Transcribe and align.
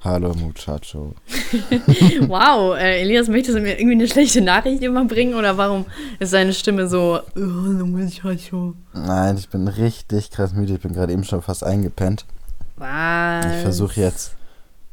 Hallo 0.00 0.32
Muchacho. 0.34 1.14
wow, 2.28 2.76
äh, 2.76 3.00
Elias, 3.00 3.26
möchtest 3.26 3.58
du 3.58 3.60
mir 3.60 3.80
irgendwie 3.80 3.96
eine 3.96 4.06
schlechte 4.06 4.40
Nachricht 4.40 4.80
überbringen 4.82 5.34
oder 5.34 5.56
warum 5.56 5.86
ist 6.20 6.30
seine 6.30 6.52
Stimme 6.52 6.86
so, 6.86 7.18
hallo 7.34 7.84
Muchacho? 7.84 8.74
Nein, 8.92 9.36
ich 9.36 9.48
bin 9.48 9.66
richtig 9.66 10.30
krass 10.30 10.52
müde. 10.52 10.74
Ich 10.74 10.80
bin 10.80 10.92
gerade 10.92 11.12
eben 11.12 11.24
schon 11.24 11.42
fast 11.42 11.64
eingepennt. 11.64 12.26
Was? 12.76 13.44
Ich 13.46 13.62
versuche 13.62 14.00
jetzt 14.00 14.36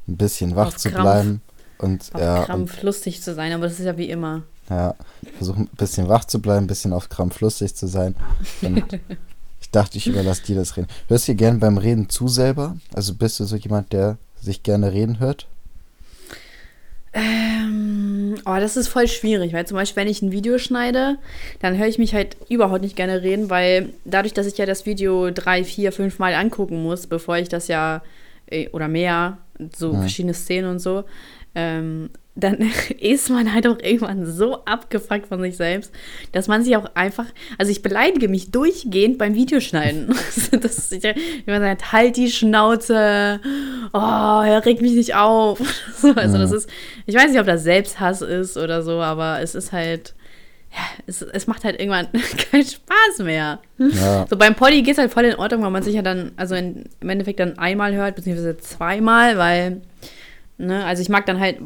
ein 0.08 0.18
bisschen 0.18 0.56
wach 0.56 0.68
Auf 0.70 0.78
zu 0.78 0.90
Krampf. 0.90 1.04
bleiben. 1.04 1.42
Und 1.78 2.10
Auf 2.14 2.22
ja, 2.22 2.40
und, 2.40 2.46
Krampf 2.46 2.82
lustig 2.82 3.22
zu 3.22 3.36
sein, 3.36 3.54
aber 3.54 3.66
das 3.68 3.78
ist 3.80 3.86
ja 3.86 3.98
wie 3.98 4.10
immer. 4.10 4.42
ja, 4.72 4.96
ich 5.22 5.34
versuche 5.34 5.60
ein 5.60 5.70
bisschen 5.78 6.08
wach 6.08 6.26
zu 6.26 6.40
bleiben, 6.42 6.64
ein 6.66 6.68
bisschen 6.68 6.94
auf 6.94 7.10
Krampf 7.10 7.42
lustig 7.42 7.76
zu 7.76 7.86
sein. 7.86 8.16
Und 8.64 8.84
ich 9.62 9.70
dachte, 9.70 10.00
ich 10.00 10.08
überlasse 10.08 10.44
dir 10.44 10.56
das 10.56 10.76
Reden. 10.76 10.88
Hörst 11.10 11.28
du 11.28 11.34
dir 11.34 11.38
gern 11.38 11.60
beim 11.60 11.78
Reden 11.78 12.10
zu 12.10 12.28
selber? 12.28 12.76
Also 12.96 13.14
bist 13.14 13.40
du 13.40 13.44
so 13.46 13.56
jemand, 13.56 13.94
der 13.94 14.18
sich 14.46 14.64
gerne 14.64 14.94
reden 14.94 15.20
hört? 15.20 15.48
Ähm, 17.14 18.36
oh, 18.46 18.56
das 18.60 18.76
ist 18.76 18.90
voll 18.90 19.08
schwierig, 19.08 19.54
weil 19.54 19.66
zum 19.66 19.76
Beispiel, 19.78 20.04
wenn 20.04 20.10
ich 20.12 20.22
ein 20.22 20.34
Video 20.34 20.58
schneide, 20.58 21.18
dann 21.62 21.78
höre 21.78 21.88
ich 21.88 21.98
mich 21.98 22.14
halt 22.14 22.36
überhaupt 22.50 22.82
nicht 22.82 22.98
gerne 22.98 23.22
reden, 23.22 23.50
weil 23.50 23.94
dadurch, 24.04 24.34
dass 24.34 24.48
ich 24.48 24.58
ja 24.58 24.66
das 24.66 24.86
Video 24.86 25.32
drei, 25.32 25.64
vier, 25.64 25.94
fünf 25.94 26.20
Mal 26.20 26.34
angucken 26.34 26.84
muss, 26.84 27.08
bevor 27.08 27.38
ich 27.38 27.48
das 27.48 27.70
ja, 27.70 28.02
äh, 28.48 28.68
oder 28.70 28.90
mehr, 28.90 29.38
so 29.74 29.94
Ja. 29.94 30.00
verschiedene 30.00 30.34
Szenen 30.34 30.70
und 30.70 30.80
so, 30.80 31.06
ähm, 31.56 32.10
dann 32.36 32.58
ist 33.00 33.30
man 33.30 33.54
halt 33.54 33.68
auch 33.68 33.80
irgendwann 33.80 34.26
so 34.26 34.64
abgefuckt 34.66 35.28
von 35.28 35.42
sich 35.42 35.58
selbst, 35.58 35.92
dass 36.34 36.48
man 36.48 36.64
sich 36.64 36.76
auch 36.76 36.86
einfach, 36.94 37.26
also 37.58 37.72
ich 37.72 37.82
beleidige 37.82 38.28
mich 38.28 38.52
durchgehend 38.52 39.18
beim 39.18 39.36
Videoschneiden. 39.36 40.08
das 40.52 40.78
ist, 40.78 40.92
ich, 40.92 41.04
man 41.46 41.62
sagt, 41.62 41.92
halt 41.92 42.18
die 42.18 42.30
Schnauze, 42.30 43.40
oh, 43.94 43.98
er 44.46 44.66
regt 44.66 44.82
mich 44.82 44.94
nicht 44.94 45.16
auf. 45.16 45.60
So, 45.96 46.12
also 46.12 46.38
das 46.38 46.52
ist, 46.52 46.70
ich 47.06 47.16
weiß 47.16 47.32
nicht, 47.32 47.40
ob 47.40 47.46
das 47.46 47.64
Selbsthass 47.64 48.22
ist 48.22 48.58
oder 48.58 48.84
so, 48.84 49.00
aber 49.00 49.40
es 49.42 49.56
ist 49.56 49.72
halt, 49.72 50.14
ja, 50.72 50.82
es, 51.08 51.22
es 51.22 51.48
macht 51.48 51.64
halt 51.64 51.80
irgendwann 51.80 52.08
keinen 52.52 52.66
Spaß 52.66 53.20
mehr. 53.20 53.60
Ja. 53.78 54.28
So 54.30 54.36
beim 54.36 54.56
Poddy 54.56 54.82
geht 54.82 54.94
es 54.94 54.98
halt 54.98 55.12
voll 55.12 55.26
in 55.26 55.36
Ordnung, 55.36 55.64
weil 55.64 55.72
man 55.72 55.84
sich 55.84 55.96
ja 55.96 56.02
dann, 56.02 56.34
also 56.36 56.54
in, 56.54 56.90
im 57.00 57.10
Endeffekt 57.10 57.40
dann 57.40 57.58
einmal 57.58 57.96
hört, 57.96 58.16
beziehungsweise 58.16 58.58
zweimal, 58.58 59.38
weil, 59.38 59.82
ne, 60.58 60.86
also 60.86 61.02
ich 61.02 61.10
mag 61.10 61.26
dann 61.26 61.40
halt, 61.40 61.58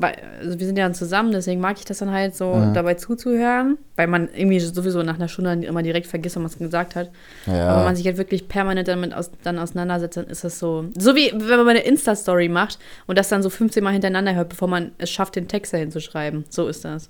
also 0.42 0.60
wir 0.60 0.66
sind 0.66 0.78
ja 0.78 0.86
dann 0.86 0.94
zusammen, 0.94 1.32
deswegen 1.32 1.62
mag 1.62 1.78
ich 1.78 1.86
das 1.86 2.00
dann 2.00 2.12
halt 2.12 2.36
so 2.36 2.54
Mhm. 2.56 2.74
dabei 2.74 2.96
zuzuhören, 2.96 3.78
weil 3.96 4.08
man 4.08 4.30
irgendwie 4.34 4.60
sowieso 4.60 5.04
nach 5.04 5.16
einer 5.16 5.28
Stunde 5.28 5.66
immer 5.66 5.84
direkt 5.84 6.08
vergisst, 6.08 6.36
was 6.44 6.60
man 6.60 6.68
gesagt 6.70 6.96
hat. 6.96 7.10
Ja. 7.46 7.68
Aber 7.70 7.78
wenn 7.80 7.86
man 7.86 7.96
sich 7.96 8.06
halt 8.06 8.18
wirklich 8.18 8.48
permanent 8.48 8.88
damit 8.88 9.14
aus, 9.14 9.30
dann 9.44 9.60
auseinandersetzt, 9.60 10.18
dann 10.18 10.28
ist 10.28 10.44
das 10.44 10.60
so. 10.60 10.86
So 10.98 11.16
wie 11.16 11.32
wenn 11.34 11.58
man 11.60 11.70
eine 11.70 11.80
Insta-Story 11.82 12.50
macht 12.50 12.80
und 13.08 13.18
das 13.18 13.30
dann 13.30 13.44
so 13.44 13.50
15 13.50 13.84
Mal 13.84 13.92
hintereinander 13.94 14.34
hört, 14.36 14.50
bevor 14.50 14.68
man 14.68 14.92
es 14.98 15.10
schafft, 15.10 15.36
den 15.36 15.48
Text 15.48 15.74
dahin 15.74 15.92
zu 15.92 16.02
schreiben. 16.02 16.46
So 16.50 16.68
ist 16.68 16.84
das. 16.86 17.10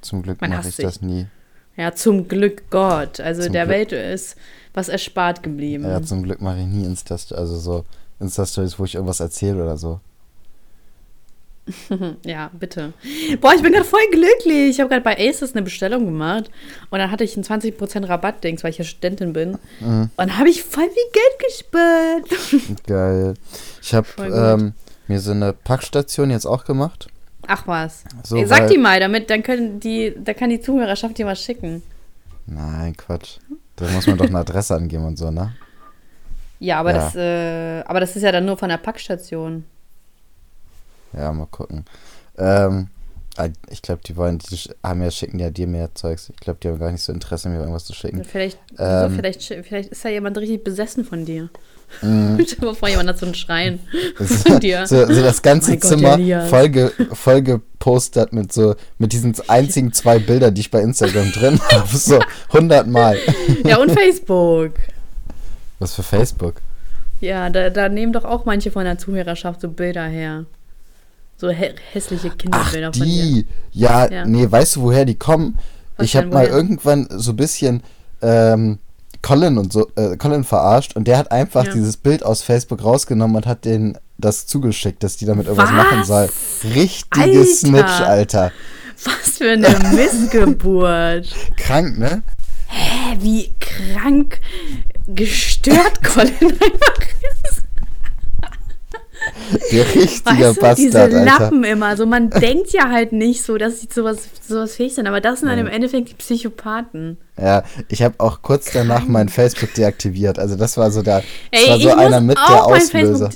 Zum 0.00 0.22
Glück 0.22 0.40
mache 0.40 0.68
ich 0.68 0.76
sich. 0.76 0.84
das 0.84 1.02
nie. 1.02 1.26
Ja, 1.76 1.92
zum 1.94 2.26
Glück 2.26 2.70
Gott. 2.70 3.20
Also 3.20 3.42
Zum 3.44 3.52
der 3.52 3.66
Glück. 3.66 3.76
Welt 3.76 3.92
ist 3.92 4.36
was 4.74 4.88
erspart 4.88 5.42
geblieben. 5.44 5.84
Ja, 5.84 6.02
zum 6.02 6.22
Glück 6.24 6.40
mache 6.40 6.58
ich 6.58 6.66
nie 6.66 6.84
Insta, 6.84 7.14
also 7.36 7.56
so 7.56 7.84
Insta-Stories, 8.20 8.78
wo 8.78 8.84
ich 8.84 8.94
irgendwas 8.96 9.20
erzähle 9.20 9.62
oder 9.62 9.76
so. 9.76 10.00
Ja, 12.24 12.50
bitte. 12.58 12.92
Boah, 13.40 13.54
ich 13.54 13.62
bin 13.62 13.72
gerade 13.72 13.84
voll 13.84 14.00
glücklich. 14.10 14.70
Ich 14.70 14.80
habe 14.80 14.88
gerade 14.88 15.02
bei 15.02 15.16
Aces 15.18 15.52
eine 15.54 15.62
Bestellung 15.62 16.04
gemacht 16.04 16.50
und 16.90 16.98
dann 16.98 17.10
hatte 17.10 17.24
ich 17.24 17.34
einen 17.36 17.44
20% 17.44 18.08
Rabatt-Dings, 18.08 18.62
weil 18.64 18.70
ich 18.70 18.78
ja 18.78 18.84
Studentin 18.84 19.32
bin. 19.32 19.58
Mhm. 19.80 20.02
Und 20.02 20.10
dann 20.16 20.38
habe 20.38 20.48
ich 20.48 20.62
voll 20.64 20.88
viel 20.88 21.12
Geld 21.12 21.38
gespart. 21.46 22.82
Geil. 22.86 23.34
Ich 23.82 23.94
habe 23.94 24.06
ähm, 24.18 24.72
mir 25.06 25.20
so 25.20 25.30
eine 25.32 25.52
Packstation 25.52 26.30
jetzt 26.30 26.46
auch 26.46 26.64
gemacht. 26.64 27.08
Ach 27.46 27.66
was. 27.66 28.04
So, 28.24 28.44
Sag 28.46 28.68
die 28.68 28.78
mal, 28.78 29.00
damit 29.00 29.30
dann 29.30 29.42
können 29.42 29.80
die, 29.80 30.14
da 30.22 30.34
kann 30.34 30.50
die 30.50 30.60
Zuhörerschaft 30.60 31.16
dir 31.16 31.26
was 31.26 31.42
schicken. 31.42 31.82
Nein, 32.46 32.94
Quatsch. 32.96 33.38
Da 33.76 33.86
muss 33.88 34.06
man 34.06 34.18
doch 34.18 34.26
eine 34.26 34.38
Adresse 34.38 34.74
angeben 34.76 35.04
und 35.04 35.16
so, 35.16 35.30
ne? 35.30 35.54
Ja, 36.60 36.80
aber 36.80 36.92
Ja. 36.92 36.98
das, 36.98 37.14
äh, 37.14 37.82
aber 37.88 38.00
das 38.00 38.16
ist 38.16 38.22
ja 38.22 38.32
dann 38.32 38.44
nur 38.44 38.56
von 38.56 38.68
der 38.68 38.78
Packstation. 38.78 39.64
Ja, 41.16 41.32
mal 41.32 41.46
gucken. 41.46 41.84
Ähm, 42.36 42.88
ah, 43.36 43.48
ich 43.70 43.82
glaube, 43.82 44.00
die 44.06 44.16
wollen, 44.16 44.38
die 44.38 44.58
haben 44.82 45.02
ja, 45.02 45.10
schicken 45.10 45.38
ja 45.38 45.50
dir 45.50 45.66
mehr 45.66 45.94
Zeugs. 45.94 46.28
Ich 46.30 46.36
glaube, 46.36 46.58
die 46.62 46.68
haben 46.68 46.78
gar 46.78 46.92
nicht 46.92 47.02
so 47.02 47.12
Interesse, 47.12 47.48
mir 47.48 47.58
irgendwas 47.60 47.84
zu 47.84 47.94
schicken. 47.94 48.24
Vielleicht, 48.24 48.58
Ähm. 48.78 49.10
so, 49.10 49.16
vielleicht, 49.16 49.42
vielleicht 49.42 49.90
ist 49.90 50.04
da 50.04 50.08
jemand 50.08 50.36
richtig 50.38 50.64
besessen 50.64 51.04
von 51.04 51.24
dir. 51.24 51.48
Mhm. 52.02 52.38
Stell 52.46 52.68
dir 52.68 52.74
vor, 52.74 52.88
jemand 52.88 53.08
hat 53.08 53.18
so 53.18 53.24
einen 53.26 53.34
Schrein 53.34 53.80
Das- 54.18 54.42
von 54.42 54.60
dir. 54.60 54.86
So, 54.86 55.06
so 55.06 55.22
das 55.22 55.40
ganze 55.42 55.78
Gott, 55.78 55.88
Zimmer 55.88 56.14
Elias. 56.14 56.50
voll, 56.50 56.68
ge, 56.68 56.90
voll 57.12 57.42
gepostert 57.42 58.32
mit 58.32 58.52
so, 58.52 58.74
mit 58.98 59.12
diesen 59.12 59.34
einzigen 59.48 59.92
zwei 59.94 60.18
Bildern, 60.18 60.52
die 60.54 60.60
ich 60.60 60.70
bei 60.70 60.82
Instagram 60.82 61.32
drin 61.32 61.58
habe. 61.72 61.96
So 61.96 62.18
100 62.48 62.86
Mal. 62.86 63.16
Ja, 63.64 63.78
und 63.78 63.90
Facebook. 63.92 64.74
Was 65.78 65.94
für 65.94 66.02
Facebook? 66.02 66.56
Ja, 67.20 67.48
da, 67.50 67.70
da 67.70 67.88
nehmen 67.88 68.12
doch 68.12 68.24
auch 68.24 68.44
manche 68.44 68.70
von 68.70 68.84
der 68.84 68.98
Zuhörerschaft 68.98 69.60
so 69.62 69.68
Bilder 69.68 70.04
her. 70.06 70.44
So 71.40 71.48
hä 71.50 71.74
hässliche 71.92 72.30
Ach, 72.32 72.36
Kinderbilder 72.38 72.92
von 72.92 73.02
dir. 73.06 73.22
die. 73.22 73.46
Ja, 73.72 74.10
Ja. 74.10 74.24
nee, 74.26 74.46
weißt 74.50 74.76
du, 74.76 74.82
woher 74.82 75.04
die 75.04 75.14
kommen? 75.14 75.58
Was 75.96 76.06
ich 76.06 76.16
habe 76.16 76.26
mal 76.28 76.46
irgendwann 76.46 77.06
so 77.10 77.30
ein 77.32 77.36
bisschen 77.36 77.82
ähm, 78.22 78.78
Colin 79.22 79.56
und 79.58 79.72
so, 79.72 79.88
äh, 79.96 80.16
Colin 80.16 80.44
verarscht 80.44 80.96
und 80.96 81.06
der 81.06 81.16
hat 81.18 81.30
einfach 81.32 81.64
Ja. 81.66 81.72
dieses 81.72 81.96
Bild 81.96 82.24
aus 82.24 82.42
Facebook 82.42 82.82
rausgenommen 82.84 83.36
und 83.36 83.46
hat 83.46 83.64
denen 83.64 83.96
das 84.16 84.46
zugeschickt, 84.46 85.02
dass 85.04 85.16
die 85.16 85.26
damit 85.26 85.46
irgendwas 85.46 85.70
Was? 85.70 85.76
machen 85.76 86.04
soll. 86.04 86.28
Richtiges 86.74 87.64
Alter. 87.64 87.68
Snitch, 87.68 88.00
Alter. 88.00 88.52
Was 89.04 89.38
für 89.38 89.50
eine 89.52 89.68
Missgeburt. 89.94 91.28
Krank, 91.56 91.98
ne? 91.98 92.22
Hä, 92.66 93.16
wie 93.20 93.52
krank 93.60 94.40
gestört 95.06 96.02
Colin 96.04 96.34
einfach 96.42 96.98
ist. 97.22 97.37
Der 99.72 99.84
richtige 99.94 100.24
Weißt 100.26 100.40
du, 100.40 100.60
Bastard, 100.60 100.78
diese 100.78 101.00
Alter. 101.00 101.24
Lappen 101.24 101.64
immer. 101.64 101.96
So, 101.96 102.06
man 102.06 102.30
denkt 102.40 102.72
ja 102.72 102.90
halt 102.90 103.12
nicht 103.12 103.42
so, 103.42 103.56
dass 103.58 103.80
sie 103.80 103.88
sowas, 103.92 104.18
sowas 104.46 104.74
fähig 104.76 104.94
sind, 104.94 105.06
aber 105.06 105.20
das 105.20 105.40
sind 105.40 105.48
dann 105.48 105.58
Ja. 105.58 105.64
im 105.64 105.70
Endeffekt 105.70 106.10
die 106.10 106.14
Psychopathen. 106.14 107.18
Ja, 107.40 107.62
ich 107.88 108.02
habe 108.02 108.14
auch 108.18 108.42
kurz 108.42 108.72
danach 108.72 109.06
mein 109.06 109.28
Facebook 109.28 109.72
deaktiviert. 109.74 110.38
Also 110.38 110.56
das 110.56 110.76
war 110.76 110.90
so 110.90 111.02
der, 111.02 111.22
das 111.52 111.62
Ey, 111.62 111.70
war 111.70 111.78
so 111.80 111.90
einer 111.90 112.20
mit 112.20 112.36
der 112.36 112.64
Auslöser. 112.66 113.30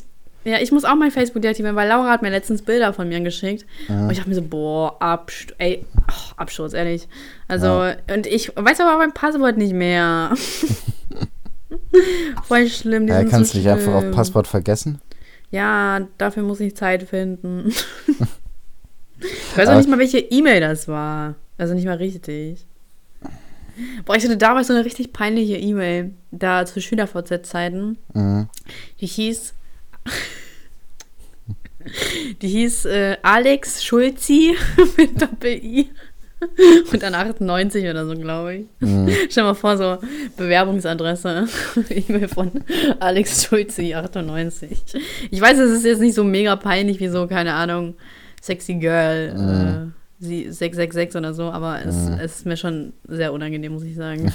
Ja, 0.44 0.58
ich 0.60 0.72
muss 0.72 0.84
auch 0.84 0.96
mein 0.96 1.12
Facebook 1.12 1.40
deaktivieren, 1.40 1.76
weil 1.76 1.88
Laura 1.88 2.10
hat 2.10 2.20
mir 2.22 2.30
letztens 2.30 2.62
Bilder 2.62 2.92
von 2.92 3.08
mir 3.08 3.20
geschickt. 3.20 3.64
Und 3.88 4.10
ich 4.10 4.16
dachte 4.18 4.28
mir 4.28 4.34
so, 4.34 4.42
boah, 4.42 4.96
Absturz, 5.00 5.54
ey, 5.58 5.86
ach, 6.08 6.32
Absturz, 6.36 6.72
ehrlich. 6.72 7.06
Also, 7.46 7.84
und 8.12 8.26
ich 8.26 8.50
weiß 8.56 8.80
aber 8.80 8.94
auch 8.94 8.98
mein 8.98 9.12
Passwort 9.14 9.56
nicht 9.56 9.72
mehr. 9.72 10.32
Voll 12.48 12.66
schlimm. 12.68 13.06
Die 13.06 13.12
Ja, 13.12 13.22
kannst 13.24 13.52
so 13.52 13.58
du 13.58 13.64
nicht 13.64 13.68
einfach 13.70 13.94
auf. 13.94 14.10
Passwort 14.10 14.46
vergessen? 14.46 15.00
Ja, 15.52 16.08
dafür 16.18 16.42
muss 16.42 16.60
ich 16.60 16.74
Zeit 16.74 17.04
finden. 17.04 17.68
ich 19.20 19.56
weiß 19.56 19.68
auch 19.68 19.76
nicht 19.76 19.88
mal, 19.88 19.98
welche 19.98 20.18
E-Mail 20.18 20.60
das 20.60 20.88
war. 20.88 21.36
Also 21.58 21.74
nicht 21.74 21.84
mal 21.84 21.98
richtig. 21.98 22.66
Boah, 24.04 24.16
ich 24.16 24.24
hatte 24.24 24.36
damals 24.36 24.66
so 24.66 24.74
eine 24.74 24.84
richtig 24.84 25.12
peinliche 25.12 25.56
E-Mail, 25.56 26.12
da 26.30 26.66
zu 26.66 26.80
SchülerVZ-Zeiten. 26.80 27.98
Mhm. 28.14 28.48
Die 29.00 29.06
hieß. 29.06 29.54
Die 32.40 32.48
hieß 32.48 32.84
äh, 32.86 33.18
Alex 33.22 33.84
Schulzi 33.84 34.56
mit 34.96 35.20
Doppel-I. 35.20 35.90
Und 36.92 37.02
dann 37.02 37.14
98 37.14 37.88
oder 37.88 38.06
so, 38.06 38.14
glaube 38.14 38.54
ich. 38.54 38.66
Mhm. 38.80 39.08
Stell 39.30 39.44
mal 39.44 39.54
vor, 39.54 39.76
so 39.76 39.98
Bewerbungsadresse. 40.36 41.46
E-Mail 41.90 42.28
von 42.28 42.50
Alex 43.00 43.44
Schulzi, 43.44 43.94
98. 43.94 44.82
Ich 45.30 45.40
weiß, 45.40 45.58
es 45.58 45.70
ist 45.78 45.84
jetzt 45.84 46.00
nicht 46.00 46.14
so 46.14 46.24
mega 46.24 46.56
peinlich 46.56 47.00
wie 47.00 47.08
so, 47.08 47.26
keine 47.26 47.54
Ahnung, 47.54 47.94
Sexy 48.42 48.74
Girl, 48.74 49.34
Mhm. 49.34 49.92
äh, 50.20 50.24
sie 50.24 50.50
666 50.50 51.16
oder 51.18 51.34
so, 51.34 51.44
aber 51.44 51.80
es, 51.84 51.96
es 52.20 52.36
ist 52.38 52.46
mir 52.46 52.56
schon 52.56 52.92
sehr 53.08 53.32
unangenehm, 53.32 53.72
muss 53.72 53.82
ich 53.84 53.96
sagen. 53.96 54.32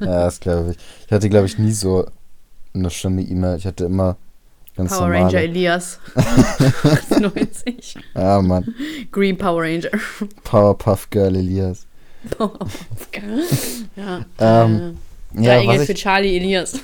Ja, 0.00 0.24
das 0.24 0.40
glaube 0.40 0.72
ich. 0.72 0.76
Ich 1.06 1.12
hatte, 1.12 1.28
glaube 1.28 1.46
ich, 1.46 1.58
nie 1.58 1.72
so 1.72 2.06
eine 2.74 2.90
schlimme 2.90 3.22
E-Mail. 3.22 3.56
Ich 3.56 3.66
hatte 3.66 3.84
immer 3.84 4.16
ganz 4.76 4.90
Power 4.90 5.08
normale. 5.08 5.24
Ranger 5.24 5.40
Elias. 5.40 5.98
90. 7.20 7.96
Ja, 8.14 8.42
Mann. 8.42 8.74
Green 9.10 9.36
Power 9.36 9.62
Ranger. 9.62 9.90
Powerpuff 10.44 11.08
Girl 11.10 11.34
Elias. 11.36 11.86
Powerpuff 12.30 13.10
Girl. 13.12 13.42
Ja. 13.96 14.24
Ähm, 14.38 14.98
äh, 15.34 15.42
Ja, 15.42 15.54
Engel 15.58 15.80
was 15.80 15.86
für 15.86 15.94
Charlie 15.94 16.36
Elias. 16.36 16.74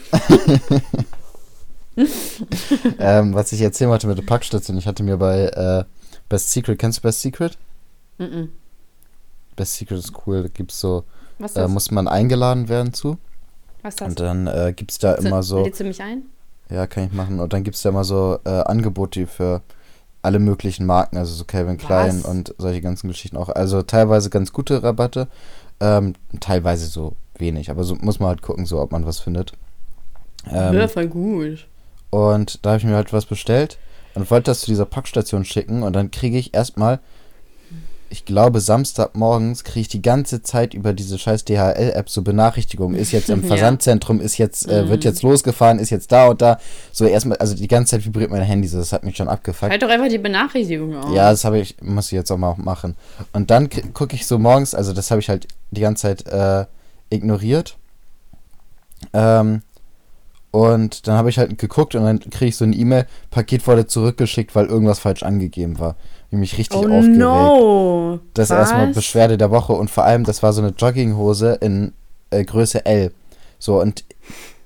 ähm, 2.99 3.35
was 3.35 3.53
ich 3.53 3.61
erzählen 3.61 3.91
wollte 3.91 4.07
mit 4.07 4.17
der 4.19 4.23
Packstation, 4.23 4.79
ich 4.79 4.87
hatte 4.87 5.03
mir 5.03 5.17
bei 5.19 5.45
äh, 5.47 5.85
Best 6.29 6.51
Secret, 6.53 6.79
kennst 6.79 6.99
du 6.99 7.03
Best 7.03 7.21
Secret? 7.21 7.59
Mhm. 8.19 8.51
Best 9.57 9.75
Secret 9.77 9.99
ist 9.99 10.13
cool, 10.27 10.43
da 10.43 10.49
gibt's 10.49 10.81
so, 10.81 11.05
Was 11.39 11.53
ist 11.53 11.59
äh, 11.59 11.69
muss 11.69 11.91
man 11.91 12.09
eingeladen 12.09 12.69
werden 12.69 12.95
zu. 12.95 13.19
Was 13.83 13.95
ist 13.95 14.01
das? 14.01 14.09
Und 14.09 14.21
dann 14.21 14.47
äh, 14.47 14.73
gibt's 14.75 14.99
da 14.99 15.15
immer 15.15 15.43
so, 15.43 15.65
Lädst 15.65 15.81
du 15.81 15.85
mich 15.85 16.01
ein? 16.03 16.23
Ja, 16.73 16.87
kann 16.87 17.05
ich 17.05 17.13
machen. 17.13 17.41
Und 17.41 17.53
dann 17.53 17.65
gibt 17.65 17.77
es 17.77 17.83
ja 17.83 17.91
immer 17.91 18.05
so 18.05 18.39
äh, 18.45 18.51
Angebote 18.51 19.27
für 19.27 19.63
alle 20.23 20.39
möglichen 20.39 20.87
Marken, 20.87 21.17
also 21.17 21.35
so 21.35 21.45
Calvin 21.45 21.77
Klein 21.77 22.19
Was? 22.19 22.25
und 22.25 22.55
solche 22.59 22.81
ganzen 22.81 23.09
Geschichten 23.09 23.37
auch. 23.37 23.49
Also 23.49 23.83
teilweise 23.83 24.31
ganz 24.31 24.53
gute 24.53 24.83
Rabatte, 24.83 25.29
ähm, 25.81 26.15
teilweise 26.41 26.87
so 26.87 27.17
wenig. 27.37 27.71
Aber 27.71 27.85
so 27.85 27.97
muss 27.97 28.21
man 28.21 28.29
halt 28.29 28.43
gucken, 28.43 28.65
so 28.65 28.81
ob 28.81 28.93
man 28.93 29.05
was 29.05 29.19
findet. 29.19 29.53
Ähm, 30.51 30.75
ja, 30.75 30.89
voll 30.89 31.09
gut. 31.09 31.67
Und 32.11 32.65
da 32.65 32.71
habe 32.71 32.79
ich 32.79 32.85
mir 32.85 32.95
halt 32.95 33.13
was 33.13 33.27
bestellt 33.27 33.79
und 34.15 34.31
wollte 34.31 34.51
das 34.51 34.61
zu 34.61 34.67
dieser 34.67 34.87
Packstation 34.87 35.45
schicken 35.45 35.83
und 35.83 35.95
dann 35.95 36.11
kriege 36.11 36.39
ich 36.39 36.55
erstmal, 36.55 37.01
ich 38.13 38.25
glaube 38.27 38.61
Samstagmorgens 38.61 39.65
kriege 39.65 39.81
ich 39.81 39.89
die 39.89 40.03
ganze 40.03 40.43
Zeit 40.43 40.75
über 40.75 40.93
diese 40.93 41.19
scheiß 41.19 41.45
DHL-App 41.47 42.09
so 42.11 42.23
Benachrichtigungen, 42.23 42.95
ist 42.97 43.11
jetzt 43.11 43.31
im. 43.31 43.43
Versandzentrum, 43.53 44.21
ist 44.21 44.39
jetzt, 44.39 44.69
äh, 44.69 44.89
wird 44.89 45.01
Mhm. 45.05 45.09
jetzt 45.11 45.23
losgefahren, 45.23 45.79
ist 45.79 45.91
jetzt 45.91 46.13
da 46.13 46.29
und 46.29 46.41
da. 46.43 46.59
So 46.93 47.07
erstmal, 47.07 47.39
also 47.39 47.55
die 47.57 47.67
ganze 47.69 47.93
Zeit 47.93 48.05
vibriert 48.05 48.31
mein 48.31 48.43
Handy, 48.43 48.69
so 48.69 48.79
das 48.79 48.93
hat 48.93 49.03
mich 49.03 49.17
schon 49.17 49.29
abgefuckt. 49.29 49.73
Halt 49.73 49.83
doch 49.83 49.89
einfach 49.89 50.09
die 50.09 50.19
Benachrichtigung 50.19 50.95
auf. 50.97 51.15
Ja, 51.15 51.31
das 51.31 51.45
habe 51.45 51.59
ich, 51.59 51.77
muss 51.83 52.07
ich 52.07 52.13
jetzt 52.13 52.31
auch 52.31 52.37
mal 52.39 52.55
machen. 52.59 52.95
Und 53.33 53.51
dann 53.51 53.69
gucke 53.95 54.15
ich 54.15 54.27
so 54.27 54.39
morgens, 54.39 54.75
also 54.75 54.93
das 54.93 55.11
habe 55.11 55.21
ich 55.21 55.29
halt 55.29 55.49
die 55.71 55.81
ganze 55.81 56.03
Zeit 56.03 56.27
äh, 56.27 56.67
ignoriert. 57.09 57.77
Ähm, 59.13 59.63
und 60.53 61.09
dann 61.09 61.17
habe 61.17 61.29
ich 61.31 61.39
halt 61.39 61.59
geguckt 61.59 61.95
und 61.97 62.05
dann 62.05 62.21
kriege 62.21 62.47
ich 62.47 62.57
so 62.57 62.65
eine 62.65 62.77
E-Mail, 62.77 63.07
Paket 63.31 63.67
wurde 63.67 63.87
zurückgeschickt, 63.89 64.55
weil 64.55 64.67
irgendwas 64.67 65.01
falsch 65.01 65.25
angegeben 65.25 65.81
war. 65.81 65.97
Ich 66.31 66.39
mich 66.39 66.57
richtig 66.57 66.79
Oh 66.79 66.87
aufgeregt. 66.89 67.17
no. 67.19 68.21
Das 68.35 68.45
ist 68.45 68.51
Was? 68.51 68.59
erstmal 68.71 68.87
Beschwerde 68.89 69.37
der 69.37 69.51
Woche 69.51 69.73
und 69.73 69.91
vor 69.91 70.05
allem, 70.05 70.23
das 70.25 70.43
war 70.43 70.53
so 70.53 70.63
eine 70.63 70.71
Jogginghose 70.71 71.59
in 71.61 71.93
äh, 72.31 72.45
Größe 72.45 72.87
L. 72.87 73.13
So, 73.59 73.81
und 73.81 74.05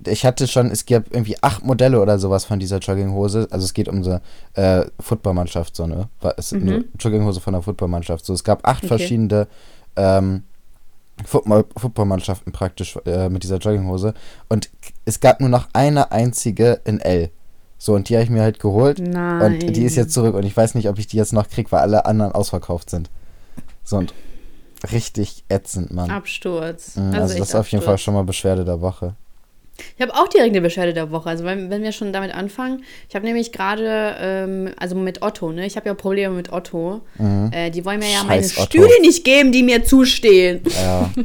ich 0.06 0.25
hatte 0.25 0.47
schon, 0.47 0.71
es 0.71 0.87
gab 0.87 1.05
irgendwie 1.12 1.37
acht 1.43 1.65
Modelle 1.65 2.00
oder 2.00 2.19
sowas 2.19 2.44
von 2.44 2.59
dieser 2.59 2.79
Jogginghose. 2.79 3.49
Also 3.50 3.65
es 3.65 3.75
geht 3.75 3.89
um 3.89 4.05
so 4.05 4.21
äh, 4.55 4.85
Footballmannschaft, 5.00 5.75
so 5.75 5.87
ne? 5.87 6.09
War- 6.21 6.35
Es 6.37 6.53
Mhm. 6.53 6.61
eine 6.69 6.85
Jogginghose 6.99 7.41
von 7.41 7.53
der 7.55 7.62
Footballmannschaft. 7.62 8.25
So, 8.25 8.32
es 8.32 8.44
gab 8.44 8.67
acht 8.67 8.79
Okay. 8.85 8.89
verschiedene 8.89 9.49
ähm, 9.97 10.43
Footballmannschaften 11.25 12.53
praktisch 12.53 12.99
äh, 13.07 13.29
mit 13.29 13.43
dieser 13.43 13.57
Jogginghose. 13.57 14.15
Und 14.49 14.71
es 15.05 15.21
gab 15.21 15.41
nur 15.41 15.49
noch 15.49 15.69
eine 15.73 16.13
einzige 16.13 16.81
in 16.85 17.01
L. 17.01 17.31
So, 17.79 17.95
und 17.95 18.09
die 18.09 18.15
habe 18.15 18.25
ich 18.25 18.31
mir 18.31 18.43
halt 18.43 18.59
geholt. 18.59 18.99
Nein. 18.99 19.55
Und 19.55 19.77
die 19.77 19.85
ist 19.85 19.97
jetzt 19.97 20.13
zurück 20.13 20.35
und 20.35 20.45
ich 20.45 20.57
weiß 20.57 20.75
nicht, 20.75 20.89
ob 20.89 20.99
ich 20.99 21.07
die 21.07 21.17
jetzt 21.17 21.33
noch 21.33 21.49
kriege, 21.49 21.71
weil 21.73 21.81
alle 21.81 22.07
anderen 22.07 22.33
ausverkauft 22.33 22.91
sind. 22.91 23.11
So 23.85 23.97
und 23.97 24.15
richtig 24.93 25.45
ätzend, 25.49 25.93
Mann. 25.93 26.11
Absturz. 26.11 26.97
Mhm, 26.97 27.15
also 27.15 27.33
echt 27.33 27.41
das 27.41 27.49
ist 27.51 27.55
auf 27.55 27.69
jeden 27.69 27.85
Fall 27.85 27.99
schon 27.99 28.15
mal 28.15 28.25
Beschwerde 28.25 28.65
der 28.65 28.81
Woche. 28.81 29.15
Ich 29.96 30.02
habe 30.02 30.14
auch 30.14 30.28
direkt 30.28 30.50
eine 30.52 30.61
Beschwerde 30.61 30.93
der 30.94 31.11
Woche. 31.11 31.28
Also 31.28 31.44
wenn, 31.44 31.70
wenn 31.70 31.82
wir 31.82 31.93
schon 31.93 32.12
damit 32.12 32.34
anfangen. 32.34 32.82
Ich 33.08 33.14
habe 33.14 33.25
nämlich 33.26 33.52
gerade, 33.52 34.17
ähm, 34.20 34.70
also 34.78 34.94
mit 34.96 35.23
Otto, 35.23 35.52
ne? 35.52 35.67
Ich 35.67 35.76
habe 35.76 35.87
ja 35.87 35.94
Probleme 35.94 36.34
mit 36.34 36.52
Otto. 36.52 37.02
Äh, 37.50 37.70
die 37.70 37.84
wollen 37.84 37.99
mir 37.99 38.11
ja 38.11 38.25
meine 38.25 38.40
Mhm. 38.43 38.44
Scheiß 38.44 38.58
Otto. 38.58 38.67
Stühle 38.67 39.00
nicht 39.02 39.25
geben, 39.25 39.52
die 39.52 39.62
mir 39.62 39.84
zustehen. 39.84 40.62
Ja, 40.82 41.11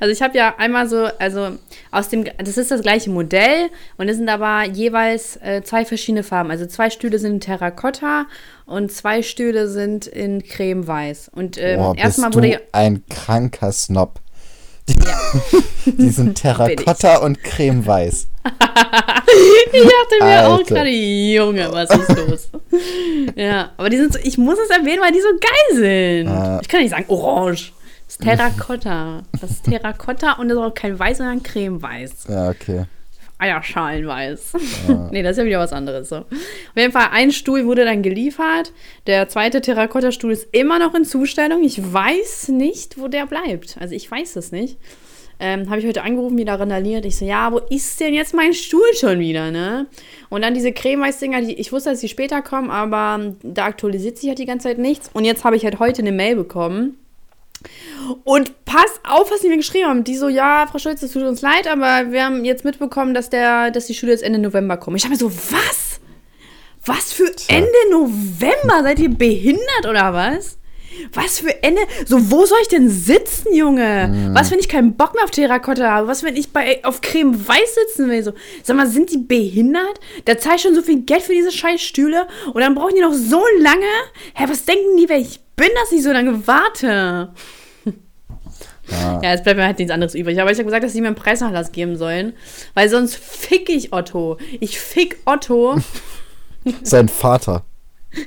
Also 0.00 0.12
ich 0.12 0.20
habe 0.20 0.36
ja 0.36 0.54
einmal 0.58 0.86
so, 0.86 1.06
also 1.18 1.52
aus 1.90 2.08
dem, 2.10 2.24
das 2.36 2.58
ist 2.58 2.70
das 2.70 2.82
gleiche 2.82 3.08
Modell 3.08 3.70
und 3.96 4.08
es 4.08 4.18
sind 4.18 4.28
aber 4.28 4.64
jeweils 4.64 5.36
äh, 5.38 5.62
zwei 5.64 5.86
verschiedene 5.86 6.22
Farben. 6.22 6.50
Also 6.50 6.66
zwei 6.66 6.90
Stühle 6.90 7.18
sind 7.18 7.32
in 7.32 7.40
Terrakotta 7.40 8.26
und 8.66 8.92
zwei 8.92 9.22
Stühle 9.22 9.68
sind 9.68 10.06
in 10.06 10.42
Creme-Weiß. 10.42 11.30
Und 11.34 11.56
ähm, 11.58 11.94
erstmal 11.96 12.34
wurde 12.34 12.48
ja, 12.48 12.58
ein 12.72 13.02
kranker 13.08 13.72
Snob. 13.72 14.20
Die, 14.88 15.92
die 15.92 16.08
sind 16.10 16.36
Terrakotta 16.36 17.18
und 17.18 17.42
cremeweiß. 17.42 18.28
ich 19.72 19.82
dachte 19.82 20.24
mir 20.24 20.46
auch 20.46 20.58
Alter. 20.58 20.74
gerade, 20.74 20.90
Junge, 20.90 21.68
was 21.72 21.90
ist 21.90 22.16
los? 22.16 22.48
ja, 23.34 23.70
aber 23.76 23.90
die 23.90 23.96
sind 23.96 24.12
so, 24.12 24.18
ich 24.22 24.38
muss 24.38 24.58
es 24.58 24.70
erwähnen, 24.70 25.02
weil 25.02 25.12
die 25.12 25.20
so 25.20 25.28
geil 25.28 26.24
sind. 26.24 26.28
Ja. 26.28 26.60
Ich 26.60 26.68
kann 26.68 26.80
nicht 26.80 26.90
sagen 26.90 27.06
orange. 27.08 27.72
Das 28.06 28.14
ist 28.14 28.22
Terrakotta. 28.22 29.22
Das 29.40 29.50
ist 29.50 29.64
Terrakotta 29.64 30.32
und 30.34 30.48
das 30.48 30.56
ist 30.56 30.62
auch 30.62 30.74
kein 30.74 30.98
Weiß, 30.98 31.18
sondern 31.18 31.42
Creme-Weiß. 31.42 32.26
Ja, 32.28 32.50
okay. 32.50 32.84
Eierschalenweiß. 33.38 34.54
nee, 35.10 35.22
das 35.22 35.32
ist 35.32 35.38
ja 35.38 35.44
wieder 35.44 35.58
was 35.58 35.72
anderes. 35.72 36.08
So. 36.08 36.16
Auf 36.16 36.26
jeden 36.76 36.92
Fall, 36.92 37.08
ein 37.12 37.32
Stuhl 37.32 37.66
wurde 37.66 37.84
dann 37.84 38.02
geliefert. 38.02 38.72
Der 39.06 39.28
zweite 39.28 39.60
Terrakotta-Stuhl 39.60 40.32
ist 40.32 40.48
immer 40.52 40.78
noch 40.78 40.94
in 40.94 41.04
Zustellung. 41.04 41.62
Ich 41.62 41.92
weiß 41.92 42.48
nicht, 42.48 42.98
wo 42.98 43.08
der 43.08 43.26
bleibt. 43.26 43.76
Also 43.78 43.94
ich 43.94 44.10
weiß 44.10 44.36
es 44.36 44.52
nicht. 44.52 44.78
Ähm, 45.38 45.68
habe 45.68 45.80
ich 45.80 45.86
heute 45.86 46.02
angerufen, 46.02 46.38
wieder 46.38 46.58
randaliert. 46.58 47.04
Ich 47.04 47.16
so, 47.16 47.26
ja, 47.26 47.52
wo 47.52 47.58
ist 47.58 48.00
denn 48.00 48.14
jetzt 48.14 48.32
mein 48.32 48.54
Stuhl 48.54 48.94
schon 48.98 49.18
wieder, 49.18 49.50
ne? 49.50 49.86
Und 50.30 50.42
dann 50.42 50.54
diese 50.54 50.72
Cremeweiß-Dinger, 50.72 51.42
die, 51.42 51.54
ich 51.54 51.72
wusste, 51.72 51.90
dass 51.90 52.00
die 52.00 52.08
später 52.08 52.40
kommen, 52.40 52.70
aber 52.70 53.34
da 53.42 53.66
aktualisiert 53.66 54.16
sich 54.16 54.30
halt 54.30 54.38
die 54.38 54.46
ganze 54.46 54.68
Zeit 54.68 54.78
nichts. 54.78 55.10
Und 55.12 55.26
jetzt 55.26 55.44
habe 55.44 55.56
ich 55.56 55.64
halt 55.64 55.78
heute 55.78 56.00
eine 56.00 56.12
Mail 56.12 56.36
bekommen. 56.36 56.96
Und 58.24 58.64
pass 58.64 59.00
auf, 59.08 59.30
was 59.30 59.40
die 59.40 59.48
mir 59.48 59.56
geschrieben 59.56 59.88
haben. 59.88 60.04
Die 60.04 60.16
so, 60.16 60.28
ja, 60.28 60.66
Frau 60.70 60.78
Schulz, 60.78 61.02
es 61.02 61.12
tut 61.12 61.22
uns 61.22 61.42
leid, 61.42 61.66
aber 61.66 62.12
wir 62.12 62.24
haben 62.24 62.44
jetzt 62.44 62.64
mitbekommen, 62.64 63.14
dass, 63.14 63.30
der, 63.30 63.70
dass 63.70 63.86
die 63.86 63.94
Schüler 63.94 64.12
jetzt 64.12 64.22
Ende 64.22 64.38
November 64.38 64.76
kommen. 64.76 64.96
Ich 64.96 65.04
habe 65.04 65.12
mir 65.12 65.18
so, 65.18 65.32
was? 65.32 66.00
Was 66.84 67.12
für 67.12 67.30
Ende 67.48 67.70
November? 67.90 68.82
Seid 68.82 69.00
ihr 69.00 69.10
behindert 69.10 69.86
oder 69.88 70.12
was? 70.12 70.58
Was 71.12 71.40
für 71.40 71.62
Ende? 71.62 71.82
So, 72.06 72.30
wo 72.30 72.46
soll 72.46 72.58
ich 72.62 72.68
denn 72.68 72.88
sitzen, 72.88 73.54
Junge? 73.54 74.30
Was, 74.32 74.50
wenn 74.50 74.58
ich 74.58 74.68
keinen 74.68 74.96
Bock 74.96 75.14
mehr 75.14 75.24
auf 75.24 75.30
Terrakotta 75.30 75.90
habe? 75.90 76.08
Was, 76.08 76.22
wenn 76.22 76.36
ich 76.36 76.52
bei, 76.52 76.82
auf 76.84 77.00
Creme 77.00 77.46
Weiß 77.46 77.74
sitzen 77.74 78.08
will? 78.08 78.22
So, 78.22 78.32
sag 78.62 78.76
mal, 78.76 78.86
sind 78.86 79.10
die 79.12 79.18
behindert? 79.18 80.00
Da 80.24 80.38
zahle 80.38 80.56
ich 80.56 80.62
schon 80.62 80.74
so 80.74 80.82
viel 80.82 81.02
Geld 81.02 81.22
für 81.22 81.34
diese 81.34 81.52
scheiß 81.52 81.82
Stühle 81.82 82.26
und 82.52 82.60
dann 82.60 82.74
brauchen 82.74 82.94
die 82.94 83.02
noch 83.02 83.12
so 83.12 83.42
lange? 83.58 83.84
Hä, 84.34 84.44
was 84.48 84.64
denken 84.64 84.96
die, 84.96 85.08
wer 85.08 85.18
ich 85.18 85.40
bin, 85.56 85.68
dass 85.74 85.92
ich 85.92 86.02
so 86.02 86.12
lange 86.12 86.46
warte? 86.46 87.32
Ja. 88.88 89.20
Ja, 89.22 89.32
jetzt 89.32 89.42
bleibt 89.44 89.58
mir 89.58 89.66
halt 89.66 89.78
nichts 89.78 89.92
anderes 89.92 90.14
übrig. 90.14 90.40
Aber 90.40 90.50
ich 90.50 90.58
habe 90.58 90.66
gesagt, 90.66 90.84
dass 90.84 90.92
sie 90.92 91.00
mir 91.00 91.08
einen 91.08 91.16
Preisnachlass 91.16 91.72
geben 91.72 91.96
sollen, 91.96 92.34
weil 92.74 92.88
sonst 92.88 93.16
fick 93.16 93.68
ich 93.68 93.92
Otto. 93.92 94.38
Ich 94.60 94.78
fick 94.78 95.18
Otto. 95.24 95.76
Sein 96.82 97.08
Vater. 97.08 97.64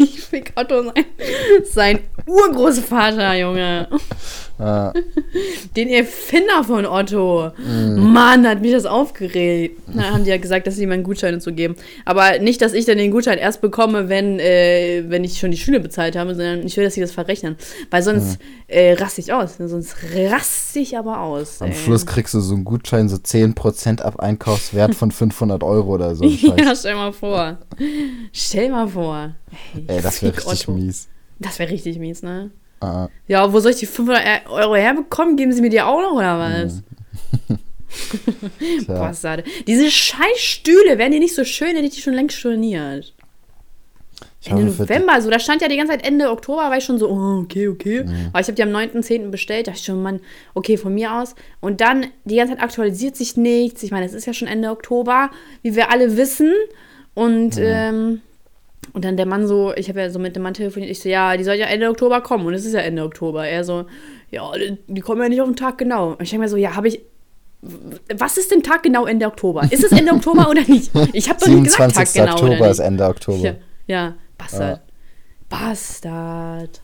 Ich 0.00 0.20
fick 0.22 0.52
Otto 0.54 0.84
sein, 0.84 1.04
sein 1.64 2.00
Urgroßvater, 2.26 3.34
Junge. 3.34 3.88
Ja, 4.58 4.92
Den 5.76 5.88
Erfinder 5.88 6.64
von 6.64 6.84
Otto. 6.84 7.52
Mann, 7.96 8.46
hat 8.46 8.60
mich 8.60 8.72
das 8.72 8.86
aufgeregt. 8.86 9.80
Da 9.86 10.10
haben 10.10 10.24
die 10.24 10.30
ja 10.30 10.36
gesagt, 10.36 10.66
dass 10.66 10.76
sie 10.76 10.86
mir 10.86 10.94
einen 10.94 11.04
Gutschein 11.04 11.34
und 11.34 11.42
so 11.42 11.52
geben. 11.52 11.76
Aber 12.04 12.38
nicht, 12.40 12.60
dass 12.60 12.72
ich 12.72 12.84
dann 12.84 12.98
den 12.98 13.10
Gutschein 13.10 13.38
erst 13.38 13.60
bekomme, 13.60 14.08
wenn, 14.08 14.38
äh, 14.40 15.04
wenn 15.06 15.22
ich 15.22 15.38
schon 15.38 15.50
die 15.52 15.56
Schüler 15.56 15.78
bezahlt 15.78 16.16
habe, 16.16 16.34
sondern 16.34 16.66
ich 16.66 16.76
will, 16.76 16.84
dass 16.84 16.94
sie 16.94 17.00
das 17.00 17.12
verrechnen. 17.12 17.56
Weil 17.90 18.02
sonst 18.02 18.38
äh, 18.66 18.94
raste 18.94 19.20
ich 19.20 19.32
aus. 19.32 19.56
Sonst 19.58 19.94
raste 20.28 20.80
ich 20.80 20.96
aber 20.98 21.20
aus. 21.20 21.62
am 21.62 21.68
ey. 21.68 21.74
Schluss 21.76 22.04
kriegst 22.06 22.34
du 22.34 22.40
so 22.40 22.54
einen 22.54 22.64
Gutschein, 22.64 23.08
so 23.08 23.16
10% 23.16 24.00
ab 24.02 24.18
Einkaufswert 24.20 24.94
von 24.94 25.10
500 25.10 25.62
Euro 25.62 25.94
oder 25.94 26.14
so. 26.14 26.24
Ja, 26.58 26.74
stell 26.74 26.94
mal 26.94 27.12
vor. 27.12 27.58
Stell 28.32 28.70
mal 28.70 28.88
vor. 28.88 29.34
Ey, 29.86 30.00
das 30.02 30.22
wäre 30.22 30.36
richtig 30.36 30.68
Otto. 30.68 30.72
mies. 30.72 31.08
Das 31.38 31.58
wäre 31.58 31.70
richtig 31.70 31.98
mies, 31.98 32.22
ne? 32.22 32.50
Ah, 32.80 33.08
Ja, 33.26 33.52
wo 33.52 33.58
soll 33.60 33.72
ich 33.72 33.78
die 33.78 33.86
500 33.86 34.48
Euro 34.48 34.74
herbekommen? 34.76 35.36
Geben 35.36 35.52
sie 35.52 35.60
mir 35.62 35.70
die 35.70 35.80
auch 35.82 36.00
noch 36.00 36.12
oder 36.12 36.38
was? 36.38 36.82
Bastarde. 38.86 39.44
Diese 39.66 39.90
scheiß 39.90 40.38
Stühle, 40.38 40.98
wären 40.98 41.12
die 41.12 41.18
nicht 41.18 41.34
so 41.34 41.44
schön, 41.44 41.74
hätte 41.74 41.86
ich 41.86 41.94
die 41.94 42.00
schon 42.02 42.14
längst 42.14 42.36
storniert. 42.36 43.14
Ich 44.40 44.48
Ende 44.50 44.64
November, 44.66 45.14
also 45.14 45.30
da 45.30 45.40
stand 45.40 45.62
ja 45.62 45.68
die 45.68 45.76
ganze 45.76 45.92
Zeit 45.94 46.06
Ende 46.06 46.30
Oktober, 46.30 46.62
war 46.70 46.76
ich 46.76 46.84
schon 46.84 46.98
so, 46.98 47.08
oh, 47.10 47.40
okay, 47.42 47.66
okay. 47.66 48.04
Mhm. 48.04 48.28
Aber 48.32 48.40
ich 48.40 48.46
habe 48.46 48.54
die 48.54 48.62
am 48.62 48.68
9.10. 48.70 49.30
bestellt, 49.30 49.66
dachte 49.66 49.78
ich 49.80 49.84
schon, 49.84 50.00
Mann, 50.00 50.20
okay, 50.54 50.76
von 50.76 50.94
mir 50.94 51.12
aus. 51.12 51.34
Und 51.60 51.80
dann, 51.80 52.06
die 52.24 52.36
ganze 52.36 52.54
Zeit 52.54 52.62
aktualisiert 52.62 53.16
sich 53.16 53.36
nichts. 53.36 53.82
Ich 53.82 53.90
meine, 53.90 54.06
es 54.06 54.12
ist 54.14 54.26
ja 54.26 54.32
schon 54.32 54.46
Ende 54.46 54.70
Oktober, 54.70 55.30
wie 55.62 55.74
wir 55.74 55.90
alle 55.90 56.16
wissen. 56.16 56.52
Und, 57.14 57.56
Mhm. 57.56 57.62
ähm, 57.64 58.20
und 58.92 59.04
dann 59.04 59.16
der 59.16 59.26
Mann 59.26 59.46
so, 59.46 59.72
ich 59.74 59.88
habe 59.88 60.00
ja 60.00 60.10
so 60.10 60.18
mit 60.18 60.36
dem 60.36 60.42
Mann 60.42 60.54
telefoniert, 60.54 60.90
ich 60.90 61.00
so, 61.00 61.08
ja, 61.08 61.36
die 61.36 61.44
soll 61.44 61.54
ja 61.54 61.66
Ende 61.66 61.88
Oktober 61.88 62.20
kommen. 62.20 62.46
Und 62.46 62.54
es 62.54 62.64
ist 62.64 62.74
ja 62.74 62.80
Ende 62.80 63.02
Oktober. 63.02 63.46
Er 63.46 63.64
so, 63.64 63.86
ja, 64.30 64.50
die, 64.86 65.00
kommen 65.00 65.22
ja 65.22 65.28
nicht 65.28 65.40
auf 65.40 65.48
den 65.48 65.56
Tag 65.56 65.78
genau. 65.78 66.10
Und 66.10 66.22
ich 66.22 66.30
denke 66.30 66.44
mir 66.44 66.48
so, 66.48 66.56
ja, 66.56 66.76
habe 66.76 66.88
ich, 66.88 67.00
was 68.14 68.38
ist 68.38 68.50
denn 68.50 68.62
Tag 68.62 68.82
genau 68.82 69.06
Ende 69.06 69.26
Oktober? 69.26 69.62
Ist 69.70 69.84
es 69.84 69.92
Ende 69.92 70.12
Oktober 70.12 70.48
oder 70.48 70.62
nicht? 70.62 70.90
Ich 71.12 71.28
habe 71.28 71.40
doch 71.40 71.48
nicht 71.48 71.64
gesagt 71.64 71.94
Tag 71.94 72.06
27. 72.06 72.14
genau 72.14 72.32
oder 72.34 72.42
Oktober 72.42 72.66
nicht. 72.66 72.70
ist 72.70 72.78
Ende 72.78 73.04
Oktober. 73.04 73.38
Ja, 73.38 73.54
ja 73.86 74.14
Bastard. 74.36 74.80
Bastard. 75.48 76.80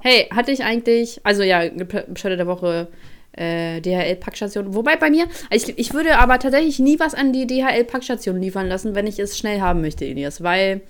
Hey, 0.00 0.28
hatte 0.30 0.50
ich 0.50 0.64
eigentlich, 0.64 1.20
also 1.24 1.42
ja, 1.42 1.62
Bescheid 2.08 2.38
der 2.38 2.46
Woche, 2.46 2.88
äh, 3.36 3.80
DHL-Packstation. 3.80 4.74
Wobei 4.74 4.96
bei 4.96 5.10
mir, 5.10 5.26
ich, 5.50 5.78
ich 5.78 5.94
würde 5.94 6.18
aber 6.18 6.38
tatsächlich 6.38 6.78
nie 6.78 6.98
was 6.98 7.14
an 7.14 7.32
die 7.32 7.46
DHL-Packstation 7.46 8.40
liefern 8.40 8.66
lassen, 8.68 8.94
wenn 8.94 9.06
ich 9.06 9.18
es 9.18 9.38
schnell 9.38 9.60
haben 9.60 9.80
möchte, 9.82 10.04
Elias. 10.04 10.42
Weil, 10.42 10.80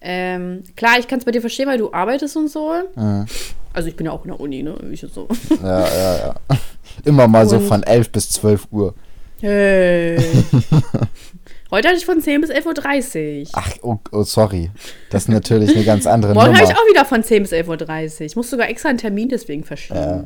ähm, 0.00 0.62
klar, 0.76 0.98
ich 0.98 1.08
kann 1.08 1.18
es 1.20 1.24
bei 1.24 1.30
dir 1.30 1.40
verstehen, 1.40 1.68
weil 1.68 1.78
du 1.78 1.92
arbeitest 1.92 2.36
und 2.36 2.48
so. 2.50 2.72
Mhm. 2.96 3.26
Also 3.72 3.88
ich 3.88 3.96
bin 3.96 4.06
ja 4.06 4.12
auch 4.12 4.24
in 4.24 4.30
der 4.30 4.40
Uni, 4.40 4.62
ne? 4.62 4.76
Ich 4.92 5.00
so. 5.00 5.28
Ja, 5.62 5.80
ja, 5.88 6.16
ja. 6.18 6.34
Immer 7.04 7.26
mal 7.26 7.48
so 7.48 7.56
Und- 7.56 7.66
von 7.66 7.82
11 7.82 8.10
bis 8.10 8.30
12 8.30 8.68
Uhr. 8.70 8.94
Hey. 9.40 10.16
Heute 11.70 11.88
hatte 11.88 11.96
ich 11.98 12.06
von 12.06 12.20
10 12.20 12.40
bis 12.40 12.50
11.30 12.50 13.42
Uhr. 13.42 13.48
Ach, 13.54 13.70
oh, 13.82 13.96
oh, 14.12 14.22
sorry. 14.22 14.70
Das 15.10 15.24
ist 15.24 15.28
natürlich 15.28 15.74
eine 15.74 15.84
ganz 15.84 16.06
andere 16.06 16.32
Morgen 16.34 16.46
Nummer. 16.52 16.60
habe 16.60 16.70
ich 16.72 16.78
auch 16.78 16.88
wieder 16.88 17.04
von 17.04 17.24
10 17.24 17.42
bis 17.42 17.52
11.30 17.52 18.14
Uhr. 18.14 18.26
Ich 18.26 18.36
muss 18.36 18.48
sogar 18.48 18.68
extra 18.68 18.90
einen 18.90 18.98
Termin 18.98 19.28
deswegen 19.28 19.64
verschieben. 19.64 19.98
Ja. 19.98 20.24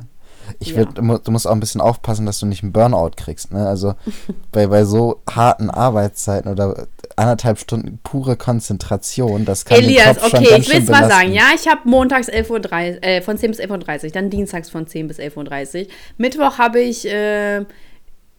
Ich 0.61 0.71
Ja. 0.75 0.85
du 0.85 1.03
mu- 1.03 1.19
du 1.19 1.31
musst 1.31 1.47
auch 1.47 1.53
ein 1.53 1.61
bisschen 1.61 1.81
aufpassen, 1.81 2.27
dass 2.27 2.39
du 2.41 2.47
nicht 2.47 2.63
einen 2.63 2.73
Burnout 2.73 3.11
kriegst. 3.17 3.53
Ne? 3.53 3.67
Also 3.67 3.95
bei, 4.53 4.67
bei 4.67 4.85
so 4.85 5.21
harten 5.31 5.71
Arbeitszeiten 5.71 6.51
oder 6.51 6.87
anderthalb 7.17 7.59
Stunden 7.59 7.99
pure 8.03 8.37
Konzentration, 8.37 9.45
das 9.45 9.65
kann 9.65 9.79
den 9.79 9.87
Elias, 9.87 10.19
Kopf 10.19 10.31
schon 10.31 10.41
okay, 10.45 10.57
ich 10.61 10.69
will 10.69 10.83
es 10.83 10.89
mal 10.89 11.09
sagen. 11.09 11.33
Ja, 11.33 11.45
ich 11.55 11.67
habe 11.69 11.81
montags 11.85 12.29
11.30 12.29 12.51
Uhr, 12.97 13.03
äh, 13.05 13.23
von 13.23 13.37
10 13.39 13.51
bis 13.51 13.61
11.30 13.61 14.05
Uhr, 14.05 14.11
dann 14.11 14.31
dienstags 14.31 14.71
von 14.71 14.87
10 14.87 15.09
bis 15.09 15.19
11.30 15.19 15.83
Uhr. 15.87 15.87
Mittwoch 16.17 16.59
habe 16.59 16.81
ich, 16.81 17.07
äh, 17.09 17.65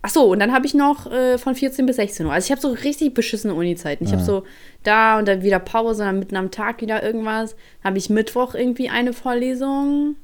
ach 0.01 0.10
so, 0.10 0.32
und 0.32 0.39
dann 0.39 0.54
habe 0.54 0.66
ich 0.66 0.74
noch 0.74 1.12
äh, 1.12 1.38
von 1.38 1.56
14 1.56 1.86
bis 1.86 1.98
16 1.98 2.25
Uhr. 2.25 2.32
Also 2.32 2.46
ich 2.46 2.51
habe 2.51 2.62
so 2.62 2.70
richtig 2.70 3.13
beschissene 3.13 3.54
Uni-Zeiten. 3.54 4.06
Ich 4.06 4.13
habe 4.13 4.24
so 4.24 4.44
da 4.84 5.18
und 5.20 5.28
dann 5.28 5.42
wieder 5.42 5.60
Pause, 5.60 6.04
dann 6.06 6.20
mitten 6.20 6.38
am 6.38 6.51
Tag 6.51 6.82
wieder 6.82 7.04
irgendwas. 7.04 7.51
Dann 7.84 7.89
habe 7.89 7.98
ich 7.98 8.10
Mittwoch 8.10 8.56
irgendwie 8.56 8.89
eine 8.89 9.12
Vorlesung. 9.12 10.16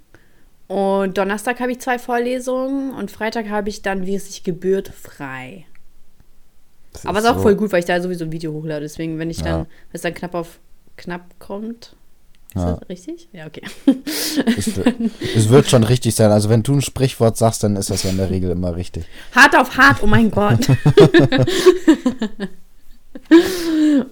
Und 0.68 1.18
Donnerstag 1.18 1.60
habe 1.60 1.72
ich 1.74 1.80
zwei 1.80 2.00
Vorlesungen 2.00 2.92
und 2.94 3.12
Freitag 3.12 3.50
habe 3.50 3.70
ich 3.70 3.82
dann, 3.84 4.06
wie 4.06 4.16
es 4.16 4.28
sich 4.28 4.44
gebührt, 4.44 4.90
frei. 4.90 5.66
Das 6.94 7.06
Aber 7.06 7.20
ist 7.20 7.26
ist 7.26 7.32
auch 7.32 7.36
so- 7.38 7.42
voll 7.44 7.56
gut, 7.56 7.72
weil 7.72 7.80
ich 7.80 7.86
da 7.86 8.02
sowieso 8.02 8.26
ein 8.26 8.32
Video 8.32 8.52
hochlade. 8.54 8.82
Deswegen, 8.82 9.20
wenn 9.20 9.30
ich 9.30 9.38
dann, 9.38 9.48
Ja. 9.48 9.58
wenn 9.60 9.68
es 9.94 10.02
dann 10.02 10.14
knapp 10.14 10.34
auf 10.34 10.60
knapp 10.98 11.24
kommt. 11.40 11.96
Ist 12.56 12.62
Ja. 12.62 12.72
das 12.78 12.90
richtig? 12.90 13.28
Ja, 13.34 13.46
okay. 13.48 13.62
Es, 14.58 14.78
es 15.36 15.50
wird 15.50 15.68
schon 15.70 15.84
richtig 15.84 16.16
sein. 16.16 16.32
Also 16.32 16.50
wenn 16.50 16.64
du 16.64 16.74
ein 16.76 16.82
Sprichwort 16.82 17.36
sagst, 17.38 17.64
dann 17.64 17.76
ist 17.76 17.90
das 17.90 18.04
ja 18.04 18.12
in 18.12 18.18
der 18.18 18.30
Regel 18.30 18.50
immer 18.52 18.76
richtig. 18.78 19.06
Hart 19.36 19.56
auf 19.58 19.76
hart, 19.78 20.02
oh 20.02 20.08
mein 20.08 20.32
Gott. 20.32 20.66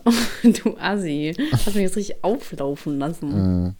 oh, 0.05 0.11
du 0.43 0.77
Assi. 0.77 1.33
Hast 1.51 1.67
mich 1.67 1.75
jetzt 1.77 1.95
richtig 1.95 2.23
auflaufen 2.23 2.99
lassen. 2.99 3.29
Mhm. 3.63 3.75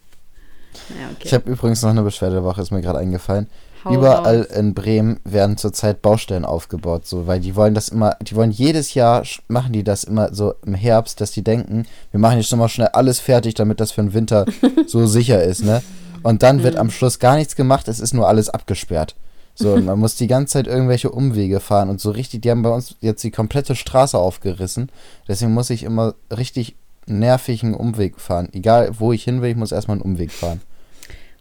Ja, 0.90 1.06
okay. 1.12 1.22
Ich 1.24 1.34
habe 1.34 1.50
übrigens 1.50 1.82
noch 1.82 1.90
eine 1.90 2.02
Beschwerdewoche, 2.02 2.60
ist 2.60 2.70
mir 2.70 2.82
gerade 2.82 2.98
eingefallen. 2.98 3.48
Hau 3.84 3.92
Überall 3.92 4.42
raus. 4.42 4.56
in 4.56 4.72
Bremen 4.72 5.20
werden 5.24 5.58
zurzeit 5.58 6.00
Baustellen 6.00 6.44
aufgebaut, 6.44 7.06
so, 7.06 7.26
weil 7.26 7.40
die 7.40 7.54
wollen 7.54 7.74
das 7.74 7.88
immer, 7.88 8.16
die 8.22 8.34
wollen 8.34 8.50
jedes 8.50 8.94
Jahr 8.94 9.24
machen 9.48 9.74
die 9.74 9.84
das 9.84 10.04
immer 10.04 10.32
so 10.32 10.54
im 10.64 10.74
Herbst, 10.74 11.20
dass 11.20 11.32
die 11.32 11.44
denken, 11.44 11.84
wir 12.10 12.20
machen 12.20 12.38
jetzt 12.38 12.48
schon 12.48 12.58
mal 12.58 12.68
schnell 12.68 12.88
alles 12.88 13.20
fertig, 13.20 13.54
damit 13.54 13.80
das 13.80 13.92
für 13.92 14.00
den 14.00 14.14
Winter 14.14 14.46
so 14.86 15.06
sicher 15.06 15.42
ist, 15.42 15.64
ne? 15.64 15.82
Und 16.22 16.42
dann 16.42 16.62
wird 16.62 16.76
am 16.76 16.90
Schluss 16.90 17.18
gar 17.18 17.36
nichts 17.36 17.54
gemacht, 17.54 17.86
es 17.86 18.00
ist 18.00 18.14
nur 18.14 18.26
alles 18.26 18.48
abgesperrt. 18.48 19.14
So, 19.54 19.74
und 19.74 19.84
man 19.84 19.98
muss 20.00 20.16
die 20.16 20.26
ganze 20.26 20.54
Zeit 20.54 20.66
irgendwelche 20.66 21.10
Umwege 21.10 21.60
fahren 21.60 21.88
und 21.88 22.00
so 22.00 22.10
richtig, 22.10 22.40
die 22.42 22.50
haben 22.50 22.62
bei 22.62 22.70
uns 22.70 22.96
jetzt 23.00 23.22
die 23.22 23.30
komplette 23.30 23.76
Straße 23.76 24.18
aufgerissen. 24.18 24.90
Deswegen 25.28 25.54
muss 25.54 25.70
ich 25.70 25.84
immer 25.84 26.14
richtig 26.36 26.74
nervigen 27.06 27.74
Umweg 27.74 28.20
fahren. 28.20 28.48
Egal, 28.52 28.90
wo 28.98 29.12
ich 29.12 29.24
hin 29.24 29.42
will, 29.42 29.50
ich 29.50 29.56
muss 29.56 29.72
erstmal 29.72 29.96
einen 29.96 30.02
Umweg 30.02 30.30
fahren. 30.30 30.60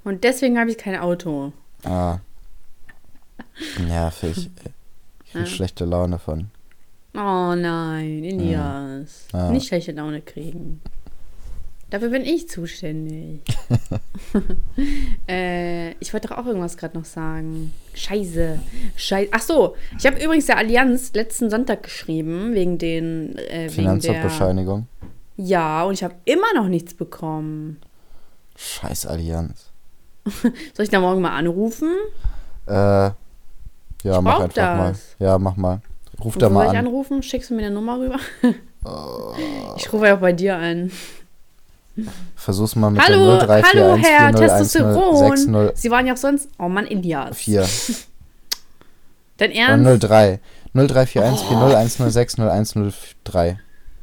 Und 0.03 0.23
deswegen 0.23 0.59
habe 0.59 0.69
ich 0.71 0.77
kein 0.77 0.97
Auto. 0.97 1.53
Ah. 1.83 2.19
Nervig. 3.79 4.37
Ich 4.37 4.55
krieg 5.31 5.41
Ja. 5.41 5.45
schlechte 5.45 5.85
Laune 5.85 6.19
von. 6.19 6.49
Oh 7.15 7.53
nein, 7.55 8.23
Elias. 8.23 9.27
Ja. 9.31 9.51
Nicht 9.51 9.67
schlechte 9.67 9.91
Laune 9.91 10.21
kriegen. 10.21 10.81
Dafür 11.91 12.09
bin 12.09 12.23
ich 12.23 12.49
zuständig. 12.49 13.41
äh, 15.29 15.91
ich 15.99 16.11
wollte 16.11 16.27
doch 16.29 16.39
auch 16.39 16.47
irgendwas 16.47 16.75
gerade 16.75 16.97
noch 16.97 17.05
sagen. 17.05 17.71
Scheiße. 17.93 18.59
Scheiße. 18.95 19.29
Ach 19.31 19.41
so, 19.41 19.75
ich 19.99 20.05
habe 20.07 20.17
übrigens 20.19 20.47
der 20.47 20.57
Allianz 20.57 21.13
letzten 21.13 21.51
Sonntag 21.51 21.83
geschrieben, 21.83 22.55
wegen 22.55 22.79
den. 22.79 23.37
Äh, 23.37 23.69
Finanzbescheinigung. 23.69 24.87
Ja, 25.37 25.83
und 25.83 25.93
ich 25.93 26.03
habe 26.03 26.15
immer 26.25 26.53
noch 26.55 26.67
nichts 26.67 26.93
bekommen. 26.93 27.79
Scheiß 28.55 29.05
Allianz. 29.07 29.71
Soll 30.41 30.83
ich 30.83 30.89
da 30.89 30.99
morgen 30.99 31.21
mal 31.21 31.35
anrufen? 31.35 31.89
Äh, 32.67 32.73
ja, 32.73 33.13
mach 34.21 34.35
brauch 34.35 34.43
einfach 34.43 34.77
mal. 34.77 34.89
das. 34.89 35.15
Ja, 35.19 35.37
mach 35.37 35.55
mal. 35.55 35.81
Ruf 36.23 36.35
Und 36.35 36.41
da 36.41 36.49
mal 36.49 36.65
soll 36.65 36.73
ich 36.73 36.79
an. 36.79 36.87
anrufen? 36.87 37.23
Schickst 37.23 37.49
du 37.49 37.55
mir 37.55 37.65
eine 37.65 37.75
Nummer 37.75 37.99
rüber? 37.99 38.17
Oh. 38.85 39.33
Ich 39.77 39.91
rufe 39.91 40.07
ja 40.07 40.15
auch 40.15 40.19
bei 40.19 40.33
dir 40.33 40.55
an. 40.57 40.91
Versuch's 42.35 42.75
mal 42.75 42.89
mit 42.89 43.01
Hallo, 43.01 43.37
der 43.37 43.47
0341 43.47 43.81
hallo, 43.81 43.95
Herr 43.97 44.37
4010 44.37 44.47
Testosteron. 44.47 45.37
60 45.37 45.81
Sie 45.81 45.91
waren 45.91 46.05
ja 46.05 46.13
auch 46.13 46.17
sonst. 46.17 46.49
Oh 46.59 46.67
Mann, 46.67 46.87
Elias. 46.87 47.37
4 47.37 47.67
Dein 49.37 49.51
Ernst? 49.51 50.03
03. 50.07 50.39
0341 50.73 51.47
4010 51.47 52.49
103, 52.49 53.59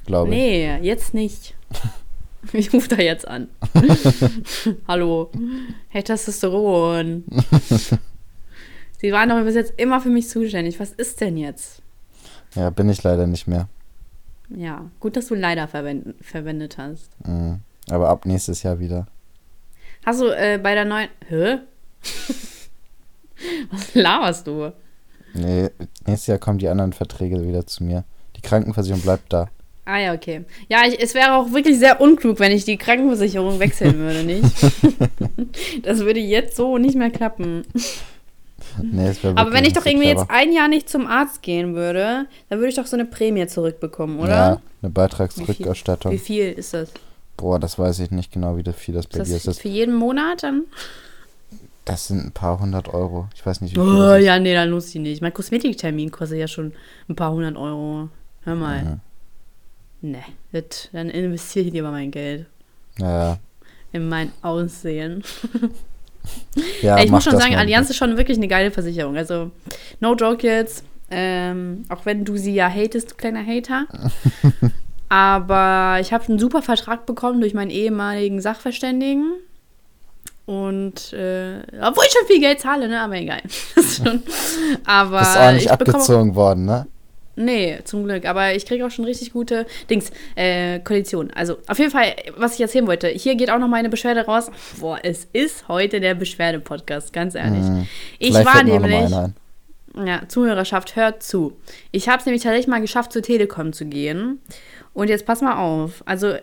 glaube 0.07 0.31
ich. 0.31 0.37
Nee, 0.37 0.79
jetzt 0.83 1.15
nicht. 1.15 1.55
Ich 2.55 2.73
rufe 2.73 2.89
da 2.89 2.97
jetzt 2.97 3.29
an. 3.29 3.49
Hallo, 4.89 5.31
Herr 5.89 6.03
Testosteron. 6.03 7.25
Sie 8.99 9.13
waren 9.13 9.29
doch 9.29 9.43
bis 9.45 9.55
jetzt 9.55 9.75
immer 9.77 10.01
für 10.01 10.09
mich 10.09 10.29
zuständig. 10.29 10.81
Was 10.81 10.93
ist 10.93 11.21
denn 11.21 11.37
jetzt? 11.37 11.83
Ja, 12.55 12.71
bin 12.71 12.89
ich 12.89 13.03
leider 13.03 13.27
nicht 13.27 13.47
mehr. 13.47 13.69
Ja, 14.49 14.91
gut, 15.01 15.17
dass 15.17 15.27
du 15.27 15.35
leider 15.35 15.69
verwend 15.69 16.15
verwendet 16.23 16.79
hast. 16.79 17.11
Mhm. 17.27 17.61
Aber 17.91 18.09
ab 18.09 18.27
nächstes 18.27 18.63
Jahr 18.63 18.79
wieder. 18.79 19.07
Hast 20.05 20.21
du 20.21 20.29
äh, 20.29 20.59
bei 20.63 20.75
der 20.75 20.87
neuen. 20.87 21.09
Hä? 21.29 21.59
Was 23.71 23.95
laberst 23.95 24.47
du? 24.47 24.73
Nee, 25.35 25.71
nächstes 26.07 26.27
Jahr 26.27 26.39
kommen 26.39 26.59
die 26.59 26.69
anderen 26.69 26.93
Verträge 26.93 27.47
wieder 27.47 27.67
zu 27.67 27.85
mir. 27.85 28.05
Die 28.37 28.41
Krankenversicherung 28.41 29.03
bleibt 29.03 29.33
da. 29.33 29.49
Ah 29.91 29.99
ja, 29.99 30.15
okay. 30.15 30.45
Ja, 30.69 30.83
ich, 30.87 31.01
es 31.03 31.15
wäre 31.15 31.35
auch 31.35 31.53
wirklich 31.53 31.79
sehr 31.79 32.01
unklug, 32.01 32.39
wenn 32.39 32.53
ich 32.53 32.65
die 32.65 32.77
Krankenversicherung 32.77 33.59
wechseln 33.59 33.97
würde, 33.99 34.23
nicht? 34.23 34.45
das 35.83 36.01
würde 36.01 36.21
jetzt 36.21 36.57
so 36.57 36.79
nicht 36.79 36.95
mehr 36.97 37.11
klappen. 37.11 37.63
Nee, 38.83 39.09
es 39.09 39.23
wär 39.25 39.37
Aber 39.37 39.53
wenn 39.53 39.65
ich 39.65 39.73
doch 39.73 39.85
irgendwie 39.85 40.07
clever. 40.07 40.21
jetzt 40.21 40.31
ein 40.31 40.53
Jahr 40.53 40.69
nicht 40.69 40.89
zum 40.89 41.07
Arzt 41.07 41.43
gehen 41.43 41.75
würde, 41.75 42.27
dann 42.49 42.59
würde 42.59 42.69
ich 42.69 42.77
doch 42.77 42.87
so 42.87 42.97
eine 42.97 43.05
Prämie 43.05 43.47
zurückbekommen, 43.47 44.21
oder? 44.21 44.31
Ja, 44.31 44.47
eine 44.49 44.61
Wie 44.83 44.89
Beitragsrückerstattung. 44.89 46.19
viel 46.19 46.53
ist 46.53 46.75
das? 46.75 46.91
Boah, 47.37 47.59
das 47.59 47.79
weiß 47.79 47.99
ich 48.01 48.11
nicht 48.11 48.33
genau, 48.33 48.57
wie 48.57 48.73
viel 48.73 48.95
das 48.95 49.07
bei 49.07 49.21
Ist 49.21 49.29
dir 49.31 49.37
ist. 49.37 49.47
das 49.49 49.57
Das, 49.57 49.63
für 49.63 49.69
jeden 49.69 49.95
Monat 49.95 50.43
dann? 50.43 50.65
das 51.87 52.07
sind 52.07 52.25
ein 52.27 52.33
paar 52.33 52.61
hundert 52.61 52.93
Euro. 52.95 53.27
Ich 53.35 53.45
weiß 53.45 53.63
nicht, 53.63 53.73
wie 53.75 53.81
viel. 53.81 53.89
Oh, 53.89 53.97
das 53.99 54.21
ist. 54.21 54.27
ja, 54.27 54.39
nee, 54.39 54.55
dann 54.55 54.69
lohnt 54.69 54.83
sich 54.83 55.01
nicht. 55.01 55.23
Mein 55.23 55.35
Kosmetiktermin 55.35 56.11
kostet 56.13 56.39
ja 56.39 56.47
schon 56.47 56.73
ein 57.09 57.17
paar 57.17 57.33
hundert 57.33 57.57
Euro. 57.57 58.09
Hör 58.45 58.55
mal. 58.55 58.83
Mhm. 58.85 59.01
Nee, 60.03 60.25
das, 60.53 60.89
dann 60.93 61.11
investiere 61.11 61.67
ich 61.67 61.73
lieber 61.73 61.91
mein 61.91 62.11
Geld 62.11 62.47
Ja, 62.99 63.39
in 63.93 64.09
mein 64.09 64.33
Aussehen. 64.43 65.23
ja, 66.83 66.99
ich 66.99 67.11
muss 67.11 67.25
schon 67.25 67.39
sagen. 67.39 67.57
Allianz 67.57 67.91
ist 67.91 67.97
schon 67.97 68.17
wirklich 68.17 68.39
eine 68.39 68.49
geile 68.49 68.71
Versicherung. 68.71 69.17
Also, 69.17 69.51
no 70.01 70.15
joke 70.15 70.47
jetzt. 70.47 70.85
Ähm, 71.11 71.85
auch 71.89 72.07
wenn 72.07 72.25
du 72.25 72.37
sie 72.37 72.55
ja 72.55 72.69
hatest, 72.69 73.11
du 73.11 73.15
kleiner 73.17 73.45
Hater. 73.45 73.87
Aber 75.09 75.99
ich 76.01 76.13
habe 76.13 76.29
einen 76.29 76.39
super 76.39 76.63
Vertrag 76.63 77.05
bekommen 77.05 77.41
durch 77.41 77.53
meinen 77.53 77.71
ehemaligen 77.71 78.41
Sachverständigen. 78.41 79.33
Und 80.47 81.13
äh, 81.13 81.63
obwohl 81.83 82.05
ich 82.07 82.13
schon 82.13 82.27
viel 82.27 82.41
Geld 82.41 82.61
zahle, 82.61 82.89
ne? 82.89 83.01
Aber 83.01 83.17
egal. 83.17 83.43
Das 83.75 83.85
ist 83.85 83.97
schon, 84.05 84.23
aber 84.85 85.19
Bist 85.19 85.37
auch 85.37 85.53
nicht 85.53 85.71
abgezogen 85.71 86.35
worden, 86.35 86.65
ne? 86.65 86.87
Nee, 87.37 87.79
zum 87.85 88.05
Glück. 88.05 88.27
Aber 88.27 88.55
ich 88.55 88.67
kriege 88.67 88.85
auch 88.85 88.91
schon 88.91 89.05
richtig 89.05 89.33
gute 89.33 89.67
Dings, 89.89 90.11
äh, 90.35 90.81
Konditionen. 90.81 91.33
Also 91.33 91.59
auf 91.67 91.79
jeden 91.79 91.91
Fall, 91.91 92.15
was 92.37 92.55
ich 92.55 92.61
erzählen 92.61 92.87
wollte, 92.87 93.09
hier 93.09 93.35
geht 93.37 93.51
auch 93.51 93.59
noch 93.59 93.69
meine 93.69 93.89
Beschwerde 93.89 94.27
raus. 94.27 94.51
Boah, 94.79 94.99
es 95.03 95.29
ist 95.33 95.69
heute 95.69 96.01
der 96.01 96.15
Beschwerde-Podcast, 96.15 97.13
ganz 97.13 97.35
ehrlich. 97.35 97.63
Mhm. 97.63 97.87
Ich 98.19 98.35
war 98.35 98.63
nämlich, 98.63 99.11
ja, 99.97 100.29
Zuhörerschaft, 100.29 100.97
hört 100.97 101.23
zu. 101.23 101.57
Ich 101.93 102.09
habe 102.09 102.19
es 102.19 102.27
nämlich 102.27 102.43
tatsächlich 102.43 102.69
mal 102.69 102.81
geschafft, 102.81 103.13
zur 103.13 103.23
Telekom 103.23 103.73
zu 103.73 103.87
gehen. 103.87 104.41
Und 104.93 105.09
jetzt 105.09 105.25
pass 105.25 105.41
mal 105.41 105.57
auf. 105.57 106.03
Also 106.07 106.35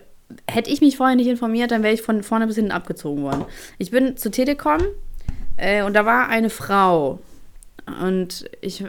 hätte 0.46 0.70
ich 0.70 0.80
mich 0.80 0.96
vorher 0.96 1.16
nicht 1.16 1.28
informiert, 1.28 1.70
dann 1.70 1.82
wäre 1.82 1.94
ich 1.94 2.02
von 2.02 2.22
vorne 2.22 2.46
bis 2.46 2.56
hinten 2.56 2.72
abgezogen 2.72 3.22
worden. 3.22 3.44
Ich 3.78 3.90
bin 3.90 4.16
zur 4.16 4.32
Telekom 4.32 4.80
äh, 5.56 5.82
und 5.82 5.94
da 5.94 6.04
war 6.04 6.28
eine 6.28 6.50
Frau. 6.50 7.18
Und 8.02 8.44
ich, 8.60 8.84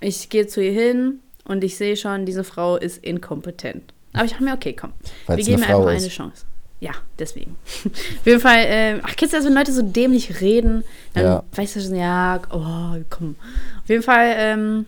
ich 0.00 0.28
gehe 0.28 0.46
zu 0.46 0.62
ihr 0.62 0.72
hin 0.72 1.20
und 1.44 1.64
ich 1.64 1.76
sehe 1.76 1.96
schon, 1.96 2.26
diese 2.26 2.44
Frau 2.44 2.76
ist 2.76 3.02
inkompetent. 3.04 3.92
Aber 4.12 4.24
ich 4.24 4.32
dachte 4.32 4.44
mir, 4.44 4.54
okay, 4.54 4.74
komm, 4.74 4.92
Weil's 5.26 5.38
wir 5.38 5.44
geben 5.56 5.62
einfach 5.62 5.86
eine 5.86 6.08
Chance. 6.08 6.44
Ja, 6.80 6.92
deswegen. 7.18 7.56
Auf 7.86 8.26
jeden 8.26 8.40
Fall, 8.40 8.58
äh, 8.66 9.00
ach, 9.02 9.14
kennst 9.16 9.32
du 9.32 9.38
das, 9.38 9.46
wenn 9.46 9.54
Leute 9.54 9.72
so 9.72 9.82
dämlich 9.82 10.40
reden? 10.40 10.84
Dann 11.14 11.24
Ja. 11.24 11.42
weißt 11.54 11.76
du 11.76 11.80
schon, 11.80 11.94
ja, 11.94 12.40
oh, 12.50 13.00
komm. 13.08 13.36
Auf 13.82 13.88
jeden 13.88 14.02
Fall, 14.02 14.34
ähm, 14.36 14.86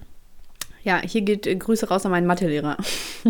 ja, 0.82 1.00
hier 1.02 1.23
geht 1.23 1.46
äh, 1.46 1.54
Grüße 1.54 1.88
raus 1.88 2.04
an 2.04 2.11
meinen 2.11 2.26
Mathelehrer. 2.26 2.76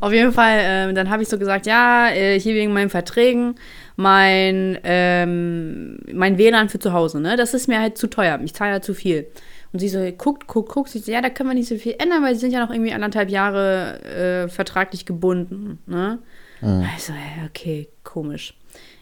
Auf 0.00 0.12
jeden 0.12 0.32
Fall, 0.32 0.58
ähm, 0.60 0.94
dann 0.94 1.10
habe 1.10 1.22
ich 1.22 1.28
so 1.28 1.38
gesagt, 1.38 1.66
ja, 1.66 2.08
äh, 2.10 2.38
hier 2.38 2.54
wegen 2.54 2.72
meinen 2.72 2.90
Verträgen, 2.90 3.56
mein, 3.96 4.78
ähm, 4.84 5.98
mein 6.12 6.38
WLAN 6.38 6.68
für 6.68 6.78
zu 6.78 6.92
Hause, 6.92 7.20
ne? 7.20 7.36
Das 7.36 7.54
ist 7.54 7.68
mir 7.68 7.80
halt 7.80 7.98
zu 7.98 8.08
teuer. 8.08 8.38
Ich 8.44 8.54
zahle 8.54 8.72
ja 8.72 8.80
zu 8.80 8.94
viel. 8.94 9.26
Und 9.74 9.80
sie 9.80 9.88
so, 9.88 9.98
guckt, 10.16 10.46
guckt, 10.46 10.68
guckt. 10.68 10.88
Sie 10.88 11.00
so, 11.00 11.10
ja, 11.10 11.20
da 11.20 11.30
können 11.30 11.50
wir 11.50 11.54
nicht 11.54 11.68
so 11.68 11.76
viel 11.76 11.96
ändern, 11.98 12.22
weil 12.22 12.34
sie 12.34 12.42
sind 12.42 12.52
ja 12.52 12.64
noch 12.64 12.72
irgendwie 12.72 12.92
anderthalb 12.92 13.28
Jahre 13.28 14.00
äh, 14.04 14.48
vertraglich 14.48 15.04
gebunden. 15.04 15.80
Ne? 15.86 16.20
Mhm. 16.60 16.86
Also, 16.94 17.12
okay, 17.44 17.88
komisch. 18.04 18.54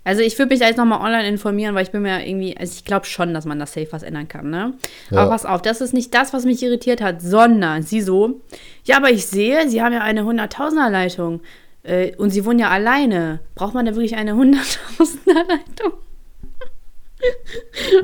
Also 0.03 0.23
ich 0.23 0.39
würde 0.39 0.49
mich 0.49 0.61
da 0.61 0.67
jetzt 0.67 0.79
nochmal 0.79 1.03
online 1.03 1.29
informieren, 1.29 1.75
weil 1.75 1.85
ich 1.85 1.91
bin 1.91 2.01
mir 2.01 2.27
irgendwie, 2.27 2.57
also 2.57 2.73
ich 2.75 2.87
glaube 2.87 3.05
schon, 3.05 3.35
dass 3.35 3.45
man 3.45 3.59
das 3.59 3.75
safe 3.75 3.89
was 3.91 4.03
ändern 4.03 4.29
kann, 4.29 4.49
ne? 4.49 4.73
Ja. 5.11 5.19
Aber 5.19 5.31
pass 5.31 5.45
auf, 5.45 5.61
das 5.61 5.83
ist 5.83 5.93
nicht 5.93 6.15
das, 6.15 6.33
was 6.33 6.47
mich 6.47 6.63
irritiert 6.63 7.03
hat, 7.03 7.21
sondern 7.21 7.83
sie 7.83 8.01
so, 8.01 8.41
ja, 8.85 8.97
aber 8.97 9.11
ich 9.11 9.27
sehe, 9.27 9.69
sie 9.69 9.83
haben 9.83 9.93
ja 9.93 10.01
eine 10.01 10.23
100.000er 10.23 10.89
Leitung 10.89 11.43
äh, 11.83 12.17
und 12.17 12.31
sie 12.31 12.47
wohnen 12.47 12.59
ja 12.59 12.71
alleine. 12.71 13.41
Braucht 13.55 13.75
man 13.75 13.85
da 13.85 13.95
wirklich 13.95 14.17
eine 14.17 14.33
100.000er 14.37 15.35
Leitung? 15.35 15.93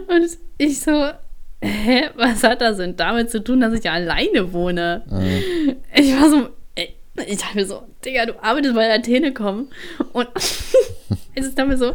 und 0.09 0.39
ich 0.59 0.81
so, 0.81 1.11
hä, 1.61 2.11
was 2.17 2.43
hat 2.43 2.61
das 2.61 2.77
denn 2.77 2.97
damit 2.97 3.31
zu 3.31 3.43
tun, 3.43 3.61
dass 3.61 3.73
ich 3.73 3.85
ja 3.85 3.93
alleine 3.93 4.53
wohne? 4.53 5.03
Mhm. 5.09 5.77
Ich 5.95 6.21
war 6.21 6.31
so, 6.31 6.49
ich 7.27 7.38
dachte 7.38 7.57
mir 7.57 7.67
so, 7.67 7.83
Digga, 8.05 8.27
du 8.27 8.43
arbeitest 8.43 8.75
bei 8.75 8.87
der 8.87 9.03
Telekom. 9.03 9.69
Und 10.12 10.29
es 11.35 11.47
ist 11.47 11.59
dann 11.59 11.69
mir 11.69 11.77
so, 11.77 11.95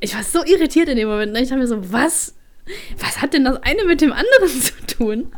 ich 0.00 0.14
war 0.14 0.22
so 0.22 0.44
irritiert 0.44 0.88
in 0.88 0.96
dem 0.96 1.08
Moment. 1.08 1.32
Ne? 1.32 1.42
Ich 1.42 1.48
dachte 1.48 1.60
mir 1.60 1.68
so, 1.68 1.92
was? 1.92 2.34
Was 2.98 3.20
hat 3.20 3.34
denn 3.34 3.44
das 3.44 3.60
eine 3.62 3.84
mit 3.84 4.00
dem 4.00 4.12
anderen 4.12 4.48
zu 4.48 4.74
tun? 4.86 5.32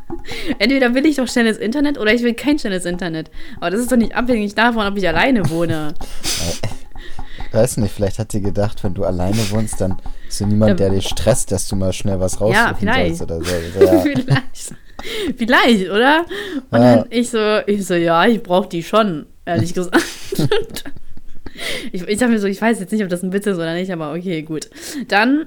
Entweder 0.58 0.94
will 0.94 1.06
ich 1.06 1.16
doch 1.16 1.28
schnelles 1.28 1.56
Internet 1.56 1.98
oder 1.98 2.12
ich 2.12 2.22
will 2.22 2.34
kein 2.34 2.58
schnelles 2.58 2.84
Internet. 2.84 3.30
Aber 3.56 3.70
das 3.70 3.80
ist 3.80 3.90
doch 3.92 3.96
nicht 3.96 4.14
abhängig 4.14 4.54
davon, 4.54 4.86
ob 4.86 4.96
ich 4.98 5.08
alleine 5.08 5.48
wohne. 5.48 5.94
Weiß 7.52 7.76
nicht, 7.76 7.94
vielleicht 7.94 8.18
hat 8.18 8.32
sie 8.32 8.40
gedacht, 8.40 8.82
wenn 8.82 8.94
du 8.94 9.04
alleine 9.04 9.38
wohnst, 9.50 9.80
dann 9.80 9.96
ist 10.28 10.38
so 10.38 10.46
niemand, 10.46 10.80
der 10.80 10.90
dich 10.90 11.06
stresst, 11.06 11.52
dass 11.52 11.68
du 11.68 11.76
mal 11.76 11.92
schnell 11.92 12.18
was 12.18 12.40
raussuchen 12.40 12.54
ja, 12.54 12.74
vielleicht. 12.74 13.16
sollst 13.16 13.32
oder 13.32 13.44
so. 13.44 13.84
Ja. 13.84 14.00
vielleicht. 14.00 14.74
Vielleicht, 15.36 15.90
oder? 15.90 16.24
Und 16.70 16.80
ja. 16.80 16.96
dann 16.96 17.06
ich 17.10 17.30
so, 17.30 17.58
ich 17.66 17.86
so, 17.86 17.94
ja, 17.94 18.24
ich 18.26 18.42
brauche 18.42 18.68
die 18.68 18.82
schon, 18.82 19.26
ehrlich 19.44 19.74
gesagt. 19.74 20.02
ich, 21.92 22.02
ich 22.02 22.18
sag 22.18 22.30
mir 22.30 22.38
so, 22.38 22.46
ich 22.46 22.60
weiß 22.60 22.80
jetzt 22.80 22.92
nicht, 22.92 23.02
ob 23.02 23.08
das 23.08 23.22
ein 23.22 23.32
Witz 23.32 23.46
ist 23.46 23.56
oder 23.56 23.74
nicht, 23.74 23.92
aber 23.92 24.12
okay, 24.12 24.42
gut. 24.42 24.70
Dann 25.08 25.46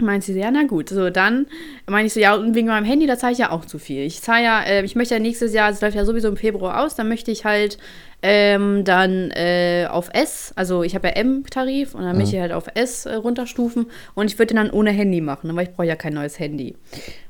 meint 0.00 0.24
sie, 0.24 0.38
ja, 0.38 0.50
na 0.50 0.64
gut. 0.64 0.88
So, 0.88 1.10
dann 1.10 1.46
meine 1.86 2.06
ich 2.06 2.12
so, 2.12 2.20
ja, 2.20 2.34
und 2.34 2.54
wegen 2.54 2.68
meinem 2.68 2.84
Handy, 2.84 3.06
da 3.06 3.18
zahle 3.18 3.32
ich 3.32 3.38
ja 3.38 3.50
auch 3.50 3.64
zu 3.64 3.78
viel. 3.78 4.04
Ich 4.04 4.20
zahle 4.22 4.44
ja, 4.44 4.62
äh, 4.62 4.84
ich 4.84 4.96
möchte 4.96 5.14
ja 5.14 5.20
nächstes 5.20 5.52
Jahr, 5.52 5.70
es 5.70 5.80
läuft 5.80 5.96
ja 5.96 6.04
sowieso 6.04 6.28
im 6.28 6.36
Februar 6.36 6.82
aus, 6.84 6.94
dann 6.94 7.08
möchte 7.08 7.30
ich 7.30 7.44
halt 7.44 7.78
ähm, 8.22 8.84
dann 8.84 9.30
äh, 9.30 9.86
auf 9.90 10.10
S, 10.12 10.52
also 10.56 10.82
ich 10.82 10.94
habe 10.94 11.08
ja 11.08 11.14
M-Tarif 11.14 11.94
und 11.94 12.02
dann 12.02 12.18
möchte 12.18 12.36
ich 12.36 12.42
halt 12.42 12.52
auf 12.52 12.66
S 12.74 13.06
äh, 13.06 13.14
runterstufen 13.14 13.86
und 14.14 14.30
ich 14.30 14.38
würde 14.38 14.54
den 14.54 14.56
dann 14.56 14.70
ohne 14.70 14.90
Handy 14.90 15.20
machen, 15.20 15.54
weil 15.56 15.68
ich 15.68 15.72
brauche 15.72 15.86
ja 15.86 15.96
kein 15.96 16.14
neues 16.14 16.38
Handy. 16.38 16.76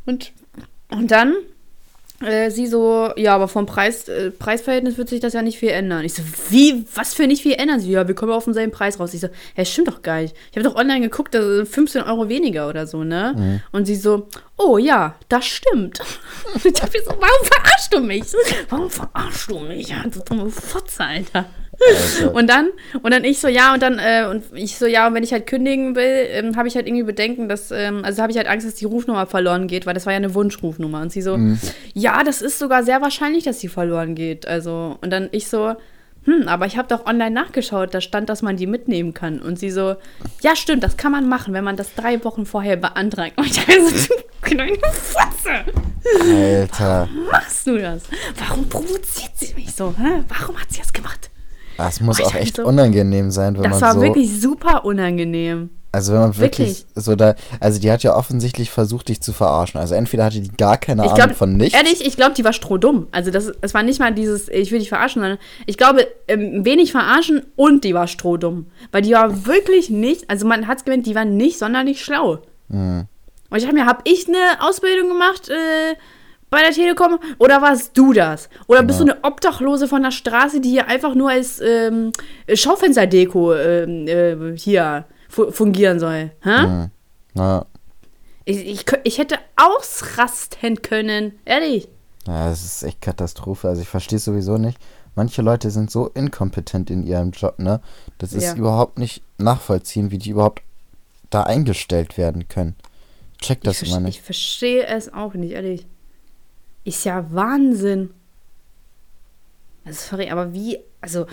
Und 0.06 0.32
und 0.90 1.10
dann 1.12 1.34
äh, 2.20 2.50
sie 2.50 2.66
so, 2.66 3.10
ja, 3.16 3.34
aber 3.34 3.48
vom 3.48 3.66
Preis, 3.66 4.08
äh, 4.08 4.30
Preisverhältnis 4.30 4.98
wird 4.98 5.08
sich 5.08 5.20
das 5.20 5.32
ja 5.32 5.42
nicht 5.42 5.58
viel 5.58 5.70
ändern. 5.70 6.04
Ich 6.04 6.14
so, 6.14 6.22
wie, 6.50 6.84
was 6.94 7.14
für 7.14 7.26
nicht 7.26 7.42
viel 7.42 7.54
ändern? 7.54 7.80
Sie, 7.80 7.90
ja, 7.90 8.06
wir 8.06 8.14
kommen 8.14 8.32
auf 8.32 8.44
denselben 8.44 8.72
Preis 8.72 9.00
raus. 9.00 9.14
Ich 9.14 9.20
so, 9.20 9.28
ja, 9.56 9.64
stimmt 9.64 9.88
doch 9.88 10.02
gar 10.02 10.20
nicht. 10.20 10.36
Ich 10.50 10.56
habe 10.56 10.68
doch 10.68 10.76
online 10.76 11.00
geguckt, 11.00 11.34
das 11.34 11.44
sind 11.44 11.68
15 11.68 12.02
Euro 12.02 12.28
weniger 12.28 12.68
oder 12.68 12.86
so, 12.86 13.04
ne? 13.04 13.34
Mhm. 13.36 13.60
Und 13.72 13.86
sie 13.86 13.96
so, 13.96 14.28
oh 14.58 14.76
ja, 14.76 15.16
das 15.28 15.46
stimmt. 15.46 16.00
Ich 16.62 16.82
hab 16.82 16.90
so, 16.90 17.10
warum 17.10 17.44
verarschst 17.44 17.94
du 17.94 18.00
mich? 18.00 18.24
Warum 18.68 18.90
verarschst 18.90 19.50
du 19.50 19.60
mich? 19.60 19.88
Ja, 19.88 20.02
du 20.02 20.20
dumme 20.20 20.50
Fotze, 20.50 21.04
Alter. 21.04 21.46
Also. 21.88 22.30
Und 22.30 22.48
dann, 22.48 22.68
und 23.02 23.12
dann 23.12 23.24
ich 23.24 23.38
so, 23.38 23.48
ja, 23.48 23.72
und 23.72 23.82
dann, 23.82 23.98
äh, 23.98 24.26
und 24.28 24.44
ich 24.52 24.76
so, 24.76 24.86
ja, 24.86 25.06
und 25.06 25.14
wenn 25.14 25.22
ich 25.22 25.32
halt 25.32 25.46
kündigen 25.46 25.96
will, 25.96 26.26
ähm, 26.30 26.56
habe 26.56 26.68
ich 26.68 26.76
halt 26.76 26.86
irgendwie 26.86 27.04
Bedenken, 27.04 27.48
dass, 27.48 27.70
ähm, 27.70 28.04
also 28.04 28.20
habe 28.22 28.32
ich 28.32 28.38
halt 28.38 28.48
Angst, 28.48 28.66
dass 28.66 28.74
die 28.74 28.84
Rufnummer 28.84 29.26
verloren 29.26 29.66
geht, 29.66 29.86
weil 29.86 29.94
das 29.94 30.06
war 30.06 30.12
ja 30.12 30.18
eine 30.18 30.34
Wunschrufnummer. 30.34 31.00
Und 31.00 31.12
sie 31.12 31.22
so, 31.22 31.36
mhm. 31.36 31.58
ja, 31.94 32.22
das 32.22 32.42
ist 32.42 32.58
sogar 32.58 32.82
sehr 32.82 33.00
wahrscheinlich, 33.00 33.44
dass 33.44 33.60
sie 33.60 33.68
verloren 33.68 34.14
geht. 34.14 34.46
Also, 34.46 34.98
und 35.00 35.10
dann 35.10 35.28
ich 35.32 35.48
so, 35.48 35.74
hm, 36.24 36.48
aber 36.48 36.66
ich 36.66 36.76
habe 36.76 36.88
doch 36.88 37.06
online 37.06 37.30
nachgeschaut, 37.30 37.94
da 37.94 38.00
stand, 38.00 38.28
dass 38.28 38.42
man 38.42 38.56
die 38.56 38.66
mitnehmen 38.66 39.14
kann. 39.14 39.40
Und 39.40 39.58
sie 39.58 39.70
so, 39.70 39.96
ja, 40.42 40.54
stimmt, 40.54 40.84
das 40.84 40.96
kann 40.96 41.12
man 41.12 41.28
machen, 41.28 41.54
wenn 41.54 41.64
man 41.64 41.76
das 41.76 41.94
drei 41.94 42.22
Wochen 42.24 42.44
vorher 42.44 42.76
beantragt. 42.76 43.38
Und 43.38 43.46
ich 43.46 43.56
dachte 43.56 43.80
so, 43.86 44.14
du 44.14 44.22
kleine 44.42 44.76
Fotze. 44.92 45.64
Alter. 46.20 47.08
Warum 47.10 47.26
machst 47.30 47.66
du 47.66 47.78
das? 47.78 48.02
Warum 48.36 48.68
provoziert 48.68 49.32
sie 49.36 49.54
mich 49.54 49.74
so? 49.74 49.94
Hä? 49.98 50.24
Warum 50.28 50.60
hat 50.60 50.70
sie 50.70 50.80
das 50.80 50.92
gemacht? 50.92 51.29
Das 51.84 52.00
ah, 52.00 52.04
muss 52.04 52.20
oh, 52.20 52.24
auch 52.24 52.34
echt 52.34 52.56
so, 52.56 52.64
unangenehm 52.64 53.30
sein, 53.30 53.54
wenn 53.54 53.62
man 53.62 53.72
so. 53.74 53.80
Das 53.80 53.96
war 53.96 54.02
wirklich 54.02 54.40
super 54.40 54.84
unangenehm. 54.84 55.70
Also 55.92 56.12
wenn 56.12 56.20
man 56.20 56.38
wirklich, 56.38 56.84
wirklich, 56.84 56.86
so 56.94 57.16
da, 57.16 57.34
also 57.58 57.80
die 57.80 57.90
hat 57.90 58.04
ja 58.04 58.14
offensichtlich 58.14 58.70
versucht, 58.70 59.08
dich 59.08 59.20
zu 59.20 59.32
verarschen. 59.32 59.80
Also 59.80 59.96
entweder 59.96 60.24
hatte 60.24 60.40
die 60.40 60.52
gar 60.56 60.78
keine 60.78 61.02
ich 61.04 61.10
Ahnung 61.10 61.26
glaub, 61.26 61.36
von 61.36 61.56
nichts. 61.56 61.76
Ehrlich, 61.76 62.06
ich 62.06 62.14
glaube, 62.14 62.34
die 62.34 62.44
war 62.44 62.52
strohdumm. 62.52 63.08
Also 63.10 63.32
das, 63.32 63.50
es 63.60 63.74
war 63.74 63.82
nicht 63.82 63.98
mal 63.98 64.14
dieses, 64.14 64.48
ich 64.48 64.70
will 64.70 64.78
dich 64.78 64.88
verarschen, 64.88 65.20
sondern 65.20 65.38
ich 65.66 65.76
glaube, 65.76 66.06
ähm, 66.28 66.64
wenig 66.64 66.92
verarschen 66.92 67.42
und 67.56 67.82
die 67.82 67.92
war 67.92 68.06
strohdumm. 68.06 68.66
Weil 68.92 69.02
die 69.02 69.12
war 69.12 69.46
wirklich 69.46 69.90
nicht, 69.90 70.30
also 70.30 70.46
man 70.46 70.68
hat 70.68 70.78
es 70.78 70.84
gemerkt, 70.84 71.06
die 71.06 71.16
war 71.16 71.24
nicht 71.24 71.58
sonderlich 71.58 72.04
schlau. 72.04 72.38
Mhm. 72.68 73.06
Und 73.50 73.58
ich 73.58 73.64
habe 73.64 73.74
mir, 73.74 73.86
habe 73.86 74.02
ich 74.04 74.28
eine 74.28 74.60
Ausbildung 74.60 75.08
gemacht, 75.08 75.48
äh, 75.48 75.96
bei 76.50 76.62
der 76.62 76.72
Telekom 76.72 77.18
oder 77.38 77.62
warst 77.62 77.96
du 77.96 78.12
das? 78.12 78.48
Oder 78.66 78.82
bist 78.82 79.00
ja. 79.00 79.06
du 79.06 79.12
eine 79.12 79.24
Obdachlose 79.24 79.88
von 79.88 80.02
der 80.02 80.10
Straße, 80.10 80.60
die 80.60 80.70
hier 80.70 80.88
einfach 80.88 81.14
nur 81.14 81.30
als 81.30 81.60
ähm, 81.60 82.12
Schaufensterdeko 82.52 83.54
ähm, 83.54 84.06
äh, 84.08 84.56
hier 84.56 85.04
fungieren 85.28 86.00
soll? 86.00 86.32
Hä? 86.42 86.66
Mhm. 86.66 86.90
Ja. 87.34 87.66
Ich, 88.44 88.66
ich, 88.66 88.84
ich 89.04 89.18
hätte 89.18 89.36
ausrasten 89.56 90.82
können, 90.82 91.38
ehrlich. 91.44 91.88
Ja, 92.26 92.48
das 92.48 92.64
ist 92.64 92.82
echt 92.82 93.00
Katastrophe. 93.00 93.68
Also 93.68 93.82
ich 93.82 93.88
verstehe 93.88 94.16
es 94.16 94.24
sowieso 94.24 94.58
nicht. 94.58 94.78
Manche 95.14 95.42
Leute 95.42 95.70
sind 95.70 95.90
so 95.90 96.08
inkompetent 96.08 96.90
in 96.90 97.04
ihrem 97.04 97.30
Job, 97.30 97.58
ne? 97.58 97.80
Das 98.18 98.32
ist 98.32 98.44
ja. 98.44 98.54
überhaupt 98.54 98.98
nicht 98.98 99.22
nachvollziehen, 99.38 100.10
wie 100.10 100.18
die 100.18 100.30
überhaupt 100.30 100.62
da 101.30 101.42
eingestellt 101.44 102.16
werden 102.16 102.48
können. 102.48 102.76
Check 103.40 103.62
das 103.62 103.82
ich 103.82 103.90
immer 103.90 104.00
nicht. 104.00 104.18
Ich 104.18 104.22
verstehe 104.22 104.86
es 104.86 105.12
auch 105.12 105.34
nicht, 105.34 105.52
ehrlich. 105.52 105.86
Ist 106.84 107.04
ja 107.04 107.26
Wahnsinn. 107.30 108.10
Also, 109.84 110.10
sorry, 110.10 110.30
aber 110.30 110.52
wie, 110.52 110.78
also, 111.00 111.26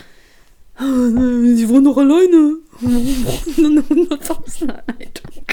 sie 0.79 1.69
wohnen 1.69 1.85
doch 1.85 1.97
alleine. 1.97 2.57
Eine 2.81 3.81
100.000 3.81 4.67
Leitung. 4.67 5.45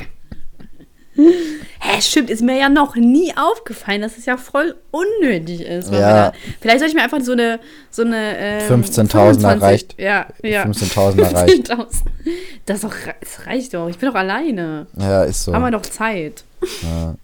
Hä, 1.16 2.00
stimmt, 2.00 2.28
ist 2.28 2.42
mir 2.42 2.58
ja 2.58 2.68
noch 2.68 2.96
nie 2.96 3.32
aufgefallen, 3.36 4.02
dass 4.02 4.18
es 4.18 4.26
ja 4.26 4.36
voll 4.36 4.74
unnötig 4.90 5.60
ist. 5.60 5.92
Ja. 5.92 6.30
Da, 6.30 6.32
vielleicht 6.60 6.80
sollte 6.80 6.90
ich 6.90 6.94
mir 6.94 7.04
einfach 7.04 7.20
so 7.20 7.32
eine, 7.32 7.60
so 7.90 8.02
eine 8.02 8.36
ähm, 8.36 8.82
15.000 8.82 9.60
reicht. 9.60 10.00
Ja, 10.00 10.26
ja. 10.42 10.64
15.000 10.64 11.34
reicht. 11.34 11.72
Das, 12.66 12.80
doch, 12.80 12.94
das 13.20 13.46
reicht 13.46 13.74
doch. 13.74 13.88
Ich 13.88 13.98
bin 13.98 14.08
doch 14.08 14.16
alleine. 14.16 14.86
Ja, 14.96 15.24
ist 15.24 15.44
so. 15.44 15.52
Haben 15.52 15.62
wir 15.62 15.70
doch 15.70 15.82
Zeit. 15.82 16.44
Ja. 16.82 17.14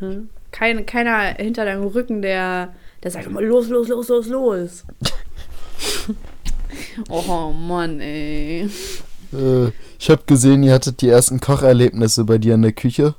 Hm? 0.00 0.28
Kein, 0.58 0.86
keiner 0.86 1.34
hinter 1.34 1.64
deinem 1.64 1.84
Rücken, 1.84 2.20
der, 2.20 2.74
der 3.02 3.10
sagt 3.10 3.26
immer 3.26 3.40
los, 3.40 3.68
los, 3.68 3.88
los, 3.88 4.08
los, 4.08 4.26
los. 4.26 4.84
oh 7.08 7.52
Mann, 7.52 8.00
ey. 8.00 8.68
Äh, 9.32 9.70
ich 9.98 10.10
habe 10.10 10.22
gesehen, 10.26 10.64
ihr 10.64 10.72
hattet 10.72 11.00
die 11.00 11.08
ersten 11.08 11.38
Kocherlebnisse 11.38 12.24
bei 12.24 12.38
dir 12.38 12.54
in 12.54 12.62
der 12.62 12.72
Küche. 12.72 13.14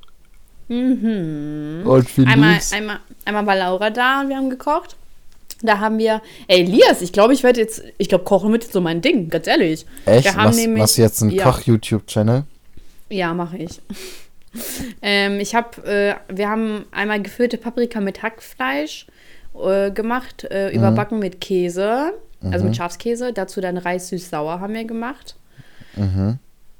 Mhm. 0.68 1.84
Und 1.86 2.18
wie 2.18 2.26
einmal, 2.26 2.60
einmal, 2.72 3.00
einmal 3.24 3.46
war 3.46 3.56
Laura 3.56 3.90
da 3.90 4.22
und 4.22 4.30
wir 4.30 4.36
haben 4.36 4.50
gekocht. 4.50 4.98
Da 5.62 5.80
haben 5.80 5.98
wir, 5.98 6.22
ey, 6.48 6.62
Elias, 6.62 7.02
ich 7.02 7.14
glaube, 7.14 7.34
ich 7.34 7.44
werde 7.44 7.62
jetzt, 7.62 7.82
ich 7.98 8.10
glaube, 8.10 8.24
Kochen 8.26 8.52
wird 8.52 8.64
jetzt 8.64 8.74
so 8.74 8.82
mein 8.82 9.02
Ding, 9.02 9.30
ganz 9.30 9.48
ehrlich. 9.48 9.86
Echt? 10.06 10.26
Wir 10.26 10.36
haben 10.36 10.50
was, 10.50 10.56
nämlich, 10.58 10.84
was 10.84 10.98
jetzt 10.98 11.22
ein 11.22 11.32
ja. 11.32 11.44
Koch-YouTube-Channel? 11.44 12.44
Ja, 13.10 13.34
mache 13.34 13.58
ich 13.58 13.82
ähm, 15.02 15.40
ich 15.40 15.56
habe, 15.56 15.84
äh, 15.86 16.16
wir 16.34 16.50
haben 16.50 16.86
einmal 16.92 17.22
gefüllte 17.22 17.58
Paprika 17.58 18.02
mit 18.02 18.24
Hackfleisch 18.24 19.08
äh, 19.62 19.92
gemacht, 19.92 20.46
äh, 20.46 20.70
überbacken 20.70 21.18
mhm. 21.18 21.24
mit 21.24 21.42
Käse, 21.42 22.14
also 22.42 22.66
mit 22.66 22.74
mhm. 22.74 22.78
Schafskäse. 22.78 23.34
Dazu 23.34 23.62
dann 23.62 23.78
Reis 23.78 24.10
süß-sauer 24.10 24.60
haben 24.60 24.74
wir 24.74 24.86
gemacht. 24.86 25.36
Mhm. 25.96 26.40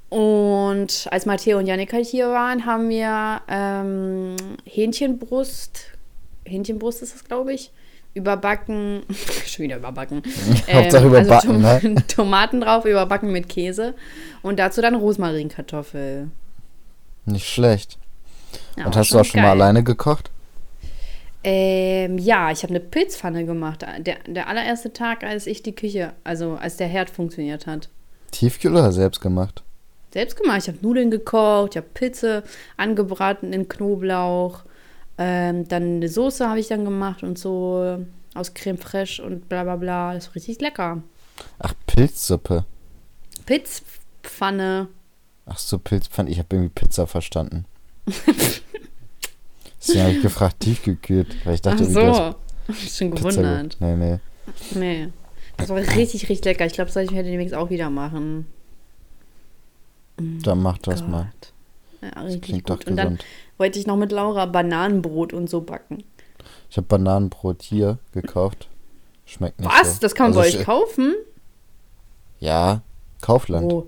Und 0.10 1.08
als 1.12 1.26
Matteo 1.26 1.60
und 1.60 1.68
Janik 1.68 1.94
halt 1.94 2.08
hier 2.08 2.30
waren, 2.30 2.66
haben 2.66 2.90
wir 2.90 3.42
ähm, 3.48 4.36
Hähnchenbrust, 4.66 5.92
Hähnchenbrust 6.46 7.04
ist 7.04 7.14
das, 7.14 7.24
glaube 7.26 7.54
ich, 7.54 7.72
überbacken, 8.16 9.04
schon 9.46 9.66
wieder 9.66 9.78
überbacken. 9.78 10.24
Hauptsache 10.72 11.04
ähm, 11.04 11.10
überbacken, 11.10 11.66
also 11.66 11.80
Tom 11.82 11.94
ne? 11.94 12.04
Tomaten 12.08 12.62
drauf, 12.62 12.86
überbacken 12.86 13.32
mit 13.32 13.50
Käse 13.50 13.94
und 14.42 14.58
dazu 14.58 14.82
dann 14.82 14.96
Rosmarinkartoffel. 14.96 16.30
Nicht 17.26 17.48
schlecht. 17.48 17.98
Ja, 18.78 18.86
Und 18.86 18.96
hast 18.96 19.14
du 19.14 19.20
auch 19.20 19.26
schon 19.26 19.42
geil. 19.42 19.44
mal 19.44 19.52
alleine 19.52 19.84
gekocht? 19.84 20.32
Ähm, 21.44 22.18
ja, 22.18 22.52
ich 22.52 22.64
habe 22.64 22.72
eine 22.74 22.80
Pilzpfanne 22.82 23.46
gemacht. 23.46 23.84
Der, 24.00 24.18
der 24.28 24.48
allererste 24.48 24.92
Tag, 24.92 25.24
als 25.24 25.48
ich 25.48 25.64
die 25.64 25.74
Küche, 25.76 26.14
also 26.24 26.56
als 26.56 26.78
der 26.78 26.88
Herd 26.88 27.10
funktioniert 27.10 27.66
hat. 27.68 27.90
Tiefkühl 28.32 28.72
oder 28.72 28.92
selbst 28.92 29.22
gemacht? 29.22 29.64
Selbst 30.12 30.36
gemacht. 30.42 30.60
Ich 30.64 30.68
habe 30.68 30.80
Nudeln 30.82 31.12
gekocht, 31.12 31.72
ich 31.72 31.78
habe 31.78 31.88
Pilze 31.94 32.44
angebraten 32.78 33.54
in 33.54 33.70
Knoblauch. 33.70 34.64
Ähm, 35.18 35.68
dann 35.68 35.98
eine 35.98 36.10
Soße 36.10 36.48
habe 36.48 36.60
ich 36.60 36.68
dann 36.68 36.84
gemacht 36.84 37.24
und 37.24 37.38
so 37.38 38.06
aus 38.34 38.54
Creme 38.54 38.78
fraiche 38.78 39.24
und 39.24 39.48
bla 39.50 39.64
bla 39.64 39.76
bla. 39.76 40.14
Das 40.14 40.28
ist 40.28 40.36
richtig 40.36 40.60
lecker. 40.62 41.04
Ach, 41.60 41.74
Pilzsuppe. 41.88 42.66
Pilzpfanne. 43.46 44.88
Ach 45.50 45.58
so, 45.58 45.80
Pilzpfanne. 45.80 46.30
Ich 46.30 46.38
habe 46.40 46.48
irgendwie 46.56 46.70
Pizza 46.74 47.08
verstanden. 47.08 47.66
Deswegen 49.82 50.02
habe 50.04 50.12
ich 50.14 50.22
gefragt, 50.22 50.60
tiefgekühlt. 50.60 51.46
Weil 51.46 51.56
ich 51.56 51.62
dachte, 51.62 51.84
Ach 51.88 51.90
so. 51.90 52.36
hast 52.68 52.84
Ich 52.84 52.96
schon 52.96 53.12
Pizza 53.12 53.30
gewundert. 53.30 53.80
ge- 53.80 53.96
Nee, 53.96 54.20
nee. 54.76 54.80
Nee. 54.80 55.10
Das 55.58 55.70
war 55.70 55.78
richtig, 55.78 56.30
richtig 56.30 56.46
lecker. 56.46 56.66
Ich 56.66 56.74
glaube, 56.74 56.86
das 56.88 56.94
sollte 56.94 57.12
ich 57.12 57.18
mir 57.18 57.24
demnächst 57.24 57.54
auch 57.56 57.70
wieder 57.70 57.90
machen. 57.90 58.46
Dann 60.18 60.62
mach 60.62 60.78
das 60.80 61.02
Gott. 61.02 61.10
mal. 61.10 61.32
Ja, 62.02 62.10
Das 62.12 62.26
richtig 62.26 62.42
klingt 62.44 62.64
gut. 62.68 62.82
doch 62.84 62.88
Und 62.92 62.96
dann 62.98 63.20
wollte 63.58 63.80
ich 63.80 63.88
noch 63.88 63.98
mit 63.98 64.12
Laura 64.12 64.46
Bananenbrot 64.46 65.34
und 65.34 65.50
so 65.50 65.62
backen. 65.62 66.04
Ich 66.70 66.78
habe 66.78 66.88
Bananenbrot 66.88 67.62
hier 67.64 67.98
gekauft. 68.14 68.68
Schmeckt 69.26 69.60
nicht 69.60 69.70
Was? 69.72 69.96
so. 69.96 70.00
Das 70.02 70.16
kann 70.16 70.32
man 70.32 70.40
Also 70.40 70.52
bei 70.54 70.60
euch 70.60 70.66
kaufen? 70.66 71.16
Ja, 72.40 72.82
Kaufland. 73.22 73.70
Wo? 73.72 73.88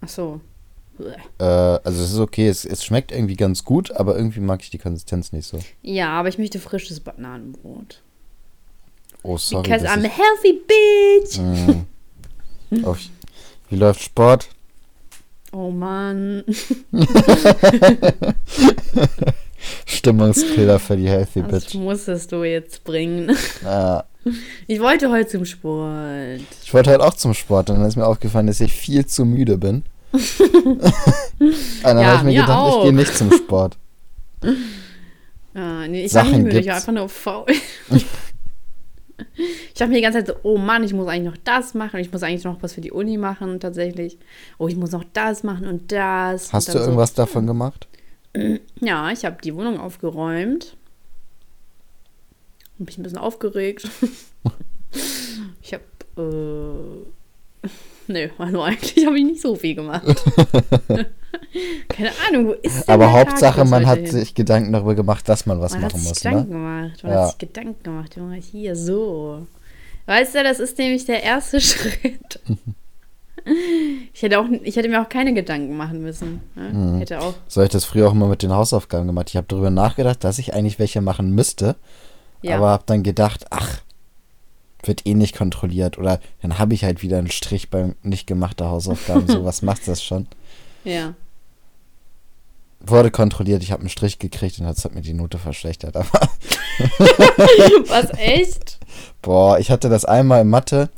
Ach 0.00 0.08
so. 0.08 0.40
Äh, 1.38 1.44
also 1.44 2.02
es 2.02 2.12
ist 2.12 2.18
okay, 2.18 2.48
es, 2.48 2.64
es 2.64 2.84
schmeckt 2.84 3.12
irgendwie 3.12 3.36
ganz 3.36 3.64
gut, 3.64 3.90
aber 3.92 4.16
irgendwie 4.16 4.40
mag 4.40 4.62
ich 4.62 4.70
die 4.70 4.78
Konsistenz 4.78 5.32
nicht 5.32 5.46
so. 5.46 5.58
Ja, 5.82 6.10
aber 6.10 6.28
ich 6.28 6.38
möchte 6.38 6.58
frisches 6.58 7.00
Bananenbrot. 7.00 8.02
Oh, 9.22 9.36
sorry. 9.38 9.62
Because 9.62 9.86
I'm 9.86 10.04
a 10.04 10.08
healthy 10.08 10.60
bitch. 10.66 11.38
Mm. 11.38 12.84
Auf, 12.84 12.98
wie 13.70 13.76
läuft 13.76 14.02
Sport? 14.02 14.48
Oh 15.52 15.70
Mann. 15.70 16.44
Stimmungskiller 19.84 20.78
für 20.78 20.96
die 20.96 21.08
Healthy 21.08 21.42
Das 21.48 21.64
Bitch. 21.66 21.74
musstest 21.74 22.32
du 22.32 22.42
jetzt 22.42 22.82
bringen. 22.84 23.36
Ja. 23.62 24.04
Ich 24.66 24.80
wollte 24.80 25.10
heute 25.10 25.28
zum 25.28 25.44
Sport. 25.44 26.40
Ich 26.62 26.72
wollte 26.72 26.90
heute 26.90 27.04
auch 27.04 27.14
zum 27.14 27.34
Sport 27.34 27.70
und 27.70 27.76
dann 27.76 27.86
ist 27.86 27.96
mir 27.96 28.06
aufgefallen, 28.06 28.46
dass 28.46 28.60
ich 28.60 28.72
viel 28.72 29.04
zu 29.06 29.24
müde 29.24 29.58
bin. 29.58 29.84
dann 31.82 31.98
Ja, 31.98 32.06
habe 32.06 32.16
ich 32.16 32.22
mir 32.22 32.30
mir 32.32 32.40
gedacht, 32.42 32.50
auch. 32.58 32.78
ich 32.78 32.84
gehe 32.84 32.92
nicht 32.92 33.16
zum 33.16 33.32
Sport. 33.32 33.78
Ah, 35.54 35.86
nee, 35.86 36.06
ich 36.06 36.14
war 36.14 36.24
Sachen 36.24 36.44
nicht 36.44 36.44
müde, 36.44 36.60
ich 36.60 36.66
war 36.68 36.76
einfach 36.76 36.94
nur 36.94 37.10
faul. 37.10 37.44
ich 39.36 39.74
dachte 39.74 39.90
mir 39.90 39.96
die 39.96 40.00
ganze 40.00 40.20
Zeit 40.24 40.28
so, 40.28 40.34
oh 40.44 40.56
Mann, 40.56 40.82
ich 40.82 40.94
muss 40.94 41.08
eigentlich 41.08 41.30
noch 41.30 41.42
das 41.44 41.74
machen. 41.74 42.00
Ich 42.00 42.10
muss 42.10 42.22
eigentlich 42.22 42.44
noch 42.44 42.62
was 42.62 42.72
für 42.72 42.80
die 42.80 42.90
Uni 42.90 43.18
machen, 43.18 43.60
tatsächlich. 43.60 44.16
Oh, 44.56 44.68
ich 44.68 44.76
muss 44.76 44.92
noch 44.92 45.04
das 45.12 45.42
machen 45.42 45.66
und 45.66 45.92
das. 45.92 46.52
Hast 46.54 46.68
und 46.68 46.74
du 46.74 46.78
irgendwas 46.80 47.12
davon 47.12 47.46
gemacht? 47.46 47.86
So, 48.34 48.58
ja, 48.80 49.10
ich 49.10 49.26
habe 49.26 49.36
die 49.42 49.54
Wohnung 49.54 49.78
aufgeräumt. 49.78 50.74
Hab 52.78 52.86
mich 52.86 52.96
ein 52.96 53.02
bisschen 53.02 53.18
aufgeregt. 53.18 53.88
ich 55.60 55.74
habe, 55.74 55.84
äh, 57.62 57.68
nö, 58.08 58.28
also 58.38 58.62
eigentlich 58.62 59.06
habe 59.06 59.18
ich 59.18 59.24
nicht 59.24 59.40
so 59.42 59.54
viel 59.54 59.74
gemacht. 59.74 60.04
Keine 61.88 62.10
Ahnung, 62.28 62.48
wo 62.48 62.52
ist 62.52 62.86
denn 62.88 62.94
Aber 62.94 63.12
Hauptsache, 63.12 63.64
man 63.64 63.86
hat 63.86 63.98
hin? 64.00 64.06
sich 64.10 64.34
Gedanken 64.34 64.72
darüber 64.72 64.94
gemacht, 64.94 65.28
dass 65.28 65.46
man 65.46 65.60
was 65.60 65.72
Man 65.72 65.82
hat 65.84 65.92
machen 65.92 66.00
sich 66.00 66.08
muss. 66.10 66.18
Gedanken 66.20 66.48
Ne? 66.50 66.54
gemacht. 66.54 67.02
Man 67.02 67.12
Ja. 67.12 67.20
hat 67.22 67.28
sich 67.30 67.38
Gedanken 67.38 67.82
gemacht. 67.82 68.16
Junge, 68.16 68.36
hier 68.36 68.76
so. 68.76 69.46
Weißt 70.06 70.34
du, 70.34 70.42
das 70.42 70.58
ist 70.60 70.78
nämlich 70.78 71.04
der 71.04 71.22
erste 71.22 71.60
Schritt. 71.60 72.40
Ich 74.12 74.22
hätte, 74.22 74.38
auch, 74.38 74.44
ich 74.62 74.76
hätte 74.76 74.88
mir 74.88 75.02
auch 75.02 75.08
keine 75.08 75.34
Gedanken 75.34 75.76
machen 75.76 76.00
müssen. 76.02 76.40
Ne? 76.54 76.70
Mhm. 76.72 76.98
Hätte 76.98 77.20
auch. 77.20 77.34
So 77.48 77.60
habe 77.60 77.66
ich 77.66 77.72
das 77.72 77.84
früher 77.84 78.08
auch 78.08 78.12
immer 78.12 78.28
mit 78.28 78.42
den 78.42 78.52
Hausaufgaben 78.52 79.06
gemacht. 79.06 79.30
Ich 79.30 79.36
habe 79.36 79.46
darüber 79.48 79.70
nachgedacht, 79.70 80.22
dass 80.22 80.38
ich 80.38 80.54
eigentlich 80.54 80.78
welche 80.78 81.00
machen 81.00 81.32
müsste, 81.34 81.76
Ja. 82.42 82.56
aber 82.56 82.68
habe 82.68 82.84
dann 82.86 83.02
gedacht, 83.02 83.46
ach, 83.50 83.80
wird 84.82 85.06
eh 85.06 85.14
nicht 85.14 85.36
kontrolliert. 85.36 85.98
Oder 85.98 86.20
dann 86.40 86.58
habe 86.58 86.74
ich 86.74 86.84
halt 86.84 87.02
wieder 87.02 87.18
einen 87.18 87.30
Strich 87.30 87.70
beim 87.70 87.94
nicht 88.02 88.26
gemachter 88.26 88.68
Hausaufgaben. 88.68 89.26
so, 89.26 89.44
was 89.44 89.62
macht 89.62 89.86
das 89.88 90.02
schon? 90.02 90.26
ja. 90.84 91.14
Wurde 92.84 93.12
kontrolliert, 93.12 93.62
ich 93.62 93.70
habe 93.70 93.80
einen 93.80 93.90
Strich 93.90 94.18
gekriegt 94.18 94.58
und 94.58 94.66
das 94.66 94.84
hat 94.84 94.94
mir 94.94 95.02
die 95.02 95.14
Note 95.14 95.38
verschlechtert. 95.38 95.96
Aber 95.96 96.08
Was, 97.88 98.10
echt? 98.18 98.78
Boah, 99.20 99.58
ich 99.58 99.70
hatte 99.70 99.88
das 99.88 100.04
einmal 100.04 100.42
in 100.42 100.48
Mathe. 100.48 100.88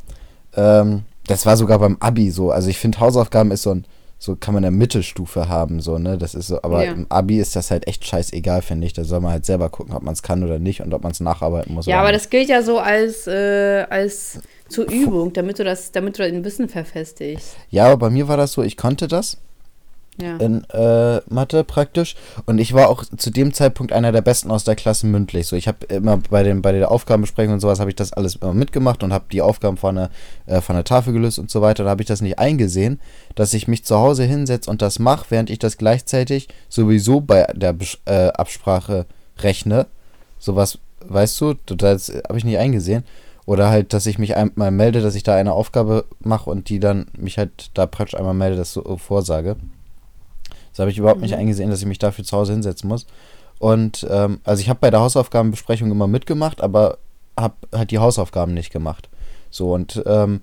Ähm, 0.57 1.03
das 1.27 1.44
war 1.44 1.57
sogar 1.57 1.79
beim 1.79 1.99
Abi 2.01 2.31
so. 2.31 2.51
Also 2.51 2.68
ich 2.70 2.79
finde, 2.79 3.01
Hausaufgaben 3.01 3.51
ist 3.51 3.62
so 3.62 3.73
ein, 3.73 3.85
so 4.24 4.37
kann 4.37 4.54
man 4.54 4.64
eine 4.64 4.74
Mittelstufe 4.74 5.48
haben, 5.48 5.80
so, 5.80 5.98
ne? 5.98 6.16
Das 6.16 6.34
ist 6.34 6.46
so, 6.46 6.62
aber 6.62 6.84
Ja. 6.84 6.92
im 6.92 7.06
Abi 7.10 7.38
ist 7.38 7.54
das 7.56 7.70
halt 7.70 7.87
echt 7.87 8.06
scheißegal, 8.06 8.62
finde 8.62 8.87
ich. 8.87 8.94
Da 8.94 9.04
soll 9.04 9.20
man 9.20 9.32
halt 9.32 9.44
selber 9.44 9.68
gucken, 9.68 9.94
ob 9.94 10.02
man 10.02 10.14
es 10.14 10.22
kann 10.22 10.42
oder 10.42 10.58
nicht 10.58 10.80
und 10.80 10.94
ob 10.94 11.02
man 11.02 11.12
es 11.12 11.20
nacharbeiten 11.20 11.74
muss. 11.74 11.84
Ja, 11.87 11.98
aber 12.00 12.10
nicht. 12.10 12.24
das 12.24 12.30
gilt 12.30 12.48
ja 12.48 12.62
so 12.62 12.78
als, 12.78 13.26
äh, 13.26 13.84
als 13.90 14.40
zur 14.68 14.90
Übung, 14.90 15.32
damit 15.34 15.58
du 15.58 15.64
das, 15.64 15.92
damit 15.92 16.18
du 16.18 16.22
dein 16.22 16.42
Wissen 16.44 16.68
verfestigst. 16.70 17.54
Ja, 17.70 17.84
aber 17.87 17.98
bei 17.98 18.10
mir 18.10 18.26
war 18.28 18.38
das 18.38 18.52
so, 18.52 18.62
ich 18.62 18.76
konnte 18.78 19.08
das 19.08 19.37
Ja. 20.20 20.37
in 20.37 20.62
äh, 20.70 21.20
Mathe 21.29 21.64
praktisch 21.64 22.14
und 22.46 22.59
ich 22.59 22.72
war 22.72 22.88
auch 22.88 23.05
zu 23.05 23.31
dem 23.31 23.53
Zeitpunkt 23.53 23.92
einer 23.92 24.12
der 24.12 24.22
Besten 24.22 24.50
aus 24.53 24.62
der 24.62 24.77
Klasse 24.77 25.09
mündlich. 25.09 25.48
So, 25.48 25.57
ich 25.57 25.66
habe 25.66 25.87
immer 25.87 26.18
bei 26.31 26.44
den 26.44 26.62
bei 26.62 26.70
der 26.70 26.90
Aufgabenbesprechung 26.90 27.55
und 27.55 27.61
sowas 27.61 27.81
habe 27.81 27.90
ich 27.90 27.96
das 27.96 28.12
alles 28.12 28.37
immer 28.37 28.55
mitgemacht 28.55 29.03
und 29.03 29.12
habe 29.12 29.24
die 29.33 29.42
Aufgaben 29.42 29.77
von 29.77 29.96
der 29.96 30.11
äh, 30.46 30.61
von 30.61 30.77
der 30.77 30.85
Tafel 30.85 31.12
gelöst 31.12 31.40
und 31.40 31.50
so 31.50 31.62
weiter. 31.62 31.83
Da 31.83 31.90
habe 31.90 32.03
ich 32.03 32.07
das 32.07 32.20
nicht 32.20 32.38
eingesehen, 32.38 33.00
dass 33.35 33.55
ich 33.55 33.66
mich 33.66 33.85
zu 33.85 33.98
Hause 33.98 34.22
hinsetze 34.22 34.70
und 34.70 34.83
das 34.83 35.00
mache, 35.00 35.27
während 35.31 35.50
ich 35.50 35.59
das 35.59 35.79
gleichzeitig 35.79 36.48
sowieso 36.68 37.20
bei 37.20 37.46
der 37.53 37.72
Besch 37.72 37.98
äh, 38.05 38.29
Absprache 38.29 39.07
rechne. 39.38 39.87
Sowas, 40.38 40.79
weißt 41.07 41.40
du, 41.40 41.55
das 41.66 42.12
habe 42.29 42.38
ich 42.38 42.44
nicht 42.44 42.59
eingesehen. 42.59 43.05
Oder 43.46 43.68
halt, 43.68 43.92
dass 43.92 44.07
ich 44.07 44.18
mich 44.18 44.37
einmal 44.37 44.70
melde, 44.70 45.03
dass 45.03 45.14
ich 45.14 45.22
da 45.22 45.35
eine 45.35 45.53
Aufgabe 45.53 46.07
mache 46.20 46.48
und 46.48 46.70
die 46.70 46.81
dann 46.81 47.07
mich 47.16 47.37
halt 47.37 47.70
da 47.74 47.85
praktisch 47.87 48.18
einmal 48.18 48.33
melde, 48.33 48.57
das 48.57 48.72
so 48.72 48.96
vorsage. 48.96 49.57
Das 50.74 50.80
habe 50.80 50.90
ich 50.90 50.98
überhaupt 50.98 51.20
nicht 51.20 51.37
eingesehen, 51.37 51.70
dass 51.70 51.80
ich 51.80 51.87
mich 51.87 52.00
dafür 52.00 52.24
zu 52.24 52.37
Hause 52.37 52.52
hinsetzen 52.52 52.88
muss. 52.88 53.06
Und 53.60 54.04
ähm, 54.10 54.40
also 54.42 54.60
ich 54.60 54.68
habe 54.68 54.80
bei 54.80 54.90
der 54.90 55.00
Hausaufgabenbesprechung 55.00 55.88
immer 55.90 56.08
mitgemacht, 56.08 56.60
aber 56.60 56.98
habe 57.38 57.54
halt 57.72 57.92
die 57.92 58.00
Hausaufgaben 58.00 58.54
nicht 58.54 58.72
gemacht. 58.72 59.08
So 59.50 59.72
und 59.72 60.02
ähm, 60.04 60.40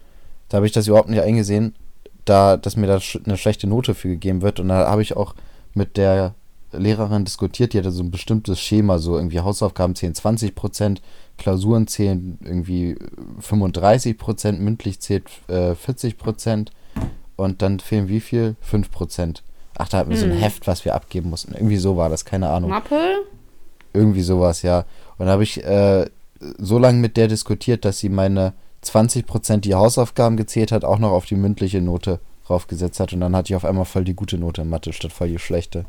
da 0.48 0.58
habe 0.58 0.66
ich 0.66 0.72
das 0.72 0.88
überhaupt 0.88 1.10
nicht 1.10 1.22
eingesehen, 1.22 1.76
da 2.24 2.56
dass 2.56 2.78
mir 2.78 2.88
da 2.88 3.00
eine 3.26 3.38
schlechte 3.38 3.68
Note 3.68 3.94
für 3.94 4.08
gegeben 4.08 4.42
wird. 4.42 4.62
Und 4.62 4.70
da 4.70 4.90
habe 4.90 5.02
ich 5.02 5.18
auch 5.18 5.36
mit 5.74 5.98
der 5.98 6.34
Lehrerin 6.72 7.26
diskutiert, 7.26 7.74
die 7.74 7.80
hatte 7.80 7.92
so 7.92 8.04
ein 8.04 8.12
bestimmtes 8.12 8.62
Schema, 8.62 9.00
so 9.00 9.18
irgendwie 9.18 9.42
Hausaufgaben 9.42 9.96
zählen 9.96 10.16
20 10.16 10.56
Prozent, 10.56 11.02
Klausuren 11.38 11.88
zählen 11.88 12.40
irgendwie 12.42 12.96
35 13.40 14.18
Prozent, 14.18 14.62
mündlich 14.62 15.02
zählt 15.02 15.30
äh, 15.50 15.76
40 15.76 16.18
Prozent 16.18 16.72
und 17.36 17.62
dann 17.62 17.82
fehlen 17.82 18.08
wie 18.08 18.22
viel? 18.22 18.56
5 18.62 18.92
Prozent. 18.92 19.44
Ach, 19.82 19.90
da 19.90 19.98
hatten 19.98 20.12
wir 20.12 20.18
so 20.18 20.26
ein 20.26 20.34
Hm. 20.34 20.38
Heft, 20.38 20.68
was 20.68 20.86
wir 20.86 20.94
abgeben 20.94 21.32
mussten. 21.32 21.56
Irgendwie 21.56 21.78
so 21.78 21.98
war 21.98 22.08
das, 22.08 22.24
keine 22.24 22.50
Ahnung. 22.50 22.70
Mappe? 22.70 23.00
Irgendwie 23.94 24.22
sowas, 24.22 24.62
ja. 24.62 24.86
Und 25.18 25.26
da 25.26 25.32
habe 25.32 25.42
ich 25.42 25.64
äh, 25.64 26.06
so 26.60 26.78
lange 26.78 27.00
mit 27.00 27.18
der 27.18 27.28
diskutiert, 27.28 27.84
dass 27.84 27.98
sie 27.98 28.10
meine 28.10 28.54
20%, 28.86 29.58
die 29.58 29.74
Hausaufgaben 29.74 30.38
gezählt 30.38 30.72
hat, 30.72 30.86
auch 30.86 31.00
noch 31.00 31.10
auf 31.10 31.26
die 31.26 31.36
mündliche 31.36 31.82
Note 31.82 32.20
raufgesetzt 32.48 33.00
hat. 33.00 33.12
Und 33.12 33.22
dann 33.22 33.36
hatte 33.36 33.52
ich 33.52 33.56
auf 33.56 33.66
einmal 33.66 33.86
voll 33.86 34.04
die 34.04 34.14
gute 34.14 34.38
Note 34.38 34.62
in 34.62 34.70
Mathe 34.70 34.94
statt 34.94 35.14
voll 35.14 35.30
die 35.30 35.40
schlechte. 35.40 35.84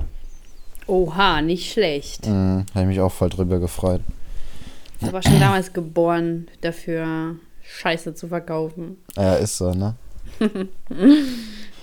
Oha, 0.86 1.42
nicht 1.42 1.70
schlecht. 1.70 2.26
Mhm, 2.26 2.64
habe 2.74 2.80
ich 2.80 2.86
mich 2.86 3.00
auch 3.00 3.12
voll 3.12 3.28
drüber 3.28 3.58
gefreut. 3.58 4.00
Ich 5.02 5.12
war 5.12 5.22
schon 5.22 5.38
damals 5.38 5.74
geboren, 5.74 6.48
dafür 6.62 7.36
Scheiße 7.62 8.14
zu 8.14 8.28
verkaufen. 8.28 8.96
Ja, 9.16 9.34
ist 9.34 9.58
so, 9.58 9.72
ne? 9.72 9.96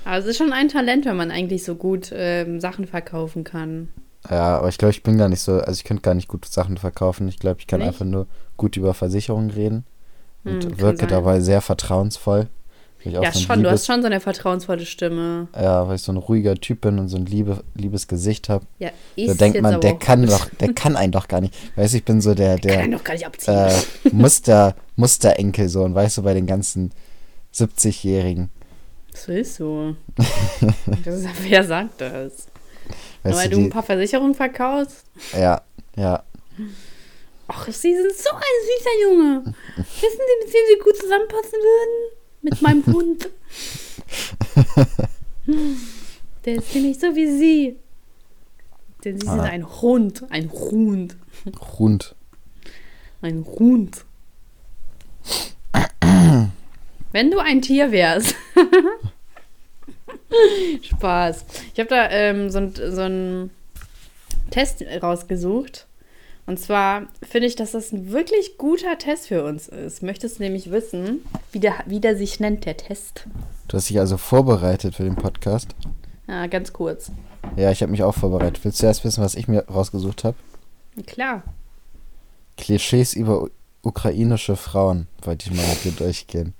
Aber 0.10 0.18
es 0.18 0.26
ist 0.26 0.38
schon 0.38 0.54
ein 0.54 0.70
Talent, 0.70 1.06
wenn 1.06 1.16
man 1.18 1.30
eigentlich 1.30 1.64
so 1.64 1.76
gut 1.76 2.10
ähm, 2.14 2.60
Sachen 2.60 2.88
verkaufen 2.88 3.44
kann. 3.44 3.90
Ja, 4.30 4.58
aber 4.58 4.68
ich 4.70 4.78
glaube, 4.80 4.92
ich 4.92 5.04
bin 5.04 5.18
gar 5.20 5.30
nicht 5.30 5.40
so, 5.42 5.54
also 5.60 5.72
ich 5.72 5.84
könnte 5.84 6.02
gar 6.02 6.16
nicht 6.16 6.28
gut 6.28 6.46
Sachen 6.46 6.78
verkaufen. 6.78 7.28
Ich 7.28 7.38
glaube, 7.38 7.60
ich 7.60 7.68
kann 7.68 7.80
Nicht? 7.80 7.90
einfach 7.90 8.06
nur 8.06 8.26
gut 8.58 8.76
über 8.76 8.94
Versicherungen 8.96 9.52
reden 9.52 9.86
und 10.44 10.52
Hm, 10.64 10.70
kann 10.72 10.80
wirke 10.80 11.00
sein. 11.02 11.10
dabei 11.10 11.40
sehr 11.42 11.62
vertrauensvoll. 11.62 12.48
Ja, 13.06 13.32
so 13.32 13.40
schon, 13.40 13.64
du 13.64 13.70
hast 13.70 13.84
liebes- 13.84 13.86
schon 13.86 14.02
so 14.02 14.08
eine 14.08 14.20
vertrauensvolle 14.20 14.86
Stimme. 14.86 15.48
Ja, 15.56 15.88
weil 15.88 15.96
ich 15.96 16.02
so 16.02 16.12
ein 16.12 16.18
ruhiger 16.18 16.56
Typ 16.56 16.82
bin 16.82 17.00
und 17.00 17.08
so 17.08 17.16
ein 17.16 17.26
liebe, 17.28 17.64
liebes 17.76 18.08
Gesicht 18.08 18.50
habe. 18.50 18.66
Ja, 18.80 18.90
Da 19.16 19.24
ist 19.32 19.40
denkt 19.40 19.56
jetzt 19.56 19.64
man, 19.64 19.80
der 19.80 19.94
kann 20.00 20.22
gut. 20.24 20.32
doch, 20.32 20.50
der 20.60 20.74
kann 20.74 20.98
einen 20.98 21.14
doch 21.14 21.28
gar 21.30 21.40
nicht. 21.40 21.54
Weißt 21.78 21.94
du, 21.94 21.98
ich 22.00 22.04
bin 22.04 22.20
so 22.20 22.34
der, 22.34 22.56
Kann 22.60 22.62
der 22.62 22.80
einen 22.80 22.92
doch 22.94 23.04
gar 23.06 23.14
nicht 23.14 23.26
abziehen. 23.26 23.54
äh, 23.54 23.74
Muster, 24.12 24.76
Musterenkel 24.98 25.70
so 25.70 25.84
und 25.84 25.96
weißt 25.96 26.18
du, 26.18 26.24
bei 26.24 26.34
den 26.34 26.46
ganzen 26.48 26.92
70-Jährigen. 27.54 28.50
So 29.26 29.32
ist 29.34 29.56
so. 29.56 29.96
das 31.04 31.16
ist, 31.16 31.28
wer 31.44 31.64
sagt 31.64 32.00
das? 32.02 32.48
Nur 33.24 33.34
Weißt 33.34 33.38
weil 33.44 33.50
du, 33.50 33.56
du 33.56 33.62
ein 33.62 33.64
die, 33.66 33.70
paar 33.70 33.84
Versicherungen 33.84 34.34
verkaufst? 34.36 35.06
ja, 35.34 35.62
ja. 35.96 36.24
Ach, 37.48 37.66
Sie 37.68 37.96
sind 37.96 38.16
so 38.16 38.30
ein 38.32 38.42
süßer 38.68 39.02
Junge. 39.10 39.44
Wissen 39.76 39.96
Sie, 40.02 40.46
mit 40.46 40.54
wem 40.54 40.66
Sie 40.70 40.80
gut 40.84 40.96
zusammenpassen 40.98 41.60
würden? 41.60 42.12
Mit 42.42 42.62
meinem 42.62 42.86
Hund. 42.86 43.30
Der 46.46 46.56
ist 46.56 46.74
nämlich 46.76 47.00
so 47.00 47.16
wie 47.16 47.28
Sie. 47.38 47.78
Denn 49.04 49.20
sie 49.20 49.28
Ah. 49.28 49.32
sind 49.32 49.42
ein 49.42 49.82
Hund. 49.82 50.24
Ein 50.30 50.52
Hund. 50.52 51.18
Hund. 51.80 52.16
Ein 53.22 53.46
Hund. 53.46 54.06
Wenn 57.12 57.32
du 57.32 57.40
ein 57.40 57.62
Tier 57.62 57.92
wärst. 57.92 58.36
Spaß. 60.82 61.46
Ich 61.74 61.80
habe 61.80 61.90
da 61.90 62.10
ähm, 62.10 62.50
so, 62.50 62.72
so 62.92 63.02
einen 63.02 63.50
Test 64.52 64.84
rausgesucht. 65.02 65.88
Und 66.46 66.60
zwar 66.60 67.04
finde 67.22 67.48
ich, 67.48 67.56
dass 67.56 67.72
das 67.72 67.92
ein 67.92 68.12
wirklich 68.12 68.58
guter 68.58 68.98
Test 68.98 69.28
für 69.28 69.44
uns 69.44 69.68
ist. 69.68 70.02
Möchtest 70.02 70.40
du 70.40 70.44
nämlich 70.44 70.72
wissen, 70.72 71.24
wie 71.52 71.60
der, 71.60 71.76
wie 71.86 72.00
der 72.00 72.16
sich 72.16 72.40
nennt, 72.40 72.66
der 72.66 72.76
Test? 72.76 73.26
Du 73.68 73.78
hast 73.78 73.90
dich 73.90 74.00
also 74.00 74.18
vorbereitet 74.18 74.96
für 74.96 75.04
den 75.04 75.16
Podcast. 75.16 75.76
Ja, 76.28 76.48
ganz 76.48 76.74
kurz. 76.74 77.12
Ja, 77.56 77.72
ich 77.72 77.82
habe 77.82 77.92
mich 77.92 78.04
auch 78.04 78.16
vorbereitet. 78.16 78.64
Willst 78.64 78.82
du 78.82 78.88
erst 78.88 79.04
wissen, 79.04 79.24
was 79.24 79.36
ich 79.36 79.48
mir 79.48 79.66
rausgesucht 79.68 80.24
habe? 80.24 80.38
Klar. 81.06 81.44
Klischees 82.58 83.14
über 83.14 83.48
ukrainische 83.84 84.56
Frauen, 84.56 85.08
wollte 85.22 85.50
ich 85.50 85.56
mal 85.56 85.68
mit 85.68 85.86
dir 85.86 85.92
durchgehen. 85.92 86.54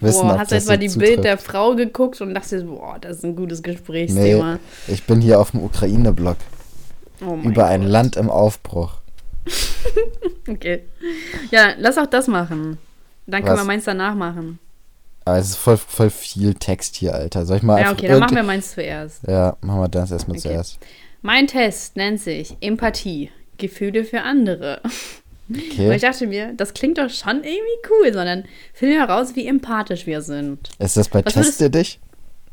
Wissen, 0.00 0.28
boah, 0.28 0.38
hast 0.38 0.52
du 0.52 0.60
mal 0.66 0.78
die 0.78 0.88
zutrifft. 0.88 1.12
Bild 1.14 1.24
der 1.24 1.38
Frau 1.38 1.74
geguckt 1.74 2.20
und 2.20 2.34
dachtest, 2.34 2.66
boah, 2.66 2.98
das 3.00 3.18
ist 3.18 3.24
ein 3.24 3.34
gutes 3.36 3.60
Nee, 3.62 3.72
Gesprächsthema. 3.72 4.58
ich 4.86 5.04
bin 5.04 5.20
hier 5.20 5.40
auf 5.40 5.50
dem 5.52 5.62
Ukraine-Blog. 5.64 6.36
Oh 7.26 7.36
Über 7.42 7.66
ein 7.66 7.82
Gott. 7.82 7.90
Land 7.90 8.16
im 8.16 8.30
Aufbruch. 8.30 8.94
Okay. 10.48 10.82
Ja, 11.50 11.72
lass 11.78 11.96
auch 11.96 12.06
das 12.06 12.26
machen. 12.26 12.78
Dann 13.26 13.42
können 13.42 13.54
Was? 13.54 13.60
wir 13.60 13.66
meins 13.66 13.84
danach 13.84 14.14
machen. 14.14 14.58
Aber 15.24 15.38
es 15.38 15.50
ist 15.50 15.56
voll, 15.56 15.76
voll 15.76 16.10
viel 16.10 16.54
Text 16.54 16.96
hier, 16.96 17.14
Alter. 17.14 17.46
Soll 17.46 17.58
ich 17.58 17.62
mal 17.62 17.80
Ja, 17.80 17.92
okay, 17.92 18.08
dann 18.08 18.18
machen 18.20 18.34
wir 18.36 18.42
meins 18.42 18.72
zuerst. 18.72 19.22
Ja, 19.28 19.56
machen 19.60 19.80
wir 19.80 19.88
das 19.88 20.10
erstmal 20.10 20.36
Okay. 20.38 20.48
zuerst. 20.48 20.78
Mein 21.22 21.46
Test 21.46 21.96
nennt 21.96 22.20
sich 22.20 22.56
Empathie. 22.60 23.30
Gefühle 23.58 24.04
für 24.04 24.22
andere. 24.22 24.80
Und 25.50 25.58
ich 25.58 25.72
Okay. 25.80 25.98
dachte 25.98 26.26
mir, 26.26 26.52
das 26.56 26.74
klingt 26.74 26.98
doch 26.98 27.10
schon 27.10 27.38
irgendwie 27.42 27.88
cool, 27.90 28.12
sondern 28.12 28.44
finden 28.72 28.94
wir 28.94 29.00
heraus, 29.06 29.34
wie 29.34 29.46
empathisch 29.46 30.06
wir 30.06 30.22
sind. 30.22 30.70
Ist 30.78 30.96
das 30.96 31.08
bei 31.08 31.24
Was 31.24 31.34
würdest- 31.36 31.58
Teste 31.58 31.70
dich? 31.70 32.00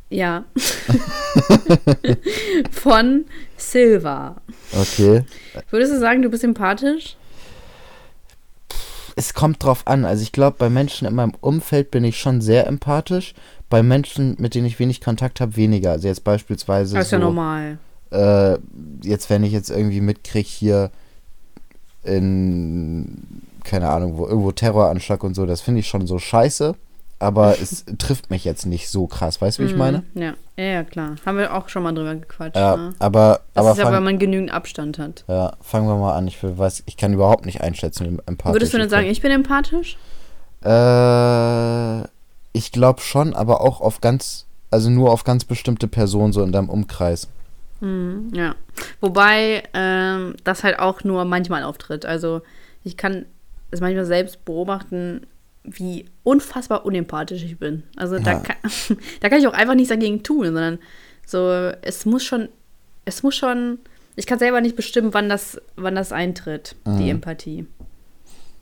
Ja. 0.09 0.45
Von 2.71 3.25
Silva. 3.57 4.37
Okay. 4.73 5.23
Würdest 5.69 5.93
du 5.93 5.99
sagen, 5.99 6.21
du 6.21 6.29
bist 6.29 6.43
empathisch? 6.43 7.15
Es 9.15 9.33
kommt 9.33 9.63
drauf 9.63 9.85
an. 9.87 10.05
Also 10.05 10.21
ich 10.23 10.31
glaube, 10.31 10.57
bei 10.59 10.69
Menschen 10.69 11.07
in 11.07 11.15
meinem 11.15 11.33
Umfeld 11.41 11.91
bin 11.91 12.03
ich 12.03 12.19
schon 12.19 12.41
sehr 12.41 12.67
empathisch. 12.67 13.33
Bei 13.69 13.83
Menschen, 13.83 14.35
mit 14.39 14.55
denen 14.55 14.67
ich 14.67 14.79
wenig 14.79 15.01
Kontakt 15.01 15.41
habe, 15.41 15.55
weniger. 15.55 15.91
Also 15.91 16.07
jetzt 16.07 16.23
beispielsweise 16.23 16.95
Das 16.95 17.05
ist 17.05 17.09
so, 17.09 17.15
ja 17.17 17.21
normal. 17.21 17.79
äh, 18.11 18.57
jetzt 19.03 19.29
wenn 19.29 19.43
ich 19.43 19.51
jetzt 19.51 19.69
irgendwie 19.71 20.01
mitkriege 20.01 20.47
hier 20.47 20.91
in, 22.03 23.41
keine 23.63 23.89
Ahnung, 23.89 24.17
wo 24.17 24.27
irgendwo 24.27 24.51
Terroranschlag 24.51 25.23
und 25.23 25.33
so, 25.35 25.45
das 25.45 25.61
finde 25.61 25.79
ich 25.81 25.87
schon 25.87 26.07
so 26.07 26.19
scheiße. 26.19 26.75
Aber 27.19 27.55
es 27.61 27.83
trifft 27.97 28.29
mich 28.29 28.45
jetzt 28.45 28.65
nicht 28.67 28.89
so 28.89 29.07
krass. 29.07 29.41
Weißt 29.41 29.57
du, 29.57 29.63
wie 29.63 29.67
ich 29.67 29.73
Mhm, 29.73 29.77
meine? 29.79 30.03
Ja. 30.13 30.33
ja, 30.55 30.63
ja, 30.65 30.83
klar. 30.83 31.15
Haben 31.25 31.37
wir 31.39 31.55
auch 31.55 31.67
schon 31.67 31.81
mal 31.83 31.91
drüber 31.93 32.13
gequatscht. 32.15 32.55
Ja, 32.55 32.77
ne? 32.77 32.93
aber, 32.99 33.41
Das 33.55 33.61
aber 33.65 33.71
ist 33.71 33.77
ja, 33.79 33.91
weil 33.91 34.01
man 34.01 34.19
genügend 34.19 34.51
Abstand 34.53 34.99
hat. 34.99 35.23
ja, 35.27 35.53
fangen 35.61 35.87
wir 35.87 35.95
mal 35.95 36.13
an. 36.15 36.27
Ich 36.27 36.37
weiß, 36.43 36.83
ich 36.85 36.95
kann 36.95 37.13
überhaupt 37.13 37.45
nicht 37.47 37.61
einschätzen, 37.61 38.05
wie 38.05 38.19
empathisch 38.27 38.55
Würdest 38.55 38.73
du 38.73 38.77
denn 38.77 38.89
sagen, 38.89 39.07
ich 39.07 39.21
bin 39.21 39.31
empathisch? 39.31 39.97
Äh, 40.63 42.01
ich 42.53 42.71
glaube 42.71 43.01
schon, 43.01 43.33
aber 43.35 43.61
auch 43.61 43.81
auf 43.81 43.99
ganz, 44.01 44.45
also 44.69 44.89
nur 44.89 45.11
auf 45.11 45.23
ganz 45.23 45.43
bestimmte 45.45 45.87
Personen 45.87 46.33
so 46.33 46.43
in 46.43 46.51
deinem 46.51 46.69
Umkreis. 46.69 47.27
Mhm, 47.81 48.29
ja. 48.33 48.55
Wobei 49.01 49.63
ähm, 49.73 50.35
das 50.43 50.63
halt 50.63 50.79
auch 50.79 51.03
nur 51.03 51.25
manchmal 51.25 51.63
auftritt. 51.63 52.05
Also 52.05 52.41
ich 52.83 52.97
kann 52.97 53.25
es 53.71 53.81
manchmal 53.81 54.05
selbst 54.05 54.43
beobachten, 54.45 55.27
wie 55.63 56.05
unfassbar 56.23 56.85
unempathisch 56.85 57.43
ich 57.43 57.57
bin. 57.59 57.83
Also 57.97 58.17
da, 58.19 58.31
Ja. 58.33 58.39
kann, 58.39 58.55
da 59.19 59.29
kann 59.29 59.39
ich 59.39 59.47
auch 59.47 59.53
einfach 59.53 59.75
nichts 59.75 59.89
dagegen 59.89 60.23
tun, 60.23 60.45
sondern 60.45 60.79
so, 61.25 61.49
es 61.81 62.05
muss 62.05 62.23
schon, 62.23 62.47
es 63.05 63.21
muss 63.23 63.35
schon, 63.35 63.79
ich 64.15 64.25
kann 64.25 64.39
selber 64.39 64.61
nicht 64.61 64.75
bestimmen, 64.77 65.13
wann 65.13 65.27
das, 65.29 65.61
wann 65.75 65.95
das 65.95 66.11
eintritt, 66.13 66.75
die 66.85 67.03
Mhm. 67.03 67.09
Empathie. 67.09 67.65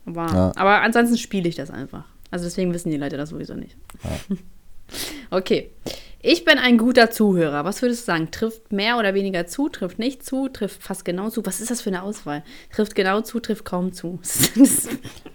Aber, 0.08 0.26
Ja. 0.34 0.52
aber 0.56 0.82
ansonsten 0.82 1.18
spiele 1.18 1.48
ich 1.48 1.56
das 1.56 1.70
einfach. 1.72 2.06
Also 2.32 2.46
deswegen 2.46 2.74
wissen 2.74 2.90
die 2.92 2.98
Leute 2.98 3.18
das 3.18 3.30
sowieso 3.30 3.54
nicht. 3.54 3.78
Okay. 5.32 5.72
Ich 6.28 6.44
bin 6.44 6.58
ein 6.58 6.80
guter 6.80 7.12
Zuhörer. 7.12 7.66
Was 7.66 7.84
würdest 7.84 8.02
du 8.02 8.06
sagen? 8.08 8.32
Trifft 8.32 8.72
mehr 8.72 8.98
oder 8.98 9.14
weniger 9.14 9.46
zu? 9.46 9.70
Trifft 9.70 10.00
nicht 10.00 10.26
zu? 10.26 10.48
Trifft 10.50 10.82
fast 10.82 11.06
genau 11.06 11.30
zu? 11.30 11.46
Was 11.46 11.62
ist 11.62 11.70
das 11.70 11.82
für 11.82 11.92
eine 11.92 12.02
Auswahl? 12.02 12.44
Trifft 12.74 12.96
genau 12.96 13.22
zu? 13.22 13.40
Trifft 13.40 13.64
kaum 13.64 13.94
zu? 13.94 14.20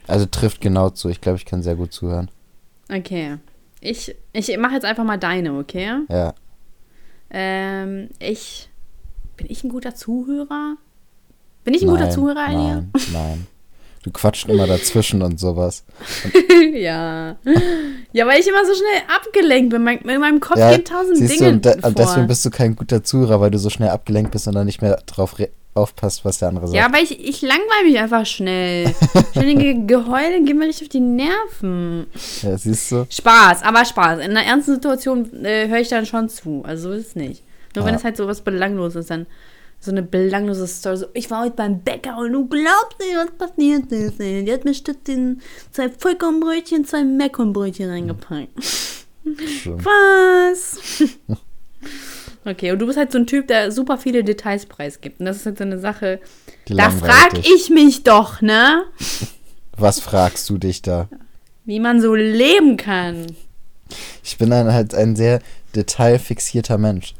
Also 0.08 0.26
trifft 0.26 0.60
genau 0.60 0.90
zu. 0.90 1.08
Ich 1.08 1.20
glaube, 1.20 1.38
ich 1.38 1.44
kann 1.44 1.62
sehr 1.62 1.76
gut 1.76 1.92
zuhören. 1.92 2.28
okay. 2.92 3.36
Ich, 3.80 4.16
ich 4.32 4.58
mache 4.58 4.74
jetzt 4.74 4.84
einfach 4.84 5.04
mal 5.04 5.16
deine, 5.16 5.56
okay? 5.56 6.00
Ja. 6.08 6.34
Ähm, 7.30 8.08
ich. 8.18 8.68
Bin 9.36 9.46
ich 9.48 9.62
ein 9.62 9.70
guter 9.70 9.94
Zuhörer? 9.94 10.74
Bin 11.62 11.74
ich 11.74 11.82
ein 11.82 11.88
guter 11.88 12.02
Nein, 12.06 12.12
Zuhörer, 12.12 12.40
Alia? 12.40 12.74
Nein, 12.74 12.90
nein. 13.12 13.46
Du 14.02 14.10
quatscht 14.10 14.48
immer 14.48 14.66
dazwischen 14.66 15.20
und 15.20 15.38
sowas. 15.38 15.84
ja. 16.72 17.36
Ja, 18.12 18.26
weil 18.26 18.40
ich 18.40 18.48
immer 18.48 18.64
so 18.64 18.72
schnell 18.74 19.02
abgelenkt 19.14 19.70
bin. 19.70 19.86
In 19.86 20.20
meinem 20.20 20.40
Kopf 20.40 20.56
Ja, 20.58 20.70
gehen 20.74 20.84
tausend 20.86 21.20
Dinge 21.20 21.36
du, 21.38 21.48
und, 21.48 21.64
de 21.66 21.78
vor. 21.80 21.88
und 21.88 21.98
deswegen 21.98 22.26
bist 22.26 22.44
du 22.44 22.50
kein 22.50 22.76
guter 22.76 23.04
Zuhörer, 23.04 23.40
weil 23.42 23.50
du 23.50 23.58
so 23.58 23.68
schnell 23.68 23.90
abgelenkt 23.90 24.30
bist 24.30 24.48
und 24.48 24.54
dann 24.54 24.64
nicht 24.66 24.80
mehr 24.80 24.98
drauf 25.04 25.36
aufpasst, 25.74 26.24
was 26.24 26.38
der 26.38 26.48
andere 26.48 26.66
sagt. 26.66 26.76
Ja, 26.78 26.86
aber 26.86 26.98
ich, 27.00 27.20
ich 27.22 27.42
langweile 27.42 27.84
mich 27.84 27.98
einfach 27.98 28.24
schnell. 28.24 28.92
Ständige 29.32 29.84
Geheule 29.86 30.42
gehen 30.44 30.58
mir 30.58 30.66
richtig 30.66 30.86
auf 30.86 30.92
die 30.92 31.00
Nerven. 31.00 32.06
Ja, 32.42 32.56
siehst 32.56 32.90
du? 32.92 33.06
Spaß, 33.08 33.62
aber 33.62 33.84
Spaß. 33.84 34.20
In 34.20 34.30
einer 34.30 34.44
ernsten 34.44 34.74
Situation 34.76 35.44
äh, 35.44 35.68
höre 35.68 35.80
ich 35.80 35.88
dann 35.88 36.06
schon 36.06 36.28
zu. 36.30 36.62
Also 36.66 36.88
so 36.88 36.94
ist 36.94 37.08
es 37.08 37.16
nicht. 37.16 37.42
Nur 37.76 37.84
wenn 37.84 37.92
Ja. 37.92 37.98
es 37.98 38.04
halt 38.04 38.16
so 38.16 38.26
was 38.26 38.40
Belangloses 38.40 38.96
ist, 38.96 39.10
dann 39.10 39.26
so 39.80 39.90
eine 39.90 40.02
belanglose 40.02 40.66
Story. 40.66 40.98
So, 40.98 41.06
ich 41.14 41.30
war 41.30 41.44
heute 41.44 41.56
beim 41.56 41.80
Bäcker 41.80 42.18
und 42.18 42.32
du 42.32 42.46
glaubst 42.46 42.98
nicht, 42.98 43.16
was 43.16 43.48
passiert 43.48 43.90
ist. 43.90 44.20
Ey. 44.20 44.44
Die 44.44 44.52
hat 44.52 44.64
mir 44.64 44.74
statt 44.74 44.98
den 45.08 45.40
zwei 45.72 45.88
Vollkornbrötchen 45.88 46.84
zwei 46.84 47.02
Meckkornbrötchen 47.02 47.88
reingepackt. 47.88 48.50
Was? 49.64 50.78
okay, 52.44 52.72
und 52.72 52.78
du 52.78 52.86
bist 52.86 52.98
halt 52.98 53.10
so 53.12 53.18
ein 53.18 53.26
Typ, 53.26 53.48
der 53.48 53.72
super 53.72 53.96
viele 53.96 54.22
Details 54.22 54.66
preisgibt. 54.66 55.20
Und 55.20 55.26
das 55.26 55.38
ist 55.38 55.46
halt 55.46 55.58
so 55.58 55.64
eine 55.64 55.78
Sache. 55.78 56.20
Die 56.68 56.76
Da 56.76 56.90
frag 56.90 57.34
dich. 57.34 57.50
ich 57.50 57.70
mich 57.70 58.02
doch, 58.02 58.42
ne? 58.42 58.84
Was 59.76 59.98
fragst 59.98 60.48
du 60.50 60.58
dich 60.58 60.82
da? 60.82 61.08
Wie 61.64 61.80
man 61.80 62.02
so 62.02 62.14
leben 62.14 62.76
kann. 62.76 63.26
Ich 64.22 64.36
bin 64.36 64.50
dann 64.50 64.72
halt 64.72 64.94
ein 64.94 65.16
sehr 65.16 65.40
detailfixierter 65.74 66.76
Mensch. 66.76 67.14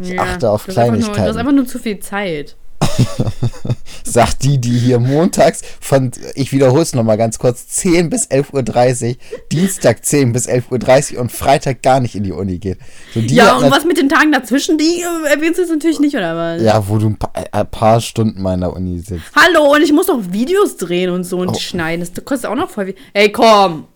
Ich 0.00 0.18
achte 0.18 0.50
auf 0.50 0.68
einfach 0.68 0.76
Nur, 0.86 0.86
du 0.86 0.98
Kleinigkeiten. 1.02 1.28
hast 1.28 1.36
einfach 1.36 1.52
nur 1.52 1.66
zu 1.66 1.78
viel 1.78 2.00
Zeit. 2.00 2.56
Sagt 4.04 4.42
die, 4.42 4.58
die 4.58 4.76
hier 4.78 4.98
montags 4.98 5.62
von, 5.80 6.10
ich 6.34 6.52
wiederhole 6.52 6.82
es 6.82 6.94
nochmal 6.94 7.16
ganz 7.18 7.38
kurz, 7.38 7.68
10 7.68 8.10
bis 8.10 8.28
11.30 8.28 9.08
Uhr, 9.10 9.16
Dienstag 9.52 10.04
10 10.04 10.32
bis 10.32 10.48
11.30 10.48 11.14
Uhr 11.14 11.20
und 11.20 11.30
Freitag 11.30 11.82
gar 11.82 12.00
nicht 12.00 12.14
in 12.14 12.24
die 12.24 12.32
Uni 12.32 12.58
geht. 12.58 12.78
So, 13.14 13.20
die 13.20 13.34
ja, 13.34 13.56
und 13.56 13.70
was 13.70 13.84
mit 13.84 13.98
den 13.98 14.08
Tagen 14.08 14.32
dazwischen, 14.32 14.78
die 14.78 15.02
äh, 15.02 15.28
erwähnst 15.32 15.58
du 15.58 15.62
jetzt 15.62 15.70
natürlich 15.70 16.00
nicht, 16.00 16.16
oder 16.16 16.34
was? 16.36 16.62
Ja, 16.62 16.88
wo 16.88 16.98
du 16.98 17.08
ein 17.10 17.16
paar, 17.18 17.32
ein 17.52 17.70
paar 17.70 18.00
Stunden 18.00 18.42
mal 18.42 18.54
in 18.54 18.60
der 18.60 18.72
Uni 18.74 18.98
sitzt. 18.98 19.22
Hallo, 19.36 19.72
und 19.74 19.82
ich 19.82 19.92
muss 19.92 20.06
doch 20.06 20.18
Videos 20.30 20.76
drehen 20.76 21.10
und 21.10 21.24
so 21.24 21.38
und 21.38 21.50
Oh. 21.50 21.54
schneiden. 21.58 22.00
Das 22.14 22.24
kostet 22.24 22.50
auch 22.50 22.56
noch 22.56 22.70
voll 22.70 22.86
viel. 22.86 22.94
Ey, 23.12 23.30
komm! 23.30 23.86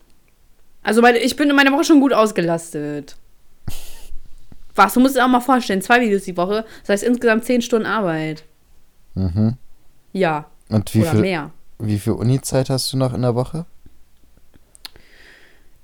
Also, 0.83 1.01
meine, 1.01 1.19
ich 1.19 1.35
bin 1.37 1.49
in 1.49 1.57
meiner 1.57 1.73
Woche 1.73 1.85
schon 1.85 2.01
gut 2.01 2.13
ausgelastet. 2.13 3.17
Was? 4.75 4.95
Du 4.95 5.01
musst 5.01 5.17
dir 5.17 5.25
auch 5.25 5.29
mal 5.29 5.41
vorstellen, 5.41 5.83
zwei 5.83 6.01
Videos 6.01 6.23
die 6.25 6.37
Woche, 6.37 6.65
das 6.83 6.89
heißt 6.91 7.03
insgesamt 7.05 7.45
zehn 7.45 7.63
Stunden 7.63 7.87
Arbeit. 7.87 8.45
Mhm. 9.15 9.57
Ja, 10.13 10.47
Und 10.69 10.93
wie 10.95 11.03
oder 11.03 11.11
viel, 11.13 11.21
mehr. 11.21 11.51
wie 11.79 11.99
viel 11.99 12.13
Uni-Zeit 12.15 12.71
hast 12.71 12.93
du 12.93 12.97
noch 12.97 13.15
in 13.15 13.23
der 13.23 13.35
Woche? 13.35 13.67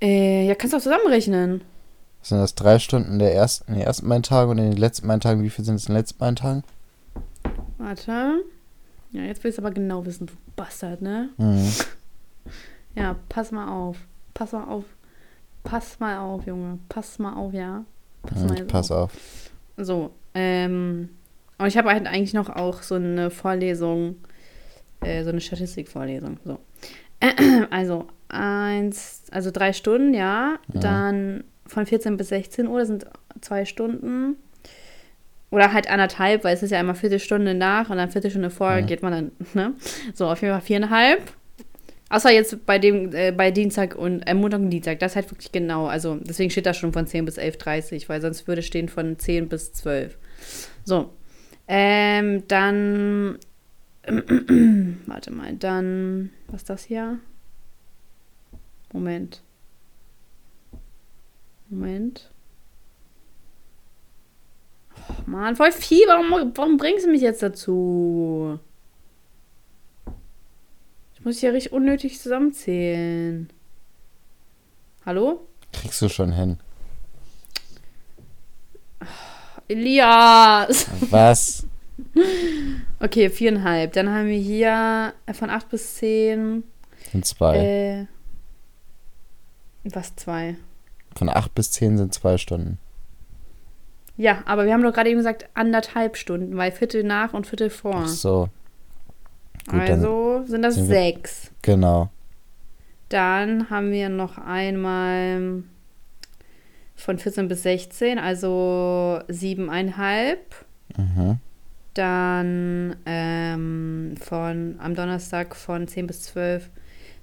Äh, 0.00 0.46
ja, 0.46 0.54
kannst 0.54 0.72
du 0.72 0.78
auch 0.78 0.82
zusammenrechnen. 0.82 1.62
Sind 2.22 2.38
das 2.38 2.54
drei 2.54 2.78
Stunden 2.78 3.12
in, 3.12 3.18
der 3.18 3.34
ersten, 3.34 3.72
in 3.72 3.78
den 3.78 3.86
ersten 3.86 4.08
beiden 4.08 4.22
Tagen 4.22 4.50
und 4.50 4.58
in 4.58 4.70
den 4.70 4.78
letzten 4.78 5.06
beiden 5.08 5.20
Tagen? 5.20 5.42
Wie 5.42 5.50
viel 5.50 5.64
sind 5.64 5.76
es 5.76 5.84
in 5.86 5.94
den 5.94 5.98
letzten 6.00 6.18
beiden 6.18 6.36
Tagen? 6.36 6.64
Warte. 7.78 8.42
Ja, 9.12 9.22
jetzt 9.22 9.42
willst 9.42 9.58
du 9.58 9.62
aber 9.62 9.72
genau 9.72 10.04
wissen, 10.06 10.26
du 10.26 10.34
Bastard, 10.56 11.02
ne? 11.02 11.30
Mhm. 11.38 11.72
Ja, 12.94 13.16
pass 13.28 13.50
mal 13.52 13.68
auf. 13.68 13.96
Pass 14.34 14.52
mal 14.52 14.64
auf. 14.64 14.84
Pass 15.64 15.98
mal 15.98 16.18
auf, 16.18 16.46
Junge. 16.46 16.78
Pass 16.88 17.18
mal 17.18 17.34
auf, 17.34 17.52
ja. 17.52 17.84
Pass 18.22 18.38
Mhm, 18.42 18.46
mal 18.48 18.64
pass 18.66 18.90
auf. 18.90 19.12
So, 19.76 20.10
ähm, 20.34 21.10
und 21.58 21.66
ich 21.66 21.76
habe 21.76 21.90
halt 21.90 22.06
eigentlich 22.06 22.34
noch 22.34 22.48
auch 22.48 22.82
so 22.82 22.94
eine 22.96 23.30
Vorlesung, 23.30 24.16
äh, 25.02 25.22
so 25.24 25.30
eine 25.30 25.40
Statistikvorlesung. 25.40 26.38
So. 26.44 26.58
Also, 27.70 28.06
eins, 28.28 29.24
also 29.30 29.50
drei 29.50 29.72
Stunden, 29.72 30.14
ja. 30.14 30.58
Ja. 30.72 30.80
Dann 30.80 31.44
von 31.66 31.86
14 31.86 32.16
bis 32.16 32.28
16 32.28 32.66
Uhr, 32.66 32.78
das 32.80 32.88
sind 32.88 33.06
zwei 33.40 33.64
Stunden. 33.64 34.36
Oder 35.50 35.72
halt 35.72 35.90
anderthalb, 35.90 36.44
weil 36.44 36.54
es 36.54 36.62
ist 36.62 36.70
ja 36.70 36.80
immer 36.80 36.94
Viertelstunde 36.94 37.54
nach 37.54 37.90
und 37.90 37.96
dann 37.96 38.10
Viertelstunde 38.10 38.50
vorher 38.50 38.82
Mhm. 38.82 38.86
geht 38.86 39.02
man 39.02 39.12
dann, 39.12 39.32
ne? 39.54 39.74
So, 40.14 40.28
auf 40.28 40.40
jeden 40.42 40.52
Fall 40.54 40.62
viereinhalb. 40.62 41.20
Außer 42.10 42.32
jetzt 42.32 42.66
bei 42.66 42.80
dem, 42.80 43.14
äh, 43.14 43.30
bei 43.30 43.52
Dienstag 43.52 43.94
und 43.94 44.22
äh, 44.22 44.34
Montag 44.34 44.60
und 44.60 44.70
Dienstag, 44.70 44.98
das 44.98 45.12
ist 45.12 45.16
halt 45.16 45.30
wirklich 45.30 45.52
genau. 45.52 45.86
Also 45.86 46.16
deswegen 46.16 46.50
steht 46.50 46.66
da 46.66 46.74
schon 46.74 46.92
von 46.92 47.06
10 47.06 47.24
bis 47.24 47.38
11.30 47.38 48.08
weil 48.08 48.20
sonst 48.20 48.48
würde 48.48 48.62
stehen 48.62 48.88
von 48.88 49.16
10 49.16 49.48
bis 49.48 49.72
12. 49.72 50.18
So. 50.84 51.10
Ähm, 51.68 52.42
dann. 52.48 53.38
warte 55.06 55.32
mal, 55.32 55.54
dann. 55.54 56.30
Was 56.48 56.62
ist 56.62 56.70
das 56.70 56.84
hier? 56.84 57.20
Moment. 58.92 59.42
Moment. 61.68 62.32
Oh, 64.96 65.14
Mann, 65.26 65.54
voll 65.54 65.70
viel. 65.70 66.08
Warum, 66.08 66.52
warum 66.56 66.76
bringst 66.76 67.06
du 67.06 67.10
mich 67.10 67.22
jetzt 67.22 67.42
dazu? 67.42 68.58
Ich 71.20 71.24
muss 71.26 71.38
hier 71.40 71.52
richtig 71.52 71.72
unnötig 71.72 72.18
zusammenzählen. 72.18 73.50
Hallo? 75.04 75.46
Kriegst 75.72 76.00
du 76.02 76.08
schon 76.08 76.32
hin. 76.32 76.58
Elias! 79.68 80.86
Was? 81.10 81.66
Okay, 82.98 83.30
viereinhalb. 83.30 83.92
Dann 83.92 84.08
haben 84.08 84.26
wir 84.26 84.38
hier 84.38 85.12
äh, 85.26 85.34
von 85.34 85.50
8 85.50 85.68
bis 85.68 85.96
10. 85.96 86.64
Sind 87.12 87.24
zwei. 87.26 87.56
Äh, 87.56 88.06
was, 89.84 90.14
zwei? 90.16 90.56
Von 91.16 91.28
acht 91.28 91.54
bis 91.54 91.70
zehn 91.70 91.96
sind 91.98 92.14
zwei 92.14 92.38
Stunden. 92.38 92.78
Ja, 94.16 94.42
aber 94.44 94.66
wir 94.66 94.72
haben 94.72 94.82
doch 94.82 94.92
gerade 94.92 95.10
eben 95.10 95.18
gesagt 95.18 95.48
anderthalb 95.54 96.16
Stunden, 96.16 96.56
weil 96.56 96.70
Viertel 96.72 97.02
nach 97.02 97.32
und 97.32 97.46
Viertel 97.46 97.70
vor. 97.70 98.02
Ach 98.04 98.08
so. 98.08 98.48
Gut, 99.70 99.80
also 99.90 100.42
sind 100.46 100.62
das 100.62 100.74
sind 100.74 100.88
wir- 100.88 100.94
sechs. 100.94 101.50
Genau. 101.62 102.10
Dann 103.08 103.70
haben 103.70 103.90
wir 103.90 104.08
noch 104.08 104.38
einmal 104.38 105.62
von 106.94 107.18
14 107.18 107.48
bis 107.48 107.62
16, 107.64 108.18
also 108.18 109.20
siebeneinhalb. 109.28 110.54
Mhm. 110.96 111.38
Dann 111.94 112.96
ähm, 113.06 114.14
von 114.20 114.76
am 114.78 114.94
Donnerstag 114.94 115.56
von 115.56 115.88
10 115.88 116.06
bis 116.06 116.22
12 116.22 116.70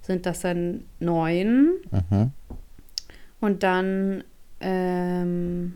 sind 0.02 0.26
das 0.26 0.40
dann 0.40 0.84
neun. 1.00 1.74
Mhm. 1.90 2.32
Und 3.40 3.62
dann, 3.62 4.24
ähm, 4.60 5.74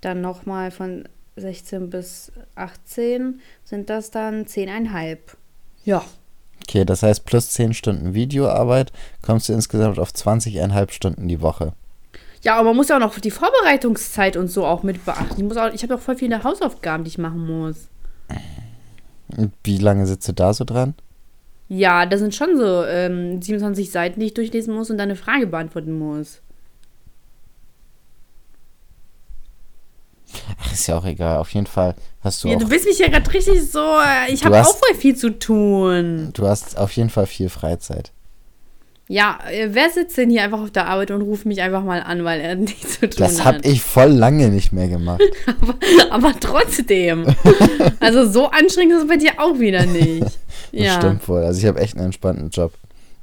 dann 0.00 0.20
nochmal 0.20 0.70
von 0.70 1.08
16 1.36 1.88
bis 1.90 2.32
18 2.54 3.40
sind 3.64 3.88
das 3.88 4.10
dann 4.10 4.44
10,5. 4.46 5.18
Ja. 5.84 6.04
Okay, 6.62 6.84
das 6.84 7.02
heißt, 7.02 7.24
plus 7.24 7.50
zehn 7.50 7.74
Stunden 7.74 8.14
Videoarbeit 8.14 8.92
kommst 9.22 9.48
du 9.48 9.52
insgesamt 9.52 9.98
auf 9.98 10.10
20,5 10.10 10.92
Stunden 10.92 11.26
die 11.26 11.40
Woche. 11.40 11.72
Ja, 12.42 12.56
aber 12.56 12.68
man 12.68 12.76
muss 12.76 12.88
ja 12.88 12.96
auch 12.96 13.00
noch 13.00 13.18
die 13.18 13.30
Vorbereitungszeit 13.30 14.36
und 14.36 14.48
so 14.48 14.64
auch 14.64 14.82
mit 14.82 15.04
beachten. 15.04 15.34
Ich, 15.36 15.42
muss 15.42 15.56
auch, 15.56 15.72
ich 15.72 15.82
habe 15.82 15.96
auch 15.96 16.00
voll 16.00 16.16
viele 16.16 16.42
Hausaufgaben, 16.42 17.04
die 17.04 17.08
ich 17.08 17.18
machen 17.18 17.46
muss. 17.46 17.88
Und 19.36 19.52
wie 19.64 19.78
lange 19.78 20.06
sitzt 20.06 20.28
du 20.28 20.32
da 20.32 20.54
so 20.54 20.64
dran? 20.64 20.94
Ja, 21.68 22.06
das 22.06 22.20
sind 22.20 22.34
schon 22.34 22.56
so 22.56 22.84
ähm, 22.84 23.40
27 23.40 23.90
Seiten, 23.90 24.20
die 24.20 24.26
ich 24.26 24.34
durchlesen 24.34 24.74
muss 24.74 24.90
und 24.90 24.98
dann 24.98 25.10
eine 25.10 25.16
Frage 25.16 25.46
beantworten 25.46 25.98
muss. 25.98 26.40
Ach, 30.62 30.72
ist 30.72 30.86
ja 30.86 30.96
auch 30.98 31.04
egal. 31.04 31.38
Auf 31.38 31.50
jeden 31.54 31.66
Fall 31.66 31.94
hast 32.22 32.42
du 32.44 32.48
Ja, 32.48 32.56
du 32.56 32.70
willst 32.70 32.86
mich 32.86 32.98
ja 32.98 33.08
gerade 33.08 33.32
richtig 33.32 33.70
so. 33.70 33.78
äh, 33.78 34.32
Ich 34.32 34.44
habe 34.44 34.60
auch 34.60 34.76
voll 34.76 34.94
viel 34.96 35.16
zu 35.16 35.38
tun. 35.38 36.30
du 36.34 36.46
hast 36.46 36.76
auf 36.78 36.92
jeden 36.92 37.10
Fall 37.10 37.26
viel 37.26 37.48
Freizeit. 37.48 38.12
Ja, 39.08 39.40
äh, 39.50 39.70
wer 39.72 39.90
sitzt 39.90 40.16
denn 40.18 40.30
hier 40.30 40.44
einfach 40.44 40.60
auf 40.60 40.70
der 40.70 40.86
Arbeit 40.86 41.10
und 41.10 41.22
ruft 41.22 41.44
mich 41.44 41.60
einfach 41.62 41.82
mal 41.82 42.00
an, 42.00 42.22
weil 42.24 42.40
er 42.40 42.54
nichts 42.56 43.00
zu 43.00 43.10
tun 43.10 43.18
Das 43.18 43.44
hat? 43.44 43.56
habe 43.56 43.66
ich 43.68 43.82
voll 43.82 44.10
lange 44.10 44.48
nicht 44.50 44.72
mehr 44.72 44.86
gemacht. 44.86 45.20
Aber 46.10 46.32
trotzdem. 46.38 47.26
also 48.00 48.30
so 48.30 48.50
anstrengend 48.50 48.92
ist 48.94 49.02
es 49.02 49.08
bei 49.08 49.16
dir 49.16 49.32
auch 49.38 49.58
wieder 49.58 49.84
nicht. 49.84 50.22
Das 50.22 50.30
ja. 50.72 50.94
stimmt 50.98 51.26
wohl. 51.28 51.42
Also 51.42 51.58
ich 51.58 51.66
habe 51.66 51.80
echt 51.80 51.96
einen 51.96 52.06
entspannten 52.06 52.50
Job. 52.50 52.72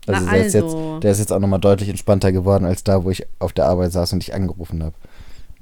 Also, 0.08 0.26
Na 0.26 0.34
der, 0.34 0.46
ist 0.46 0.56
also. 0.56 0.92
jetzt, 0.96 1.04
der 1.04 1.12
ist 1.12 1.20
jetzt 1.20 1.32
auch 1.34 1.40
nochmal 1.40 1.60
deutlich 1.60 1.88
entspannter 1.90 2.32
geworden 2.34 2.66
als 2.66 2.84
da, 2.84 3.04
wo 3.06 3.10
ich 3.10 3.26
auf 3.40 3.54
der 3.54 3.66
Arbeit 3.68 3.92
saß 3.94 4.12
und 4.14 4.20
dich 4.20 4.34
angerufen 4.34 4.84
habe. 4.84 4.96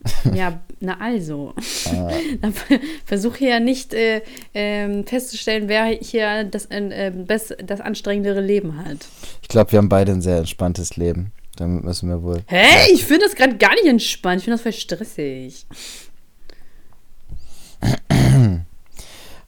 Ja, 0.34 0.60
na 0.80 1.00
also. 1.00 1.54
Ah, 1.92 2.12
versuche 3.06 3.46
ja 3.46 3.60
nicht 3.60 3.94
äh, 3.94 4.22
ähm, 4.54 5.06
festzustellen, 5.06 5.68
wer 5.68 5.86
hier 5.86 6.44
das, 6.44 6.66
äh, 6.68 7.12
best, 7.16 7.56
das 7.64 7.82
anstrengendere 7.82 8.42
Leben 8.42 8.78
hat. 8.78 9.08
ich 9.42 9.48
glaube, 9.48 9.72
wir 9.72 9.80
haben 9.80 9.90
beide 9.90 10.12
ein 10.12 10.22
sehr 10.22 10.38
entspanntes 10.38 10.96
Leben. 10.98 11.32
Damit 11.58 11.84
müssen 11.84 12.10
wir 12.10 12.22
wohl. 12.22 12.44
Hä? 12.48 12.92
Ich 12.92 13.06
finde 13.06 13.26
das 13.26 13.36
gerade 13.36 13.56
gar 13.58 13.74
nicht 13.76 13.86
entspannt. 13.86 14.40
Ich 14.40 14.46
finde 14.46 14.56
das 14.56 14.64
voll 14.64 14.74
stressig. 14.74 15.66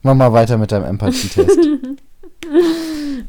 Mach 0.02 0.14
mal 0.14 0.32
weiter 0.32 0.56
mit 0.56 0.72
deinem 0.72 0.86
Empathietest. 0.86 1.58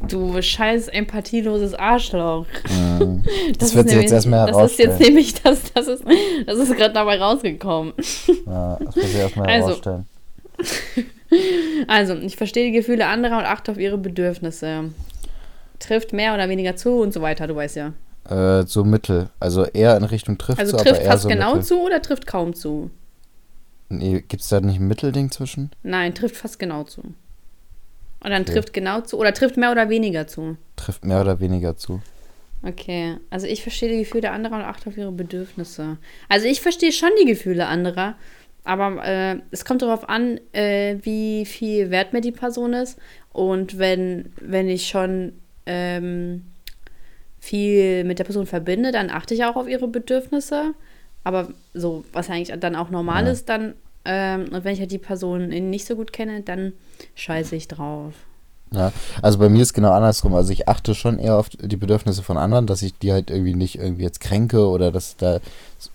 Du 0.08 0.40
scheiß 0.40 0.88
empathieloses 0.88 1.74
Arschloch. 1.74 2.46
Mhm. 2.70 3.24
Das, 3.58 3.68
ist 3.70 3.74
wird 3.74 3.88
sie 3.88 3.96
nämlich- 3.96 4.10
jetzt 4.10 4.12
erstmal 4.12 4.46
Das 4.50 4.70
ist 4.72 4.78
jetzt 4.78 4.86
herausstellen. 4.88 5.14
nämlich, 5.14 5.34
das, 5.42 5.72
das 5.74 5.88
ist, 5.88 6.04
das 6.46 6.58
ist 6.58 6.76
gerade 6.76 6.94
dabei 6.94 7.18
rausgekommen. 7.20 7.92
Ja, 8.46 8.78
das 8.84 8.96
wird 8.96 9.06
sie 9.06 9.18
erstmal 9.18 9.48
Also. 9.48 9.68
herausstellen. 9.68 10.06
Also, 11.86 12.14
ich 12.16 12.34
verstehe 12.36 12.64
die 12.66 12.72
Gefühle 12.76 13.06
anderer 13.06 13.38
und 13.38 13.44
achte 13.44 13.70
auf 13.70 13.78
ihre 13.78 13.96
Bedürfnisse. 13.96 14.90
Trifft 15.78 16.12
mehr 16.12 16.34
oder 16.34 16.48
weniger 16.48 16.74
zu 16.74 16.90
und 17.00 17.14
so 17.14 17.22
weiter, 17.22 17.46
du 17.46 17.54
weißt 17.54 17.76
ja. 17.76 17.92
Äh, 18.28 18.66
so 18.66 18.82
mittel. 18.82 19.28
Also 19.38 19.64
eher 19.64 19.96
in 19.96 20.02
Richtung 20.02 20.38
trifft 20.38 20.58
Also 20.58 20.76
zu, 20.76 20.82
trifft 20.84 21.04
fast 21.04 21.22
so 21.22 21.28
genau 21.28 21.50
mittel. 21.54 21.66
zu 21.66 21.80
oder 21.80 22.02
trifft 22.02 22.26
kaum 22.26 22.52
zu? 22.52 22.90
Nee, 23.90 24.24
Gibt 24.26 24.42
es 24.42 24.48
da 24.48 24.60
nicht 24.60 24.80
ein 24.80 24.88
Mittelding 24.88 25.30
zwischen? 25.30 25.70
Nein, 25.84 26.16
trifft 26.16 26.36
fast 26.36 26.58
genau 26.58 26.82
zu. 26.82 27.02
Und 28.22 28.30
dann 28.30 28.42
Okay. 28.42 28.52
trifft 28.52 28.72
genau 28.72 29.00
zu 29.00 29.18
oder 29.18 29.32
trifft 29.32 29.56
mehr 29.56 29.70
oder 29.72 29.88
weniger 29.88 30.26
zu. 30.26 30.56
Trifft 30.76 31.04
mehr 31.04 31.20
oder 31.20 31.40
weniger 31.40 31.76
zu. 31.76 32.00
Okay, 32.62 33.16
also 33.30 33.46
ich 33.46 33.62
verstehe 33.62 33.88
die 33.88 34.00
Gefühle 34.00 34.30
anderer 34.30 34.56
und 34.56 34.62
achte 34.62 34.90
auf 34.90 34.96
ihre 34.98 35.12
Bedürfnisse. 35.12 35.96
Also 36.28 36.46
ich 36.46 36.60
verstehe 36.60 36.92
schon 36.92 37.08
die 37.22 37.26
Gefühle 37.26 37.66
anderer, 37.66 38.16
aber 38.64 39.02
äh, 39.02 39.38
es 39.50 39.64
kommt 39.64 39.80
darauf 39.80 40.06
an, 40.10 40.38
äh, 40.52 40.96
wie 41.02 41.46
viel 41.46 41.90
wert 41.90 42.12
mir 42.12 42.20
die 42.20 42.32
Person 42.32 42.74
ist. 42.74 42.98
Und 43.32 43.78
wenn, 43.78 44.32
wenn 44.38 44.68
ich 44.68 44.88
schon 44.88 45.32
ähm, 45.64 46.44
viel 47.38 48.04
mit 48.04 48.18
der 48.18 48.24
Person 48.24 48.46
verbinde, 48.46 48.92
dann 48.92 49.08
achte 49.08 49.32
ich 49.32 49.44
auch 49.44 49.56
auf 49.56 49.66
ihre 49.66 49.88
Bedürfnisse. 49.88 50.74
Aber 51.24 51.48
so, 51.72 52.04
was 52.12 52.28
eigentlich 52.28 52.52
dann 52.60 52.76
auch 52.76 52.90
normal 52.90 53.24
Ja. 53.24 53.32
ist, 53.32 53.48
dann, 53.48 53.74
ähm, 54.04 54.48
und 54.52 54.64
wenn 54.64 54.72
ich 54.72 54.80
halt 54.80 54.92
die 54.92 54.98
Person 54.98 55.48
nicht 55.48 55.86
so 55.86 55.96
gut 55.96 56.12
kenne, 56.12 56.42
dann 56.42 56.72
scheiße 57.14 57.56
ich 57.56 57.68
drauf. 57.68 58.14
Ja, 58.72 58.92
also 59.20 59.38
bei 59.38 59.48
mir 59.48 59.62
ist 59.62 59.74
genau 59.74 59.90
andersrum. 59.90 60.32
Also 60.34 60.52
ich 60.52 60.68
achte 60.68 60.94
schon 60.94 61.18
eher 61.18 61.36
auf 61.36 61.48
die 61.48 61.76
Bedürfnisse 61.76 62.22
von 62.22 62.36
anderen, 62.36 62.68
dass 62.68 62.82
ich 62.82 62.96
die 62.96 63.10
halt 63.12 63.28
irgendwie 63.28 63.54
nicht 63.54 63.76
irgendwie 63.78 64.04
jetzt 64.04 64.20
kränke 64.20 64.68
oder 64.68 64.92
dass 64.92 65.16
da 65.16 65.40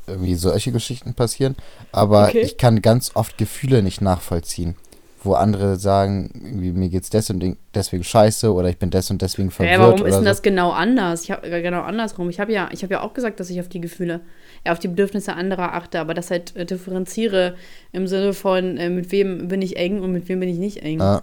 irgendwie 0.07 0.35
solche 0.35 0.73
Geschichten 0.73 1.13
passieren. 1.13 1.55
Aber 1.93 2.25
Okay. 2.27 2.41
ich 2.41 2.57
kann 2.57 2.81
ganz 2.81 3.11
oft 3.15 3.37
Gefühle 3.37 3.81
nicht 3.81 4.01
nachvollziehen. 4.01 4.75
Wo 5.23 5.33
andere 5.33 5.77
sagen, 5.77 6.29
irgendwie, 6.35 6.71
mir 6.71 6.89
geht's 6.89 7.09
des 7.09 7.29
und 7.29 7.57
deswegen 7.73 8.03
scheiße 8.03 8.53
oder 8.53 8.67
ich 8.69 8.77
bin 8.77 8.91
des 8.91 9.09
und 9.09 9.21
deswegen 9.21 9.51
verwirrt. 9.51 9.79
Ja, 9.79 9.79
warum 9.79 10.05
ist 10.05 10.13
denn 10.15 10.23
so. 10.23 10.29
das 10.29 10.41
genau 10.41 10.71
anders? 10.71 11.23
Ich 11.23 11.31
habe 11.31 11.49
genau 11.61 11.81
andersrum. 11.81 12.29
Ich 12.29 12.39
habe 12.41 12.51
ja, 12.51 12.69
ich 12.73 12.83
habe 12.83 12.93
ja 12.95 13.01
auch 13.01 13.13
gesagt, 13.13 13.39
dass 13.39 13.49
ich 13.49 13.59
auf 13.61 13.69
die 13.69 13.81
Gefühle, 13.81 14.19
ja, 14.65 14.71
auf 14.71 14.79
die 14.79 14.87
Bedürfnisse 14.87 15.33
anderer 15.33 15.73
achte, 15.73 15.99
aber 15.99 16.13
das 16.13 16.31
halt 16.31 16.55
äh, 16.55 16.65
differenziere 16.65 17.55
im 17.91 18.07
Sinne 18.07 18.33
von, 18.33 18.77
äh, 18.77 18.89
mit 18.89 19.11
wem 19.11 19.47
bin 19.47 19.61
ich 19.61 19.77
eng 19.77 20.01
und 20.01 20.11
mit 20.11 20.27
wem 20.27 20.39
bin 20.39 20.49
ich 20.49 20.57
nicht 20.57 20.81
eng. 20.83 20.99
Ja, 20.99 21.21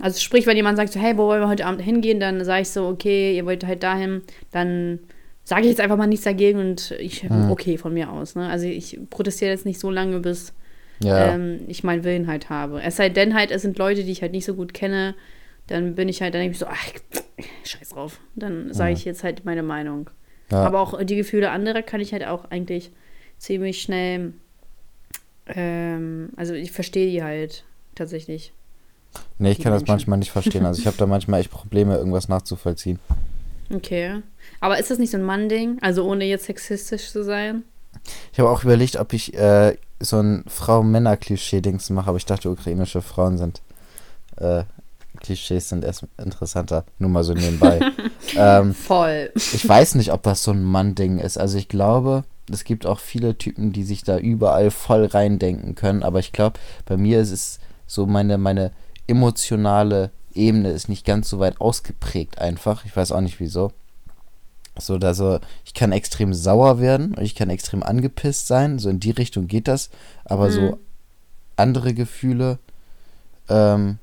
Also 0.00 0.18
sprich, 0.18 0.46
wenn 0.46 0.56
jemand 0.56 0.78
sagt 0.78 0.92
so, 0.92 1.00
hey, 1.00 1.16
wo 1.18 1.26
wollen 1.26 1.42
wir 1.42 1.48
heute 1.48 1.66
Abend 1.66 1.82
hingehen, 1.82 2.20
dann 2.20 2.42
sage 2.44 2.62
ich 2.62 2.70
so, 2.70 2.86
okay, 2.88 3.36
ihr 3.36 3.44
wollt 3.44 3.66
halt 3.66 3.82
dahin, 3.82 4.22
dann 4.50 4.98
sage 5.44 5.62
ich 5.62 5.68
jetzt 5.68 5.80
einfach 5.80 5.96
mal 5.98 6.06
nichts 6.06 6.24
dagegen 6.24 6.58
und 6.58 6.92
ich 6.98 7.28
Mhm. 7.28 7.50
okay 7.50 7.76
von 7.76 7.92
mir 7.92 8.10
aus. 8.10 8.34
Ne? 8.34 8.48
Also 8.48 8.66
ich 8.66 8.98
protestiere 9.10 9.50
jetzt 9.50 9.66
nicht 9.66 9.78
so 9.80 9.90
lange, 9.90 10.20
bis 10.20 10.54
ja. 11.02 11.34
ähm, 11.34 11.60
ich 11.68 11.84
meinen 11.84 12.04
Willen 12.04 12.28
halt 12.28 12.48
habe. 12.50 12.80
Es 12.82 12.96
sei 12.96 13.08
denn 13.10 13.34
halt, 13.34 13.50
es 13.50 13.62
sind 13.62 13.76
Leute, 13.78 14.04
die 14.04 14.12
ich 14.12 14.22
halt 14.22 14.32
nicht 14.32 14.44
so 14.46 14.54
gut 14.54 14.72
kenne, 14.72 15.14
dann 15.66 15.94
bin 15.96 16.08
ich 16.08 16.22
halt, 16.22 16.32
dann 16.34 16.40
denke 16.40 16.52
ich 16.54 16.58
so, 16.58 16.66
ach, 16.66 16.86
scheiß 17.64 17.90
drauf. 17.90 18.20
Dann 18.36 18.72
sage 18.72 18.90
Ja. 18.92 18.96
ich 18.96 19.04
jetzt 19.04 19.22
halt 19.24 19.44
meine 19.44 19.62
Meinung. 19.62 20.08
Ja. 20.50 20.64
Aber 20.64 20.80
auch 20.80 21.02
die 21.02 21.16
Gefühle 21.16 21.50
anderer 21.50 21.82
kann 21.82 22.00
ich 22.00 22.12
halt 22.12 22.26
auch 22.26 22.50
eigentlich 22.50 22.90
ziemlich 23.38 23.80
schnell, 23.80 24.32
ähm, 25.46 26.30
also 26.36 26.54
ich 26.54 26.72
verstehe 26.72 27.10
die 27.10 27.22
halt 27.22 27.64
tatsächlich. 27.94 28.52
nee, 29.38 29.52
ich 29.52 29.58
kann 29.58 29.72
das 29.72 29.82
Menschen. 29.82 29.92
manchmal 29.92 30.18
nicht 30.18 30.30
verstehen. 30.30 30.66
Also 30.66 30.80
ich 30.80 30.86
habe 30.86 30.96
da 30.96 31.06
manchmal 31.06 31.40
echt 31.40 31.50
Probleme, 31.50 31.96
irgendwas 31.96 32.28
nachzuvollziehen. 32.28 32.98
Okay. 33.72 34.22
Aber 34.60 34.78
ist 34.78 34.90
das 34.90 34.98
nicht 34.98 35.10
so 35.10 35.16
ein 35.16 35.22
Mann-Ding? 35.22 35.78
Also 35.80 36.04
ohne 36.04 36.24
jetzt 36.24 36.46
sexistisch 36.46 37.10
zu 37.10 37.22
sein? 37.24 37.62
Ich 38.32 38.38
habe 38.38 38.50
auch 38.50 38.64
überlegt, 38.64 38.96
ob 38.96 39.12
ich 39.12 39.34
äh, 39.34 39.76
so 40.00 40.20
ein 40.20 40.44
Frau-Männer-Klischee-Dings 40.46 41.90
mache, 41.90 42.08
aber 42.08 42.16
ich 42.16 42.26
dachte, 42.26 42.50
ukrainische 42.50 43.02
Frauen 43.02 43.38
sind 43.38 43.62
äh, 44.36 44.64
Klischees 45.20 45.68
sind 45.68 45.84
erst 45.84 46.06
interessanter. 46.18 46.84
Nur 46.98 47.10
mal 47.10 47.24
so 47.24 47.34
nebenbei. 47.34 47.80
ähm, 48.36 48.74
Voll. 48.74 49.30
ich 49.34 49.68
weiß 49.68 49.94
nicht, 49.94 50.12
ob 50.12 50.22
das 50.22 50.42
so 50.42 50.50
ein 50.50 50.62
Mann-Ding 50.62 51.18
ist. 51.18 51.38
Also 51.38 51.58
ich 51.58 51.68
glaube, 51.68 52.24
es 52.50 52.64
gibt 52.64 52.86
auch 52.86 52.98
viele 52.98 53.36
Typen, 53.36 53.72
die 53.72 53.84
sich 53.84 54.02
da 54.02 54.18
überall 54.18 54.70
voll 54.70 55.06
reindenken 55.06 55.74
können. 55.74 56.02
Aber 56.02 56.18
ich 56.18 56.32
glaube, 56.32 56.58
bei 56.86 56.96
mir 56.96 57.20
ist 57.20 57.30
es 57.30 57.58
so 57.86 58.06
meine, 58.06 58.38
meine 58.38 58.72
emotionale 59.06 60.10
Ebene 60.34 60.70
ist 60.70 60.88
nicht 60.88 61.04
ganz 61.04 61.28
so 61.28 61.38
weit 61.38 61.60
ausgeprägt 61.60 62.38
einfach. 62.38 62.84
Ich 62.84 62.96
weiß 62.96 63.12
auch 63.12 63.20
nicht 63.20 63.40
wieso. 63.40 63.72
So, 64.78 64.94
also 64.96 65.40
ich 65.64 65.74
kann 65.74 65.92
extrem 65.92 66.32
sauer 66.32 66.80
werden 66.80 67.14
und 67.14 67.22
ich 67.22 67.34
kann 67.34 67.50
extrem 67.50 67.82
angepisst 67.82 68.46
sein. 68.46 68.78
So 68.78 68.88
in 68.88 69.00
die 69.00 69.10
Richtung 69.10 69.46
geht 69.46 69.68
das. 69.68 69.90
Aber 70.24 70.48
mhm. 70.48 70.52
so 70.52 70.78
andere 71.56 71.92
Gefühle 71.92 72.58
ähm, 73.48 73.98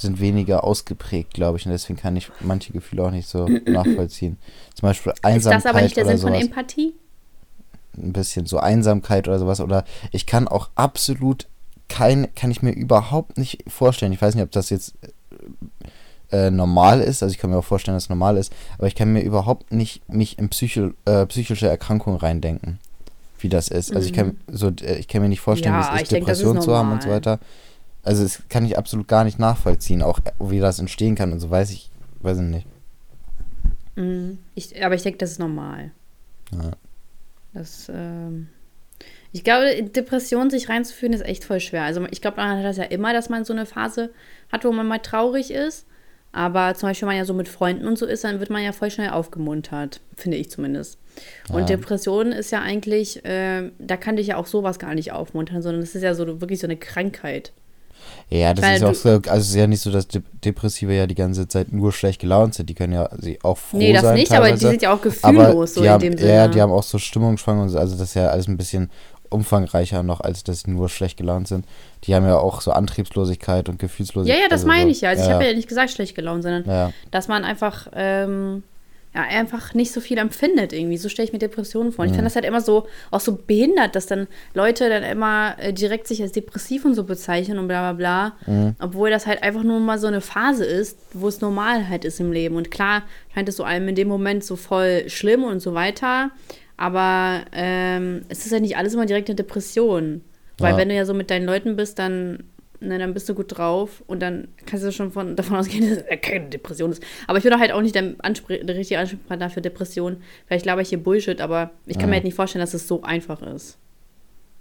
sind 0.00 0.20
weniger 0.20 0.64
ausgeprägt, 0.64 1.34
glaube 1.34 1.58
ich. 1.58 1.66
Und 1.66 1.72
deswegen 1.72 1.98
kann 1.98 2.16
ich 2.16 2.30
manche 2.40 2.72
Gefühle 2.72 3.04
auch 3.04 3.10
nicht 3.10 3.28
so 3.28 3.46
nachvollziehen. 3.66 4.38
Zum 4.74 4.88
Beispiel 4.88 5.12
Einsamkeit. 5.22 5.58
Ist 5.58 5.64
das 5.64 5.70
aber 5.70 5.82
nicht 5.82 5.96
der 5.96 6.06
Sinn 6.06 6.16
sowas. 6.18 6.32
von 6.34 6.42
Empathie? 6.42 6.94
Ein 7.96 8.12
bisschen 8.12 8.46
so 8.46 8.58
Einsamkeit 8.58 9.28
oder 9.28 9.38
sowas. 9.38 9.60
Oder 9.60 9.84
ich 10.12 10.26
kann 10.26 10.48
auch 10.48 10.70
absolut 10.74 11.48
kein, 11.88 12.32
kann 12.34 12.50
ich 12.50 12.62
mir 12.62 12.72
überhaupt 12.72 13.36
nicht 13.36 13.64
vorstellen. 13.68 14.12
Ich 14.12 14.22
weiß 14.22 14.34
nicht, 14.34 14.44
ob 14.44 14.52
das 14.52 14.70
jetzt 14.70 14.94
äh, 16.30 16.50
normal 16.50 17.00
ist. 17.00 17.22
Also 17.22 17.32
ich 17.32 17.38
kann 17.38 17.50
mir 17.50 17.58
auch 17.58 17.64
vorstellen, 17.64 17.96
dass 17.96 18.04
es 18.04 18.08
normal 18.08 18.36
ist. 18.36 18.52
Aber 18.78 18.86
ich 18.86 18.94
kann 18.94 19.12
mir 19.12 19.22
überhaupt 19.22 19.72
nicht 19.72 20.08
mich 20.08 20.38
in 20.38 20.48
Psycho, 20.48 20.92
äh, 21.04 21.26
psychische 21.26 21.68
Erkrankungen 21.68 22.18
reindenken, 22.18 22.78
wie 23.38 23.48
das 23.48 23.68
ist. 23.68 23.94
Also 23.94 24.06
ich 24.06 24.14
kann 24.14 24.26
mhm. 24.26 24.36
so, 24.48 24.68
äh, 24.68 24.98
ich 24.98 25.08
kann 25.08 25.22
mir 25.22 25.28
nicht 25.28 25.40
vorstellen, 25.40 25.74
ja, 25.74 25.92
wie 25.92 25.96
es 25.96 26.02
ist, 26.02 26.12
Depressionen 26.12 26.62
zu 26.62 26.74
haben 26.74 26.92
und 26.92 27.02
so 27.02 27.10
weiter. 27.10 27.40
Also 28.02 28.22
das 28.22 28.42
kann 28.48 28.64
ich 28.64 28.78
absolut 28.78 29.08
gar 29.08 29.24
nicht 29.24 29.38
nachvollziehen, 29.38 30.02
auch 30.02 30.20
wie 30.38 30.60
das 30.60 30.78
entstehen 30.78 31.14
kann 31.14 31.32
und 31.32 31.40
so 31.40 31.50
weiß 31.50 31.70
ich, 31.70 31.90
weiß 32.20 32.38
ich 32.38 32.44
nicht. 32.44 32.66
Mhm. 33.96 34.38
Ich, 34.54 34.82
aber 34.84 34.94
ich 34.94 35.02
denke, 35.02 35.18
das 35.18 35.32
ist 35.32 35.38
normal. 35.38 35.90
Ja. 36.52 36.70
Das, 37.52 37.90
ähm, 37.92 38.48
ich 39.32 39.44
glaube, 39.44 39.82
Depressionen 39.82 40.50
sich 40.50 40.68
reinzuführen 40.68 41.12
ist 41.12 41.24
echt 41.24 41.44
voll 41.44 41.60
schwer. 41.60 41.84
Also 41.84 42.06
ich 42.10 42.20
glaube, 42.20 42.38
man 42.38 42.58
hat 42.58 42.64
das 42.64 42.76
ja 42.76 42.84
immer, 42.84 43.12
dass 43.12 43.28
man 43.28 43.44
so 43.44 43.52
eine 43.52 43.66
Phase 43.66 44.10
hat, 44.50 44.64
wo 44.64 44.72
man 44.72 44.86
mal 44.86 44.98
traurig 44.98 45.50
ist. 45.50 45.86
Aber 46.32 46.74
zum 46.74 46.88
Beispiel, 46.88 47.08
wenn 47.08 47.14
man 47.14 47.18
ja 47.18 47.24
so 47.24 47.34
mit 47.34 47.48
Freunden 47.48 47.88
und 47.88 47.98
so 47.98 48.06
ist, 48.06 48.22
dann 48.22 48.38
wird 48.38 48.50
man 48.50 48.62
ja 48.62 48.70
voll 48.70 48.90
schnell 48.90 49.10
aufgemuntert, 49.10 50.00
finde 50.16 50.36
ich 50.36 50.48
zumindest. 50.48 50.96
Und 51.48 51.60
ja. 51.60 51.76
Depression 51.76 52.30
ist 52.30 52.52
ja 52.52 52.60
eigentlich, 52.60 53.24
äh, 53.24 53.72
da 53.78 53.96
kann 53.96 54.14
dich 54.14 54.28
ja 54.28 54.36
auch 54.36 54.46
sowas 54.46 54.78
gar 54.78 54.94
nicht 54.94 55.10
aufmuntern, 55.10 55.60
sondern 55.60 55.80
das 55.80 55.96
ist 55.96 56.02
ja 56.02 56.14
so 56.14 56.40
wirklich 56.40 56.60
so 56.60 56.68
eine 56.68 56.76
Krankheit. 56.76 57.52
Ja, 58.28 58.54
das 58.54 58.64
Weil 58.64 58.76
ist 58.76 58.84
auch 58.84 58.94
so, 58.94 59.08
also 59.10 59.30
es 59.32 59.48
ist 59.48 59.54
ja 59.54 59.66
nicht 59.66 59.80
so, 59.80 59.90
dass 59.90 60.06
Depressive 60.44 60.94
ja 60.94 61.06
die 61.06 61.14
ganze 61.14 61.48
Zeit 61.48 61.72
nur 61.72 61.92
schlecht 61.92 62.20
gelaunt 62.20 62.54
sind. 62.54 62.70
Die 62.70 62.74
können 62.74 62.92
ja 62.92 63.08
sie 63.18 63.38
auch 63.42 63.58
froh 63.58 63.78
sein. 63.78 63.80
Nee, 63.80 63.92
das 63.92 64.02
sein, 64.02 64.14
nicht, 64.14 64.30
teilweise. 64.30 64.52
aber 64.52 64.58
die 64.58 64.66
sind 64.66 64.82
ja 64.82 64.94
auch 64.94 65.02
gefühllos, 65.02 65.74
so 65.74 65.86
haben, 65.86 66.02
in 66.02 66.12
dem 66.12 66.18
Sinne. 66.18 66.34
Ja, 66.34 66.48
die 66.48 66.60
haben 66.60 66.72
auch 66.72 66.82
so 66.82 66.98
Stimmungsschwankungen, 66.98 67.76
also 67.76 67.96
das 67.96 68.08
ist 68.08 68.14
ja 68.14 68.28
alles 68.28 68.46
ein 68.46 68.56
bisschen 68.56 68.90
umfangreicher 69.30 70.02
noch, 70.02 70.20
als 70.20 70.44
dass 70.44 70.60
sie 70.60 70.70
nur 70.70 70.88
schlecht 70.88 71.16
gelaunt 71.16 71.48
sind. 71.48 71.64
Die 72.04 72.14
haben 72.14 72.26
ja 72.26 72.38
auch 72.38 72.60
so 72.60 72.72
Antriebslosigkeit 72.72 73.68
und 73.68 73.78
Gefühlslosigkeit. 73.78 74.38
Ja, 74.38 74.44
ja, 74.44 74.48
das 74.48 74.62
also 74.62 74.68
meine 74.68 74.90
ich 74.90 75.00
ja. 75.00 75.10
Also 75.10 75.22
ja. 75.22 75.28
ich 75.28 75.34
habe 75.34 75.44
ja 75.46 75.52
nicht 75.54 75.68
gesagt 75.68 75.90
schlecht 75.90 76.14
gelaunt, 76.14 76.42
sondern 76.42 76.64
ja. 76.66 76.92
dass 77.10 77.28
man 77.28 77.44
einfach 77.44 77.88
ähm, 77.94 78.64
ja, 79.14 79.22
einfach 79.22 79.74
nicht 79.74 79.90
so 79.92 80.00
viel 80.00 80.18
empfindet 80.18 80.72
irgendwie. 80.72 80.96
So 80.96 81.08
stelle 81.08 81.26
ich 81.26 81.32
mir 81.32 81.40
Depressionen 81.40 81.90
vor. 81.90 82.04
Und 82.04 82.10
ich 82.10 82.14
finde 82.14 82.26
das 82.26 82.36
halt 82.36 82.44
immer 82.44 82.60
so, 82.60 82.86
auch 83.10 83.18
so 83.18 83.36
behindert, 83.44 83.96
dass 83.96 84.06
dann 84.06 84.28
Leute 84.54 84.88
dann 84.88 85.02
immer 85.02 85.56
äh, 85.58 85.72
direkt 85.72 86.06
sich 86.06 86.22
als 86.22 86.30
depressiv 86.30 86.84
und 86.84 86.94
so 86.94 87.02
bezeichnen 87.02 87.58
und 87.58 87.66
bla 87.66 87.92
bla 87.92 88.32
bla. 88.46 88.52
Mhm. 88.52 88.76
Obwohl 88.78 89.10
das 89.10 89.26
halt 89.26 89.42
einfach 89.42 89.64
nur 89.64 89.80
mal 89.80 89.98
so 89.98 90.06
eine 90.06 90.20
Phase 90.20 90.64
ist, 90.64 90.96
wo 91.12 91.26
es 91.26 91.40
normal 91.40 91.88
halt 91.88 92.04
ist 92.04 92.20
im 92.20 92.30
Leben. 92.30 92.54
Und 92.54 92.70
klar 92.70 93.02
scheint 93.34 93.48
es 93.48 93.56
so 93.56 93.64
einem 93.64 93.88
in 93.88 93.96
dem 93.96 94.06
Moment 94.06 94.44
so 94.44 94.54
voll 94.54 95.08
schlimm 95.08 95.42
und 95.42 95.58
so 95.58 95.74
weiter. 95.74 96.30
Aber 96.76 97.40
ähm, 97.52 98.22
es 98.28 98.46
ist 98.46 98.52
ja 98.52 98.60
nicht 98.60 98.76
alles 98.76 98.94
immer 98.94 99.06
direkt 99.06 99.28
eine 99.28 99.36
Depression. 99.36 100.22
Weil 100.60 100.72
ja. 100.72 100.78
wenn 100.78 100.88
du 100.90 100.94
ja 100.94 101.04
so 101.04 101.14
mit 101.14 101.30
deinen 101.30 101.46
Leuten 101.46 101.74
bist, 101.74 101.98
dann 101.98 102.44
ne, 102.80 102.98
dann 102.98 103.14
bist 103.14 103.28
du 103.28 103.34
gut 103.34 103.56
drauf 103.56 104.02
und 104.06 104.20
dann 104.20 104.48
kannst 104.66 104.84
du 104.84 104.92
schon 104.92 105.12
von, 105.12 105.36
davon 105.36 105.56
ausgehen, 105.56 105.88
dass 105.94 106.04
es 106.08 106.20
keine 106.20 106.46
Depression 106.48 106.90
ist. 106.90 107.02
Aber 107.26 107.38
ich 107.38 107.44
bin 107.44 107.58
halt 107.58 107.72
auch 107.72 107.82
nicht 107.82 107.94
der, 107.94 108.14
Anspr 108.18 108.58
der 108.58 108.76
richtige 108.76 108.98
Ansprechpartner 108.98 109.50
für 109.50 109.60
Depression. 109.60 110.18
Vielleicht 110.46 110.64
glaube 110.64 110.82
ich 110.82 110.88
hier 110.88 111.02
Bullshit, 111.02 111.40
aber 111.40 111.70
ich 111.86 111.94
kann 111.94 112.02
ja. 112.02 112.08
mir 112.08 112.14
halt 112.14 112.24
nicht 112.24 112.34
vorstellen, 112.34 112.60
dass 112.60 112.74
es 112.74 112.88
so 112.88 113.02
einfach 113.02 113.42
ist. 113.42 113.78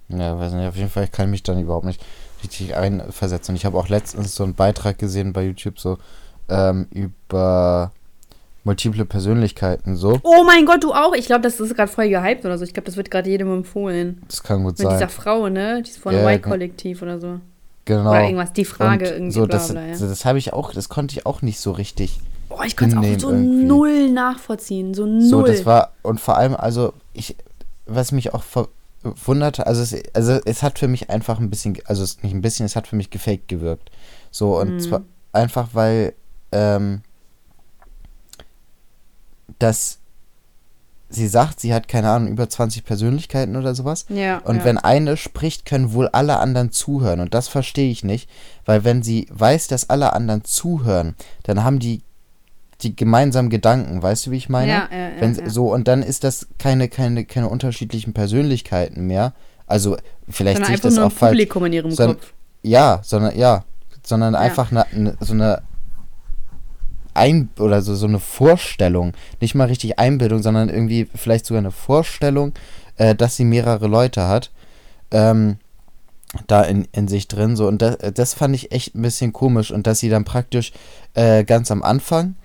Ja, 0.09 0.39
weiß 0.39 0.53
nicht, 0.53 0.67
auf 0.67 0.75
jeden 0.75 0.89
Fall, 0.89 1.03
ich 1.03 1.11
kann 1.11 1.29
mich 1.29 1.43
dann 1.43 1.59
überhaupt 1.59 1.85
nicht 1.85 2.03
richtig 2.43 2.75
einversetzen. 2.75 3.53
Und 3.53 3.57
ich 3.57 3.65
habe 3.65 3.77
auch 3.77 3.89
letztens 3.89 4.35
so 4.35 4.43
einen 4.43 4.55
Beitrag 4.55 4.97
gesehen 4.97 5.33
bei 5.33 5.43
YouTube, 5.43 5.79
so 5.79 5.97
ähm, 6.49 6.87
über 6.91 7.91
multiple 8.63 9.05
Persönlichkeiten 9.05 9.95
so. 9.95 10.19
Oh 10.23 10.43
mein 10.45 10.65
Gott, 10.65 10.83
du 10.83 10.93
auch? 10.93 11.13
Ich 11.13 11.27
glaube, 11.27 11.41
das 11.41 11.59
ist 11.59 11.75
gerade 11.75 11.91
voll 11.91 12.09
gehypt 12.09 12.45
oder 12.45 12.57
so. 12.57 12.63
Ich 12.63 12.73
glaube, 12.73 12.85
das 12.85 12.97
wird 12.97 13.11
gerade 13.11 13.29
jedem 13.29 13.51
empfohlen. 13.51 14.21
Das 14.27 14.43
kann 14.43 14.63
gut 14.63 14.71
Mit 14.71 14.77
sein. 14.79 14.87
Mit 14.87 14.95
dieser 14.95 15.09
Frau, 15.09 15.47
ne? 15.49 15.81
Die 15.83 15.89
ist 15.89 15.99
von 15.99 16.13
ja, 16.13 16.29
Y-Kollektiv 16.29 17.01
oder 17.01 17.19
so. 17.19 17.39
Genau. 17.89 18.11
Oder 18.11 18.25
irgendwas, 18.25 18.53
die 18.53 18.65
Frage 18.65 19.05
und 19.05 19.13
irgendwie. 19.13 19.31
So, 19.33 19.47
das, 19.47 19.69
bla, 19.69 19.83
ja. 19.83 19.97
das 19.97 20.23
habe 20.23 20.37
ich 20.37 20.53
auch, 20.53 20.73
das 20.73 20.89
konnte 20.89 21.17
ich 21.17 21.25
auch 21.25 21.41
nicht 21.41 21.59
so 21.59 21.71
richtig. 21.71 22.19
Oh, 22.49 22.61
ich 22.63 22.77
konnte 22.77 22.97
es 22.99 23.01
auch 23.01 23.19
so 23.21 23.31
irgendwie. 23.31 23.63
null 23.63 24.09
nachvollziehen. 24.11 24.93
So 24.93 25.07
null. 25.07 25.23
So, 25.23 25.41
das 25.41 25.65
war, 25.65 25.93
und 26.03 26.19
vor 26.19 26.37
allem, 26.37 26.55
also, 26.55 26.93
ich, 27.13 27.35
was 27.87 28.11
mich 28.11 28.31
auch 28.31 28.43
verwunderte, 28.43 29.65
also 29.65 29.81
es, 29.81 29.95
also 30.13 30.33
es 30.45 30.61
hat 30.61 30.77
für 30.77 30.87
mich 30.87 31.09
einfach 31.09 31.39
ein 31.39 31.49
bisschen, 31.49 31.79
also 31.85 32.03
nicht 32.21 32.35
ein 32.35 32.41
bisschen, 32.41 32.67
es 32.67 32.75
hat 32.75 32.85
für 32.85 32.95
mich 32.95 33.09
gefaked 33.09 33.47
gewirkt. 33.47 33.89
So, 34.29 34.59
und 34.59 34.75
mm. 34.75 34.79
zwar 34.81 35.01
einfach, 35.33 35.69
weil, 35.73 36.13
ähm, 36.51 37.01
das 39.57 39.97
sie 41.09 41.27
sagt, 41.27 41.59
sie 41.59 41.73
hat 41.73 41.87
keine 41.87 42.09
Ahnung, 42.09 42.29
über 42.29 42.49
20 42.49 42.85
Persönlichkeiten 42.85 43.55
oder 43.55 43.75
sowas. 43.75 44.05
Ja. 44.09 44.37
Und 44.39 44.57
ja. 44.57 44.65
wenn 44.65 44.77
eine 44.77 45.17
spricht, 45.17 45.65
können 45.65 45.93
wohl 45.93 46.07
alle 46.09 46.37
anderen 46.37 46.71
zuhören. 46.71 47.19
Und 47.19 47.33
das 47.33 47.47
verstehe 47.47 47.91
ich 47.91 48.03
nicht, 48.03 48.29
weil 48.65 48.83
wenn 48.83 49.03
sie 49.03 49.27
weiß, 49.31 49.67
dass 49.67 49.89
alle 49.89 50.13
anderen 50.13 50.43
zuhören, 50.43 51.15
dann 51.43 51.63
haben 51.63 51.79
die 51.79 52.01
die 52.81 52.95
gemeinsamen 52.95 53.49
Gedanken, 53.49 54.01
weißt 54.01 54.27
du, 54.27 54.31
wie 54.31 54.37
ich 54.37 54.47
meine? 54.47 54.71
Ja, 54.71 54.89
ja, 54.89 55.09
wenn, 55.19 55.35
ja, 55.35 55.49
So, 55.49 55.73
und 55.73 55.89
dann 55.89 56.01
ist 56.01 56.23
das 56.23 56.47
keine, 56.57 56.87
keine, 56.87 57.25
keine 57.25 57.49
unterschiedlichen 57.49 58.13
Persönlichkeiten 58.13 59.05
mehr. 59.05 59.33
Also, 59.67 59.97
vielleicht 60.29 60.65
sehe 60.65 60.75
ich 60.75 60.81
das 60.81 60.97
auch 60.97 61.11
falsch. 61.11 61.33
Publikum 61.33 61.65
in 61.65 61.73
ihrem 61.73 61.91
sondern, 61.91 62.17
Kopf. 62.17 62.33
Ja, 62.63 63.01
sondern, 63.03 63.37
ja, 63.37 63.65
sondern 64.03 64.33
einfach 64.33 64.71
eine, 64.71 64.85
eine, 64.87 65.17
so 65.19 65.33
eine 65.33 65.61
ein 67.19 67.49
oder 67.59 67.81
so, 67.81 67.95
so 67.95 68.07
eine 68.07 68.19
Vorstellung, 68.19 69.13
nicht 69.39 69.55
mal 69.55 69.67
richtig 69.67 69.99
Einbildung, 69.99 70.41
sondern 70.41 70.69
irgendwie 70.69 71.07
vielleicht 71.13 71.45
sogar 71.45 71.59
eine 71.59 71.71
Vorstellung, 71.71 72.53
äh, 72.97 73.13
dass 73.13 73.35
sie 73.35 73.45
mehrere 73.45 73.87
Leute 73.87 74.27
hat, 74.27 74.51
ähm, 75.11 75.57
da 76.47 76.63
in, 76.63 76.87
in 76.91 77.07
sich 77.07 77.27
drin. 77.27 77.55
So, 77.55 77.67
und 77.67 77.81
das, 77.81 77.97
das 78.13 78.33
fand 78.33 78.55
ich 78.55 78.71
echt 78.71 78.95
ein 78.95 79.01
bisschen 79.01 79.33
komisch. 79.33 79.71
Und 79.71 79.87
dass 79.87 79.99
sie 79.99 80.09
dann 80.09 80.25
praktisch 80.25 80.71
äh, 81.13 81.43
ganz 81.43 81.71
am 81.71 81.83
Anfang 81.83 82.35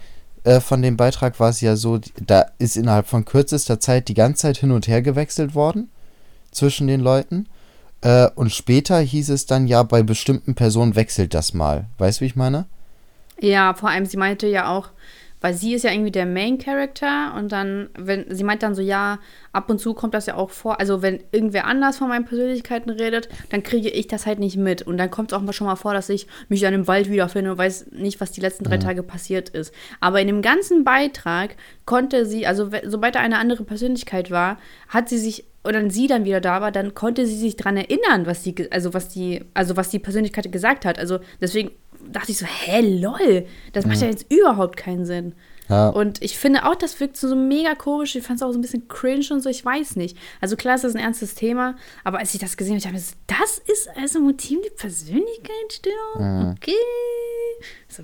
äh, 0.44 0.60
von 0.60 0.82
dem 0.82 0.96
Beitrag 0.96 1.40
war 1.40 1.50
es 1.50 1.60
ja 1.60 1.76
so, 1.76 1.98
da 2.20 2.46
ist 2.58 2.76
innerhalb 2.76 3.06
von 3.06 3.24
kürzester 3.24 3.80
Zeit 3.80 4.08
die 4.08 4.14
ganze 4.14 4.42
Zeit 4.42 4.58
hin 4.58 4.70
und 4.70 4.86
her 4.86 5.02
gewechselt 5.02 5.54
worden 5.54 5.90
zwischen 6.50 6.86
den 6.86 7.00
Leuten. 7.00 7.48
Äh, 8.02 8.28
und 8.34 8.52
später 8.52 9.00
hieß 9.00 9.30
es 9.30 9.46
dann 9.46 9.66
ja, 9.66 9.82
bei 9.82 10.02
bestimmten 10.02 10.54
Personen 10.54 10.94
wechselt 10.94 11.34
das 11.34 11.54
mal. 11.54 11.86
Weißt 11.98 12.20
du, 12.20 12.22
wie 12.22 12.26
ich 12.26 12.36
meine? 12.36 12.66
Ja, 13.40 13.74
vor 13.74 13.90
allem, 13.90 14.06
sie 14.06 14.16
meinte 14.16 14.46
ja 14.46 14.68
auch, 14.68 14.90
weil 15.44 15.52
sie 15.52 15.74
ist 15.74 15.82
ja 15.82 15.92
irgendwie 15.92 16.10
der 16.10 16.24
Main 16.24 16.56
Character 16.56 17.34
und 17.36 17.52
dann, 17.52 17.90
wenn, 17.98 18.24
sie 18.34 18.44
meint 18.44 18.62
dann 18.62 18.74
so, 18.74 18.80
ja, 18.80 19.18
ab 19.52 19.68
und 19.68 19.78
zu 19.78 19.92
kommt 19.92 20.14
das 20.14 20.24
ja 20.24 20.36
auch 20.36 20.48
vor, 20.48 20.80
also 20.80 21.02
wenn 21.02 21.22
irgendwer 21.32 21.66
anders 21.66 21.98
von 21.98 22.08
meinen 22.08 22.24
Persönlichkeiten 22.24 22.88
redet, 22.88 23.28
dann 23.50 23.62
kriege 23.62 23.90
ich 23.90 24.06
das 24.06 24.24
halt 24.24 24.38
nicht 24.38 24.56
mit. 24.56 24.80
Und 24.80 24.96
dann 24.96 25.10
kommt 25.10 25.32
es 25.32 25.36
auch 25.36 25.42
mal 25.42 25.52
schon 25.52 25.66
mal 25.66 25.76
vor, 25.76 25.92
dass 25.92 26.08
ich 26.08 26.28
mich 26.48 26.62
dann 26.62 26.72
im 26.72 26.86
Wald 26.86 27.10
wiederfinde 27.10 27.52
und 27.52 27.58
weiß 27.58 27.88
nicht, 27.92 28.22
was 28.22 28.32
die 28.32 28.40
letzten 28.40 28.64
drei 28.64 28.76
ja. 28.76 28.80
Tage 28.80 29.02
passiert 29.02 29.50
ist. 29.50 29.74
Aber 30.00 30.18
in 30.18 30.28
dem 30.28 30.40
ganzen 30.40 30.82
Beitrag 30.82 31.56
konnte 31.84 32.24
sie, 32.24 32.46
also 32.46 32.70
sobald 32.86 33.16
da 33.16 33.20
eine 33.20 33.36
andere 33.36 33.64
Persönlichkeit 33.64 34.30
war, 34.30 34.56
hat 34.88 35.10
sie 35.10 35.18
sich 35.18 35.44
oder 35.62 35.90
sie 35.90 36.06
dann 36.06 36.24
wieder 36.24 36.40
da 36.40 36.60
war, 36.60 36.72
dann 36.72 36.94
konnte 36.94 37.26
sie 37.26 37.36
sich 37.36 37.56
daran 37.56 37.76
erinnern, 37.76 38.26
was 38.26 38.42
die, 38.42 38.70
also 38.70 38.92
was 38.92 39.08
die, 39.08 39.44
also 39.54 39.76
was 39.76 39.88
die 39.88 39.98
Persönlichkeit 39.98 40.52
gesagt 40.52 40.84
hat. 40.84 40.98
Also 40.98 41.20
deswegen 41.40 41.70
dachte 42.14 42.32
ich 42.32 42.38
so, 42.38 42.46
hä, 42.46 42.80
lol, 42.80 43.46
das 43.72 43.86
macht 43.86 43.98
ja, 43.98 44.04
ja 44.04 44.10
jetzt 44.10 44.32
überhaupt 44.32 44.76
keinen 44.76 45.04
Sinn. 45.04 45.34
Ja. 45.68 45.88
Und 45.88 46.22
ich 46.22 46.38
finde 46.38 46.66
auch, 46.66 46.74
das 46.74 47.00
wirkt 47.00 47.16
so, 47.16 47.34
mega 47.34 47.74
komisch. 47.74 48.14
Ich 48.16 48.22
fand 48.22 48.38
es 48.38 48.42
auch 48.42 48.52
so 48.52 48.58
ein 48.58 48.60
bisschen 48.60 48.86
cringe 48.86 49.26
und 49.30 49.42
so, 49.42 49.48
ich 49.48 49.64
weiß 49.64 49.96
nicht. 49.96 50.16
Also 50.40 50.56
klar 50.56 50.74
ist 50.74 50.84
das 50.84 50.94
ein 50.94 51.00
ernstes 51.00 51.34
Thema, 51.34 51.76
aber 52.04 52.18
als 52.18 52.34
ich 52.34 52.40
das 52.40 52.56
gesehen 52.56 52.74
habe, 52.74 52.96
ich 52.96 53.04
dachte, 53.04 53.16
das 53.26 53.58
ist 53.58 53.88
also 53.96 54.20
Motiv 54.20 54.58
die 54.62 54.70
Persönlichkeitsstörung? 54.70 56.18
Mhm. 56.18 56.54
Okay. 56.56 56.72
So, 57.88 58.02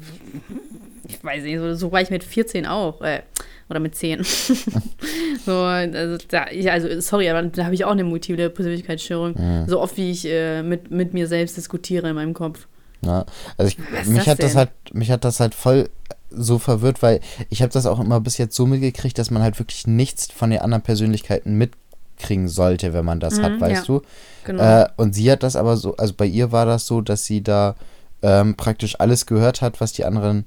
ich 1.06 1.22
weiß 1.22 1.44
nicht, 1.44 1.58
so, 1.58 1.74
so 1.74 1.92
war 1.92 2.00
ich 2.00 2.10
mit 2.10 2.24
14 2.24 2.66
auch. 2.66 3.02
Äh, 3.02 3.22
oder 3.68 3.78
mit 3.78 3.94
10. 3.94 4.24
so, 5.46 5.52
also, 5.52 6.24
da, 6.28 6.48
ich, 6.50 6.70
also, 6.70 7.00
sorry, 7.00 7.28
aber 7.30 7.42
da 7.42 7.64
habe 7.64 7.74
ich 7.74 7.84
auch 7.84 7.92
eine 7.92 8.02
multiple 8.02 8.50
Persönlichkeitsstörung. 8.50 9.34
Mhm. 9.34 9.68
So 9.68 9.80
oft, 9.80 9.96
wie 9.96 10.10
ich 10.10 10.24
äh, 10.26 10.62
mit, 10.62 10.90
mit 10.90 11.14
mir 11.14 11.28
selbst 11.28 11.56
diskutiere 11.56 12.08
in 12.08 12.16
meinem 12.16 12.34
Kopf. 12.34 12.66
Ja, 13.02 13.24
also 13.56 13.68
ich, 13.68 13.78
mich 14.08 14.18
das 14.18 14.26
hat 14.26 14.42
das 14.42 14.52
denn? 14.52 14.58
halt, 14.58 14.70
mich 14.92 15.10
hat 15.10 15.24
das 15.24 15.40
halt 15.40 15.54
voll 15.54 15.88
so 16.30 16.58
verwirrt, 16.58 17.02
weil 17.02 17.20
ich 17.48 17.62
habe 17.62 17.72
das 17.72 17.86
auch 17.86 17.98
immer 17.98 18.20
bis 18.20 18.38
jetzt 18.38 18.54
so 18.54 18.66
mitgekriegt, 18.66 19.18
dass 19.18 19.30
man 19.30 19.42
halt 19.42 19.58
wirklich 19.58 19.86
nichts 19.86 20.30
von 20.30 20.50
den 20.50 20.60
anderen 20.60 20.82
Persönlichkeiten 20.82 21.54
mitkriegen 21.56 22.48
sollte, 22.48 22.92
wenn 22.92 23.04
man 23.04 23.20
das 23.20 23.38
Mhm, 23.38 23.42
hat, 23.42 23.60
weißt 23.60 23.88
ja. 23.88 23.94
du? 23.94 24.02
Genau. 24.44 24.62
Äh, 24.82 24.88
und 24.96 25.14
sie 25.14 25.30
hat 25.30 25.42
das 25.42 25.56
aber 25.56 25.76
so, 25.76 25.96
also 25.96 26.14
bei 26.16 26.26
ihr 26.26 26.52
war 26.52 26.66
das 26.66 26.86
so, 26.86 27.00
dass 27.00 27.24
sie 27.24 27.42
da 27.42 27.74
ähm, 28.22 28.54
praktisch 28.54 29.00
alles 29.00 29.26
gehört 29.26 29.60
hat, 29.62 29.80
was 29.80 29.92
die 29.92 30.04
anderen 30.04 30.46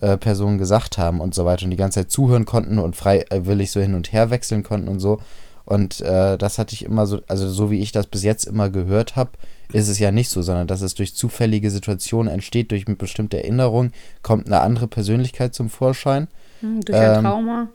äh, 0.00 0.16
Personen 0.16 0.58
gesagt 0.58 0.98
haben 0.98 1.20
und 1.20 1.34
so 1.34 1.44
weiter 1.46 1.64
und 1.64 1.70
die 1.70 1.76
ganze 1.76 2.00
Zeit 2.00 2.10
zuhören 2.10 2.44
konnten 2.44 2.78
und 2.78 2.94
freiwillig 2.94 3.70
so 3.72 3.80
hin 3.80 3.94
und 3.94 4.12
her 4.12 4.30
wechseln 4.30 4.62
konnten 4.62 4.88
und 4.88 5.00
so. 5.00 5.20
Und 5.66 6.00
äh, 6.02 6.36
das 6.36 6.58
hatte 6.58 6.74
ich 6.74 6.84
immer 6.84 7.06
so, 7.06 7.20
also 7.26 7.48
so 7.48 7.70
wie 7.70 7.80
ich 7.80 7.90
das 7.92 8.06
bis 8.06 8.22
jetzt 8.22 8.44
immer 8.44 8.68
gehört 8.70 9.16
habe, 9.16 9.30
ist 9.72 9.88
es 9.88 9.98
ja 9.98 10.10
nicht 10.12 10.28
so, 10.28 10.42
sondern 10.42 10.66
dass 10.66 10.82
es 10.82 10.94
durch 10.94 11.14
zufällige 11.14 11.70
Situationen 11.70 12.32
entsteht, 12.32 12.70
durch 12.70 12.86
eine 12.86 12.96
bestimmte 12.96 13.38
Erinnerung 13.42 13.92
kommt 14.22 14.46
eine 14.46 14.60
andere 14.60 14.88
Persönlichkeit 14.88 15.54
zum 15.54 15.70
Vorschein 15.70 16.28
Hm, 16.60 16.80
durch 16.82 16.98
ein 16.98 17.16
ähm, 17.18 17.24
Trauma. 17.24 17.68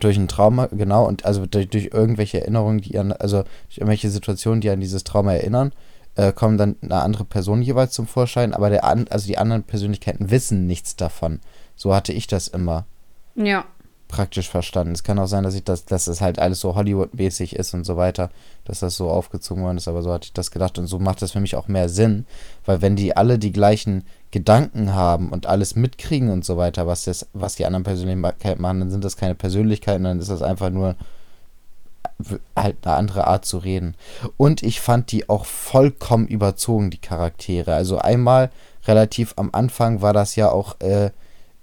durch 0.00 0.16
ein 0.16 0.28
Trauma, 0.28 0.66
genau, 0.66 1.06
und 1.06 1.24
also 1.24 1.46
durch, 1.46 1.68
durch 1.68 1.90
irgendwelche 1.92 2.40
Erinnerungen, 2.40 2.80
die 2.80 2.98
an, 2.98 3.12
also 3.12 3.42
durch 3.68 3.78
irgendwelche 3.78 4.10
Situationen, 4.10 4.60
die 4.60 4.70
an 4.70 4.80
dieses 4.80 5.02
Trauma 5.04 5.32
erinnern, 5.32 5.72
äh, 6.16 6.32
kommen 6.32 6.58
dann 6.58 6.76
eine 6.82 6.96
andere 7.02 7.24
Person 7.24 7.62
jeweils 7.62 7.92
zum 7.92 8.06
Vorschein, 8.06 8.52
aber 8.54 8.70
der 8.70 8.84
an, 8.84 9.06
also 9.08 9.26
die 9.26 9.38
anderen 9.38 9.62
Persönlichkeiten 9.64 10.30
wissen 10.30 10.66
nichts 10.66 10.94
davon. 10.96 11.40
So 11.74 11.94
hatte 11.94 12.12
ich 12.12 12.26
das 12.26 12.48
immer 12.48 12.86
Ja. 13.34 13.64
Praktisch 14.14 14.48
verstanden. 14.48 14.92
Es 14.92 15.02
kann 15.02 15.18
auch 15.18 15.26
sein, 15.26 15.42
dass 15.42 15.56
ich 15.56 15.64
das, 15.64 15.86
dass 15.86 16.06
es 16.06 16.20
halt 16.20 16.38
alles 16.38 16.60
so 16.60 16.76
Hollywood-mäßig 16.76 17.56
ist 17.56 17.74
und 17.74 17.82
so 17.82 17.96
weiter, 17.96 18.30
dass 18.64 18.78
das 18.78 18.96
so 18.96 19.10
aufgezogen 19.10 19.64
worden 19.64 19.76
ist, 19.76 19.88
aber 19.88 20.02
so 20.02 20.12
hatte 20.12 20.26
ich 20.26 20.32
das 20.32 20.52
gedacht 20.52 20.78
und 20.78 20.86
so 20.86 21.00
macht 21.00 21.20
das 21.20 21.32
für 21.32 21.40
mich 21.40 21.56
auch 21.56 21.66
mehr 21.66 21.88
Sinn, 21.88 22.24
weil 22.64 22.80
wenn 22.80 22.94
die 22.94 23.16
alle 23.16 23.40
die 23.40 23.50
gleichen 23.50 24.04
Gedanken 24.30 24.94
haben 24.94 25.30
und 25.30 25.46
alles 25.46 25.74
mitkriegen 25.74 26.30
und 26.30 26.44
so 26.44 26.56
weiter, 26.56 26.86
was 26.86 27.04
das, 27.04 27.26
was 27.32 27.56
die 27.56 27.66
anderen 27.66 27.82
Persönlichkeiten 27.82 28.62
machen, 28.62 28.78
dann 28.78 28.90
sind 28.92 29.02
das 29.02 29.16
keine 29.16 29.34
Persönlichkeiten, 29.34 30.04
dann 30.04 30.20
ist 30.20 30.30
das 30.30 30.42
einfach 30.42 30.70
nur 30.70 30.94
halt 32.56 32.76
eine 32.84 32.94
andere 32.94 33.26
Art 33.26 33.44
zu 33.44 33.58
reden. 33.58 33.96
Und 34.36 34.62
ich 34.62 34.80
fand 34.80 35.10
die 35.10 35.28
auch 35.28 35.44
vollkommen 35.44 36.28
überzogen, 36.28 36.90
die 36.90 36.98
Charaktere. 36.98 37.74
Also 37.74 37.98
einmal 37.98 38.52
relativ 38.86 39.34
am 39.36 39.50
Anfang 39.52 40.02
war 40.02 40.12
das 40.12 40.36
ja 40.36 40.52
auch, 40.52 40.80
äh, 40.80 41.10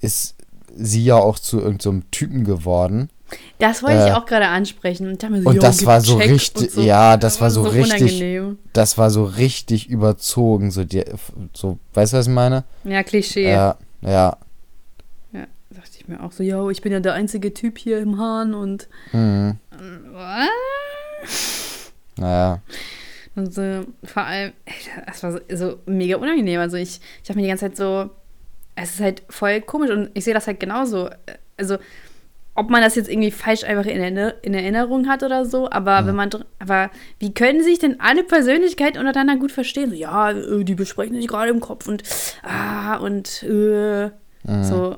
ist 0.01 0.35
sie 0.75 1.03
ja 1.03 1.15
auch 1.15 1.39
zu 1.39 1.59
irgendeinem 1.59 2.01
so 2.01 2.07
Typen 2.11 2.43
geworden. 2.43 3.09
Das 3.59 3.81
wollte 3.81 3.99
Äh, 3.99 4.07
ich 4.09 4.13
auch 4.13 4.25
gerade 4.25 4.47
ansprechen. 4.47 5.07
Und, 5.07 5.21
so, 5.21 5.27
und 5.27 5.63
das 5.63 5.85
war 5.85 6.01
so 6.01 6.19
Check 6.19 6.31
richtig- 6.31 6.77
und 6.77 6.83
ja, 6.83 7.15
das 7.15 7.39
war 7.39 7.49
so 7.49 7.61
richtig- 7.63 8.01
unangenehm. 8.01 8.57
Das 8.73 8.97
war 8.97 9.09
so 9.09 9.23
richtig 9.23 9.89
überzogen, 9.89 10.69
so, 10.71 10.83
die, 10.83 11.03
so 11.53 11.77
weißt 11.93 12.11
du, 12.13 12.17
was 12.17 12.27
ich 12.27 12.33
meine? 12.33 12.63
Ja, 12.83 13.03
Klischee. 13.03 13.49
Ja, 13.49 13.77
ja. 14.01 14.37
Ja, 15.31 15.47
dachte 15.69 15.91
ich 15.97 16.07
mir 16.09 16.21
auch 16.21 16.33
so, 16.33 16.43
yo, 16.43 16.69
ich 16.69 16.81
bin 16.81 16.91
ja 16.91 16.99
der 16.99 17.13
einzige 17.13 17.53
Typ 17.53 17.77
hier 17.77 17.99
im 17.99 18.17
Hahn 18.19 18.53
und 18.53 18.89
Mhm. 19.13 19.57
was? 20.11 21.91
Naja. 22.17 22.61
Und 23.35 23.53
so, 23.53 23.61
vor 24.03 24.23
allem, 24.23 24.51
ey, 24.65 24.73
das 25.07 25.23
war 25.23 25.31
so, 25.31 25.39
so 25.53 25.77
mega 25.85 26.17
unangenehm. 26.17 26.59
Also 26.59 26.75
ich, 26.75 26.99
ich 27.21 27.27
dachte 27.27 27.35
mir 27.37 27.43
die 27.43 27.47
ganze 27.47 27.65
Zeit 27.67 27.77
so, 27.77 28.09
es 28.81 28.95
ist 28.95 29.01
halt 29.01 29.23
voll 29.29 29.61
komisch 29.61 29.89
und 29.91 30.09
ich 30.13 30.23
sehe 30.23 30.33
das 30.33 30.47
halt 30.47 30.59
genauso. 30.59 31.09
Also, 31.57 31.77
ob 32.53 32.69
man 32.69 32.81
das 32.81 32.95
jetzt 32.95 33.09
irgendwie 33.09 33.31
falsch 33.31 33.63
einfach 33.63 33.85
in, 33.85 34.01
Erinner- 34.01 34.33
in 34.41 34.53
Erinnerung 34.53 35.07
hat 35.07 35.23
oder 35.23 35.45
so, 35.45 35.71
aber 35.71 36.05
wenn 36.05 36.15
man, 36.15 36.29
aber 36.59 36.91
wie 37.19 37.33
können 37.33 37.63
sich 37.63 37.79
denn 37.79 38.01
alle 38.01 38.23
Persönlichkeiten 38.23 38.97
untereinander 38.97 39.37
gut 39.37 39.53
verstehen? 39.53 39.89
So, 39.89 39.95
ja, 39.95 40.31
äh, 40.31 40.63
die 40.65 40.75
besprechen 40.75 41.15
sich 41.15 41.27
gerade 41.27 41.49
im 41.49 41.61
Kopf 41.61 41.87
und, 41.87 42.03
ah, 42.43 42.97
und, 42.97 43.43
äh, 43.43 44.09
so. 44.63 44.97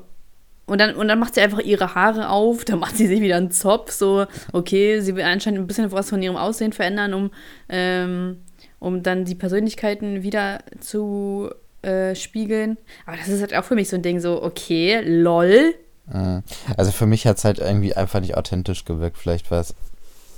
Und 0.66 0.80
dann, 0.80 0.96
und 0.96 1.08
dann 1.08 1.18
macht 1.18 1.34
sie 1.34 1.42
einfach 1.42 1.60
ihre 1.60 1.94
Haare 1.94 2.30
auf, 2.30 2.64
dann 2.64 2.78
macht 2.78 2.96
sie 2.96 3.06
sich 3.06 3.20
wieder 3.20 3.36
einen 3.36 3.50
Zopf, 3.50 3.92
so, 3.92 4.24
okay, 4.52 5.00
sie 5.00 5.14
will 5.14 5.22
anscheinend 5.22 5.60
ein 5.60 5.66
bisschen 5.66 5.92
was 5.92 6.08
von 6.08 6.22
ihrem 6.22 6.36
Aussehen 6.36 6.72
verändern, 6.72 7.12
um, 7.12 7.30
ähm, 7.68 8.38
um 8.80 9.02
dann 9.02 9.26
die 9.26 9.34
Persönlichkeiten 9.34 10.22
wieder 10.22 10.60
zu 10.80 11.50
äh, 11.84 12.14
spiegeln. 12.14 12.78
Aber 13.06 13.16
das 13.16 13.28
ist 13.28 13.40
halt 13.40 13.54
auch 13.54 13.64
für 13.64 13.74
mich 13.74 13.88
so 13.88 13.96
ein 13.96 14.02
Ding, 14.02 14.20
so, 14.20 14.42
okay, 14.42 15.00
lol. 15.04 15.74
Mhm. 16.06 16.42
Also 16.76 16.90
für 16.92 17.06
mich 17.06 17.26
hat 17.26 17.38
es 17.38 17.44
halt 17.44 17.58
irgendwie 17.58 17.94
einfach 17.94 18.20
nicht 18.20 18.36
authentisch 18.36 18.84
gewirkt. 18.84 19.16
Vielleicht 19.18 19.50
war 19.50 19.60
es, 19.60 19.74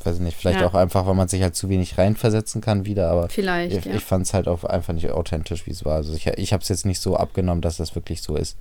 weiß 0.05 0.17
ich 0.17 0.21
nicht, 0.23 0.37
vielleicht 0.37 0.61
Ja. 0.61 0.67
auch 0.69 0.75
einfach, 0.75 1.07
weil 1.07 1.15
man 1.15 1.29
sich 1.29 1.43
halt 1.43 1.57
zu 1.57 1.69
wenig 1.69 1.99
reinversetzen 1.99 2.61
kann 2.61 2.85
wieder, 2.85 3.11
aber 3.11 3.29
Vielleicht, 3.29 3.77
ich, 3.77 3.85
ja. 3.85 3.95
ich 3.95 4.05
fand 4.05 4.27
es 4.27 4.35
halt 4.35 4.47
auch 4.49 4.63
einfach 4.65 4.93
nicht 4.93 5.11
authentisch, 5.11 5.67
wie 5.67 5.73
es 5.73 5.85
war. 5.85 5.97
Also 5.97 6.15
ich, 6.15 6.27
ich 6.27 6.53
habe 6.53 6.63
es 6.63 6.69
jetzt 6.69 6.87
nicht 6.87 7.01
so 7.01 7.17
abgenommen, 7.17 7.63
dass 7.63 7.79
das 7.79 7.95
wirklich 7.95 8.23
so 8.23 8.37
ist. 8.37 8.57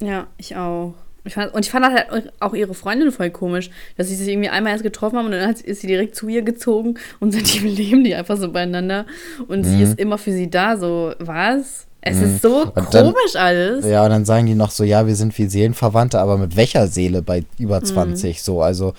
Ja, 0.00 0.26
ich 0.36 0.56
auch. 0.56 0.94
Ich 1.24 1.34
fand, 1.34 1.52
und 1.52 1.64
ich 1.64 1.70
fand 1.70 1.84
halt 1.84 2.32
auch 2.40 2.54
ihre 2.54 2.72
Freundin 2.74 3.12
voll 3.12 3.30
komisch, 3.30 3.70
dass 3.96 4.08
sie 4.08 4.14
sich 4.14 4.28
irgendwie 4.28 4.48
einmal 4.48 4.72
erst 4.72 4.82
getroffen 4.84 5.18
haben 5.18 5.26
und 5.26 5.32
dann 5.32 5.50
ist 5.54 5.80
sie 5.80 5.86
direkt 5.86 6.16
zu 6.16 6.28
ihr 6.28 6.42
gezogen 6.42 6.94
und 7.20 7.32
seitdem 7.34 7.66
leben 7.66 8.04
die 8.04 8.14
einfach 8.14 8.36
so 8.38 8.50
beieinander 8.50 9.04
und 9.48 9.64
sie 9.64 9.76
Mhm. 9.76 9.82
ist 9.82 9.98
immer 9.98 10.16
für 10.18 10.32
sie 10.32 10.48
da, 10.48 10.76
so, 10.78 11.12
was? 11.18 11.86
Es 12.00 12.16
Mhm. 12.16 12.24
ist 12.24 12.42
so 12.42 12.62
Und 12.74 12.94
dann- 12.94 13.12
komisch 13.12 13.36
alles. 13.36 13.84
Ja, 13.84 14.02
und 14.04 14.10
dann 14.10 14.24
sagen 14.24 14.46
die 14.46 14.54
noch 14.54 14.70
so, 14.70 14.84
ja, 14.84 15.06
wir 15.06 15.14
sind 15.14 15.36
wie 15.36 15.44
Seelenverwandte, 15.46 16.18
aber 16.18 16.38
mit 16.38 16.56
welcher 16.56 16.86
Seele 16.86 17.20
bei 17.20 17.40
Mhm. 17.40 17.46
über 17.58 17.82
20 17.82 18.42
so? 18.42 18.62
Also 18.62 18.94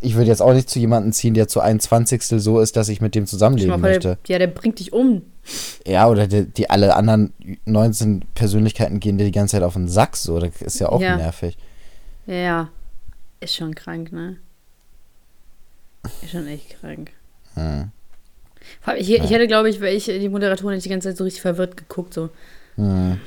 ich 0.00 0.14
würde 0.14 0.28
jetzt 0.28 0.40
auch 0.40 0.54
nicht 0.54 0.70
zu 0.70 0.78
jemandem 0.78 1.12
ziehen, 1.12 1.34
der 1.34 1.48
zu 1.48 1.60
21. 1.60 2.40
so 2.40 2.60
ist, 2.60 2.76
dass 2.76 2.88
ich 2.88 3.02
mit 3.02 3.14
dem 3.14 3.26
zusammenleben 3.26 3.72
vor, 3.72 3.78
möchte. 3.78 4.16
der, 4.26 4.32
ja, 4.34 4.38
der 4.38 4.46
bringt 4.46 4.78
dich 4.78 4.92
um. 4.94 5.22
Ja, 5.86 6.08
oder 6.08 6.26
die, 6.26 6.44
die 6.46 6.70
alle 6.70 6.94
anderen 6.96 7.32
19 7.66 8.24
Persönlichkeiten 8.34 9.00
gehen 9.00 9.18
dir 9.18 9.24
die 9.24 9.30
ganze 9.32 9.52
Zeit 9.56 9.62
auf 9.62 9.74
den 9.74 9.88
Sack, 9.88 10.16
so. 10.16 10.38
Das 10.38 10.62
ist 10.62 10.78
ja 10.80 10.88
auch 10.88 11.00
Ja. 11.00 11.16
nervig. 11.16 11.56
Ja. 12.26 12.70
Ist 13.40 13.54
schon 13.56 13.74
krank, 13.74 14.10
ne? 14.12 14.38
Ist 16.22 16.30
schon 16.32 16.46
echt 16.46 16.80
krank. 16.80 17.10
Hm. 17.54 17.90
Ich, 18.96 19.10
ich 19.12 19.30
hätte, 19.30 19.46
glaube 19.46 19.68
ich, 19.68 19.80
wäre 19.80 19.92
ich 19.92 20.06
die 20.06 20.28
Moderatorin, 20.30 20.70
hätte 20.72 20.78
ich 20.78 20.82
die 20.84 20.88
ganze 20.88 21.08
Zeit 21.10 21.18
so 21.18 21.24
richtig 21.24 21.42
verwirrt 21.42 21.76
geguckt, 21.76 22.14
so. 22.14 22.30
Hm. 22.76 23.18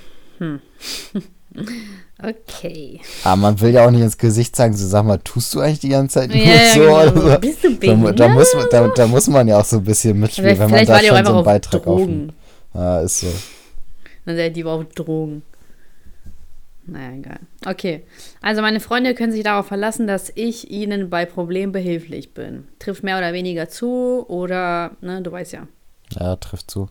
Okay. 2.24 3.00
Aber 3.24 3.36
man 3.36 3.62
will 3.62 3.72
ja 3.72 3.86
auch 3.86 3.92
nicht 3.92 4.02
ins 4.02 4.18
Gesicht 4.18 4.56
sagen, 4.56 4.76
so 4.76 4.88
sag 4.88 5.06
mal, 5.06 5.20
tust 5.20 5.54
du 5.54 5.60
eigentlich 5.60 5.80
die 5.82 5.90
ganze 5.90 6.20
Zeit 6.20 6.30
nur 6.30 6.38
Ja, 6.38 6.54
ja, 6.54 6.74
so? 6.74 6.80
genau. 7.12 7.26
Oder? 7.26 7.40
Bist 7.40 7.64
du 7.64 7.76
Da, 7.76 7.96
mu- 7.96 8.06
da, 8.08 8.12
behindert? 8.12 8.34
muss, 8.34 8.54
man- 8.56 8.66
da, 8.72 8.88
da 8.88 9.08
muss 9.08 9.28
man 9.28 9.48
ja 9.48 9.60
auch 9.60 9.66
so 9.66 9.78
ein 9.78 9.84
bisschen 9.84 10.20
mitspielen, 10.20 10.56
Vielleicht, 10.56 10.62
wenn 10.62 10.72
man 10.72 10.86
da 10.86 11.00
schon 11.16 11.26
so 11.26 11.34
einen 11.36 11.44
Beitrag 11.46 11.84
Drogen. 11.84 12.34
auf. 12.74 12.82
Ja, 12.82 13.02
ist 13.02 13.20
so. 13.20 13.28
Dann 14.26 14.36
seid 14.36 14.56
die 14.56 14.64
auf 14.64 14.84
Drogen. 14.96 15.44
Naja, 16.90 17.18
egal. 17.18 17.40
Okay. 17.66 18.04
Also 18.42 18.62
meine 18.62 18.80
Freunde 18.80 19.14
können 19.14 19.32
sich 19.34 19.44
darauf 19.44 19.68
verlassen, 19.68 20.08
dass 20.08 20.32
ich 20.36 20.72
ihnen 20.72 21.10
bei 21.10 21.26
Problemen 21.26 21.72
behilflich 21.74 22.34
bin. 22.34 22.68
Trifft 22.80 23.04
mehr 23.04 23.18
oder 23.18 23.34
weniger 23.34 23.68
zu 23.70 24.26
oder, 24.30 24.92
ne, 25.02 25.22
du 25.22 25.32
weißt 25.32 25.52
ja. 25.52 25.68
Ja, 26.18 26.36
trifft 26.38 26.72
zu. 26.72 26.88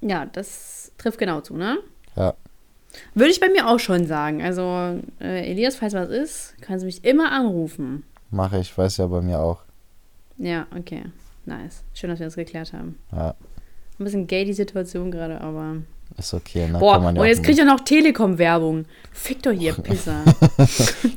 Ja, 0.00 0.26
das 0.26 0.92
trifft 0.98 1.18
genau 1.18 1.40
zu, 1.40 1.56
ne? 1.56 1.78
Ja. 2.16 2.34
Würde 3.14 3.30
ich 3.30 3.40
bei 3.40 3.48
mir 3.48 3.68
auch 3.68 3.78
schon 3.78 4.06
sagen. 4.06 4.42
Also, 4.42 5.00
äh, 5.20 5.50
Elias, 5.50 5.76
falls 5.76 5.94
was 5.94 6.08
ist, 6.08 6.54
kannst 6.60 6.82
du 6.82 6.86
mich 6.86 7.04
immer 7.04 7.32
anrufen. 7.32 8.04
Mache 8.30 8.58
ich, 8.58 8.76
weiß 8.76 8.96
ja 8.98 9.06
bei 9.06 9.20
mir 9.22 9.40
auch. 9.40 9.62
Ja, 10.38 10.66
okay. 10.76 11.04
Nice. 11.44 11.84
Schön, 11.94 12.10
dass 12.10 12.18
wir 12.18 12.26
das 12.26 12.36
geklärt 12.36 12.72
haben. 12.72 12.98
Ja, 13.12 13.34
Ein 13.98 14.04
bisschen 14.04 14.26
gay 14.26 14.44
die 14.44 14.52
Situation 14.52 15.10
gerade, 15.10 15.40
aber. 15.40 15.76
Ist 16.18 16.34
okay, 16.34 16.68
ne? 16.68 16.78
Boah, 16.78 16.94
Kann 16.94 17.02
man 17.02 17.16
ja 17.16 17.22
und 17.22 17.28
jetzt 17.28 17.42
kriegt 17.42 17.58
ihr 17.58 17.64
noch 17.64 17.80
Telekom-Werbung. 17.80 18.84
Fick 19.12 19.42
doch 19.42 19.52
hier, 19.52 19.72
Pisser. 19.82 20.24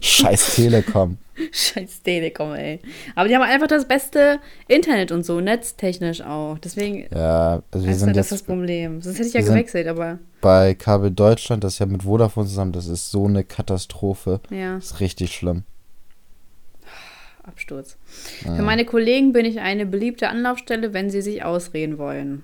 Scheiß 0.02 0.56
Telekom. 0.56 1.18
Scheiß 1.52 2.02
Telekom, 2.04 2.54
ey. 2.54 2.80
Aber 3.16 3.28
die 3.30 3.36
haben 3.36 3.42
einfach 3.44 3.68
das 3.68 3.88
beste 3.88 4.40
Internet 4.68 5.12
und 5.12 5.26
so, 5.26 5.40
netztechnisch 5.40 6.22
auch. 6.22 6.58
Deswegen 6.60 7.08
Ja, 7.16 7.64
also 7.72 7.86
wir 7.86 7.94
ist 7.94 8.00
sind 8.00 8.10
das 8.10 8.30
jetzt 8.30 8.32
das 8.32 8.44
Problem. 8.44 9.02
Sonst 9.02 9.20
hätte 9.20 9.28
ich 9.30 9.34
ja 9.34 9.42
gewechselt, 9.42 9.88
aber 9.88 10.20
bei 10.42 10.74
Kabel 10.74 11.12
Deutschland, 11.12 11.64
das 11.64 11.74
ist 11.74 11.80
ja 11.80 11.86
mit 11.86 12.04
Vodafone 12.04 12.48
zusammen, 12.48 12.72
das 12.72 12.88
ist 12.88 13.12
so 13.12 13.26
eine 13.26 13.44
Katastrophe. 13.44 14.42
ja, 14.50 14.76
Das 14.76 14.86
ist 14.86 15.00
richtig 15.00 15.34
schlimm. 15.34 15.64
Absturz. 17.44 17.98
Ja. 18.46 18.56
Für 18.56 18.62
meine 18.62 18.86
Kollegen 18.86 19.34
bin 19.34 19.46
ich 19.46 19.60
eine 19.60 19.86
beliebte 19.86 20.30
Anlaufstelle, 20.30 20.94
wenn 20.94 21.10
sie 21.10 21.22
sich 21.22 21.44
ausreden 21.44 21.98
wollen. 21.98 22.44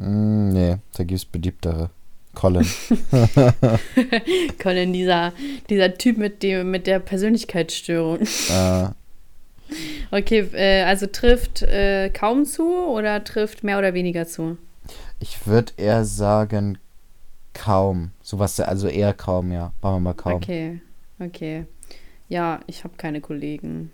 Mm, 0.00 0.48
nee, 0.52 0.76
da 0.96 1.04
gibt's 1.04 1.24
beliebtere. 1.24 1.90
Colin. 2.34 2.64
Colin, 4.62 4.92
dieser, 4.92 5.32
dieser 5.68 5.94
Typ 5.94 6.16
mit, 6.16 6.42
dem, 6.42 6.70
mit 6.70 6.86
der 6.86 6.98
Persönlichkeitsstörung. 7.00 8.20
äh, 8.20 8.88
Okay, 10.12 10.40
äh, 10.54 10.82
also 10.82 11.06
trifft 11.06 11.62
äh, 11.62 12.10
kaum 12.10 12.44
zu 12.44 12.64
oder 12.88 13.22
trifft 13.22 13.62
mehr 13.62 13.78
oder 13.78 13.94
weniger 13.94 14.26
zu? 14.26 14.58
Ich 15.20 15.46
würde 15.46 15.72
eher 15.76 16.04
sagen, 16.04 16.78
kaum. 17.54 18.10
Sowas, 18.22 18.58
also 18.58 18.88
eher 18.88 19.12
kaum, 19.14 19.52
ja. 19.52 19.72
Machen 19.82 19.96
wir 19.96 20.00
mal 20.00 20.14
kaum. 20.14 20.34
Okay, 20.34 20.80
okay. 21.20 21.66
Ja, 22.28 22.60
ich 22.66 22.82
habe 22.82 22.94
keine 22.96 23.20
Kollegen. 23.20 23.92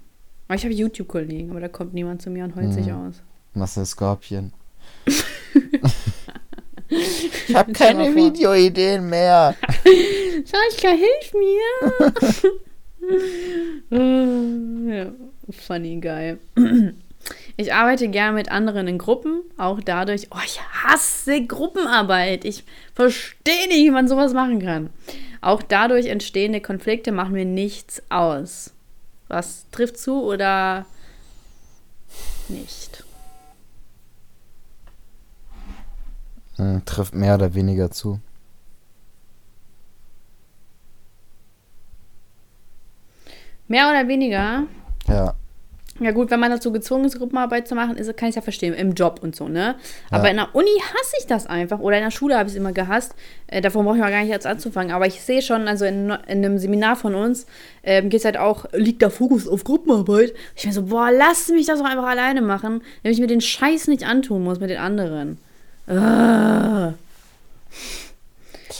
Aber 0.48 0.56
ich 0.56 0.64
habe 0.64 0.72
YouTube-Kollegen, 0.74 1.50
aber 1.50 1.60
da 1.60 1.68
kommt 1.68 1.92
niemand 1.92 2.22
zu 2.22 2.30
mir 2.30 2.44
und 2.44 2.54
heult 2.56 2.72
sich 2.72 2.86
Mhm. 2.86 3.08
aus. 3.08 3.22
Was 3.54 3.76
ist 3.76 3.90
Skorpion? 3.90 4.52
Ich 6.88 7.54
habe 7.54 7.72
keine. 7.72 8.14
Videoideen 8.14 9.08
mehr. 9.08 9.54
Sascha, 10.44 10.90
hilf 10.90 11.32
mir! 11.34 12.12
ja, 14.96 15.12
funny 15.50 16.00
guy. 16.00 16.36
Ich 17.56 17.72
arbeite 17.72 18.08
gerne 18.08 18.34
mit 18.34 18.50
anderen 18.50 18.86
in 18.86 18.98
Gruppen, 18.98 19.40
auch 19.56 19.80
dadurch, 19.80 20.28
oh, 20.30 20.38
ich 20.44 20.60
hasse 20.60 21.44
Gruppenarbeit. 21.44 22.44
Ich 22.44 22.64
verstehe 22.94 23.68
nicht, 23.68 23.78
wie 23.78 23.90
man 23.90 24.08
sowas 24.08 24.34
machen 24.34 24.60
kann. 24.60 24.90
Auch 25.40 25.62
dadurch 25.62 26.06
entstehende 26.06 26.60
Konflikte 26.60 27.12
machen 27.12 27.32
mir 27.32 27.44
nichts 27.44 28.02
aus. 28.10 28.72
Was 29.28 29.66
trifft 29.70 29.98
zu 29.98 30.22
oder 30.22 30.86
nicht? 32.48 33.05
Hm, 36.56 36.84
trifft 36.84 37.14
mehr 37.14 37.34
oder 37.34 37.54
weniger 37.54 37.90
zu. 37.90 38.20
Mehr 43.68 43.88
oder 43.90 44.06
weniger? 44.08 44.64
Ja. 45.08 45.34
Ja 45.98 46.10
gut, 46.10 46.30
wenn 46.30 46.40
man 46.40 46.50
dazu 46.50 46.72
gezwungen 46.72 47.06
ist, 47.06 47.16
Gruppenarbeit 47.18 47.66
zu 47.66 47.74
machen, 47.74 47.96
ist, 47.96 48.14
kann 48.18 48.28
ich 48.28 48.34
ja 48.34 48.42
verstehen, 48.42 48.74
im 48.74 48.92
Job 48.92 49.20
und 49.22 49.34
so, 49.34 49.48
ne? 49.48 49.76
Aber 50.10 50.24
Ja. 50.24 50.30
in 50.30 50.36
der 50.36 50.54
Uni 50.54 50.68
hasse 50.82 51.16
ich 51.18 51.26
das 51.26 51.46
einfach. 51.46 51.78
Oder 51.80 51.96
in 51.96 52.04
der 52.04 52.10
Schule 52.10 52.36
habe 52.36 52.48
ich 52.48 52.52
es 52.52 52.58
immer 52.58 52.72
gehasst. 52.72 53.14
Äh, 53.46 53.62
davon 53.62 53.86
brauche 53.86 53.96
ich 53.96 54.02
mal 54.02 54.10
gar 54.10 54.20
nicht 54.20 54.28
jetzt 54.28 54.46
anzufangen. 54.46 54.92
Aber 54.92 55.06
ich 55.06 55.22
sehe 55.22 55.40
schon, 55.40 55.66
also 55.66 55.86
in, 55.86 56.10
in 56.10 56.44
einem 56.44 56.58
Seminar 56.58 56.96
von 56.96 57.14
uns 57.14 57.46
ähm, 57.82 58.10
geht 58.10 58.20
es 58.20 58.24
halt 58.26 58.36
auch, 58.36 58.66
liegt 58.74 59.00
der 59.00 59.08
Fokus 59.10 59.48
auf 59.48 59.64
Gruppenarbeit. 59.64 60.34
Ich 60.54 60.66
mir 60.66 60.72
so, 60.74 60.82
boah, 60.82 61.10
lass 61.10 61.48
mich 61.48 61.64
das 61.64 61.78
doch 61.78 61.86
einfach 61.86 62.06
alleine 62.06 62.42
machen, 62.42 62.82
damit 63.02 63.14
ich 63.16 63.20
mir 63.20 63.26
den 63.26 63.40
Scheiß 63.40 63.88
nicht 63.88 64.06
antun 64.06 64.44
muss 64.44 64.60
mit 64.60 64.68
den 64.68 64.78
anderen. 64.78 65.38
Ah. 65.86 66.94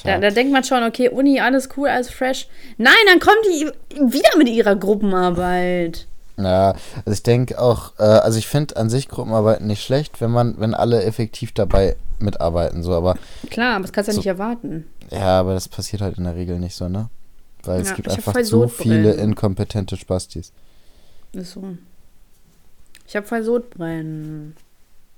Da, 0.05 0.19
da 0.19 0.31
denkt 0.31 0.53
man 0.53 0.63
schon, 0.65 0.83
okay, 0.85 1.09
Uni, 1.09 1.41
alles 1.41 1.69
cool, 1.77 1.89
alles 1.89 2.11
fresh. 2.11 2.49
Nein, 2.77 2.95
dann 3.09 3.19
kommt 3.19 3.45
die 3.47 3.71
wieder 4.13 4.37
mit 4.37 4.49
ihrer 4.49 4.77
Gruppenarbeit. 4.77 6.07
Ja, 6.37 6.75
also 7.05 7.13
ich 7.13 7.23
denke 7.23 7.59
auch, 7.61 7.93
äh, 7.99 8.03
also 8.03 8.39
ich 8.39 8.47
finde 8.47 8.77
an 8.77 8.91
sich 8.91 9.09
Gruppenarbeiten 9.09 9.67
nicht 9.67 9.83
schlecht, 9.83 10.21
wenn 10.21 10.31
man, 10.31 10.61
wenn 10.61 10.75
alle 10.75 11.03
effektiv 11.03 11.53
dabei 11.53 11.97
mitarbeiten, 12.19 12.83
so, 12.83 12.93
aber 12.95 13.17
Klar, 13.51 13.77
aber 13.77 13.83
das 13.83 13.93
kannst 13.93 14.09
du 14.09 14.13
ja 14.13 14.15
So. 14.15 14.21
nicht 14.21 14.27
erwarten. 14.27 14.87
ja, 15.11 15.41
aber 15.41 15.55
das 15.55 15.69
passiert 15.69 16.03
halt 16.03 16.19
in 16.19 16.25
der 16.25 16.37
Regel 16.37 16.59
nicht 16.59 16.77
so, 16.77 16.89
ne? 16.89 17.09
Weil 17.65 17.81
es 17.81 17.89
Ja, 17.89 17.95
gibt 17.95 18.09
ich 18.09 18.19
hab 18.19 18.29
einfach 18.29 18.45
so 18.45 18.69
viele 18.69 19.13
inkompetente 19.15 19.97
Spastis. 19.97 20.53
Ist 21.33 21.53
so. 21.53 21.65
Ich 23.09 23.17
habe 23.17 23.27
voll 23.27 23.43
Sodbrennen. 23.43 24.57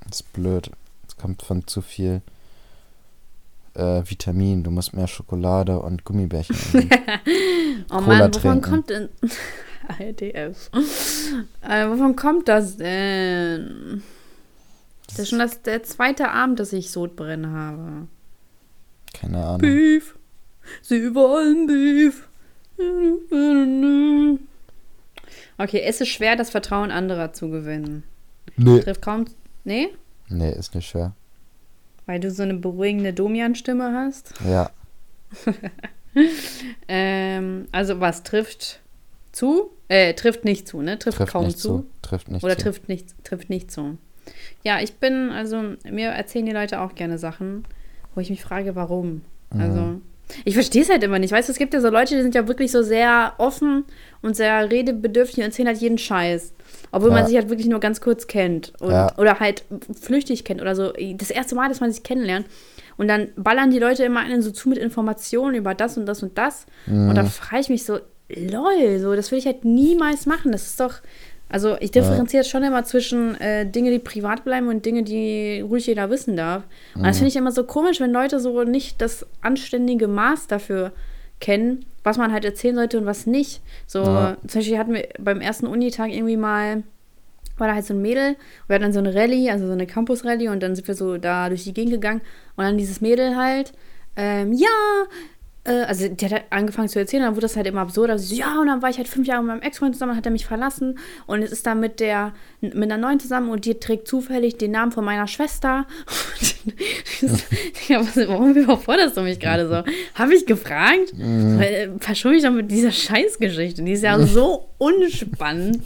Das 0.07 0.20
ist 0.20 0.32
blöd. 0.32 0.70
Kommt 1.19 1.43
von 1.43 1.66
zu 1.66 1.83
viel 1.83 2.23
äh, 3.75 4.03
Vitamin. 4.05 4.62
Du 4.62 4.71
musst 4.71 4.95
mehr 4.95 5.07
Schokolade 5.09 5.81
und 5.81 6.05
Gummibärchen 6.05 6.55
essen. 6.57 6.89
Oh 7.91 7.99
Cola 7.99 8.07
Mann, 8.07 8.35
wovon 8.35 8.41
trinken. 8.41 8.61
kommt 8.62 8.91
denn. 8.91 9.09
ARDF. 9.89 10.71
Äh, 11.62 11.89
wovon 11.89 12.14
kommt 12.14 12.49
das 12.49 12.77
denn? 12.77 14.03
Das 15.07 15.21
ist 15.21 15.31
schon 15.31 15.39
das, 15.39 15.62
der 15.62 15.83
zweite 15.83 16.31
Abend, 16.31 16.61
dass 16.61 16.73
ich 16.73 16.91
Sodbrennen 16.91 17.53
habe. 17.53 18.07
Keine 19.14 19.39
Ahnung. 19.45 19.61
Beef. 19.61 20.16
Sie 20.83 21.14
wollen 21.14 21.66
Beef. 21.66 22.29
Okay, 25.57 25.81
es 25.85 26.01
ist 26.01 26.09
schwer, 26.09 26.37
das 26.37 26.51
Vertrauen 26.51 26.91
anderer 26.91 27.33
zu 27.33 27.49
gewinnen. 27.49 28.05
Nee. 28.57 28.81
Trifft 28.81 29.03
kaum. 29.03 29.25
Nee? 29.64 29.89
Nee, 30.29 30.51
ist 30.53 30.74
nicht 30.74 30.89
schwer. 30.89 31.12
Weil 32.07 32.20
du 32.20 32.31
so 32.31 32.43
eine 32.43 32.55
beruhigende 32.55 33.12
Domian-Stimme 33.12 33.93
hast? 33.95 34.33
Ja. 34.49 34.70
Ähm, 36.89 37.68
also 37.70 38.01
was 38.01 38.22
trifft 38.22 38.81
zu? 39.33 39.70
Äh, 39.89 40.14
trifft 40.14 40.45
nicht 40.45 40.66
zu, 40.66 40.83
ne? 40.83 40.99
Trifft, 40.99 41.18
Trifft 41.18 41.33
kaum 41.33 41.51
zu. 41.51 41.57
zu. 41.57 41.87
Trifft 42.03 42.29
nicht 42.29 42.43
Oder 42.45 42.57
zu. 42.57 42.64
trifft 42.64 42.89
nicht, 42.89 43.24
trifft 43.24 43.51
nicht 43.51 43.70
zu. 43.70 43.99
Ja, 44.62 44.81
ich 44.81 44.95
bin, 44.95 45.31
also 45.31 45.76
mir 45.89 46.09
erzählen 46.09 46.47
die 46.47 46.53
Leute 46.53 46.81
auch 46.81 46.95
gerne 46.95 47.18
Sachen, 47.18 47.64
wo 48.14 48.20
ich 48.20 48.31
mich 48.31 48.43
frage, 48.43 48.74
warum. 48.74 49.22
Mhm. 49.53 49.61
Also, 49.61 50.01
ich 50.45 50.55
verstehe 50.55 50.83
es 50.83 50.91
halt 50.91 51.03
immer 51.03 51.18
nicht. 51.18 51.33
Weißt 51.33 51.49
du, 51.49 51.53
es 51.53 51.59
gibt 51.59 51.72
ja 51.72 51.81
so 51.81 51.89
Leute, 51.89 52.16
die 52.16 52.22
sind 52.22 52.35
ja 52.35 52.49
wirklich 52.49 52.70
so 52.72 52.83
sehr 52.83 53.35
offen 53.39 53.85
und 54.20 54.37
sehr 54.37 54.70
redebedürftig 54.70 55.39
und 55.39 55.45
erzählen 55.45 55.68
halt 55.68 55.79
jeden 55.79 55.99
Scheiß. 55.99 56.53
Obwohl 56.91 57.11
man 57.11 57.21
Ja. 57.21 57.27
sich 57.27 57.37
halt 57.37 57.49
wirklich 57.51 57.69
nur 57.69 57.81
ganz 57.81 58.01
kurz 58.01 58.27
kennt. 58.27 58.73
Und, 58.81 58.91
Ja. 58.91 59.16
Oder 59.19 59.41
halt 59.41 59.64
flüchtig 60.01 60.45
kennt 60.45 60.61
oder 60.62 60.75
so. 60.75 60.93
Das 61.16 61.31
erste 61.31 61.55
Mal, 61.55 61.69
dass 61.69 61.81
man 61.81 61.93
sich 61.93 62.03
kennenlernt. 62.03 62.47
Und 62.97 63.09
dann 63.09 63.29
ballern 63.37 63.71
die 63.71 63.79
Leute 63.79 64.05
immer 64.05 64.21
einen 64.21 64.43
so 64.43 64.51
zu 64.51 64.69
mit 64.69 64.79
Informationen 64.79 65.55
über 65.55 65.75
das 65.75 65.97
und 65.97 66.07
das 66.07 66.23
und 66.23 66.37
das. 66.39 66.66
Und 66.87 67.09
Mhm. 67.11 67.14
da 67.14 67.25
frage 67.25 67.61
ich 67.62 67.69
mich 67.69 67.85
so, 67.85 67.99
lol, 68.35 68.99
so, 68.99 69.14
das 69.14 69.31
will 69.31 69.39
ich 69.39 69.47
halt 69.47 69.64
niemals 69.64 70.27
machen. 70.27 70.51
Das 70.53 70.66
ist 70.66 70.81
doch, 70.81 70.95
also 71.49 71.77
ich 71.81 71.91
differenziere 71.93 72.45
schon 72.45 72.62
immer 72.64 72.85
zwischen 72.85 73.41
äh, 73.41 73.64
Dinge, 73.66 73.91
die 73.91 73.99
privat 74.01 74.45
bleiben 74.45 74.69
und 74.69 74.85
Dinge, 74.85 75.03
die 75.03 75.61
ruhig 75.61 75.87
jeder 75.87 76.11
wissen 76.11 76.37
darf. 76.37 76.64
Und 76.95 77.05
das 77.07 77.19
finde 77.19 77.29
ich 77.29 77.37
immer 77.37 77.53
so 77.53 77.64
komisch, 77.64 78.01
wenn 78.01 78.12
Leute 78.12 78.41
so 78.41 78.64
nicht 78.64 79.01
das 79.01 79.25
anständige 79.43 80.09
Maß 80.09 80.47
dafür 80.49 80.93
kennen, 81.41 81.85
was 82.09 82.19
man 82.19 82.33
halt 82.33 82.45
erzählen 82.45 82.75
sollte 82.75 82.99
und 82.99 83.07
was 83.07 83.27
nicht. 83.27 83.61
So, 83.87 84.03
Ja. 84.03 84.37
zum 84.47 84.61
Beispiel 84.61 84.79
hatten 84.79 84.95
wir 84.95 85.09
beim 85.19 85.41
ersten 85.41 85.67
Unitag 85.67 86.11
irgendwie 86.11 86.37
mal 86.37 86.83
war 87.59 87.67
da 87.67 87.75
halt 87.75 87.85
so 87.85 87.93
ein 87.93 88.01
Mädel. 88.01 88.37
Wir 88.69 88.75
hatten 88.75 88.85
dann 88.85 88.93
so 88.93 89.01
eine 89.01 89.13
Rallye, 89.15 89.51
also 89.51 89.67
so 89.67 89.73
eine 89.73 89.87
Campus-Rallye 89.87 90.49
und 90.49 90.63
dann 90.63 90.77
sind 90.77 90.87
wir 90.87 90.95
so 90.95 91.19
da 91.19 91.49
durch 91.49 91.65
die 91.65 91.75
Gegend 91.75 91.93
gegangen 91.93 92.21
und 92.57 92.63
dann 92.65 92.79
dieses 92.79 93.01
Mädel 93.01 93.35
halt, 93.37 93.73
ähm, 94.17 94.53
ja, 94.53 94.69
äh, 95.69 95.85
also 95.87 96.09
die 96.09 96.25
hat 96.25 96.33
halt 96.33 96.45
angefangen 96.51 96.89
zu 96.89 96.99
erzählen, 96.99 97.23
dann 97.23 97.35
wurde 97.35 97.43
das 97.43 97.57
halt 97.57 97.66
immer 97.66 97.83
absurd. 97.83 98.11
Also 98.11 98.35
ja, 98.35 98.61
und 98.61 98.66
dann 98.66 98.83
war 98.83 98.91
ich 98.91 98.97
halt 98.97 99.09
fünf 99.09 99.27
Jahre 99.27 99.43
mit 99.43 99.49
meinem 99.49 99.62
Ex-Freund 99.62 99.95
zusammen, 99.95 100.16
hat 100.16 100.27
er 100.27 100.33
mich 100.33 100.47
verlassen 100.47 100.99
und 101.27 101.43
es 101.43 101.53
ist 101.53 101.66
dann 101.66 101.81
mit 101.81 102.01
der, 102.01 102.33
mit 102.61 102.75
einer 102.75 102.97
neuen 102.97 103.21
zusammen 103.21 103.51
und 103.51 103.64
die 103.64 103.75
trägt 103.75 104.09
zufällig 104.09 104.57
den 104.57 104.73
Namen 104.73 104.93
von 104.93 105.05
meiner 105.05 105.27
Schwester. 105.27 105.87
ja, 107.89 108.01
was, 108.01 108.16
warum 108.16 108.55
überforderst 108.55 109.16
du 109.16 109.23
mich 109.23 109.39
gerade 109.39 109.69
so? 109.69 109.83
Habe 110.14 110.35
ich 110.35 110.47
gefragt? 110.47 111.12
Weil, 111.14 111.62
äh, 111.62 111.89
Verschone 112.01 112.37
ich 112.37 112.43
doch 112.43 112.51
mit 112.51 112.71
dieser 112.71 112.93
Scheißgeschichte. 112.93 113.83
Die 113.83 113.93
ist 113.93 114.03
ja 114.03 114.19
so 114.21 114.69
unspannend. 114.79 115.83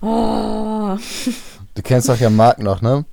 Oh. 0.00 0.96
Du 1.74 1.82
kennst 1.82 2.08
doch 2.08 2.18
ja 2.18 2.30
Marc 2.30 2.58
noch, 2.58 2.82
ne? 2.82 3.04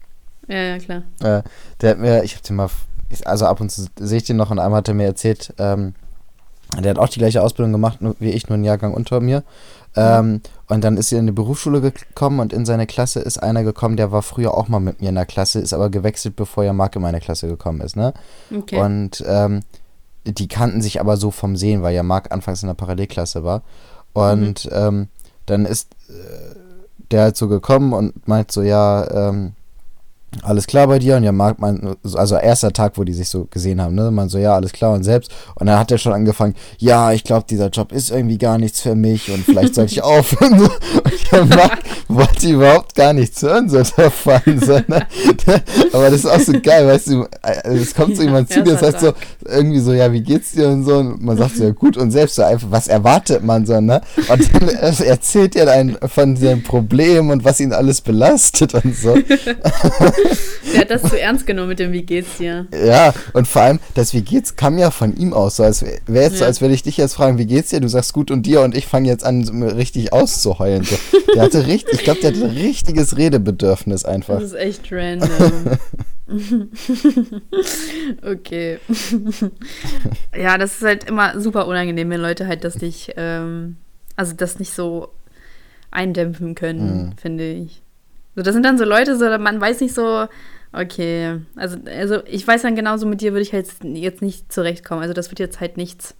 Ja, 0.48 0.58
ja, 0.58 0.78
klar. 0.78 1.04
Äh, 1.22 1.44
der 1.82 1.90
hat 1.90 2.00
mir, 2.00 2.24
ich 2.24 2.36
hab 2.36 2.44
den 2.44 2.56
mal, 2.56 2.70
ich- 3.16 3.28
also 3.28 3.46
ab 3.46 3.62
und 3.62 3.72
zu 3.72 3.88
sehe 4.00 4.18
ich 4.18 4.24
den 4.26 4.38
noch 4.38 4.52
und 4.52 4.60
einmal 4.60 4.80
hat 4.80 4.88
er 4.88 4.94
mir 4.94 5.06
erzählt, 5.06 5.54
ähm, 5.58 5.94
der 6.80 6.92
hat 6.92 7.00
auch 7.00 7.10
die 7.10 7.20
gleiche 7.20 7.42
Ausbildung 7.42 7.72
gemacht 7.72 8.00
wie 8.20 8.32
ich, 8.32 8.48
nur 8.50 8.56
einen 8.56 8.64
Jahrgang 8.64 8.94
unter 8.94 9.20
mir. 9.22 9.44
Ähm, 9.98 10.42
und 10.68 10.84
dann 10.84 10.98
ist 10.98 11.12
er 11.14 11.20
in 11.20 11.26
die 11.28 11.32
Berufsschule 11.32 11.80
gekommen 11.80 12.40
und 12.42 12.52
in 12.52 12.66
seine 12.66 12.86
Klasse 12.86 13.22
ist 13.22 13.42
einer 13.42 13.64
gekommen, 13.64 13.96
der 13.96 14.12
war 14.12 14.24
früher 14.24 14.54
auch 14.54 14.68
mal 14.68 14.80
mit 14.80 15.00
mir 15.00 15.10
in 15.10 15.16
der 15.16 15.26
Klasse, 15.26 15.60
ist 15.60 15.74
aber 15.74 15.90
gewechselt, 15.90 16.36
bevor 16.36 16.64
ja 16.66 16.74
Marc 16.74 16.96
in 16.98 17.02
meine 17.02 17.22
Klasse 17.22 17.48
gekommen 17.48 17.80
ist, 17.82 17.96
ne? 17.96 18.14
Okay. 18.54 18.78
Und 18.82 19.24
ähm, 19.26 19.62
die 20.26 20.48
kannten 20.50 20.82
sich 20.82 21.00
aber 21.00 21.16
so 21.18 21.32
vom 21.32 21.56
Sehen, 21.56 21.82
weil 21.82 21.96
ja 21.96 22.04
Marc 22.04 22.32
anfangs 22.34 22.62
in 22.64 22.68
der 22.68 22.74
Parallelklasse 22.74 23.44
war. 23.46 23.62
Und 24.14 24.68
ähm, 24.72 25.08
dann 25.46 25.66
ist 25.66 25.94
äh, 26.10 26.56
der 27.12 27.22
halt 27.22 27.38
so 27.38 27.48
gekommen 27.48 27.94
und 27.94 28.28
meint 28.28 28.52
so, 28.52 28.64
ja, 28.64 29.30
ähm, 29.30 29.54
alles 30.44 30.68
klar 30.68 30.88
bei 30.88 31.00
dir? 31.00 31.18
Und 31.18 31.24
ja, 31.24 31.32
Marc 31.32 31.60
meint, 31.60 31.82
also 32.16 32.36
erster 32.36 32.74
Tag, 32.74 32.94
wo 32.98 33.04
die 33.04 33.14
sich 33.14 33.30
so 33.30 33.46
gesehen 33.46 33.82
haben, 33.82 33.96
ne? 33.96 34.12
Man 34.12 34.30
so, 34.30 34.38
ja, 34.38 34.56
alles 34.56 34.72
klar 34.72 34.94
und 34.94 35.04
selbst. 35.04 35.32
Und 35.56 35.68
dann 35.68 35.80
hat 35.80 35.92
er 35.92 35.98
schon 35.98 36.14
angefangen, 36.14 36.56
ja, 36.78 37.12
ich 37.12 37.24
glaube, 37.24 37.46
dieser 37.50 37.70
Job 37.70 37.92
ist 37.92 38.12
irgendwie 38.12 38.38
gar 38.38 38.58
nichts 38.58 38.82
für 38.82 38.96
mich 38.96 39.32
und 39.32 39.44
vielleicht 39.44 39.76
sollte 39.76 39.94
ich 39.94 40.04
aufhören. 40.04 40.60
So. 40.60 40.66
Und 40.66 41.32
der 41.32 41.46
Marc 41.46 41.80
wollte 42.08 42.50
überhaupt 42.50 42.96
gar 42.96 43.14
nichts 43.14 43.42
hören, 43.42 43.70
so 43.70 43.82
davon. 43.98 44.42
So, 44.60 44.74
ne? 44.88 45.06
Aber 45.94 46.10
das 46.10 46.20
ist 46.20 46.26
auch 46.28 46.40
so 46.40 46.54
geil, 46.62 46.88
weißt 46.88 47.08
du, 47.08 47.28
also 47.42 47.82
es 47.82 47.94
kommt 47.94 48.16
so 48.18 48.24
jemand 48.24 48.50
zu 48.52 48.64
dir, 48.64 48.74
das 48.74 48.82
heißt 48.82 49.00
so, 49.00 49.14
irgendwie 49.46 49.80
so, 49.80 49.94
ja, 49.94 50.12
wie 50.12 50.22
geht's 50.22 50.52
dir 50.52 50.70
und 50.70 50.84
so. 50.84 50.98
Und 50.98 51.24
man 51.24 51.38
sagt 51.38 51.56
so, 51.56 51.64
ja, 51.64 51.72
gut 51.72 51.98
und 51.98 52.12
selbst 52.12 52.36
so 52.36 52.44
einfach, 52.44 52.68
was 52.70 52.88
erwartet 52.88 53.44
man 53.44 53.66
so, 53.66 53.80
ne? 53.80 54.02
Und 54.30 54.54
dann 54.54 54.70
erzählt 54.70 55.56
er 55.56 55.72
einen 55.72 55.98
von 56.08 56.36
seinem 56.36 56.64
Problem 56.64 57.30
und 57.30 57.44
was 57.44 57.60
ihn 57.60 57.74
alles 57.74 58.02
belastet 58.02 58.74
und 58.74 58.96
so. 58.96 59.16
Der 60.74 60.82
hat 60.82 60.90
das 60.90 61.04
zu 61.04 61.20
ernst 61.20 61.46
genommen 61.48 61.70
mit 61.70 61.80
dem 61.80 61.92
Wie 61.92 62.04
geht's 62.04 62.38
dir? 62.38 62.68
Ja, 62.74 63.14
und 63.34 63.48
vor 63.48 63.62
allem, 63.62 63.80
das 63.94 64.14
Wie 64.14 64.22
geht's 64.22 64.56
kam 64.56 64.78
ja 64.78 64.92
von 64.92 65.16
ihm 65.16 65.34
aus. 65.34 65.58
So, 65.58 65.64
als 65.64 65.84
wäre 65.84 66.26
jetzt 66.26 66.38
so, 66.38 66.42
Ja. 66.44 66.48
als 66.48 66.62
würde 66.62 66.74
ich 66.74 66.84
dich 66.84 66.98
jetzt 66.98 67.14
fragen, 67.14 67.38
wie 67.38 67.46
geht's 67.46 67.70
dir? 67.70 67.80
Du 67.80 67.88
sagst 67.88 68.14
gut 68.14 68.32
und 68.32 68.46
dir 68.46 68.62
und 68.62 68.76
ich 68.76 68.88
fange 68.88 69.08
jetzt 69.08 69.24
an, 69.24 69.44
so 69.44 69.54
richtig 69.54 70.12
auszuheulen. 70.14 70.84
So. 70.84 70.96
Der 71.34 71.44
hatte 71.44 71.68
richtig, 71.68 72.00
ich 72.00 72.04
glaube, 72.04 72.20
der 72.22 72.32
hatte 72.32 72.44
ein 72.44 72.52
richtiges 72.52 73.18
Redebedürfnis 73.18 74.06
einfach. 74.06 74.40
Das 74.40 74.52
ist 74.52 74.58
echt 74.58 74.92
random. 74.92 75.30
okay. 78.24 78.80
ja, 80.36 80.58
das 80.58 80.76
ist 80.76 80.84
halt 80.84 81.04
immer 81.06 81.40
super 81.40 81.68
unangenehm, 81.68 82.10
wenn 82.10 82.22
Leute 82.22 82.48
halt 82.48 82.64
das 82.64 82.82
nicht, 82.82 83.14
ähm, 83.18 83.78
also 84.16 84.34
das 84.34 84.60
nicht 84.60 84.74
so 84.74 85.10
eindämpfen 85.92 86.56
können, 86.56 87.08
mhm. 87.08 87.18
finde 87.18 87.52
ich. 87.52 87.82
So, 88.36 88.42
das 88.42 88.54
sind 88.54 88.64
dann 88.64 88.78
so 88.78 88.86
Leute, 88.86 89.18
so, 89.18 89.26
man 89.38 89.60
weiß 89.62 89.82
nicht 89.82 89.94
so, 89.94 90.28
okay, 90.74 91.40
also, 91.56 91.78
also 91.86 92.22
ich 92.26 92.46
weiß 92.48 92.64
dann 92.64 92.76
genauso, 92.76 93.06
mit 93.06 93.22
dir 93.22 93.32
würde 93.32 93.44
ich 93.44 93.54
halt 93.54 93.68
jetzt 93.84 94.22
nicht 94.22 94.52
zurechtkommen. 94.52 95.02
Also 95.02 95.14
das 95.14 95.32
wird 95.32 95.40
jetzt 95.40 95.60
halt 95.60 95.78
nichts, 95.78 96.16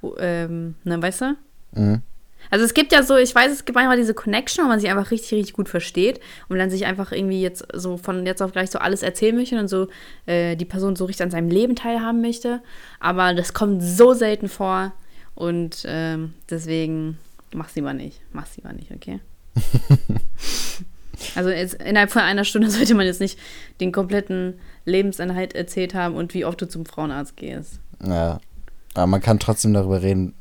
wo, 0.00 0.16
ähm, 0.18 0.74
ne, 0.84 1.00
weißt 1.00 1.20
du? 1.22 1.36
Mhm. 1.72 2.02
Also 2.48 2.64
es 2.64 2.74
gibt 2.74 2.92
ja 2.92 3.02
so, 3.02 3.16
ich 3.16 3.34
weiß, 3.34 3.50
es 3.50 3.64
gibt 3.64 3.74
manchmal 3.74 3.96
diese 3.96 4.14
Connection, 4.14 4.64
wo 4.64 4.68
man 4.68 4.78
sich 4.78 4.88
einfach 4.88 5.10
richtig, 5.10 5.32
richtig 5.32 5.54
gut 5.54 5.68
versteht 5.68 6.20
und 6.48 6.58
dann 6.58 6.70
sich 6.70 6.86
einfach 6.86 7.10
irgendwie 7.10 7.42
jetzt 7.42 7.66
so 7.72 7.96
von 7.96 8.24
jetzt 8.24 8.40
auf 8.40 8.52
gleich 8.52 8.70
so 8.70 8.78
alles 8.78 9.02
erzählen 9.02 9.34
möchte 9.34 9.58
und 9.58 9.66
so 9.66 9.88
äh, 10.26 10.54
die 10.54 10.64
Person 10.64 10.94
so 10.94 11.06
richtig 11.06 11.24
an 11.24 11.32
seinem 11.32 11.48
Leben 11.48 11.74
teilhaben 11.74 12.20
möchte. 12.20 12.62
Aber 13.00 13.34
das 13.34 13.52
kommt 13.52 13.82
so 13.82 14.14
selten 14.14 14.48
vor 14.48 14.92
und 15.34 15.84
ähm, 15.86 16.34
deswegen 16.48 17.18
mach 17.52 17.68
sie 17.68 17.80
mal 17.80 17.94
nicht. 17.94 18.20
Mach 18.32 18.46
sie 18.46 18.62
mal 18.62 18.74
nicht, 18.74 18.92
okay? 18.92 19.20
also 21.34 21.50
jetzt, 21.50 21.74
innerhalb 21.74 22.10
von 22.10 22.22
einer 22.22 22.44
Stunde 22.44 22.70
sollte 22.70 22.94
man 22.94 23.06
jetzt 23.06 23.20
nicht 23.20 23.38
den 23.80 23.92
kompletten 23.92 24.58
Lebensinhalt 24.84 25.54
erzählt 25.54 25.94
haben 25.94 26.14
und 26.14 26.34
wie 26.34 26.44
oft 26.44 26.60
du 26.60 26.68
zum 26.68 26.86
Frauenarzt 26.86 27.36
gehst. 27.36 27.80
Ja. 28.04 28.40
Aber 28.94 29.06
man 29.06 29.20
kann 29.20 29.38
trotzdem 29.38 29.74
darüber 29.74 30.02
reden, 30.02 30.34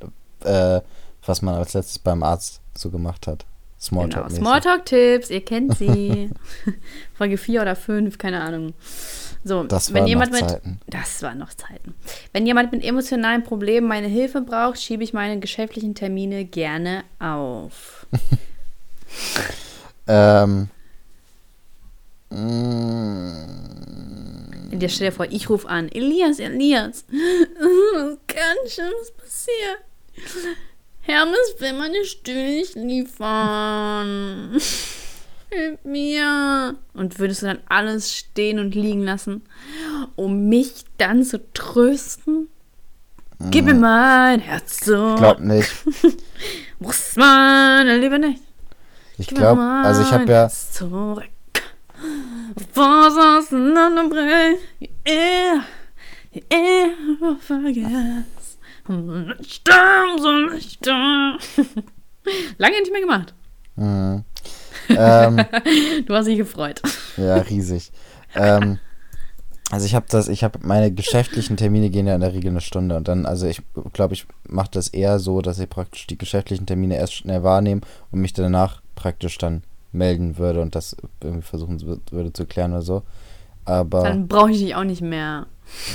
äh, 0.43 0.81
was 1.25 1.41
man 1.41 1.55
als 1.55 1.73
letztes 1.73 1.99
beim 1.99 2.23
Arzt 2.23 2.61
so 2.77 2.89
gemacht 2.89 3.27
hat. 3.27 3.45
Smalltalk. 3.79 4.27
Genau. 4.29 4.39
Smalltalk-Tipps, 4.39 5.29
ihr 5.29 5.43
kennt 5.43 5.77
sie. 5.77 6.29
Folge 7.13 7.37
4 7.37 7.61
oder 7.61 7.75
5, 7.75 8.17
keine 8.17 8.41
Ahnung. 8.41 8.73
So, 9.43 9.63
das 9.63 9.93
wenn 9.93 10.07
jemand 10.07 10.31
mit, 10.31 10.49
Zeiten. 10.49 10.79
Das 10.87 11.21
waren 11.21 11.37
noch 11.37 11.53
Zeiten. 11.53 11.93
Wenn 12.33 12.47
jemand 12.47 12.71
mit 12.71 12.83
emotionalen 12.83 13.43
Problemen 13.43 13.87
meine 13.87 14.07
Hilfe 14.07 14.41
braucht, 14.41 14.81
schiebe 14.81 15.03
ich 15.03 15.13
meine 15.13 15.39
geschäftlichen 15.39 15.93
Termine 15.93 16.45
gerne 16.45 17.03
auf. 17.19 18.07
Ähm. 20.07 20.69
In 24.71 24.79
der 24.79 24.89
stell 24.89 25.09
dir 25.09 25.15
vor, 25.15 25.27
ich 25.29 25.49
rufe 25.49 25.69
an. 25.69 25.89
Elias, 25.89 26.39
Elias. 26.39 27.05
Was 27.11 28.17
kann 28.27 28.57
schon 28.67 28.91
was 28.99 29.11
passiert? 29.11 29.79
Hermes 31.01 31.55
will 31.59 31.73
meine 31.73 32.03
Stühle 32.03 32.45
nicht 32.45 32.75
liefern. 32.75 34.59
Hilf 35.49 35.79
mir. 35.83 36.75
Und 36.93 37.19
würdest 37.19 37.43
du 37.43 37.45
dann 37.45 37.59
alles 37.69 38.13
stehen 38.13 38.59
und 38.59 38.73
liegen 38.75 39.03
lassen, 39.03 39.43
um 40.15 40.49
mich 40.49 40.83
dann 40.97 41.23
zu 41.23 41.39
trösten? 41.53 42.49
Mhm. 43.39 43.51
Gib 43.51 43.65
mir 43.65 43.75
mein 43.75 44.39
Herz 44.39 44.79
zurück. 44.79 45.15
Ich 45.15 45.21
glaub 45.21 45.39
nicht. 45.39 45.71
Muss 46.79 47.15
man 47.15 47.87
lieber 47.99 48.17
nicht. 48.17 48.41
Ich 49.17 49.27
glaube, 49.27 49.61
also 49.61 50.01
ich 50.01 50.11
habe 50.11 50.31
ja. 50.31 50.49
Zurück. 50.49 51.29
Yeah. 55.07 55.63
Yeah. 56.45 56.93
Lange 62.57 62.79
nicht 62.79 62.91
mehr 62.91 63.01
gemacht. 63.01 63.33
Mhm. 63.75 64.23
Ähm, 64.87 65.43
du 66.05 66.13
hast 66.13 66.27
dich 66.27 66.37
gefreut. 66.37 66.79
Ja, 67.17 67.37
riesig. 67.37 67.91
ähm, 68.35 68.77
also 69.71 69.87
ich 69.87 69.95
habe 69.95 70.05
das, 70.09 70.27
ich 70.27 70.43
habe 70.43 70.59
meine 70.61 70.91
geschäftlichen 70.91 71.57
Termine 71.57 71.89
gehen 71.89 72.05
ja 72.05 72.13
in 72.13 72.21
der 72.21 72.33
Regel 72.33 72.51
eine 72.51 72.61
Stunde 72.61 72.95
und 72.95 73.07
dann, 73.07 73.25
also 73.25 73.47
ich 73.47 73.63
glaube, 73.93 74.13
ich 74.13 74.27
mache 74.47 74.69
das 74.71 74.89
eher 74.89 75.17
so, 75.17 75.41
dass 75.41 75.57
ich 75.57 75.67
praktisch 75.69 76.05
die 76.05 76.19
geschäftlichen 76.19 76.67
Termine 76.67 76.97
erst 76.97 77.15
schnell 77.15 77.41
wahrnehme 77.41 77.81
und 78.11 78.21
mich 78.21 78.33
danach 78.33 78.83
praktisch 78.95 79.37
dann 79.37 79.63
melden 79.91 80.37
würde 80.37 80.61
und 80.61 80.75
das 80.75 80.95
irgendwie 81.21 81.45
versuchen 81.45 81.81
würde 82.11 82.33
zu 82.33 82.45
klären 82.45 82.71
oder 82.71 82.81
so. 82.81 83.03
Aber 83.65 84.03
dann 84.03 84.27
brauche 84.27 84.51
ich 84.51 84.59
dich 84.59 84.75
auch 84.75 84.83
nicht 84.83 85.01
mehr. 85.01 85.47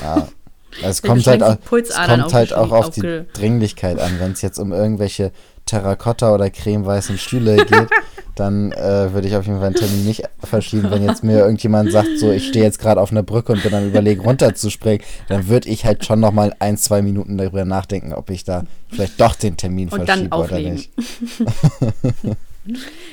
Ja, 0.02 0.28
es 0.82 1.02
kommt 1.02 1.26
halt, 1.26 1.42
auch, 1.42 1.56
es 1.72 1.94
kommt 1.94 2.34
halt 2.34 2.52
auch 2.52 2.72
auf 2.72 2.90
die 2.90 3.24
Dringlichkeit 3.32 4.00
an. 4.00 4.18
Wenn 4.18 4.32
es 4.32 4.42
jetzt 4.42 4.58
um 4.58 4.72
irgendwelche 4.72 5.32
Terrakotta- 5.66 6.34
oder 6.34 6.50
cremeweißen 6.50 7.18
Stühle 7.18 7.56
geht, 7.66 7.88
dann 8.34 8.72
äh, 8.72 9.12
würde 9.12 9.28
ich 9.28 9.36
auf 9.36 9.46
jeden 9.46 9.58
Fall 9.58 9.68
einen 9.68 9.76
Termin 9.76 10.04
nicht 10.04 10.24
verschieben. 10.42 10.90
Wenn 10.90 11.04
jetzt 11.04 11.22
mir 11.22 11.38
irgendjemand 11.38 11.92
sagt, 11.92 12.18
so, 12.18 12.30
ich 12.30 12.48
stehe 12.48 12.64
jetzt 12.64 12.80
gerade 12.80 13.00
auf 13.00 13.12
einer 13.12 13.22
Brücke 13.22 13.52
und 13.52 13.62
bin 13.62 13.74
am 13.74 13.86
überlegen, 13.86 14.22
runterzuspringen, 14.22 15.04
dann 15.28 15.46
würde 15.48 15.68
ich 15.68 15.84
halt 15.84 16.04
schon 16.04 16.20
noch 16.20 16.32
mal 16.32 16.54
ein, 16.58 16.76
zwei 16.76 17.02
Minuten 17.02 17.38
darüber 17.38 17.64
nachdenken, 17.64 18.12
ob 18.12 18.30
ich 18.30 18.44
da 18.44 18.64
vielleicht 18.88 19.20
doch 19.20 19.34
den 19.36 19.56
Termin 19.56 19.88
und 19.90 20.06
verschiebe 20.06 20.36
oder 20.36 20.58
nicht. 20.58 20.90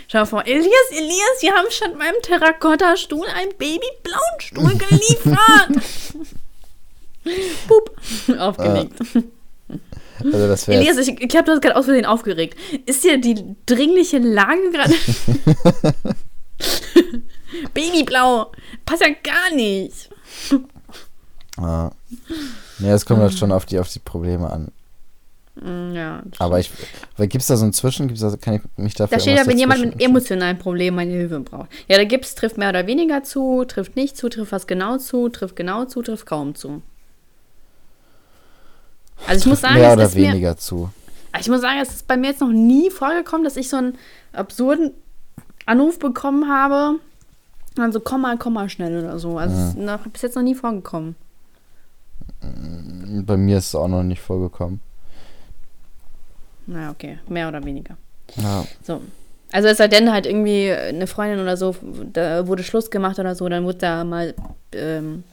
Schau 0.08 0.26
vor, 0.26 0.46
Elias, 0.46 0.92
Elias, 0.92 1.42
wir 1.42 1.54
haben 1.54 1.68
statt 1.70 1.98
meinem 1.98 2.22
Terrakotta-Stuhl 2.22 3.28
einen 3.28 3.52
babyblauen 3.58 4.40
Stuhl 4.40 4.76
geliefert. 4.78 5.70
Pup. 7.68 7.92
Aufgelegt. 8.40 8.94
Also 10.24 10.48
das 10.48 10.68
Elias, 10.68 10.98
ich, 10.98 11.22
ich 11.22 11.36
habe 11.36 11.46
das 11.46 11.62
gerade 11.62 11.76
aus 11.76 11.86
Versehen 11.86 12.06
aufgeregt. 12.06 12.58
Ist 12.86 13.04
dir 13.04 13.20
die 13.20 13.56
dringliche 13.66 14.18
Lage 14.18 14.72
gerade. 14.72 14.94
Babyblau. 17.74 18.52
Passt 18.86 19.02
ja 19.02 19.10
gar 19.24 19.56
nicht. 19.56 20.10
Ah. 21.58 21.92
Ja, 22.80 22.94
es 22.94 23.06
kommt 23.06 23.22
halt 23.22 23.38
schon 23.38 23.52
auf 23.52 23.66
die, 23.66 23.80
auf 23.80 23.90
die 23.90 24.00
Probleme 24.00 24.50
an. 24.50 24.72
Mm, 25.62 25.94
ja. 25.94 26.24
Aber 26.40 26.60
ich, 26.60 26.72
gibt 27.18 27.36
es 27.36 27.48
da 27.48 27.58
so 27.58 27.66
ein 27.66 27.74
Zwischen? 27.74 28.08
Gibt's 28.08 28.22
da, 28.22 28.36
kann 28.38 28.56
ich 28.56 28.62
mich 28.78 28.94
dafür 28.94 29.18
Da 29.18 29.22
steht 29.22 29.38
ja, 29.38 29.48
wenn 29.48 29.58
jemand 29.58 29.82
mit 29.82 30.02
emotionalen 30.02 30.58
Problemen 30.58 30.96
meine 30.96 31.12
Hilfe 31.12 31.40
braucht. 31.40 31.70
Ja, 31.88 31.98
da 31.98 32.04
gibt 32.04 32.26
es, 32.26 32.36
trifft 32.36 32.58
mehr 32.58 32.70
oder 32.70 32.88
weniger 32.88 33.24
zu, 33.24 33.64
trifft 33.66 33.96
nicht 33.96 34.18
zu, 34.18 34.30
trifft 34.30 34.50
fast 34.50 34.68
genau 34.68 34.98
zu, 34.98 35.30
trifft 35.30 35.56
genau 35.56 35.86
zu, 35.86 36.02
trifft 36.02 36.26
kaum 36.26 36.56
zu. 36.56 36.82
Also 39.26 39.42
ich 39.42 39.46
muss 39.48 39.62
sagen, 39.62 39.76
mehr 39.76 39.94
oder 39.94 40.14
weniger 40.14 40.50
mir, 40.52 40.58
zu. 40.58 40.90
Ich 41.40 41.50
muss 41.50 41.62
sagen, 41.62 41.80
es 41.82 41.90
ist 41.90 42.08
bei 42.08 42.18
mir 42.18 42.28
jetzt 42.28 42.42
noch 42.42 42.52
nie 42.52 42.90
vorgekommen, 42.90 43.44
dass 43.44 43.58
ich 43.58 43.70
so 43.70 43.78
einen 43.78 43.98
absurden 44.34 44.92
Anruf 45.66 46.00
bekommen 46.00 46.48
habe. 46.48 47.00
dann 47.76 47.92
so, 47.92 48.00
komm 48.00 48.22
mal, 48.22 48.38
komm 48.38 48.54
mal 48.54 48.70
schnell 48.70 49.04
oder 49.04 49.20
so. 49.20 49.38
Also 49.38 49.56
ja. 49.56 49.70
ist 49.70 49.78
noch, 49.78 50.08
bis 50.08 50.22
jetzt 50.22 50.36
noch 50.36 50.44
nie 50.44 50.56
vorgekommen. 50.56 51.16
Bei 52.42 53.38
mir 53.38 53.58
ist 53.58 53.68
es 53.68 53.76
auch 53.76 53.88
noch 53.88 54.04
nicht 54.04 54.22
vorgekommen. 54.22 54.82
Na, 56.68 56.92
okay. 56.92 57.20
Mehr 57.28 57.48
oder 57.48 57.64
weniger. 57.64 57.98
Ja. 58.36 58.66
So. 58.84 59.02
Also 59.52 59.70
es 59.70 59.78
sei 59.78 59.88
denn 59.88 60.12
halt 60.12 60.26
irgendwie 60.26 60.72
eine 60.72 61.08
Freundin 61.08 61.40
oder 61.40 61.56
so, 61.56 61.76
da 62.12 62.48
wurde 62.48 62.64
Schluss 62.64 62.92
gemacht 62.92 63.18
oder 63.18 63.34
so, 63.34 63.48
dann 63.48 63.64
wurde 63.64 63.78
da 63.78 64.04
mal 64.04 64.36
ähm, 64.74 65.24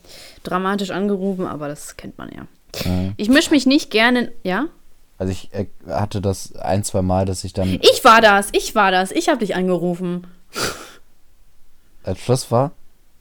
dramatisch 0.43 0.91
angerufen, 0.91 1.45
aber 1.45 1.67
das 1.67 1.97
kennt 1.97 2.17
man 2.17 2.29
ja. 2.31 2.89
Mhm. 2.89 3.13
Ich 3.17 3.29
mische 3.29 3.51
mich 3.51 3.65
nicht 3.65 3.91
gerne. 3.91 4.31
Ja? 4.43 4.67
Also 5.17 5.31
ich 5.31 5.53
äh, 5.53 5.65
hatte 5.87 6.21
das 6.21 6.55
ein, 6.55 6.83
zwei 6.83 7.01
Mal, 7.01 7.25
dass 7.25 7.43
ich 7.43 7.53
dann. 7.53 7.79
Ich 7.81 8.03
war 8.03 8.21
das, 8.21 8.49
ich 8.53 8.73
war 8.75 8.91
das. 8.91 9.11
Ich 9.11 9.27
habe 9.27 9.39
dich 9.39 9.55
angerufen. 9.55 10.27
Als 12.03 12.19
Schluss 12.19 12.51
war? 12.51 12.71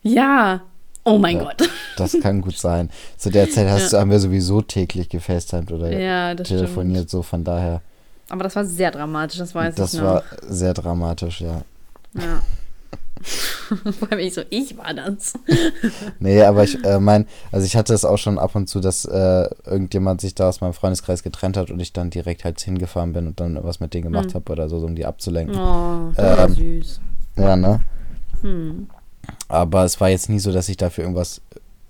Ja. 0.02 0.62
Oh 1.04 1.18
mein 1.18 1.36
ja, 1.36 1.44
Gott. 1.44 1.68
Das 1.96 2.16
kann 2.22 2.40
gut 2.40 2.56
sein. 2.56 2.90
Zu 3.16 3.30
der 3.30 3.50
Zeit 3.50 3.68
hast 3.68 3.92
ja. 3.92 3.98
du, 3.98 4.00
haben 4.00 4.10
wir 4.10 4.20
sowieso 4.20 4.62
täglich 4.62 5.08
gefacetimed 5.08 5.72
oder 5.72 5.96
ja, 5.96 6.34
telefoniert, 6.34 7.08
stimmt. 7.08 7.10
so 7.10 7.22
von 7.22 7.44
daher. 7.44 7.80
Aber 8.28 8.42
das 8.42 8.56
war 8.56 8.64
sehr 8.64 8.90
dramatisch, 8.90 9.38
das 9.38 9.54
weiß 9.54 9.74
das 9.74 9.94
ich 9.94 10.00
noch. 10.00 10.22
Das 10.22 10.42
war 10.42 10.52
sehr 10.52 10.74
dramatisch, 10.74 11.40
ja. 11.40 11.62
Ja. 12.14 12.40
Vor 13.98 14.10
allem 14.10 14.20
ich 14.20 14.34
so, 14.34 14.42
ich 14.50 14.76
war 14.76 14.92
das. 14.92 15.34
nee, 16.18 16.42
aber 16.42 16.64
ich 16.64 16.82
äh, 16.84 16.98
meine, 16.98 17.26
also 17.52 17.64
ich 17.64 17.76
hatte 17.76 17.94
es 17.94 18.04
auch 18.04 18.18
schon 18.18 18.38
ab 18.38 18.54
und 18.54 18.68
zu, 18.68 18.80
dass 18.80 19.04
äh, 19.04 19.48
irgendjemand 19.64 20.20
sich 20.20 20.34
da 20.34 20.48
aus 20.48 20.60
meinem 20.60 20.74
Freundeskreis 20.74 21.22
getrennt 21.22 21.56
hat 21.56 21.70
und 21.70 21.80
ich 21.80 21.92
dann 21.92 22.10
direkt 22.10 22.44
halt 22.44 22.60
hingefahren 22.60 23.12
bin 23.12 23.26
und 23.26 23.40
dann 23.40 23.58
was 23.62 23.80
mit 23.80 23.94
denen 23.94 24.04
gemacht 24.04 24.26
hm. 24.26 24.34
habe 24.34 24.52
oder 24.52 24.68
so, 24.68 24.76
um 24.78 24.94
die 24.94 25.06
abzulenken. 25.06 25.56
Oh, 25.56 26.12
ähm, 26.16 26.54
süß. 26.54 27.00
Ja, 27.36 27.56
ne? 27.56 27.80
Hm. 28.42 28.88
Aber 29.48 29.84
es 29.84 30.00
war 30.00 30.10
jetzt 30.10 30.28
nie 30.28 30.38
so, 30.38 30.52
dass 30.52 30.68
ich 30.68 30.76
dafür 30.76 31.04
irgendwas, 31.04 31.40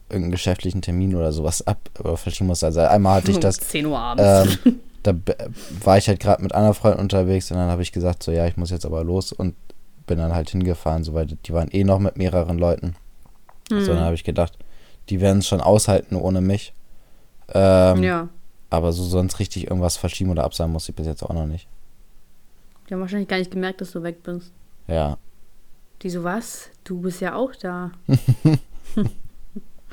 irgendeinen 0.09 0.33
geschäftlichen 0.33 0.83
Termin 0.83 1.15
oder 1.15 1.33
sowas 1.33 1.67
ab 1.67 1.79
oder 1.99 2.17
verschieben 2.17 2.47
musste. 2.47 2.67
Also 2.67 2.81
einmal 2.81 3.17
hatte 3.17 3.31
ich 3.31 3.39
das. 3.41 3.59
10 3.59 3.87
Uhr 3.87 3.99
abends. 3.99 4.59
Ähm, 4.65 4.81
da 5.05 5.15
war 5.85 5.99
ich 5.99 6.09
halt 6.09 6.19
gerade 6.19 6.43
mit 6.43 6.55
einer 6.55 6.75
Freundin 6.75 7.01
unterwegs 7.01 7.51
und 7.51 7.57
dann 7.57 7.71
habe 7.71 7.83
ich 7.83 7.93
gesagt, 7.93 8.23
so 8.23 8.33
ja, 8.33 8.47
ich 8.47 8.57
muss 8.57 8.71
jetzt 8.71 8.87
aber 8.87 9.05
los 9.05 9.33
und 9.33 9.55
bin 10.07 10.19
dann 10.19 10.35
halt 10.35 10.51
hingefahren, 10.51 11.05
so, 11.05 11.15
weil 11.15 11.27
die 11.27 11.53
waren 11.53 11.71
eh 11.71 11.85
noch 11.85 11.99
mit 11.99 12.17
mehreren 12.17 12.59
Leuten. 12.59 12.97
Mhm. 13.71 13.81
So, 13.81 13.95
dann 13.95 14.05
habe 14.05 14.15
ich 14.15 14.25
gedacht, 14.25 14.59
die 15.09 15.21
werden 15.21 15.39
es 15.39 15.47
schon 15.47 15.61
aushalten 15.61 16.17
ohne 16.17 16.41
mich. 16.41 16.75
Ähm, 17.49 18.03
ja. 18.03 18.29
Aber 18.71 18.93
so 18.93 19.05
sonst 19.05 19.39
richtig 19.39 19.69
irgendwas 19.69 19.97
verschieben 19.97 20.31
oder 20.31 20.45
absagen 20.45 20.73
muss 20.73 20.89
ich 20.89 20.95
bis 20.95 21.07
jetzt 21.07 21.23
auch 21.23 21.33
noch 21.33 21.47
nicht. 21.47 21.69
Die 22.89 22.95
haben 22.95 23.01
wahrscheinlich 23.01 23.29
gar 23.29 23.39
nicht 23.39 23.51
gemerkt, 23.51 23.81
dass 23.81 23.93
du 23.93 24.03
weg 24.03 24.23
bist. 24.23 24.53
Ja. 24.89 25.19
Die 26.03 26.11
so, 26.11 26.25
was? 26.25 26.71
Du 26.83 27.01
bist 27.01 27.21
ja 27.21 27.35
auch 27.35 27.55
da. 27.55 27.93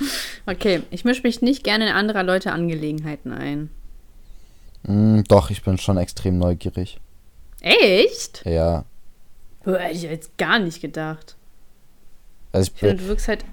Okay, 0.46 0.82
ich 0.90 1.06
mische 1.06 1.24
mich 1.24 1.42
nicht 1.42 1.64
gerne 1.64 1.88
in 1.88 1.94
anderer 1.94 2.24
Leute 2.24 2.52
Angelegenheiten 2.52 3.32
ein. 3.32 3.70
Mm, 4.84 5.22
doch, 5.28 5.50
ich 5.50 5.64
bin 5.64 5.78
schon 5.78 5.98
extrem 5.98 6.38
neugierig. 6.38 7.00
Echt? 7.62 8.44
Ja. 8.46 8.86
Boah, 9.64 9.78
hätte 9.78 9.96
ich 9.96 10.02
jetzt 10.04 10.38
gar 10.38 10.58
nicht 10.60 10.82
gedacht. 10.82 11.36
Also 12.52 12.68
Ich 12.70 12.74
ich 12.74 12.80
finde, 12.80 13.04
du 13.04 13.08
wirkst 13.10 13.28
halt, 13.28 13.46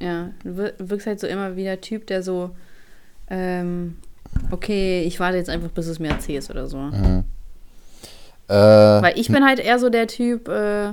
ja, 0.00 0.30
du 0.44 0.56
wir- 0.56 0.74
wirkst 0.78 1.06
halt 1.06 1.20
so 1.20 1.26
immer 1.26 1.56
wie 1.56 1.64
der 1.64 1.80
Typ, 1.80 2.06
der 2.06 2.22
so, 2.22 2.50
ähm, 3.28 3.96
okay, 4.50 5.02
ich 5.02 5.18
warte 5.18 5.36
jetzt 5.38 5.50
einfach, 5.50 5.70
bis 5.70 5.86
du 5.86 5.92
es 5.92 5.98
mir 5.98 6.08
erzählst 6.10 6.50
oder 6.50 6.66
so. 6.68 6.78
mhm. 6.78 7.24
äh, 8.48 8.52
Weil 8.54 9.18
ich 9.18 9.28
bin 9.28 9.44
halt 9.44 9.58
eher 9.58 9.78
so 9.78 9.90
der 9.90 10.06
Typ, 10.06 10.48
äh, 10.48 10.92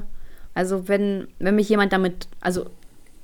also 0.56 0.88
wenn, 0.88 1.28
wenn 1.40 1.56
mich 1.56 1.70
jemand 1.70 1.94
damit, 1.94 2.28
also, 2.42 2.66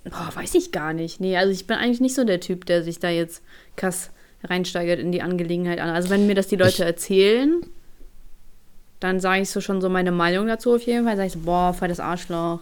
boah, 0.04 0.30
weiß 0.36 0.56
ich 0.56 0.72
gar 0.72 0.94
nicht. 0.94 1.20
Nee, 1.20 1.36
also 1.38 1.52
ich 1.52 1.66
bin 1.68 1.78
eigentlich 1.78 2.02
nicht 2.02 2.16
so 2.16 2.24
der 2.24 2.40
Typ, 2.40 2.66
der 2.66 2.84
sich 2.84 3.00
da 3.00 3.10
jetzt 3.10 3.42
krass 3.76 4.12
reinsteigert 4.44 5.00
in 5.00 5.12
die 5.12 5.22
Angelegenheit 5.22 5.80
an. 5.80 5.90
Also 5.90 6.10
wenn 6.10 6.28
mir 6.28 6.36
das 6.36 6.48
die 6.48 6.56
Leute 6.56 6.70
Ich- 6.74 6.80
erzählen, 6.80 7.62
dann 9.00 9.20
sage 9.20 9.42
ich 9.42 9.50
so 9.50 9.62
schon 9.62 9.82
so 9.82 9.90
meine 9.90 10.12
Meinung 10.12 10.48
dazu 10.48 10.74
auf 10.76 10.82
jeden 10.84 11.06
Fall. 11.06 11.16
Sage 11.16 11.28
ich 11.28 11.34
so, 11.34 11.40
boah, 11.40 11.74
voll 11.74 11.88
das 11.88 12.00
Arschloch. 12.00 12.60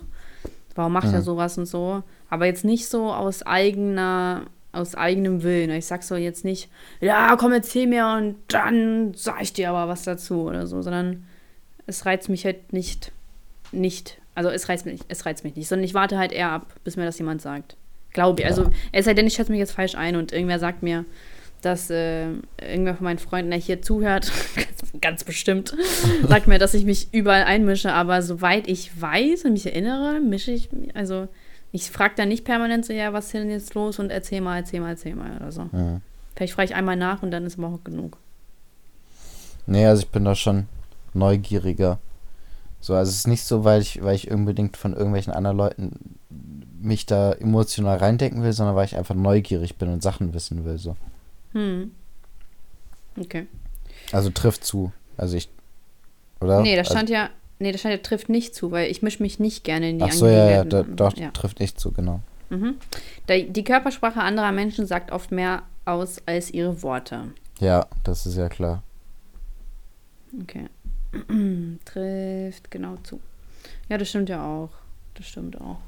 Warum 0.76 0.94
macht 0.94 1.12
er 1.12 1.20
Mhm. 1.20 1.24
sowas 1.24 1.58
und 1.58 1.66
so? 1.66 2.04
Aber 2.30 2.46
jetzt 2.46 2.64
nicht 2.66 2.88
so 2.88 3.12
aus 3.12 3.42
eigener, 3.44 4.44
aus 4.72 4.94
eigenem 4.94 5.42
Willen. 5.42 5.72
Ich 5.72 5.88
sag 5.88 6.04
so 6.04 6.16
jetzt 6.16 6.46
nicht, 6.46 6.70
ja, 7.02 7.36
komm, 7.38 7.52
erzähl 7.54 7.88
mir 7.88 8.06
und 8.18 8.36
dann 8.50 9.14
sag 9.16 9.42
ich 9.42 9.54
dir 9.54 9.70
aber 9.72 9.88
was 9.88 10.04
dazu 10.04 10.42
oder 10.44 10.68
so, 10.68 10.82
sondern 10.84 11.26
es 11.88 12.06
reizt 12.06 12.30
mich 12.30 12.46
halt 12.46 12.74
nicht, 12.74 13.12
nicht, 13.72 14.20
also 14.36 14.50
es 14.50 14.70
reizt 14.70 14.86
mich, 14.86 15.00
es 15.08 15.26
reizt 15.26 15.44
mich 15.44 15.56
nicht, 15.56 15.68
sondern 15.68 15.86
ich 15.86 15.94
warte 15.96 16.20
halt 16.20 16.32
eher 16.32 16.52
ab, 16.52 16.68
bis 16.84 16.96
mir 16.98 17.06
das 17.06 17.18
jemand 17.18 17.42
sagt. 17.42 17.76
Glaube 18.14 18.42
ich. 18.42 18.48
Also, 18.48 18.70
es 18.92 19.06
sei 19.06 19.14
denn, 19.14 19.26
ich 19.28 19.34
schätze 19.34 19.52
mich 19.52 19.60
jetzt 19.60 19.72
falsch 19.74 19.96
ein 19.96 20.16
und 20.16 20.32
irgendwer 20.32 20.60
sagt 20.60 20.82
mir, 20.84 21.06
dass 21.62 21.90
äh, 21.90 22.28
irgendwer 22.62 22.96
von 22.96 23.04
meinen 23.06 23.20
Freunden, 23.20 23.52
der 23.52 23.60
hier 23.60 23.82
zuhört, 23.82 24.32
ganz, 25.02 25.24
bestimmt, 25.24 25.76
sagt 26.28 26.48
mir, 26.48 26.60
dass 26.60 26.74
ich 26.74 26.86
mich 26.86 27.14
überall 27.14 27.44
einmische, 27.44 27.92
aber 27.94 28.22
soweit 28.22 28.68
ich 28.68 29.00
weiß 29.02 29.46
und 29.46 29.54
mich 29.54 29.66
erinnere, 29.66 30.20
mische 30.20 30.52
ich, 30.52 30.72
mich- 30.72 30.96
also 30.96 31.28
ich 31.72 31.90
frage 31.92 32.14
da 32.16 32.26
nicht 32.26 32.46
permanent 32.46 32.86
so, 32.86 32.94
ja, 32.94 33.12
was 33.14 33.26
ist 33.26 33.34
denn 33.34 33.50
jetzt 33.50 33.74
los 33.74 34.00
und 34.00 34.10
erzähl 34.10 34.42
mal, 34.42 34.58
erzähl 34.58 34.80
mal, 34.80 34.90
erzähl 34.92 35.16
mal 35.16 35.36
oder 35.38 35.52
so. 35.52 35.64
mhm. 35.72 36.02
Vielleicht 36.36 36.54
frage 36.54 36.68
ich 36.70 36.76
einmal 36.76 36.96
nach 36.96 37.24
und 37.24 37.32
dann 37.32 37.46
ist 37.46 37.58
aber 37.58 37.68
auch 37.70 37.84
genug. 37.84 38.18
Nee, 39.66 39.86
also 39.86 40.02
ich 40.04 40.10
bin 40.10 40.24
da 40.24 40.36
schon 40.36 40.68
neugieriger. 41.14 42.00
So, 42.80 42.94
also 42.94 43.10
es 43.10 43.18
ist 43.18 43.28
nicht 43.28 43.44
so, 43.44 43.64
weil 43.64 43.82
ich, 43.82 44.02
weil 44.04 44.16
ich 44.16 44.30
unbedingt 44.32 44.78
von 44.78 44.94
irgendwelchen 44.94 45.34
anderen 45.34 45.58
Leuten 45.58 45.92
mich 46.80 47.06
da 47.08 47.34
emotional 47.34 47.98
reindenken 47.98 48.44
will, 48.44 48.54
sondern 48.54 48.76
weil 48.76 48.86
ich 48.86 48.96
einfach 48.96 49.16
neugierig 49.16 49.78
bin 49.78 49.90
und 49.90 50.04
Sachen 50.04 50.34
wissen 50.34 50.64
will. 50.64 50.78
So. 50.78 50.96
Hm. 51.58 51.92
Okay. 53.20 53.48
Also 54.12 54.30
trifft 54.30 54.64
zu. 54.64 54.92
Also 55.18 55.36
ich. 55.36 55.50
Oder? 56.40 56.62
Nee, 56.62 56.76
da 56.76 56.82
also, 56.82 56.92
stand 56.92 57.10
ja, 57.10 57.32
nee, 57.58 57.72
da 57.72 57.80
stand 57.80 57.96
ja, 57.96 58.02
trifft 58.02 58.30
nicht 58.30 58.54
zu, 58.54 58.70
weil 58.70 58.92
ich 58.92 59.02
mische 59.02 59.24
mich 59.24 59.40
nicht 59.40 59.64
gerne 59.64 59.90
in 59.90 59.98
die 59.98 60.06
Ach 60.06 60.12
so, 60.12 60.28
ja, 60.28 60.52
ja, 60.52 60.64
da, 60.64 60.84
doch, 60.84 61.18
ja. 61.18 61.32
trifft 61.32 61.60
nicht 61.60 61.80
zu, 61.80 61.92
genau. 61.92 62.22
Mhm. 62.50 62.76
Die 63.28 63.64
Körpersprache 63.64 64.22
anderer 64.22 64.52
Menschen 64.52 64.86
sagt 64.86 65.12
oft 65.12 65.32
mehr 65.32 65.64
aus 65.86 66.22
als 66.28 66.52
ihre 66.52 66.84
Worte. 66.84 67.32
Ja, 67.60 67.88
das 68.04 68.28
ist 68.28 68.38
ja 68.38 68.50
klar. 68.50 68.84
Okay. 70.40 70.68
Trifft 71.86 72.70
genau 72.70 72.98
zu. 72.98 73.20
Ja, 73.90 73.98
das 73.98 74.10
stimmt 74.10 74.30
ja 74.30 74.46
auch. 74.46 74.70
Das 75.16 75.26
stimmt 75.26 75.60
auch. 75.60 75.80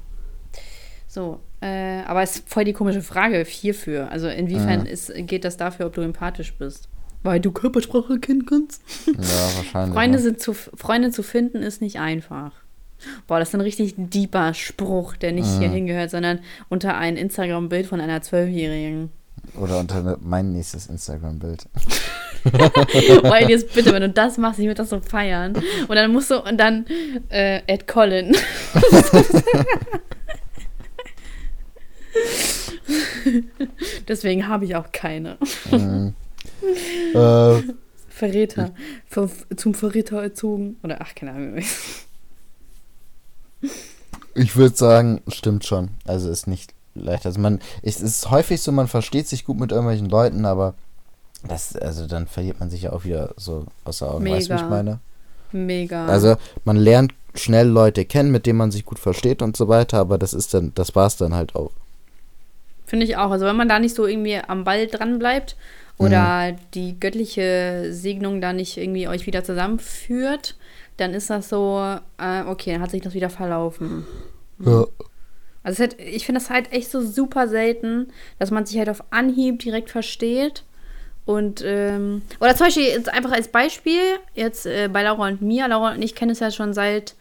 So, 1.12 1.40
äh, 1.60 2.02
aber 2.06 2.22
es 2.22 2.36
ist 2.36 2.48
voll 2.48 2.62
die 2.62 2.72
komische 2.72 3.02
Frage 3.02 3.44
hierfür. 3.44 4.12
Also 4.12 4.28
inwiefern 4.28 4.82
Mhm. 4.82 4.86
ist, 4.86 5.12
geht 5.26 5.44
das 5.44 5.56
dafür, 5.56 5.86
ob 5.86 5.94
du 5.94 6.02
empathisch 6.02 6.54
bist? 6.54 6.88
Weil 7.24 7.40
du 7.40 7.50
Körpersprache 7.50 8.20
kennen 8.20 8.46
kannst. 8.46 8.80
Ja, 9.08 9.12
wahrscheinlich. 9.56 9.92
Freunde, 9.94 10.18
ne? 10.18 10.22
sind 10.22 10.40
zu, 10.40 10.52
Freunde 10.54 11.10
zu 11.10 11.24
finden 11.24 11.64
ist 11.64 11.80
nicht 11.82 11.98
einfach. 11.98 12.52
Boah, 13.26 13.40
das 13.40 13.48
ist 13.48 13.54
ein 13.56 13.60
richtig 13.60 13.94
deeper 13.96 14.54
Spruch, 14.54 15.16
der 15.16 15.32
nicht 15.32 15.48
hier 15.58 15.68
Mhm. 15.68 15.72
hingehört, 15.72 16.10
sondern 16.12 16.38
unter 16.68 16.96
ein 16.96 17.16
Instagram-Bild 17.16 17.86
von 17.86 18.00
einer 18.00 18.22
Zwölfjährigen. 18.22 19.10
Oder 19.60 19.80
unter 19.80 20.02
ne- 20.02 20.18
mein 20.20 20.52
nächstes 20.52 20.86
Instagram-Bild. 20.86 21.64
Weil 23.24 23.50
jetzt 23.50 23.74
bitte, 23.74 23.92
wenn 23.92 24.02
du 24.02 24.10
das 24.10 24.38
machst, 24.38 24.60
ich 24.60 24.66
würde 24.66 24.76
das 24.76 24.90
so 24.90 25.00
feiern. 25.00 25.54
Und 25.88 25.96
dann 25.96 26.12
musst 26.12 26.30
du, 26.30 26.40
und 26.40 26.56
dann 26.58 26.86
äh, 27.30 27.62
Ed 27.66 27.88
Colin. 27.88 28.36
Deswegen 34.08 34.48
habe 34.48 34.64
ich 34.64 34.76
auch 34.76 34.92
keine. 34.92 35.38
Mhm. 35.70 36.14
äh, 37.14 37.62
Verräter. 38.08 38.72
Ver 39.06 39.30
zum 39.56 39.74
Verräter 39.74 40.22
erzogen. 40.22 40.76
Oder 40.82 41.00
ach, 41.00 41.14
keine 41.14 41.32
Ahnung. 41.32 41.62
ich 44.34 44.56
würde 44.56 44.76
sagen, 44.76 45.22
stimmt 45.28 45.64
schon. 45.64 45.90
Also 46.06 46.30
ist 46.30 46.46
nicht 46.46 46.74
leicht. 46.94 47.26
Also 47.26 47.40
man, 47.40 47.60
es 47.82 48.00
ist 48.00 48.30
häufig 48.30 48.60
so, 48.60 48.72
man 48.72 48.88
versteht 48.88 49.28
sich 49.28 49.44
gut 49.44 49.58
mit 49.58 49.72
irgendwelchen 49.72 50.08
Leuten, 50.08 50.44
aber 50.44 50.74
das, 51.48 51.76
also 51.76 52.06
dann 52.06 52.26
verliert 52.26 52.60
man 52.60 52.70
sich 52.70 52.82
ja 52.82 52.92
auch 52.92 53.04
wieder 53.04 53.34
so 53.36 53.66
außer 53.84 54.12
Augen. 54.12 54.26
Weißt 54.26 54.48
du, 54.48 54.54
wie 54.54 54.56
ich 54.56 54.62
Mega. 54.62 54.68
meine? 54.68 54.98
Mega. 55.52 56.06
Also 56.06 56.36
man 56.64 56.76
lernt 56.76 57.14
schnell 57.34 57.68
Leute 57.68 58.04
kennen, 58.04 58.30
mit 58.30 58.46
denen 58.46 58.58
man 58.58 58.70
sich 58.70 58.84
gut 58.84 58.98
versteht 58.98 59.40
und 59.40 59.56
so 59.56 59.68
weiter, 59.68 59.98
aber 59.98 60.18
das 60.18 60.34
ist 60.34 60.52
dann, 60.52 60.72
das 60.74 60.94
war's 60.94 61.16
dann 61.16 61.34
halt 61.34 61.54
auch. 61.54 61.70
Finde 62.90 63.06
ich 63.06 63.16
auch. 63.16 63.30
Also 63.30 63.46
wenn 63.46 63.54
man 63.54 63.68
da 63.68 63.78
nicht 63.78 63.94
so 63.94 64.04
irgendwie 64.04 64.34
am 64.34 64.64
Ball 64.64 64.88
dran 64.88 65.20
bleibt 65.20 65.54
oder 65.96 66.56
die 66.74 66.98
göttliche 66.98 67.86
Segnung 67.90 68.40
da 68.40 68.52
nicht 68.52 68.76
irgendwie 68.76 69.06
euch 69.06 69.26
wieder 69.26 69.44
zusammenführt, 69.44 70.56
dann 70.96 71.14
ist 71.14 71.30
das 71.30 71.50
so, 71.50 71.80
äh, 72.18 72.42
okay, 72.48 72.72
dann 72.72 72.80
hat 72.80 72.90
sich 72.90 73.00
das 73.00 73.14
wieder 73.14 73.30
verlaufen. 73.30 74.08
Ja. 74.58 74.86
Also 75.62 75.70
es 75.70 75.70
ist 75.70 75.78
halt, 75.78 76.00
ich 76.00 76.26
finde 76.26 76.40
das 76.40 76.50
halt 76.50 76.72
echt 76.72 76.90
so 76.90 77.00
super 77.00 77.46
selten, 77.46 78.08
dass 78.40 78.50
man 78.50 78.66
sich 78.66 78.76
halt 78.76 78.88
auf 78.88 79.04
Anhieb 79.10 79.60
direkt 79.60 79.90
versteht. 79.90 80.64
Und, 81.26 81.62
ähm, 81.64 82.22
oder 82.40 82.56
zum 82.56 82.66
Beispiel 82.66 82.86
jetzt 82.86 83.08
einfach 83.08 83.30
als 83.30 83.46
Beispiel, 83.46 84.02
jetzt 84.34 84.66
äh, 84.66 84.88
bei 84.92 85.04
Laura 85.04 85.28
und 85.28 85.42
mir, 85.42 85.68
Laura 85.68 85.92
und 85.92 86.02
ich 86.02 86.16
kennen 86.16 86.32
es 86.32 86.40
ja 86.40 86.50
schon 86.50 86.74
seit 86.74 87.14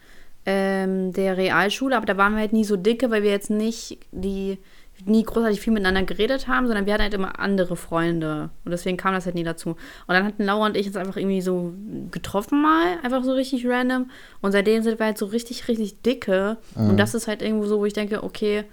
ähm, 0.48 1.14
der 1.14 1.38
Realschule, 1.38 1.96
aber 1.96 2.08
da 2.08 2.18
waren 2.18 2.34
wir 2.34 2.40
halt 2.40 2.54
nie 2.54 2.66
so 2.66 2.76
dicke, 2.76 3.12
weil 3.12 3.22
wir 3.22 3.30
jetzt 3.30 3.52
nicht 3.52 4.00
die, 4.12 4.58
nie 5.06 5.24
großartig 5.24 5.62
viel 5.62 5.74
miteinander 5.74 6.04
geredet 6.04 6.48
haben, 6.48 6.68
sondern 6.68 6.86
wir 6.86 6.94
hatten 6.94 7.04
halt 7.04 7.14
immer 7.14 7.40
andere 7.40 7.76
Freunde. 7.76 8.50
Und 8.66 8.72
deswegen 8.72 8.98
kam 8.98 9.14
das 9.14 9.26
halt 9.26 9.36
nie 9.36 9.44
dazu. 9.44 9.70
Und 9.70 9.78
dann 10.08 10.26
hatten 10.26 10.44
Laura 10.44 10.66
und 10.68 10.78
ich 10.78 10.88
uns 10.88 10.96
einfach 10.98 11.18
irgendwie 11.18 11.42
so 11.42 11.74
getroffen 12.12 12.62
mal, 12.62 12.98
einfach 13.04 13.24
so 13.24 13.34
richtig 13.34 13.66
random. 13.68 14.10
Und 14.42 14.52
seitdem 14.52 14.84
sind 14.84 15.00
wir 15.00 15.06
halt 15.06 15.18
so 15.18 15.26
richtig, 15.26 15.68
richtig 15.68 16.02
dicke. 16.02 16.58
Und 16.76 16.98
das 16.98 17.14
ist 17.14 17.28
halt 17.28 17.42
irgendwo 17.42 17.66
so, 17.66 17.80
wo 17.80 17.86
ich 17.86 17.94
denke, 17.94 18.24
okay, 18.24 18.66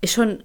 ist 0.00 0.12
schon 0.12 0.42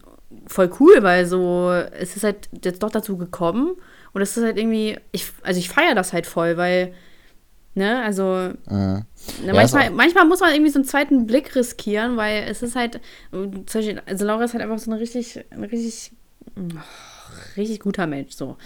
voll 0.48 0.70
cool, 0.80 0.98
weil 1.02 1.26
so, 1.26 1.72
es 1.72 2.16
ist 2.16 2.24
halt 2.24 2.50
jetzt 2.64 2.84
doch 2.84 2.92
dazu 2.92 3.18
gekommen. 3.18 3.76
Und 4.14 4.22
es 4.22 4.36
ist 4.38 4.44
halt 4.44 4.58
irgendwie, 4.58 4.98
ich, 5.12 5.32
also 5.44 5.60
ich 5.60 5.70
feiere 5.70 5.96
das 5.96 6.14
halt 6.14 6.26
voll, 6.26 6.58
weil, 6.58 6.94
ne, 7.76 8.02
also 8.04 8.52
Mhm. 8.70 9.04
Ja, 9.46 9.54
manchmal, 9.54 9.90
auch- 9.90 9.94
manchmal 9.94 10.26
muss 10.26 10.40
man 10.40 10.54
irgendwie 10.54 10.72
so 10.72 10.80
einen 10.80 10.88
zweiten 10.88 11.26
Blick 11.28 11.56
riskieren, 11.56 12.18
weil 12.18 12.44
es 12.50 12.62
ist 12.62 12.76
halt, 12.76 13.00
zum 13.32 13.64
Beispiel, 13.66 14.02
also 14.06 14.26
Laura 14.26 14.44
ist 14.44 14.54
halt 14.54 14.64
einfach 14.64 14.80
so 14.80 14.92
ein 14.92 14.98
richtig, 14.98 15.40
ein 15.52 15.64
richtig, 15.64 16.12
richtig 17.58 17.80
guter 17.80 18.08
Mensch, 18.08 18.34
so. 18.34 18.58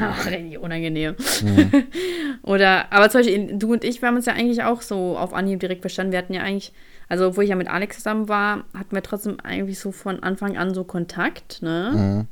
Ach, 0.00 0.26
richtig 0.30 0.58
unangenehm. 0.58 1.16
Oder, 2.42 2.90
aber 2.92 3.10
zum 3.10 3.20
Beispiel, 3.20 3.58
du 3.58 3.72
und 3.72 3.84
ich, 3.84 4.00
wir 4.02 4.08
haben 4.08 4.16
uns 4.16 4.26
ja 4.26 4.32
eigentlich 4.32 4.62
auch 4.62 4.82
so 4.82 5.16
auf 5.18 5.34
Anhieb 5.34 5.60
direkt 5.60 5.82
verstanden. 5.82 6.12
Wir 6.12 6.18
hatten 6.18 6.34
ja 6.34 6.42
eigentlich, 6.42 6.72
also 7.08 7.28
obwohl 7.28 7.44
ich 7.44 7.50
ja 7.50 7.56
mit 7.56 7.68
Alex 7.68 7.96
zusammen 7.96 8.28
war, 8.28 8.64
hatten 8.76 8.94
wir 8.94 9.02
trotzdem 9.02 9.38
eigentlich 9.42 9.78
so 9.78 9.92
von 9.92 10.22
Anfang 10.22 10.56
an 10.56 10.74
so 10.74 10.84
Kontakt, 10.84 11.62
ne? 11.62 11.92
Mhm. 11.94 12.26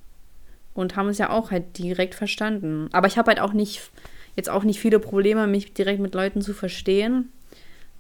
und 0.75 0.97
haben 0.97 1.09
uns 1.09 1.19
ja 1.19 1.31
auch 1.31 1.51
halt 1.51 1.77
direkt 1.79 2.15
verstanden. 2.15 2.89
Aber 2.93 3.07
ich 3.09 3.19
habe 3.19 3.29
halt 3.29 3.41
auch 3.41 3.53
nicht, 3.53 3.91
jetzt 4.39 4.49
auch 4.49 4.65
nicht 4.65 4.81
viele 4.81 4.99
Probleme, 4.99 5.47
mich 5.47 5.75
direkt 5.75 6.01
mit 6.01 6.15
Leuten 6.15 6.41
zu 6.41 6.55
verstehen. 6.55 7.31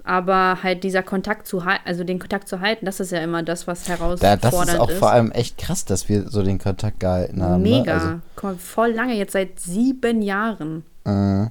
Aber 0.05 0.62
halt 0.62 0.84
dieser 0.84 1.03
Kontakt 1.03 1.47
zu 1.47 1.66
halten, 1.66 1.82
also 1.84 2.03
den 2.03 2.18
Kontakt 2.18 2.49
zu 2.49 2.61
halten, 2.61 2.86
das 2.86 2.99
ist 2.99 3.12
ja 3.12 3.18
immer 3.18 3.43
das, 3.43 3.66
was 3.66 3.84
Da, 3.84 3.93
herausfordernd 3.95 4.43
das 4.45 4.55
ist 4.55 4.78
auch 4.80 4.89
ist. 4.89 4.99
vor 4.99 5.11
allem 5.11 5.30
echt 5.32 5.59
krass, 5.59 5.84
dass 5.84 6.09
wir 6.09 6.30
so 6.30 6.43
den 6.43 6.59
Kontakt 6.59 7.01
gehalten 7.01 7.43
haben. 7.43 7.61
Mega. 7.62 7.84
Ne? 7.84 7.93
Also, 7.93 8.14
Komm, 8.36 8.59
voll 8.59 8.93
lange, 8.93 9.14
jetzt 9.16 9.32
seit 9.32 9.61
sieben 9.61 10.22
Jahren. 10.22 10.84
mhm. 11.05 11.51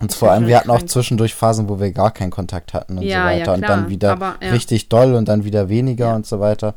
Und 0.00 0.12
vor 0.12 0.32
allem, 0.32 0.48
wir 0.48 0.56
hatten 0.58 0.70
auch 0.70 0.78
krank. 0.78 0.90
zwischendurch 0.90 1.36
Phasen, 1.36 1.68
wo 1.68 1.78
wir 1.78 1.92
gar 1.92 2.12
keinen 2.12 2.30
Kontakt 2.32 2.74
hatten 2.74 2.98
und 2.98 3.04
Ja, 3.04 3.28
so 3.30 3.30
ja, 3.30 3.40
weiter. 3.40 3.54
und 3.54 3.62
klar. 3.62 3.76
dann 3.76 3.88
wieder 3.88 4.10
Aber, 4.12 4.34
ja. 4.42 4.50
richtig 4.50 4.88
doll 4.88 5.14
und 5.14 5.28
dann 5.28 5.44
wieder 5.44 5.68
weniger 5.68 6.08
Ja. 6.08 6.16
und 6.16 6.26
so 6.26 6.40
weiter. 6.40 6.74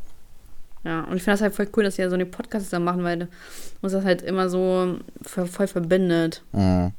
Ja, 0.83 0.99
und 1.01 1.17
ich 1.17 1.23
finde 1.23 1.31
das 1.33 1.41
halt 1.41 1.55
voll 1.55 1.67
cool, 1.75 1.83
dass 1.83 1.97
wir 1.97 2.09
so 2.09 2.13
eine 2.15 2.27
Podcasts 2.27 2.69
da 2.69 2.77
machen, 2.79 3.03
weil 3.03 3.27
uns 3.81 3.91
das 3.93 4.05
halt 4.05 4.21
immer 4.21 4.49
so 4.49 4.97
voll 5.23 5.65
verbindet. 5.67 6.43
Mhm. 6.51 6.91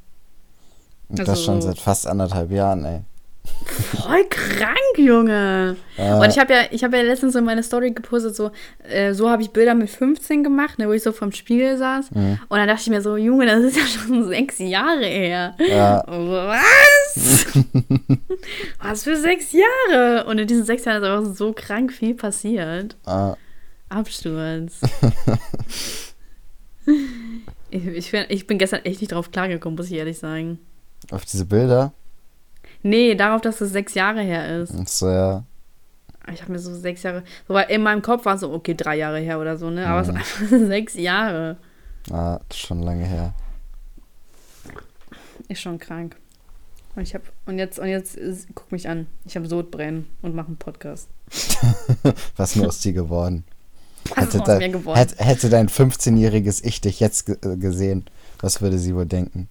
Und 1.08 1.20
Also 1.20 1.32
das 1.32 1.44
schon 1.44 1.62
seit 1.62 1.78
fast 1.78 2.06
anderthalb 2.06 2.50
Jahren, 2.50 2.84
ey. 2.84 3.00
Voll 4.02 4.24
krank, 4.28 4.76
Junge. 4.98 5.76
Ja. 5.96 6.20
Und 6.20 6.28
ich 6.28 6.38
habe 6.38 6.52
ja, 6.52 6.60
ich 6.70 6.84
habe 6.84 6.98
ja 6.98 7.02
letztens 7.02 7.32
so 7.32 7.38
in 7.38 7.46
meine 7.46 7.62
Story 7.62 7.92
gepostet, 7.92 8.36
so, 8.36 8.50
äh, 8.86 9.14
so 9.14 9.30
habe 9.30 9.40
ich 9.40 9.50
Bilder 9.50 9.74
mit 9.74 9.88
15 9.88 10.44
gemacht, 10.44 10.78
ne, 10.78 10.86
wo 10.86 10.92
ich 10.92 11.02
so 11.02 11.12
vorm 11.12 11.32
Spiegel 11.32 11.78
saß. 11.78 12.10
Mhm. 12.10 12.38
Und 12.48 12.58
dann 12.58 12.68
dachte 12.68 12.82
ich 12.82 12.90
mir 12.90 13.00
so, 13.00 13.16
Junge, 13.16 13.46
das 13.46 13.62
ist 13.64 13.76
ja 13.78 13.84
schon 13.86 14.28
sechs 14.28 14.58
Jahre 14.58 15.06
her. 15.06 15.54
Ja. 15.66 16.04
Was? 16.06 17.46
Was 18.82 19.04
für 19.04 19.16
sechs 19.16 19.52
Jahre? 19.52 20.26
Und 20.26 20.38
in 20.38 20.46
diesen 20.46 20.64
sechs 20.64 20.84
Jahren 20.84 21.02
ist 21.02 21.08
einfach 21.08 21.34
so 21.34 21.52
krank 21.54 21.90
viel 21.92 22.14
passiert. 22.14 22.96
Ah, 23.06 23.34
Absturz. 23.88 24.80
ich, 27.70 27.86
ich, 27.86 28.10
bin- 28.10 28.26
ich 28.28 28.46
bin 28.46 28.58
gestern 28.58 28.84
echt 28.84 29.00
nicht 29.00 29.12
drauf 29.12 29.30
klargekommen, 29.30 29.76
muss 29.76 29.86
ich 29.90 29.94
ehrlich 29.96 30.18
sagen. 30.18 30.58
Auf 31.10 31.24
diese 31.24 31.44
Bilder. 31.44 31.92
Nee, 32.82 33.14
darauf, 33.14 33.40
dass 33.40 33.60
es 33.60 33.72
sechs 33.72 33.94
Jahre 33.94 34.20
her 34.22 34.60
ist. 34.60 34.70
Und 34.70 34.88
so, 34.88 35.08
ja. 35.08 35.44
Ich 36.32 36.42
habe 36.42 36.52
mir 36.52 36.58
so 36.58 36.74
sechs 36.74 37.02
Jahre. 37.02 37.22
So, 37.46 37.54
weil 37.54 37.70
in 37.70 37.82
meinem 37.82 38.02
Kopf 38.02 38.24
war 38.26 38.34
es 38.34 38.40
so, 38.42 38.52
okay, 38.52 38.74
drei 38.74 38.96
Jahre 38.96 39.18
her 39.18 39.40
oder 39.40 39.56
so, 39.56 39.70
ne? 39.70 39.86
Aber 39.86 40.02
es 40.02 40.08
Mhm. 40.08 40.16
ist 40.16 40.42
einfach 40.42 40.58
sechs 40.68 40.94
Jahre. 40.94 41.56
Ah, 42.10 42.40
das 42.48 42.58
ist 42.58 42.66
schon 42.66 42.82
lange 42.82 43.04
her. 43.04 43.34
Ist 45.48 45.60
schon 45.62 45.78
krank. 45.78 46.16
Und 46.94 47.02
ich 47.02 47.14
habe 47.14 47.24
und 47.46 47.58
jetzt 47.58 47.78
und 47.78 47.86
jetzt 47.88 48.18
guck 48.54 48.70
mich 48.72 48.88
an. 48.88 49.06
Ich 49.24 49.36
habe 49.36 49.46
Sodbrennen 49.46 50.06
und 50.22 50.34
mache 50.34 50.48
einen 50.48 50.56
Podcast. 50.56 51.08
Was 52.36 52.56
nur 52.56 52.66
aus 52.68 52.80
dir 52.80 52.92
geworden? 52.92 53.44
Was 54.16 54.34
ist 54.34 54.40
aus 54.40 54.58
mir 54.58 54.68
geworden? 54.68 54.96
hätte, 54.98 55.22
hätte 55.24 55.48
dein 55.48 55.68
15-jähriges 55.68 56.62
Ich 56.64 56.80
dich 56.80 57.00
jetzt 57.00 57.28
äh, 57.28 57.56
gesehen, 57.56 58.04
was 58.40 58.60
würde 58.62 58.78
sie 58.78 58.94
wohl 58.94 59.06
denken? 59.06 59.48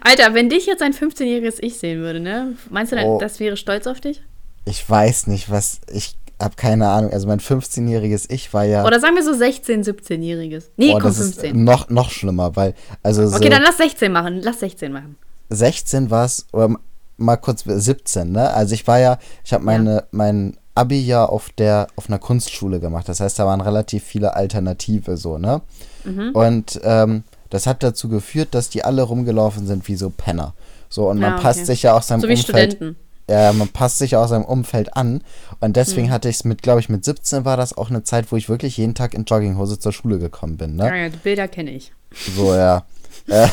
Alter, 0.00 0.34
wenn 0.34 0.48
dich 0.48 0.66
jetzt 0.66 0.82
ein 0.82 0.92
15-jähriges 0.92 1.56
Ich 1.60 1.78
sehen 1.78 2.00
würde, 2.00 2.20
ne? 2.20 2.54
Meinst 2.70 2.92
du, 2.92 2.96
Oh. 2.96 3.18
das 3.20 3.40
wäre 3.40 3.56
stolz 3.56 3.86
auf 3.86 4.00
dich? 4.00 4.22
Ich 4.64 4.88
weiß 4.88 5.26
nicht, 5.28 5.50
was. 5.50 5.80
Ich 5.92 6.16
habe 6.40 6.54
keine 6.56 6.88
Ahnung. 6.88 7.12
Also 7.12 7.26
mein 7.26 7.40
15-jähriges 7.40 8.26
Ich 8.30 8.52
war 8.54 8.64
ja. 8.64 8.84
Oder 8.84 9.00
sagen 9.00 9.16
wir 9.16 9.24
so 9.24 9.32
16, 9.32 9.82
17-jähriges? 9.84 10.64
Nee, 10.76 10.90
oh, 10.90 10.92
komm, 10.94 11.02
das 11.04 11.18
ist 11.18 11.40
15. 11.40 11.64
noch, 11.64 11.88
noch 11.88 12.10
schlimmer, 12.10 12.54
weil. 12.56 12.74
Also 13.02 13.26
so 13.26 13.36
Okay, 13.36 13.48
dann 13.48 13.62
lass 13.62 13.78
16 13.78 14.12
machen. 14.12 14.40
Lass 14.42 14.60
16 14.60 14.92
machen. 14.92 15.16
16 15.50 16.10
war 16.10 16.24
es, 16.26 16.46
oder 16.52 16.76
mal 17.16 17.36
kurz 17.36 17.64
17, 17.66 18.30
ne? 18.30 18.50
Also 18.50 18.74
ich 18.74 18.86
war 18.86 18.98
ja, 18.98 19.18
ich 19.44 19.52
habe 19.52 19.64
meine, 19.64 20.04
mein 20.10 20.56
Abi 20.74 21.00
ja 21.00 21.24
auf 21.24 21.50
der, 21.50 21.88
auf 21.96 22.08
einer 22.08 22.18
Kunstschule 22.18 22.78
gemacht. 22.78 23.08
Das 23.08 23.20
heißt, 23.20 23.38
da 23.38 23.46
waren 23.46 23.60
relativ 23.60 24.04
viele 24.04 24.36
Alternative 24.36 25.16
so, 25.16 25.38
ne? 25.38 25.62
Mhm. 26.04 26.30
Und 26.34 26.80
ähm, 26.84 27.24
das 27.50 27.66
hat 27.66 27.82
dazu 27.82 28.08
geführt, 28.08 28.48
dass 28.52 28.68
die 28.70 28.84
alle 28.84 29.02
rumgelaufen 29.02 29.66
sind 29.66 29.86
wie 29.88 29.96
so 29.96 30.10
Penner. 30.10 30.54
So, 30.88 31.08
und 31.08 31.18
man 31.18 31.30
Ja, 31.30 31.34
okay. 31.36 31.42
passt 31.42 31.66
sich 31.66 31.82
ja 31.82 31.94
aus 31.94 32.08
seinem 32.08 32.20
So 32.20 32.28
Umfeld. 32.28 32.72
Studenten. 32.72 32.96
Ja, 33.30 33.52
man 33.52 33.68
passt 33.68 33.98
sich 33.98 34.16
aus 34.16 34.30
seinem 34.30 34.44
Umfeld 34.46 34.96
an. 34.96 35.20
Und 35.60 35.76
deswegen 35.76 36.06
Mhm. 36.06 36.12
hatte 36.12 36.30
ich 36.30 36.36
es 36.36 36.44
mit, 36.44 36.62
glaube 36.62 36.80
ich, 36.80 36.88
mit 36.88 37.04
17 37.04 37.44
war 37.44 37.58
das 37.58 37.76
auch 37.76 37.90
eine 37.90 38.02
Zeit, 38.02 38.32
wo 38.32 38.36
ich 38.36 38.48
wirklich 38.48 38.78
jeden 38.78 38.94
Tag 38.94 39.12
in 39.12 39.24
Jogginghose 39.24 39.78
zur 39.78 39.92
Schule 39.92 40.18
gekommen 40.18 40.56
bin, 40.56 40.76
ne? 40.76 40.86
Ja, 40.86 40.94
ja, 40.94 41.08
die 41.10 41.18
Bilder 41.18 41.46
kenne 41.46 41.72
ich. 41.72 41.92
So, 42.34 42.54
ja. 42.54 42.86
äh, 43.26 43.48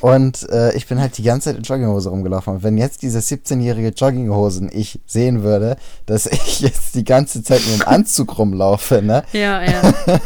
und 0.00 0.48
äh, 0.50 0.74
ich 0.76 0.86
bin 0.86 1.00
halt 1.00 1.16
die 1.18 1.22
ganze 1.22 1.50
Zeit 1.50 1.56
in 1.56 1.62
Jogginghose 1.62 2.10
rumgelaufen. 2.10 2.54
Und 2.56 2.62
wenn 2.62 2.76
jetzt 2.76 3.02
dieses 3.02 3.30
17-jährige 3.30 3.88
Jogginghosen 3.88 4.70
ich 4.72 5.00
sehen 5.06 5.42
würde, 5.42 5.76
dass 6.06 6.26
ich 6.30 6.60
jetzt 6.60 6.94
die 6.94 7.04
ganze 7.04 7.42
Zeit 7.42 7.62
nur 7.66 7.76
im 7.76 7.82
Anzug 7.88 8.36
rumlaufe, 8.38 9.00
ne? 9.02 9.22
Ja, 9.32 9.62
ja. 9.62 9.94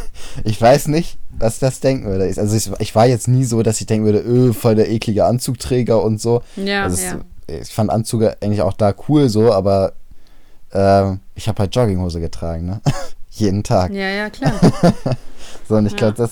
Ich 0.44 0.60
weiß 0.60 0.88
nicht, 0.88 1.18
was 1.38 1.58
das 1.58 1.80
denken 1.80 2.06
würde. 2.06 2.28
Ich- 2.28 2.38
Also 2.38 2.56
ich, 2.56 2.70
ich 2.80 2.94
war 2.94 3.06
jetzt 3.06 3.28
nie 3.28 3.44
so, 3.44 3.62
dass 3.62 3.80
ich 3.80 3.86
denken 3.86 4.04
würde, 4.06 4.20
öh, 4.20 4.52
voll 4.52 4.74
der 4.74 4.90
eklige 4.90 5.24
Anzugträger 5.26 6.02
und 6.02 6.20
so. 6.20 6.42
Ja, 6.56 6.84
also 6.84 7.02
ja. 7.02 7.18
Ich 7.46 7.72
fand 7.72 7.90
Anzüge 7.90 8.36
eigentlich 8.42 8.62
auch 8.62 8.72
da 8.74 8.92
cool 9.08 9.28
so, 9.28 9.52
aber 9.52 9.92
ähm, 10.72 11.20
ich 11.34 11.48
habe 11.48 11.60
halt 11.60 11.74
Jogginghose 11.74 12.20
getragen, 12.20 12.66
ne? 12.66 12.80
Jeden 13.30 13.62
Tag. 13.62 13.92
Ja, 13.92 14.08
ja, 14.08 14.30
klar. 14.30 14.52
So, 15.68 15.76
und 15.76 15.86
ich 15.86 15.92
Ja. 15.92 15.98
glaube, 15.98 16.14
das, 16.16 16.30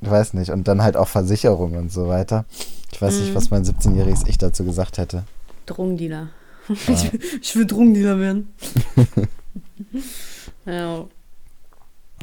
weiß 0.00 0.34
nicht. 0.34 0.50
Und 0.50 0.68
dann 0.68 0.82
halt 0.82 0.96
auch 0.96 1.08
Versicherung 1.08 1.74
und 1.76 1.90
so 1.92 2.08
weiter. 2.08 2.44
Ich 2.92 3.00
weiß 3.00 3.14
Mhm. 3.16 3.20
nicht, 3.22 3.34
was 3.34 3.50
mein 3.50 3.64
17-jähriges 3.64 4.26
Ich 4.28 4.38
dazu 4.38 4.64
gesagt 4.64 4.98
hätte. 4.98 5.24
Drogendealer. 5.66 6.28
Ich, 6.68 6.86
will, 7.12 7.20
ich 7.42 7.56
will 7.56 7.66
Drogendealer 7.66 8.20
werden. 8.20 8.52
ja, 10.66 11.06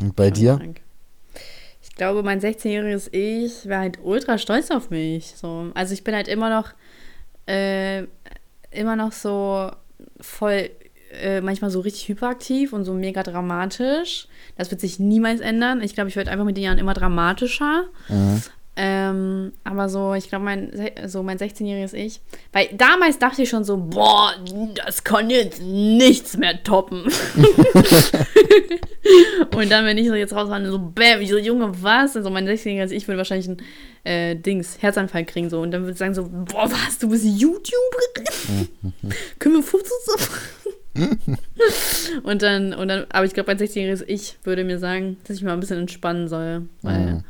Und 0.01 0.15
bei 0.15 0.32
dir? 0.32 0.57
krank. 0.57 0.82
Ich 1.82 1.95
glaube, 1.95 2.23
mein 2.23 2.39
16-jähriges 2.39 3.11
Ich 3.11 3.65
wäre 3.67 3.82
halt 3.82 3.99
ultra 4.03 4.38
stolz 4.38 4.69
auf 4.71 4.89
mich. 4.89 5.34
So. 5.36 5.71
Also 5.73 5.93
ich 5.93 6.03
bin 6.03 6.13
halt 6.15 6.28
immer 6.28 6.49
noch, 6.49 6.69
äh, 7.47 8.03
immer 8.71 8.95
noch 8.95 9.11
so 9.11 9.71
voll, 10.21 10.69
äh, 11.12 11.41
manchmal 11.41 11.72
so 11.72 11.80
richtig 11.80 12.08
hyperaktiv 12.08 12.74
und 12.74 12.86
so 12.86 12.93
mega 12.93 13.24
dramatisch. 13.24 14.28
Das 14.58 14.72
wird 14.72 14.82
sich 14.82 14.99
niemals 14.99 15.41
ändern. 15.41 15.82
Ich 15.82 15.93
glaube, 15.93 16.10
ich 16.10 16.16
werde 16.16 16.32
einfach 16.32 16.45
mit 16.45 16.58
den 16.58 16.64
Jahren 16.64 16.78
immer 16.78 16.93
dramatischer. 16.93 17.86
Mhm. 18.10 18.41
Ähm, 18.80 19.53
aber 19.64 19.89
so, 19.89 20.14
ich 20.14 20.30
glaube, 20.30 20.45
mein, 20.45 20.72
so 21.08 21.24
mein 21.24 21.39
16-jähriges 21.39 21.95
Ich. 21.95 22.22
Weil 22.53 22.70
damals 22.74 23.18
dachte 23.18 23.41
ich 23.41 23.49
schon 23.49 23.64
so, 23.64 23.76
boah, 23.78 24.36
das 24.76 25.03
kann 25.03 25.32
jetzt 25.32 25.64
nichts 25.64 26.38
mehr 26.38 26.62
toppen. 26.62 27.05
und 29.55 29.72
dann, 29.72 29.84
wenn 29.86 29.97
ich 29.97 30.08
so 30.08 30.14
jetzt 30.14 30.36
raus 30.36 30.47
war, 30.49 30.64
so, 30.64 30.78
bäm, 30.78 31.22
ich 31.22 31.30
so, 31.32 31.39
Junge, 31.39 31.72
was? 31.82 32.16
Also 32.16 32.30
mein 32.30 32.47
16-jähriges 32.47 32.91
Ich 32.91 33.08
würde 33.08 33.18
wahrscheinlich 33.18 33.47
ein 33.47 33.58
äh, 34.03 34.36
Dings, 34.36 34.78
Herzanfall 34.80 35.26
kriegen 35.26 35.49
so. 35.49 35.60
Und 35.60 35.72
dann 35.72 35.82
würde 35.82 35.93
ich 35.93 35.97
sagen 35.97 36.14
so, 36.14 36.30
boah, 36.30 36.70
was, 36.70 36.99
du 36.99 37.10
bist 37.10 37.26
YouTuberin? 37.26 38.68
Können 39.39 39.55
wir 39.55 39.64
Fotos 39.64 40.08
machen? 40.20 40.76
und 42.23 42.41
dann, 42.41 42.73
und 42.73 42.87
dann, 42.87 43.05
aber 43.09 43.25
ich 43.25 43.33
glaube, 43.33 43.51
mein 43.53 43.59
16-jähriges 43.59 44.03
Ich 44.07 44.37
würde 44.43 44.63
mir 44.63 44.79
sagen, 44.79 45.17
dass 45.25 45.37
ich 45.37 45.43
mal 45.43 45.53
ein 45.53 45.59
bisschen 45.59 45.79
entspannen 45.79 46.27
soll. 46.27 46.67
Weil 46.81 47.15
Mhm. 47.15 47.23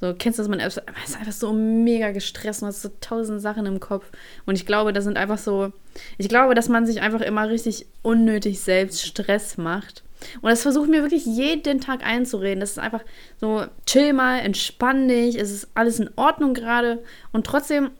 so, 0.00 0.14
kennst 0.18 0.38
du 0.38 0.42
das, 0.42 0.48
man 0.48 0.60
ist 0.60 0.78
einfach 1.18 1.32
so 1.32 1.52
mega 1.52 2.10
gestresst 2.12 2.62
und 2.62 2.68
hat 2.68 2.74
so 2.74 2.90
tausend 3.00 3.40
Sachen 3.40 3.66
im 3.66 3.80
Kopf. 3.80 4.04
Und 4.46 4.56
ich 4.56 4.66
glaube, 4.66 4.92
das 4.92 5.04
sind 5.04 5.16
einfach 5.16 5.38
so, 5.38 5.72
ich 6.18 6.28
glaube, 6.28 6.54
dass 6.54 6.68
man 6.68 6.86
sich 6.86 7.00
einfach 7.00 7.20
immer 7.20 7.48
richtig 7.48 7.86
unnötig 8.02 8.60
selbst 8.60 9.04
Stress 9.04 9.58
macht. 9.58 10.02
Und 10.40 10.50
das 10.50 10.62
versuche 10.62 10.86
ich 10.86 10.90
mir 10.90 11.02
wirklich 11.02 11.26
jeden 11.26 11.80
Tag 11.80 12.04
einzureden. 12.04 12.60
Das 12.60 12.72
ist 12.72 12.78
einfach 12.78 13.02
so, 13.40 13.64
chill 13.86 14.12
mal, 14.12 14.40
entspann 14.40 15.06
dich, 15.08 15.38
es 15.38 15.52
ist 15.52 15.68
alles 15.74 16.00
in 16.00 16.10
Ordnung 16.16 16.54
gerade. 16.54 17.02
Und 17.32 17.46
trotzdem, 17.46 17.90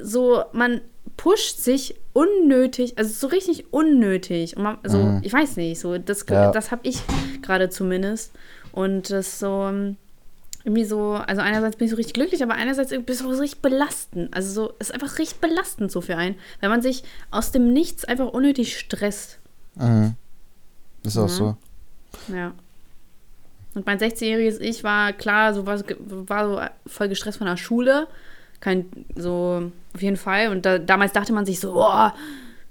so, 0.00 0.42
man 0.52 0.80
pusht 1.16 1.58
sich 1.58 1.94
unnötig, 2.12 2.98
also 2.98 3.12
so 3.12 3.26
richtig 3.28 3.72
unnötig. 3.72 4.56
Und 4.56 4.62
man, 4.62 4.78
so, 4.84 4.98
Mhm. 4.98 5.20
ich 5.22 5.32
weiß 5.32 5.56
nicht, 5.56 5.78
so, 5.80 5.98
das, 5.98 6.24
Ja. 6.28 6.50
das 6.52 6.70
habe 6.70 6.82
ich 6.86 7.00
gerade 7.42 7.68
zumindest. 7.70 8.32
Und 8.72 9.10
das 9.10 9.38
so, 9.38 9.66
ähm, 9.68 9.96
irgendwie 10.64 10.84
so, 10.84 11.12
also 11.14 11.40
einerseits 11.42 11.76
bin 11.76 11.86
ich 11.86 11.90
so 11.90 11.96
richtig 11.96 12.14
glücklich, 12.14 12.42
aber 12.42 12.54
einerseits 12.54 12.92
irgendwie 12.92 13.14
so 13.14 13.28
richtig 13.28 13.60
belastend. 13.62 14.32
Also 14.34 14.52
so, 14.52 14.74
es 14.78 14.88
ist 14.90 14.94
einfach 14.94 15.18
richtig 15.18 15.40
belastend 15.40 15.90
so 15.90 16.00
für 16.00 16.16
einen, 16.16 16.36
wenn 16.60 16.70
man 16.70 16.82
sich 16.82 17.02
aus 17.30 17.50
dem 17.50 17.72
Nichts 17.72 18.04
einfach 18.04 18.28
unnötig 18.28 18.78
stresst. 18.78 19.38
Mhm. 19.74 20.14
Ist 21.04 21.16
auch 21.18 21.24
Mhm. 21.24 21.28
so. 21.28 21.56
Ja. 22.28 22.52
Und 23.74 23.86
mein 23.86 23.98
16-jähriges 23.98 24.60
Ich 24.60 24.84
war 24.84 25.12
klar, 25.12 25.54
so 25.54 25.66
war, 25.66 25.82
war 25.98 26.46
so 26.86 26.90
voll 26.90 27.08
gestresst 27.08 27.38
von 27.38 27.46
der 27.46 27.56
Schule. 27.56 28.06
Kein, 28.62 28.86
so, 29.16 29.72
auf 29.92 30.00
jeden 30.02 30.16
Fall. 30.16 30.48
Und 30.48 30.64
da, 30.64 30.78
damals 30.78 31.12
dachte 31.12 31.32
man 31.32 31.44
sich 31.44 31.58
so, 31.58 31.72
boah, 31.72 32.14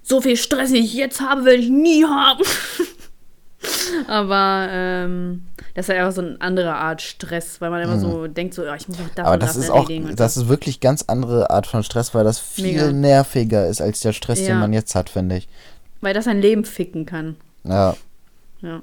so 0.01 0.21
viel 0.21 0.37
Stress, 0.37 0.71
wie 0.71 0.79
ich 0.79 0.93
jetzt 0.93 1.19
habe, 1.19 1.43
will 1.43 1.59
ich 1.59 1.69
nie 1.69 2.05
haben. 2.05 2.43
Aber 4.07 4.67
ähm, 4.71 5.43
das 5.75 5.85
ist 5.85 5.89
halt 5.89 5.99
einfach 5.99 6.13
so 6.15 6.21
eine 6.21 6.37
andere 6.39 6.73
Art 6.75 7.01
Stress, 7.01 7.61
weil 7.61 7.69
man 7.69 7.81
immer 7.83 7.99
so 7.99 8.27
denkt, 8.27 8.53
so, 8.53 8.63
ja, 8.63 8.73
ich 8.75 8.87
muss 8.87 8.97
auch 8.97 9.03
Mhm. 9.03 9.09
Aber 9.23 9.33
und 9.33 9.43
das 9.43 9.55
ist 9.57 9.69
auch, 9.69 9.89
das 10.15 10.37
ist 10.37 10.47
wirklich 10.47 10.79
ganz 10.79 11.03
andere 11.07 11.49
Art 11.49 11.67
von 11.67 11.83
Stress, 11.83 12.15
weil 12.15 12.23
das 12.23 12.39
viel 12.39 12.67
Mega. 12.73 12.91
nerviger 12.91 13.67
ist 13.67 13.81
als 13.81 13.99
der 13.99 14.13
Stress, 14.13 14.39
den 14.39 14.47
Ja. 14.47 14.55
man 14.55 14.73
jetzt 14.73 14.95
hat, 14.95 15.09
finde 15.09 15.37
ich. 15.37 15.47
Weil 15.99 16.13
das 16.13 16.27
ein 16.27 16.41
Leben 16.41 16.65
ficken 16.65 17.05
kann. 17.05 17.35
Ja. 17.63 17.95
Ja. 18.61 18.81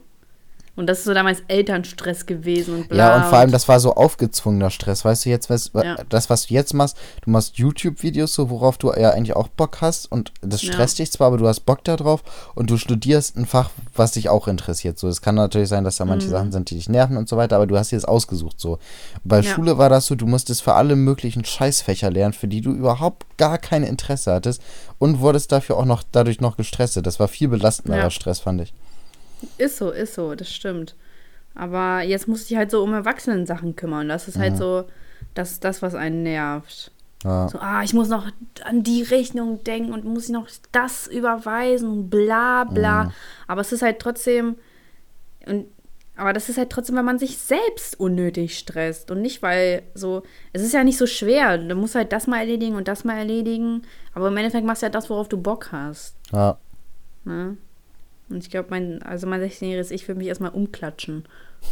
Und 0.78 0.86
das 0.86 0.98
ist 0.98 1.04
so 1.06 1.12
damals 1.12 1.42
Elternstress 1.48 2.24
gewesen 2.24 2.76
und 2.76 2.88
bla. 2.88 2.96
Ja, 2.98 3.16
und 3.16 3.24
vor 3.24 3.38
allem, 3.38 3.50
das 3.50 3.66
war 3.66 3.80
so 3.80 3.94
aufgezwungener 3.94 4.70
Stress. 4.70 5.04
Weißt 5.04 5.24
du, 5.24 5.30
jetzt, 5.30 5.50
was, 5.50 5.72
Ja. 5.74 5.96
das, 6.08 6.30
was 6.30 6.46
du 6.46 6.54
jetzt 6.54 6.72
machst, 6.72 6.96
du 7.24 7.30
machst 7.30 7.58
YouTube-Videos, 7.58 8.32
so 8.32 8.48
worauf 8.48 8.78
du 8.78 8.92
ja 8.92 9.10
eigentlich 9.10 9.34
auch 9.34 9.48
Bock 9.48 9.78
hast. 9.80 10.10
Und 10.12 10.32
das 10.40 10.62
Ja. 10.62 10.72
stresst 10.72 11.00
dich 11.00 11.10
zwar, 11.10 11.26
aber 11.26 11.36
du 11.36 11.48
hast 11.48 11.60
Bock 11.66 11.82
da 11.82 11.96
drauf. 11.96 12.22
Und 12.54 12.70
du 12.70 12.76
studierst 12.78 13.36
ein 13.36 13.44
Fach, 13.46 13.70
was 13.96 14.12
dich 14.12 14.28
auch 14.28 14.46
interessiert. 14.46 15.00
So, 15.00 15.08
es 15.08 15.20
kann 15.20 15.34
natürlich 15.34 15.68
sein, 15.68 15.82
dass 15.82 15.96
da 15.96 16.04
manche 16.04 16.28
Mhm. 16.28 16.32
Sachen 16.32 16.52
sind, 16.52 16.70
die 16.70 16.76
dich 16.76 16.88
nerven 16.88 17.16
und 17.16 17.28
so 17.28 17.36
weiter, 17.36 17.56
aber 17.56 17.66
du 17.66 17.76
hast 17.76 17.90
dir 17.90 17.96
das 17.96 18.04
ausgesucht. 18.04 18.60
So. 18.60 18.78
Bei 19.24 19.40
Ja. 19.40 19.52
Schule 19.52 19.78
war 19.78 19.88
das 19.88 20.06
so, 20.06 20.14
du 20.14 20.26
musstest 20.26 20.62
für 20.62 20.74
alle 20.74 20.94
möglichen 20.94 21.44
Scheißfächer 21.44 22.10
lernen, 22.10 22.34
für 22.34 22.46
die 22.46 22.60
du 22.60 22.70
überhaupt 22.70 23.26
gar 23.36 23.58
kein 23.58 23.82
Interesse 23.82 24.32
hattest. 24.32 24.62
Und 25.00 25.18
wurdest 25.18 25.50
dafür 25.50 25.76
auch 25.76 25.84
noch 25.84 26.04
dadurch 26.12 26.40
noch 26.40 26.56
gestresst. 26.56 26.98
Das 27.04 27.18
war 27.18 27.26
viel 27.28 27.48
belastenderer 27.48 28.02
Ja. 28.04 28.10
Stress, 28.10 28.38
fand 28.40 28.60
ich. 28.60 28.72
Ist 29.56 29.78
so, 29.78 29.90
ist 29.90 30.14
so, 30.14 30.34
das 30.34 30.52
stimmt. 30.52 30.96
Aber 31.54 32.02
jetzt 32.02 32.28
muss 32.28 32.48
ich 32.50 32.56
halt 32.56 32.70
so 32.70 32.82
um 32.82 32.92
Erwachsenen-Sachen 32.92 33.76
kümmern. 33.76 34.08
Das 34.08 34.28
ist 34.28 34.38
halt 34.38 34.56
so, 34.56 34.84
das 35.34 35.52
ist 35.52 35.64
das, 35.64 35.82
was 35.82 35.94
einen 35.94 36.22
nervt. 36.22 36.92
Ja. 37.24 37.48
So, 37.48 37.58
ah, 37.58 37.82
ich 37.82 37.94
muss 37.94 38.08
noch 38.08 38.26
an 38.62 38.84
die 38.84 39.02
Rechnung 39.02 39.64
denken 39.64 39.92
und 39.92 40.04
muss 40.04 40.26
ich 40.26 40.30
noch 40.30 40.48
das 40.70 41.08
überweisen, 41.08 42.08
bla 42.08 42.64
bla. 42.64 43.04
Mhm. 43.04 43.12
Aber 43.48 43.60
es 43.60 43.72
ist 43.72 43.82
halt 43.82 43.98
trotzdem. 43.98 44.56
Und, 45.46 45.66
aber 46.16 46.32
das 46.32 46.48
ist 46.48 46.58
halt 46.58 46.70
trotzdem, 46.70 46.96
weil 46.96 47.02
man 47.02 47.18
sich 47.18 47.38
selbst 47.38 47.98
unnötig 47.98 48.56
stresst 48.56 49.10
und 49.10 49.20
nicht, 49.20 49.42
weil 49.42 49.82
so. 49.94 50.22
Es 50.52 50.62
ist 50.62 50.74
ja 50.74 50.84
nicht 50.84 50.98
so 50.98 51.06
schwer. 51.06 51.58
Du 51.58 51.74
musst 51.74 51.96
halt 51.96 52.12
das 52.12 52.28
mal 52.28 52.38
erledigen 52.38 52.76
und 52.76 52.86
das 52.86 53.04
mal 53.04 53.18
erledigen. 53.18 53.82
Aber 54.14 54.28
im 54.28 54.36
Endeffekt 54.36 54.66
machst 54.66 54.82
du 54.82 54.86
ja 54.86 54.90
das, 54.90 55.10
worauf 55.10 55.28
du 55.28 55.38
Bock 55.38 55.72
hast. 55.72 56.14
Ja. 56.32 56.58
Ne? 57.24 57.56
Und 58.30 58.44
ich 58.44 58.50
glaube, 58.50 58.68
mein, 58.70 59.02
also 59.02 59.26
mein 59.26 59.42
16-jähriges 59.42 59.90
Ich 59.90 60.06
würde 60.06 60.18
mich 60.18 60.28
erstmal 60.28 60.50
umklatschen. 60.50 61.24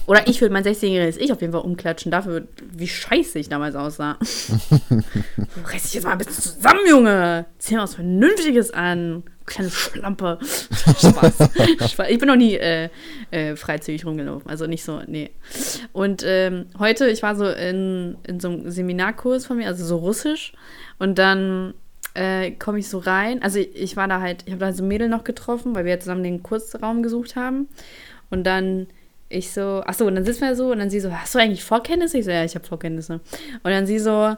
Oder 0.07 0.26
ich 0.28 0.40
würde 0.40 0.52
mein 0.52 0.64
16-jähriges 0.64 1.18
Ich 1.18 1.32
auf 1.32 1.40
jeden 1.40 1.52
Fall 1.52 1.62
umklatschen, 1.62 2.11
dafür, 2.11 2.46
wie 2.72 2.88
scheiße 2.88 3.38
ich 3.38 3.48
damals 3.48 3.76
aussah. 3.76 4.18
Reiß 5.64 5.82
dich 5.82 5.94
jetzt 5.94 6.04
mal 6.04 6.12
ein 6.12 6.18
bisschen 6.18 6.34
zusammen, 6.34 6.80
Junge! 6.88 7.46
Zieh 7.59 7.74
mal 7.74 7.82
was 7.82 7.94
Vernünftiges 7.94 8.72
an. 8.72 9.24
Kleine 9.44 9.70
Schlampe. 9.70 10.38
Spaß. 10.42 11.90
Spaß. 11.90 12.09
Ich 12.11 12.18
bin 12.18 12.28
noch 12.28 12.36
nie 12.36 12.57
äh, 12.57 12.88
äh, 13.30 13.54
freizügig 13.54 14.04
rumgelaufen. 14.04 14.50
Also 14.50 14.66
nicht 14.66 14.84
so, 14.84 15.02
nee. 15.07 15.30
Und 15.92 16.24
ähm, 16.26 16.66
heute, 16.78 17.09
ich 17.09 17.22
war 17.22 17.36
so 17.36 17.48
in, 17.48 18.16
in 18.26 18.40
so 18.40 18.48
einem 18.48 18.70
Seminarkurs 18.70 19.46
von 19.46 19.57
mir, 19.59 19.68
also 19.68 19.84
so 19.84 19.96
Russisch. 19.98 20.52
Und 20.98 21.18
dann 21.18 21.74
äh, 22.16 22.50
komme 22.52 22.78
ich 22.78 22.88
so 22.88 22.98
rein. 22.98 23.42
Also 23.42 23.58
ich, 23.58 23.74
ich 23.74 23.96
war 23.96 24.08
da 24.08 24.20
halt, 24.20 24.42
ich 24.46 24.52
habe 24.52 24.60
da 24.60 24.72
so 24.72 24.82
Mädel 24.82 25.08
noch 25.08 25.24
getroffen, 25.24 25.74
weil 25.74 25.84
wir 25.84 26.00
zusammen 26.00 26.22
den 26.22 26.42
Kursraum 26.42 27.02
gesucht 27.02 27.36
haben. 27.36 27.68
Und 28.30 28.44
dann 28.44 28.86
ich 29.28 29.52
so, 29.52 29.82
ach 29.84 29.94
so, 29.94 30.06
und 30.06 30.14
dann 30.14 30.24
sitzen 30.24 30.42
wir 30.42 30.54
so 30.54 30.70
und 30.70 30.78
dann 30.78 30.90
sie 30.90 31.00
so, 31.00 31.12
hast 31.12 31.34
du 31.34 31.38
eigentlich 31.38 31.64
Vorkenntnisse? 31.64 32.18
Ich 32.18 32.24
so, 32.24 32.30
ja, 32.30 32.44
ich 32.44 32.54
habe 32.54 32.66
Vorkenntnisse. 32.66 33.14
Und 33.14 33.70
dann 33.70 33.86
sie 33.86 33.98
so, 33.98 34.36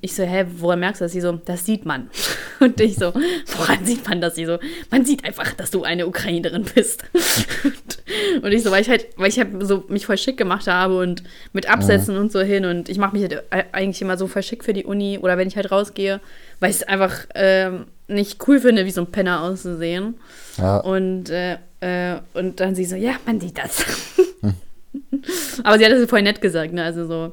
ich 0.00 0.14
so, 0.14 0.22
hä, 0.22 0.46
woran 0.58 0.78
merkst 0.78 1.00
du 1.00 1.06
das? 1.06 1.12
Sie 1.12 1.20
so, 1.20 1.32
das 1.32 1.66
sieht 1.66 1.84
man. 1.84 2.08
Und 2.60 2.80
ich 2.80 2.94
so, 2.94 3.12
woran 3.56 3.84
sieht 3.84 4.08
man 4.08 4.20
das? 4.20 4.36
Sie 4.36 4.44
so, 4.44 4.58
man 4.92 5.04
sieht 5.04 5.24
einfach, 5.24 5.52
dass 5.54 5.72
du 5.72 5.82
eine 5.82 6.06
Ukrainerin 6.06 6.64
bist. 6.72 7.04
Und 8.42 8.52
ich 8.52 8.62
so, 8.62 8.70
weil 8.70 8.82
ich 8.82 8.88
halt, 8.88 9.08
weil 9.16 9.28
ich 9.28 9.38
halt 9.38 9.48
so 9.66 9.84
mich 9.88 10.06
voll 10.06 10.18
schick 10.18 10.36
gemacht 10.36 10.68
habe 10.68 10.98
und 10.98 11.24
mit 11.52 11.68
Absätzen 11.68 12.16
und 12.16 12.30
so 12.30 12.40
hin 12.40 12.64
und 12.64 12.88
ich 12.88 12.98
mache 12.98 13.16
mich 13.16 13.28
halt 13.28 13.42
eigentlich 13.50 14.00
immer 14.00 14.16
so 14.16 14.28
voll 14.28 14.42
schick 14.42 14.62
für 14.62 14.72
die 14.72 14.84
Uni 14.84 15.18
oder 15.18 15.36
wenn 15.36 15.48
ich 15.48 15.56
halt 15.56 15.72
rausgehe, 15.72 16.20
weil 16.60 16.70
ich 16.70 16.76
es 16.76 16.82
einfach 16.84 17.26
ähm, 17.34 17.86
nicht 18.06 18.46
cool 18.46 18.60
finde, 18.60 18.86
wie 18.86 18.92
so 18.92 19.00
ein 19.00 19.10
Penner 19.10 19.42
auszusehen. 19.42 20.14
Ja. 20.58 20.78
Und, 20.78 21.30
äh, 21.30 21.58
äh, 21.80 22.20
und 22.34 22.60
dann 22.60 22.76
sie 22.76 22.84
so, 22.84 22.94
ja, 22.94 23.16
man 23.26 23.40
sieht 23.40 23.58
das. 23.58 23.84
aber 25.64 25.78
sie 25.78 25.84
hat 25.84 25.92
das 25.92 26.08
voll 26.08 26.22
nett 26.22 26.40
gesagt, 26.40 26.72
ne? 26.72 26.84
Also 26.84 27.06
so. 27.06 27.32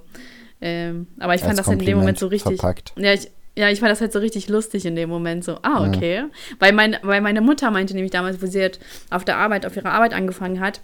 Ähm, 0.65 1.07
aber 1.19 1.35
ich 1.35 1.41
fand 1.41 1.59
das 1.59 1.67
halt 1.67 1.81
in 1.81 1.85
dem 1.85 1.97
Moment 1.97 2.17
so 2.17 2.27
richtig. 2.27 2.59
verpackt. 2.59 2.93
Ja, 2.97 3.11
ich, 3.13 3.29
ja, 3.57 3.69
ich 3.69 3.81
fand 3.81 3.91
das 3.91 3.99
halt 3.99 4.13
so 4.13 4.19
richtig 4.19 4.47
lustig 4.47 4.85
in 4.85 4.95
dem 4.95 5.09
Moment. 5.09 5.43
So, 5.43 5.57
ah, 5.61 5.81
Ja. 5.83 5.87
okay. 5.87 6.23
Weil, 6.59 6.71
mein, 6.71 6.95
weil 7.03 7.19
meine 7.19 7.41
Mutter 7.41 7.69
meinte 7.69 7.93
nämlich 7.93 8.11
damals, 8.11 8.41
wo 8.41 8.45
sie 8.45 8.61
halt 8.61 8.79
auf 9.09 9.25
der 9.25 9.37
Arbeit, 9.37 9.65
auf 9.65 9.75
ihrer 9.75 9.91
Arbeit 9.91 10.13
angefangen 10.13 10.61
hat, 10.61 10.79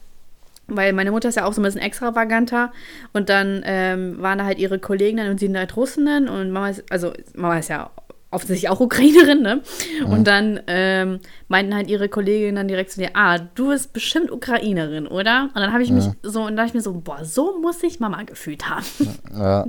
weil 0.68 0.92
meine 0.94 1.12
Mutter 1.12 1.30
ist 1.30 1.36
ja 1.36 1.46
auch 1.46 1.54
so 1.54 1.62
ein 1.62 1.64
bisschen 1.64 1.82
extravaganter 1.82 2.72
und 3.14 3.30
dann 3.30 3.62
ähm, 3.66 4.22
waren 4.22 4.38
da 4.38 4.46
halt 4.46 4.60
ihre 4.60 4.80
Kolleginnen 4.80 5.32
und 5.32 5.40
sie 5.40 5.48
sind 5.48 5.58
halt 5.58 5.76
Russinnen 5.78 6.28
und 6.28 6.52
Mama 6.52 6.70
ist, 6.70 6.84
also 6.92 7.14
Mama 7.34 7.58
ist 7.58 7.70
ja 7.70 7.90
offensichtlich 8.32 8.70
auch 8.70 8.80
Ukrainerin, 8.80 9.42
ne? 9.42 9.62
Und 10.06 10.26
dann 10.26 10.60
ähm, 10.68 11.20
meinten 11.48 11.74
halt 11.74 11.90
ihre 11.90 12.10
Kolleginnen 12.10 12.56
dann 12.56 12.68
direkt 12.68 12.92
zu 12.92 13.00
mir, 13.00 13.12
ah, 13.16 13.40
du 13.40 13.70
bist 13.70 13.94
bestimmt 13.94 14.32
Ukrainerin, 14.32 15.08
oder? 15.08 15.50
Und 15.54 15.56
dann 15.56 15.74
habe 15.74 15.84
ich 15.84 15.92
mich 15.92 16.06
so, 16.22 16.44
und 16.44 16.56
da 16.56 16.64
dachte 16.64 16.70
ich 16.70 16.74
mir 16.76 16.82
so, 16.82 16.94
boah, 16.94 17.26
so 17.26 17.60
muss 17.60 17.80
sich 17.80 18.00
Mama 18.00 18.24
gefühlt 18.24 18.70
haben. 18.70 18.86
Ja. 19.34 19.68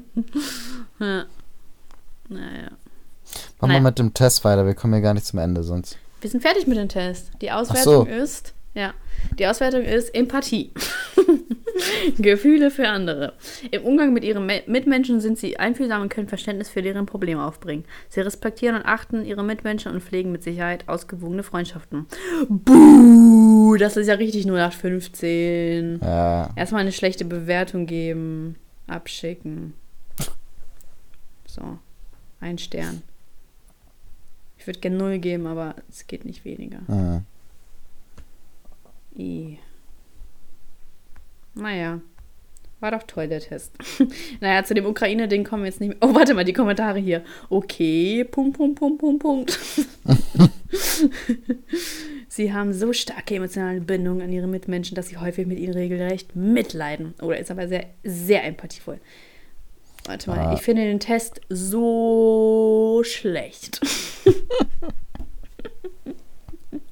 ja. 1.00 1.24
Naja. 2.32 2.70
Mach 3.61 3.68
Naja. 3.68 3.80
mal 3.80 3.90
mit 3.90 3.98
dem 3.98 4.14
Test 4.14 4.44
weiter, 4.44 4.64
wir 4.64 4.74
kommen 4.74 4.94
ja 4.94 5.00
gar 5.00 5.14
nicht 5.14 5.26
zum 5.26 5.40
Ende 5.40 5.64
sonst. 5.64 5.98
Wir 6.20 6.30
sind 6.30 6.42
fertig 6.42 6.68
mit 6.68 6.78
dem 6.78 6.88
Test. 6.88 7.32
Die 7.40 7.50
Auswertung 7.50 7.84
so. 7.84 8.04
ist, 8.04 8.54
ja, 8.74 8.94
die 9.38 9.46
Auswertung 9.46 9.82
ist 9.82 10.14
Empathie. 10.14 10.72
Gefühle 12.18 12.70
für 12.70 12.88
andere. 12.88 13.34
Im 13.70 13.82
Umgang 13.82 14.12
mit 14.12 14.24
ihren 14.24 14.46
Me 14.46 14.62
Mitmenschen 14.66 15.20
sind 15.20 15.38
sie 15.38 15.58
einfühlsam 15.58 16.02
und 16.02 16.08
können 16.10 16.28
Verständnis 16.28 16.68
für 16.68 16.82
deren 16.82 17.06
Probleme 17.06 17.44
aufbringen. 17.44 17.84
Sie 18.08 18.20
respektieren 18.20 18.76
und 18.76 18.86
achten 18.86 19.24
ihre 19.24 19.42
Mitmenschen 19.42 19.92
und 19.92 20.02
pflegen 20.02 20.32
mit 20.32 20.42
Sicherheit 20.42 20.88
ausgewogene 20.88 21.42
Freundschaften. 21.42 22.06
Buh, 22.48 23.76
das 23.76 23.96
ist 23.96 24.08
ja 24.08 24.14
richtig 24.14 24.46
0815. 24.46 26.00
Ja. 26.02 26.50
Erstmal 26.56 26.82
eine 26.82 26.92
schlechte 26.92 27.24
Bewertung 27.24 27.86
geben, 27.86 28.56
abschicken. 28.86 29.74
So, 31.46 31.78
ein 32.40 32.58
Stern. 32.58 33.02
Ich 34.58 34.66
würde 34.66 34.80
gerne 34.80 34.96
null 34.96 35.18
geben, 35.18 35.46
aber 35.46 35.74
es 35.88 36.06
geht 36.06 36.24
nicht 36.24 36.44
weniger. 36.44 36.80
Mhm. 36.86 37.24
I. 39.16 39.58
Naja. 41.54 42.00
War 42.80 42.92
doch 42.92 43.02
toll, 43.02 43.28
der 43.28 43.40
Test. 43.40 43.72
naja, 44.40 44.64
zu 44.64 44.72
dem 44.72 44.86
Ukraine-Ding 44.86 45.44
kommen 45.44 45.64
wir 45.64 45.68
jetzt 45.68 45.80
nicht 45.80 45.90
mehr. 45.90 45.98
Oh, 46.00 46.14
warte 46.14 46.32
mal, 46.32 46.44
die 46.44 46.54
Kommentare 46.54 46.98
hier. 46.98 47.22
Okay, 47.50 48.24
Punkt, 48.24 48.56
Punkt, 48.56 48.78
Punkt, 48.78 48.98
Punkt, 49.00 49.20
Punkt. 49.22 49.58
sie 52.28 52.52
haben 52.54 52.72
so 52.72 52.94
starke 52.94 53.34
emotionale 53.34 53.82
Bindungen 53.82 54.22
an 54.22 54.32
ihre 54.32 54.46
Mitmenschen, 54.46 54.94
dass 54.94 55.08
sie 55.08 55.18
häufig 55.18 55.46
mit 55.46 55.58
ihnen 55.58 55.74
regelrecht 55.74 56.34
mitleiden. 56.34 57.12
Oder 57.20 57.38
ist 57.38 57.50
aber 57.50 57.68
sehr, 57.68 57.84
sehr 58.02 58.44
empathievoll. 58.44 58.98
Warte 60.06 60.30
mal, 60.30 60.38
Ah. 60.38 60.54
ich 60.54 60.62
finde 60.62 60.84
den 60.86 61.00
Test 61.00 61.42
so 61.50 63.02
schlecht. 63.04 63.80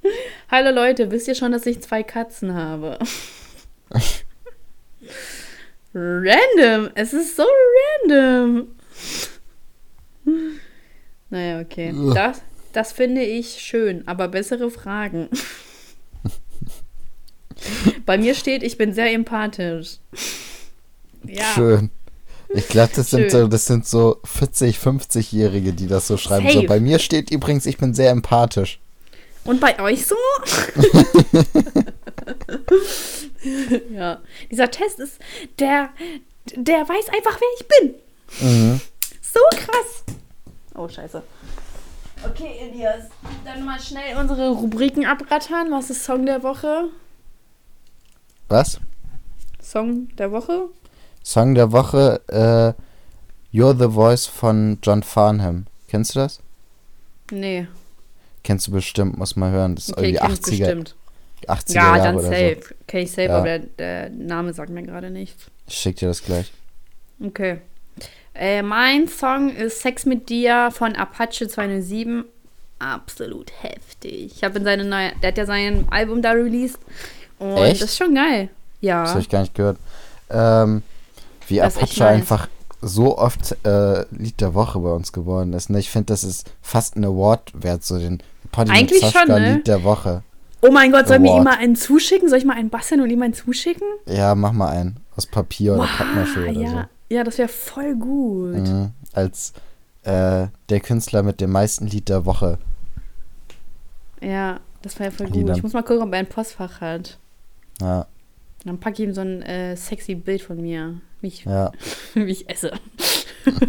Hallo 0.51 0.71
Leute, 0.71 1.11
wisst 1.11 1.27
ihr 1.27 1.35
schon, 1.35 1.51
dass 1.51 1.65
ich 1.65 1.81
zwei 1.81 2.03
Katzen 2.03 2.53
habe? 2.53 2.97
random. 5.93 6.89
Es 6.95 7.13
ist 7.13 7.35
so 7.35 7.43
random. 8.03 8.67
Naja, 11.29 11.59
okay. 11.59 11.93
Das, 12.13 12.41
das 12.73 12.91
finde 12.91 13.21
ich 13.21 13.59
schön, 13.59 14.07
aber 14.07 14.27
bessere 14.27 14.69
Fragen. 14.69 15.29
Bei 18.05 18.17
mir 18.17 18.35
steht, 18.35 18.63
ich 18.63 18.77
bin 18.77 18.93
sehr 18.93 19.13
empathisch. 19.13 19.97
Ja, 21.25 21.43
Schön. 21.53 21.89
Ich 22.51 22.67
glaube, 22.67 22.91
das 22.95 23.11
sind 23.11 23.29
so, 23.29 23.47
das 23.47 23.67
sind 23.67 23.85
so 23.85 24.17
40, 24.23 24.77
50-Jährige, 24.77 25.73
die 25.73 25.85
das 25.85 26.07
so 26.07 26.17
schreiben. 26.17 26.49
So, 26.49 26.63
bei 26.63 26.79
mir 26.79 26.97
steht 26.97 27.29
übrigens, 27.29 27.67
ich 27.67 27.77
bin 27.77 27.93
sehr 27.93 28.09
empathisch. 28.09 28.79
Und 29.49 29.59
bei 29.59 29.79
euch 29.79 30.05
so? 30.05 30.15
ja. 33.91 34.19
Dieser 34.51 34.69
Test 34.69 34.99
ist, 34.99 35.17
der, 35.57 35.89
der 36.55 36.87
weiß 36.87 37.09
einfach, 37.09 37.39
wer 37.39 37.47
ich 37.57 37.67
bin. 37.67 37.95
Mhm. 38.47 38.81
So 39.23 39.39
krass. 39.57 40.03
Oh, 40.75 40.87
scheiße. 40.87 41.23
Okay, 42.27 42.59
Elias, 42.59 43.05
dann 43.43 43.65
mal 43.65 43.79
schnell 43.79 44.17
unsere 44.17 44.51
Rubriken 44.51 45.07
abrattern. 45.07 45.71
Was 45.71 45.89
ist 45.89 46.05
Song 46.05 46.27
der 46.27 46.43
Woche? 46.43 46.89
Was? 48.49 48.79
Song 49.59 50.09
der 50.17 50.31
Woche? 50.31 50.67
Song 51.23 51.55
der 51.55 51.71
Woche, 51.71 52.21
äh, 52.27 52.73
You're 53.51 53.75
the 53.75 53.91
Voice 53.91 54.27
von 54.27 54.77
John 54.83 55.01
Farnham. 55.01 55.65
Kennst 55.87 56.13
du 56.13 56.19
das? 56.19 56.39
Nee. 57.31 57.67
Kennst 58.43 58.67
du 58.67 58.71
bestimmt, 58.71 59.17
muss 59.17 59.35
mal 59.35 59.51
hören. 59.51 59.75
Das 59.75 59.85
ist 59.89 59.97
Okay, 59.97 60.09
irgendwie 60.11 60.19
kenn 60.19 60.31
ich 60.33 60.39
80er, 60.39 60.59
bestimmt. 60.59 60.95
80er 61.47 61.73
Ja, 61.75 61.81
Jahre 61.83 62.03
dann 62.03 62.15
oder 62.15 62.23
safe. 62.27 62.57
so. 62.67 62.75
Kenn 62.87 63.01
ich 63.03 63.11
safe, 63.11 63.23
Ja. 63.23 63.37
aber 63.37 63.45
der, 63.45 63.59
der 63.59 64.09
Name 64.09 64.53
sagt 64.53 64.69
mir 64.69 64.83
gerade 64.83 65.09
nichts. 65.09 65.45
Ich 65.67 65.75
schick 65.75 65.95
dir 65.97 66.07
das 66.07 66.23
gleich. 66.23 66.51
Okay. 67.23 67.59
Äh, 68.33 68.61
mein 68.61 69.07
Song 69.07 69.53
ist 69.55 69.81
Sex 69.81 70.05
mit 70.05 70.29
dir 70.29 70.69
von 70.71 70.95
Apache 70.95 71.47
207. 71.47 72.23
Absolut 72.79 73.51
heftig. 73.61 74.31
Ich 74.37 74.43
habe 74.43 74.59
in 74.59 74.63
seine 74.63 74.85
neue, 74.85 75.11
der 75.21 75.29
hat 75.29 75.37
ja 75.37 75.45
sein 75.45 75.85
Album 75.89 76.21
da 76.21 76.31
released. 76.31 76.79
Und 77.39 77.57
Echt? 77.57 77.81
das 77.81 77.89
ist 77.91 77.97
schon 77.97 78.15
geil. 78.15 78.49
Ja. 78.79 79.01
Das 79.01 79.11
habe 79.11 79.21
ich 79.21 79.29
gar 79.29 79.41
nicht 79.41 79.53
gehört. 79.55 79.77
Ähm, 80.29 80.83
wie 81.47 81.57
Das 81.57 81.75
Apache 81.75 82.05
einfach 82.07 82.47
so 82.81 83.17
oft 83.17 83.57
äh, 83.65 84.05
Lied 84.11 84.39
der 84.41 84.53
Woche 84.53 84.79
bei 84.79 84.91
uns 84.91 85.11
geworden 85.11 85.53
ist. 85.53 85.69
Ne? 85.69 85.79
Ich 85.79 85.89
finde, 85.89 86.07
das 86.07 86.23
ist 86.23 86.51
fast 86.61 86.95
ein 86.95 87.05
Award 87.05 87.51
wert, 87.53 87.83
so 87.83 87.97
den 87.97 88.21
Potty 88.51 88.71
Eigentlich 88.71 89.05
schon, 89.05 89.27
ne? 89.27 89.55
Lied 89.55 89.67
der 89.67 89.83
Woche. 89.83 90.23
Oh 90.61 90.71
mein 90.71 90.91
Gott, 90.91 91.07
soll 91.07 91.19
mir 91.19 91.37
ihm 91.37 91.43
mal 91.43 91.57
einen 91.57 91.75
zuschicken? 91.75 92.27
Soll 92.27 92.39
ich 92.39 92.45
mal 92.45 92.55
einen 92.55 92.69
basteln 92.69 93.01
und 93.01 93.09
ihm 93.09 93.21
einen 93.21 93.33
zuschicken? 93.33 93.87
Ja, 94.05 94.35
mach 94.35 94.51
mal 94.51 94.69
einen. 94.69 94.97
Aus 95.15 95.25
Papier 95.25 95.75
oder 95.75 95.85
Pappmaché 95.85 96.49
oder 96.49 96.51
ja, 96.51 96.89
ja, 97.09 97.23
das 97.23 97.37
wäre 97.37 97.47
voll 97.47 97.95
gut. 97.95 98.67
so. 98.67 98.73
Mhm. 98.73 98.91
Als 99.13 99.53
äh, 100.03 100.47
der 100.69 100.79
Künstler 100.81 101.23
mit 101.23 101.41
dem 101.41 101.51
meisten 101.51 101.87
Lied 101.87 102.09
der 102.09 102.25
Woche. 102.25 102.57
Ja, 104.21 104.59
das 104.81 104.99
wäre 104.99 105.11
voll 105.11 105.27
Die 105.29 105.41
gut. 105.41 105.55
Ich 105.55 105.63
muss 105.63 105.73
mal 105.73 105.81
gucken, 105.81 106.03
ob 106.03 106.13
er 106.13 106.19
ein 106.19 106.27
Postfach 106.27 106.81
hat. 106.81 107.17
Ja, 107.81 108.05
Dann 108.65 108.79
packe 108.79 109.01
ich 109.01 109.07
ihm 109.07 109.13
so 109.13 109.21
ein 109.21 109.41
äh, 109.41 109.75
sexy 109.77 110.15
Bild 110.15 110.41
von 110.41 110.61
mir, 110.61 110.99
wie 111.21 111.27
ich, 111.27 111.45
ja. 111.45 111.71
wie 112.13 112.31
ich 112.31 112.49
esse. 112.49 112.71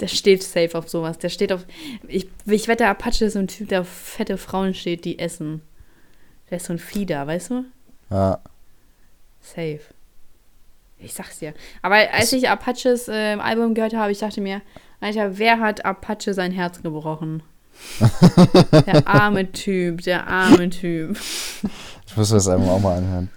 Der 0.00 0.06
steht 0.08 0.42
safe 0.42 0.78
auf 0.78 0.88
sowas. 0.88 1.18
Der 1.18 1.28
steht 1.28 1.52
auf. 1.52 1.66
Ich, 2.06 2.28
ich 2.46 2.68
wette, 2.68 2.86
Apache 2.86 3.24
ist 3.24 3.32
so 3.32 3.40
ein 3.40 3.48
Typ, 3.48 3.68
der 3.68 3.80
auf 3.80 3.88
fette 3.88 4.38
Frauen 4.38 4.72
steht, 4.72 5.04
die 5.04 5.18
essen. 5.18 5.62
Der 6.50 6.58
ist 6.58 6.66
so 6.66 6.72
ein 6.72 6.78
Fieder, 6.78 7.26
weißt 7.26 7.50
du? 7.50 7.64
Ja. 8.10 8.40
Safe. 9.40 9.80
Ich 10.98 11.14
sag's 11.14 11.40
dir. 11.40 11.54
Aber 11.82 11.96
als 11.96 12.32
ich 12.32 12.48
Apaches 12.48 13.08
äh, 13.08 13.36
Album 13.40 13.74
gehört 13.74 13.94
habe, 13.94 14.12
ich 14.12 14.18
dachte 14.18 14.40
mir, 14.40 14.62
Alter, 15.00 15.38
wer 15.38 15.58
hat 15.58 15.84
Apache 15.84 16.32
sein 16.32 16.52
Herz 16.52 16.80
gebrochen? 16.80 17.42
der 18.86 19.08
arme 19.08 19.50
Typ, 19.50 20.02
der 20.02 20.26
arme 20.28 20.70
Typ. 20.70 21.18
Ich 22.06 22.16
muss 22.16 22.28
das 22.28 22.46
einfach 22.46 22.68
auch 22.68 22.80
mal 22.80 22.98
anhören. 22.98 23.30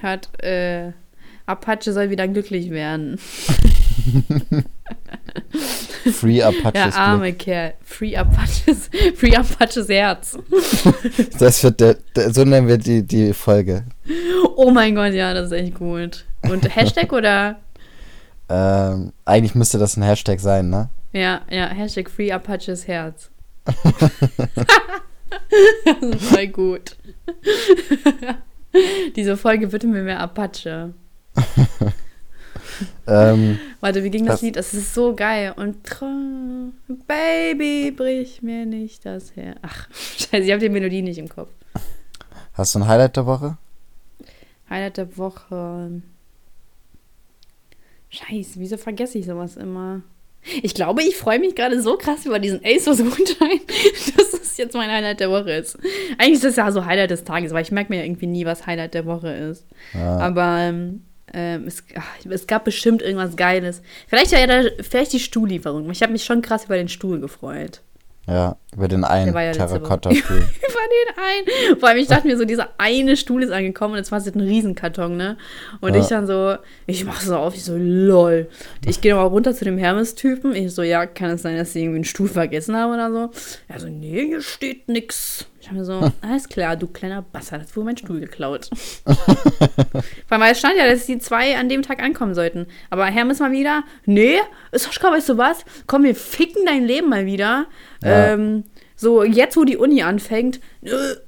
Hört, 0.00 0.42
äh, 0.44 0.92
Apache 1.48 1.92
soll 1.92 2.10
wieder 2.10 2.28
glücklich 2.28 2.70
werden. 2.70 3.18
Free 6.12 6.42
Apaches. 6.42 6.72
Der 6.72 6.96
arme 6.96 7.32
Glück. 7.32 7.38
Kerl. 7.38 7.74
Free 7.84 8.16
Apaches, 8.16 8.90
Free 9.16 9.34
Apaches 9.34 9.88
Herz. 9.88 10.38
Das 11.38 11.62
wird 11.62 11.80
der, 11.80 11.96
der, 12.16 12.32
so 12.32 12.44
nennen 12.44 12.68
wir 12.68 12.78
die, 12.78 13.02
die 13.02 13.32
Folge. 13.32 13.84
Oh 14.56 14.70
mein 14.70 14.94
Gott, 14.94 15.12
ja, 15.12 15.34
das 15.34 15.46
ist 15.46 15.52
echt 15.52 15.74
gut. 15.74 16.24
Und 16.42 16.74
Hashtag 16.74 17.12
oder? 17.12 17.56
Ähm, 18.48 19.12
eigentlich 19.24 19.54
müsste 19.54 19.78
das 19.78 19.96
ein 19.96 20.02
Hashtag 20.02 20.40
sein, 20.40 20.70
ne? 20.70 20.88
Ja, 21.12 21.42
ja, 21.50 21.68
Hashtag 21.68 22.10
Free 22.10 22.32
Apaches 22.32 22.86
Herz. 22.88 23.30
das 25.84 26.02
ist 26.02 26.24
voll 26.24 26.46
gut. 26.48 26.96
Diese 29.16 29.36
Folge 29.36 29.72
widmen 29.72 29.94
wir 29.94 30.02
mehr 30.02 30.20
Apache. 30.20 30.94
Ähm, 33.08 33.58
Warte, 33.80 34.04
wie 34.04 34.10
ging 34.10 34.26
das, 34.26 34.36
Das- 34.36 34.42
Lied? 34.42 34.56
Das 34.56 34.72
ist 34.74 34.94
so 34.94 35.14
geil. 35.16 35.52
Und 35.56 35.78
Baby, 37.08 37.90
brich 37.90 38.42
mir 38.42 38.66
nicht 38.66 39.04
das 39.04 39.34
Herz. 39.34 39.58
Ach, 39.62 39.88
scheiße, 39.92 40.44
ich 40.44 40.50
habe 40.52 40.60
die 40.60 40.68
Melodie 40.68 41.02
nicht 41.02 41.18
im 41.18 41.28
Kopf. 41.28 41.48
hast 42.52 42.74
du 42.74 42.78
ein 42.80 42.86
Highlight 42.86 43.16
der 43.16 43.26
Woche? 43.26 43.56
Highlight 44.70 44.98
der 44.98 45.16
Woche. 45.16 46.02
Scheiße, 48.10 48.60
wieso 48.60 48.76
vergesse 48.76 49.18
ich 49.18 49.26
sowas 49.26 49.56
immer? 49.56 50.02
Ich 50.62 50.74
glaube, 50.74 51.02
ich 51.02 51.16
freue 51.16 51.40
mich 51.40 51.54
gerade 51.56 51.82
so 51.82 51.96
krass 51.96 52.24
über 52.26 52.38
diesen 52.38 52.60
ASOS-Gutschein, 52.64 53.60
dass 54.16 54.30
das 54.30 54.56
jetzt 54.56 54.74
mein 54.74 54.90
Highlight 54.90 55.20
der 55.20 55.30
Woche 55.30 55.50
ist. 55.52 55.76
Eigentlich 56.16 56.34
ist 56.34 56.44
das 56.44 56.56
ja 56.56 56.70
so 56.70 56.84
Highlight 56.84 57.10
des 57.10 57.24
Tages, 57.24 57.52
weil 57.52 57.62
ich 57.62 57.72
merke 57.72 57.92
mir 57.92 57.98
ja 57.98 58.04
irgendwie 58.04 58.26
nie, 58.28 58.44
was 58.46 58.66
Highlight 58.66 58.94
der 58.94 59.04
Woche 59.04 59.30
ist. 59.30 59.66
Ja. 59.94 60.18
Aber 60.18 60.58
ähm, 60.60 61.02
ähm, 61.34 61.64
es, 61.66 61.84
ach, 61.96 62.06
es 62.28 62.46
gab 62.46 62.64
bestimmt 62.64 63.02
irgendwas 63.02 63.36
Geiles. 63.36 63.82
Vielleicht 64.06 64.32
ja 64.32 64.46
der, 64.46 64.72
vielleicht 64.80 65.12
die 65.12 65.20
Stuhllieferung. 65.20 65.90
Ich 65.90 66.02
habe 66.02 66.12
mich 66.12 66.24
schon 66.24 66.42
krass 66.42 66.64
über 66.64 66.76
den 66.76 66.88
Stuhl 66.88 67.20
gefreut. 67.20 67.82
Ja, 68.28 68.56
über 68.74 68.88
den 68.88 69.04
einen 69.04 69.34
ja. 69.34 69.52
Terrakotta-Stuhl. 69.52 70.36
über 70.36 70.44
den 70.44 71.16
einen. 71.16 71.80
Vor 71.80 71.88
allem, 71.88 71.98
ich 71.98 72.08
dachte 72.08 72.26
mir 72.26 72.36
so, 72.36 72.44
dieser 72.44 72.68
eine 72.76 73.16
Stuhl 73.16 73.42
ist 73.42 73.50
angekommen 73.50 73.92
und 73.92 73.98
jetzt 73.98 74.12
war 74.12 74.18
es 74.18 74.26
jetzt 74.26 74.34
ein 74.34 74.42
Riesenkarton, 74.42 75.16
ne? 75.16 75.38
Und 75.80 75.94
Ja. 75.94 76.00
ich 76.02 76.08
dann 76.08 76.26
so, 76.26 76.56
ich 76.86 77.06
mach 77.06 77.22
so 77.22 77.36
auf, 77.36 77.54
ich 77.54 77.64
so, 77.64 77.74
lol. 77.78 78.48
Ich 78.84 79.00
gehe 79.00 79.14
nochmal 79.14 79.28
runter 79.28 79.54
zu 79.54 79.64
dem 79.64 79.78
Hermes-Typen. 79.78 80.54
Ich 80.54 80.74
so, 80.74 80.82
ja, 80.82 81.06
kann 81.06 81.30
es 81.30 81.42
sein, 81.42 81.56
dass 81.56 81.72
sie 81.72 81.80
irgendwie 81.80 81.96
einen 81.96 82.04
Stuhl 82.04 82.28
vergessen 82.28 82.76
haben 82.76 82.92
oder 82.92 83.10
so? 83.10 83.30
Er 83.66 83.80
so, 83.80 83.88
nee, 83.88 84.26
hier 84.26 84.42
steht 84.42 84.88
nix. 84.88 85.46
Ich 85.60 85.68
hab 85.68 85.74
mir 85.74 85.84
so, 85.84 86.12
alles 86.20 86.48
klar, 86.48 86.76
du 86.76 86.86
kleiner 86.86 87.22
Bastard, 87.22 87.62
hast 87.62 87.76
wohl 87.76 87.84
meinen 87.84 87.96
Stuhl 87.96 88.20
geklaut. 88.20 88.70
Allem, 90.28 90.42
es 90.42 90.58
stand 90.58 90.76
ja, 90.76 90.88
dass 90.88 91.06
die 91.06 91.18
zwei 91.18 91.56
an 91.56 91.68
dem 91.68 91.82
Tag 91.82 92.02
ankommen 92.02 92.34
sollten. 92.34 92.66
Aber 92.90 93.06
Hermes 93.06 93.40
mal 93.40 93.52
wieder, 93.52 93.84
nee, 94.06 94.38
Sascha, 94.72 95.10
weißt 95.10 95.30
du 95.30 95.38
was? 95.38 95.64
Komm, 95.86 96.04
wir 96.04 96.14
ficken 96.14 96.64
dein 96.66 96.84
Leben 96.84 97.08
mal 97.08 97.26
wieder. 97.26 97.66
Ja. 98.02 98.32
Ähm, 98.32 98.64
so, 98.96 99.22
jetzt, 99.22 99.56
wo 99.56 99.64
die 99.64 99.76
Uni 99.76 100.02
anfängt, 100.02 100.60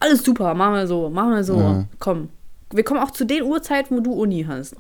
alles 0.01 0.25
super, 0.25 0.55
machen 0.55 0.75
wir 0.75 0.87
so, 0.87 1.09
machen 1.09 1.31
wir 1.31 1.45
so. 1.45 1.57
Mhm. 1.57 1.89
Komm. 1.99 2.29
Wir 2.73 2.85
kommen 2.85 3.01
auch 3.01 3.11
zu 3.11 3.25
den 3.25 3.43
Uhrzeiten, 3.43 3.97
wo 3.97 4.01
du 4.01 4.13
Uni 4.13 4.45
hast. 4.47 4.77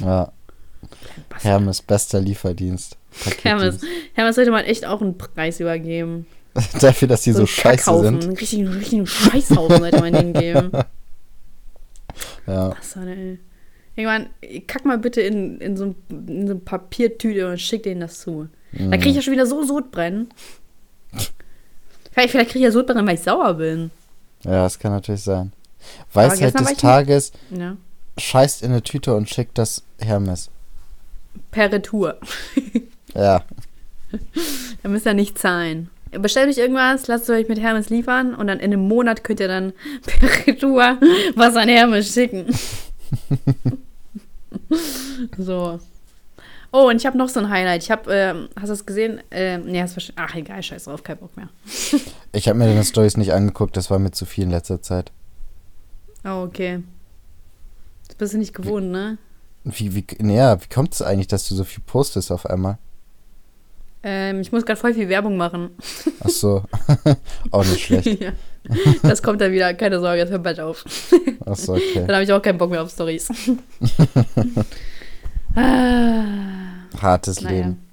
Ja. 0.00 0.32
Hermes, 1.40 1.82
bester 1.82 2.20
Lieferdienst. 2.20 2.96
Hermes. 3.42 3.80
Hermes 4.12 4.36
sollte 4.36 4.50
man 4.50 4.64
echt 4.64 4.86
auch 4.86 5.00
einen 5.00 5.16
Preis 5.16 5.60
übergeben. 5.60 6.26
Dafür, 6.80 7.08
dass 7.08 7.22
die 7.22 7.32
so, 7.32 7.38
einen 7.38 7.46
scheiße 7.46 7.84
Kackhaufen, 7.84 8.20
sind. 8.20 8.24
Einen 8.24 8.36
richtigen, 8.36 8.68
richtigen 8.68 9.06
Scheißhaufen 9.06 9.78
sollte 9.78 10.00
man 10.00 10.12
denen 10.12 10.32
geben. 10.32 10.70
Ja. 12.46 12.68
Bastard, 12.68 13.08
ey. 13.08 13.38
Irgendwann, 13.96 14.28
kack 14.66 14.84
mal 14.84 14.98
bitte 14.98 15.20
in, 15.20 15.60
in, 15.60 15.76
so, 15.76 15.84
ein, 15.86 15.96
in 16.10 16.46
so 16.46 16.52
eine 16.52 16.60
Papiertüte 16.60 17.48
und 17.50 17.60
schick 17.60 17.82
denen 17.84 18.00
das 18.02 18.20
zu. 18.20 18.48
Dann 18.72 18.90
krieg 19.00 19.06
ich 19.10 19.16
ja 19.16 19.22
schon 19.22 19.32
wieder 19.32 19.46
so 19.46 19.64
Sodbrennen. 19.64 20.28
Vielleicht, 22.12 22.30
vielleicht 22.30 22.50
krieg 22.50 22.60
ich 22.60 22.64
ja 22.66 22.70
Sodbrennen, 22.70 23.06
weil 23.06 23.14
ich 23.14 23.22
sauer 23.22 23.54
bin. 23.54 23.90
ja, 24.44 24.62
das 24.62 24.78
kann 24.78 24.92
natürlich 24.92 25.22
sein. 25.22 25.52
Weisheit 26.12 26.54
war 26.54 26.62
des 26.62 26.76
Tages, 26.76 27.32
Ja. 27.50 27.76
scheißt 28.18 28.62
in 28.62 28.70
eine 28.72 28.82
Tüte 28.82 29.14
und 29.14 29.28
schickt 29.28 29.58
das 29.58 29.82
Hermes. 29.98 30.50
Per 31.50 31.72
Retour. 31.72 32.18
Ja, 33.14 33.42
Da 34.82 34.88
müsst 34.88 35.06
ihr 35.06 35.14
nicht 35.14 35.38
zahlen. 35.38 35.90
Bestellt 36.18 36.48
euch 36.48 36.58
irgendwas, 36.58 37.06
lasst 37.06 37.24
es 37.24 37.30
euch 37.30 37.48
mit 37.48 37.60
Hermes 37.60 37.90
liefern 37.90 38.34
und 38.34 38.46
dann 38.46 38.58
in 38.58 38.72
einem 38.72 38.86
Monat 38.86 39.24
könnt 39.24 39.40
ihr 39.40 39.48
dann 39.48 39.72
per 40.06 40.46
Retour 40.46 40.98
was 41.34 41.56
an 41.56 41.68
Hermes 41.68 42.12
schicken. 42.12 42.46
so. 45.38 45.80
Oh, 46.72 46.88
und 46.88 46.96
ich 46.96 47.06
habe 47.06 47.16
noch 47.16 47.28
so 47.28 47.38
ein 47.38 47.50
Highlight. 47.50 47.84
Ich 47.84 47.90
habe, 47.92 48.12
ähm, 48.12 48.48
hast 48.56 48.64
du 48.64 48.72
das 48.72 48.84
gesehen? 48.84 49.22
Ähm, 49.30 49.66
nee, 49.66 49.80
hast 49.80 49.96
du 49.96 50.00
Ach, 50.16 50.34
egal, 50.34 50.60
scheiß 50.60 50.84
drauf, 50.84 51.04
kein 51.04 51.18
Bock 51.18 51.36
mehr. 51.36 51.48
ich 52.32 52.48
habe 52.48 52.58
mir 52.58 52.66
deine 52.66 52.84
Stories 52.84 53.16
nicht 53.16 53.32
angeguckt, 53.32 53.76
das 53.76 53.90
war 53.90 54.00
mir 54.00 54.10
zu 54.10 54.26
viel 54.26 54.44
in 54.44 54.50
letzter 54.50 54.82
Zeit. 54.82 55.12
Oh, 56.24 56.42
okay. 56.42 56.82
Das 58.08 58.16
bist 58.16 58.34
du 58.34 58.38
nicht 58.38 58.54
gewohnt, 58.54 58.90
ne? 58.90 59.18
Wie, 59.62 59.94
wie, 59.94 60.04
naja, 60.18 60.60
wie 60.60 60.68
kommt 60.68 60.94
es 60.94 61.02
eigentlich, 61.02 61.28
dass 61.28 61.48
du 61.48 61.54
so 61.54 61.64
viel 61.64 61.82
postest 61.86 62.32
auf 62.32 62.44
einmal? 62.46 62.78
Ähm, 64.06 64.40
ich 64.40 64.52
muss 64.52 64.66
gerade 64.66 64.78
voll 64.78 64.92
viel 64.92 65.08
Werbung 65.08 65.38
machen. 65.38 65.70
Ach 66.20 66.28
so, 66.28 66.62
auch 67.50 67.64
nicht 67.64 67.86
schlecht. 67.86 68.20
ja. 68.20 68.32
Das 69.02 69.22
kommt 69.22 69.40
dann 69.40 69.50
wieder, 69.52 69.72
keine 69.74 69.98
Sorge, 69.98 70.20
das 70.22 70.30
hört 70.30 70.42
bald 70.42 70.60
auf. 70.60 70.84
Ach 71.46 71.56
so, 71.56 71.72
okay. 71.72 72.04
Dann 72.06 72.16
habe 72.16 72.24
ich 72.24 72.32
auch 72.32 72.40
keinen 72.42 72.58
Bock 72.58 72.70
mehr 72.70 72.82
auf 72.82 72.90
Stories. 72.90 73.30
ah. 75.56 76.24
Hartes 77.00 77.40
Naja. 77.40 77.56
Leben. 77.56 77.83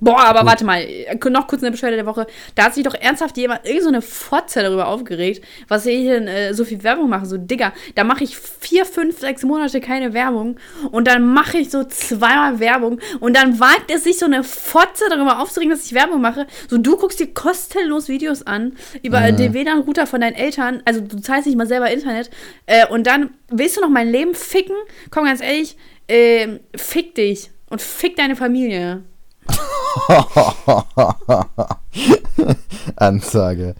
Boah, 0.00 0.20
aber 0.20 0.40
Gut. 0.40 0.48
warte 0.48 0.64
mal, 0.64 0.86
noch 1.30 1.48
kurz 1.48 1.62
eine 1.62 1.72
Beschwerde 1.72 1.96
der 1.96 2.06
Woche. 2.06 2.26
Da 2.54 2.64
hat 2.66 2.74
sich 2.74 2.84
doch 2.84 2.94
ernsthaft 2.94 3.36
jemand, 3.36 3.66
irgend 3.66 3.82
so 3.82 3.88
eine 3.88 4.02
Fotze 4.02 4.62
darüber 4.62 4.86
aufgeregt, 4.88 5.44
was 5.66 5.86
ich 5.86 5.98
hier 5.98 6.14
denn, 6.20 6.28
äh, 6.28 6.54
so 6.54 6.64
viel 6.64 6.82
Werbung 6.84 7.08
mache. 7.08 7.26
So, 7.26 7.36
Digga, 7.36 7.72
da 7.94 8.04
mache 8.04 8.22
ich 8.24 8.36
vier, 8.36 8.84
fünf, 8.84 9.18
sechs 9.18 9.42
Monate 9.42 9.80
keine 9.80 10.14
Werbung 10.14 10.56
und 10.92 11.08
dann 11.08 11.26
mache 11.32 11.58
ich 11.58 11.70
so 11.70 11.84
zweimal 11.84 12.60
Werbung 12.60 13.00
und 13.20 13.36
dann 13.36 13.58
wagt 13.60 13.90
es 13.90 14.04
sich 14.04 14.18
so 14.18 14.26
eine 14.26 14.44
Fotze 14.44 15.04
darüber 15.10 15.40
aufzuregen, 15.40 15.70
dass 15.74 15.84
ich 15.86 15.94
Werbung 15.94 16.20
mache. 16.20 16.46
So, 16.68 16.78
du 16.78 16.96
guckst 16.96 17.18
dir 17.18 17.32
kostenlos 17.34 18.08
Videos 18.08 18.46
an 18.46 18.76
über 19.02 19.20
Mhm. 19.20 19.36
den 19.36 19.54
WLAN-Router 19.54 20.06
von 20.06 20.20
deinen 20.20 20.34
Eltern, 20.34 20.82
also 20.84 21.00
du 21.00 21.20
zahlst 21.20 21.46
nicht 21.46 21.58
mal 21.58 21.66
selber 21.66 21.90
Internet 21.90 22.30
äh, 22.66 22.86
und 22.86 23.06
dann 23.06 23.30
willst 23.48 23.76
du 23.76 23.80
noch 23.80 23.88
mein 23.90 24.08
Leben 24.10 24.34
ficken? 24.34 24.76
Komm, 25.10 25.24
ganz 25.24 25.40
ehrlich, 25.42 25.76
äh, 26.06 26.58
fick 26.76 27.14
dich 27.14 27.50
und 27.68 27.82
fick 27.82 28.16
deine 28.16 28.36
Familie. 28.36 29.02
Ansage. 32.96 33.74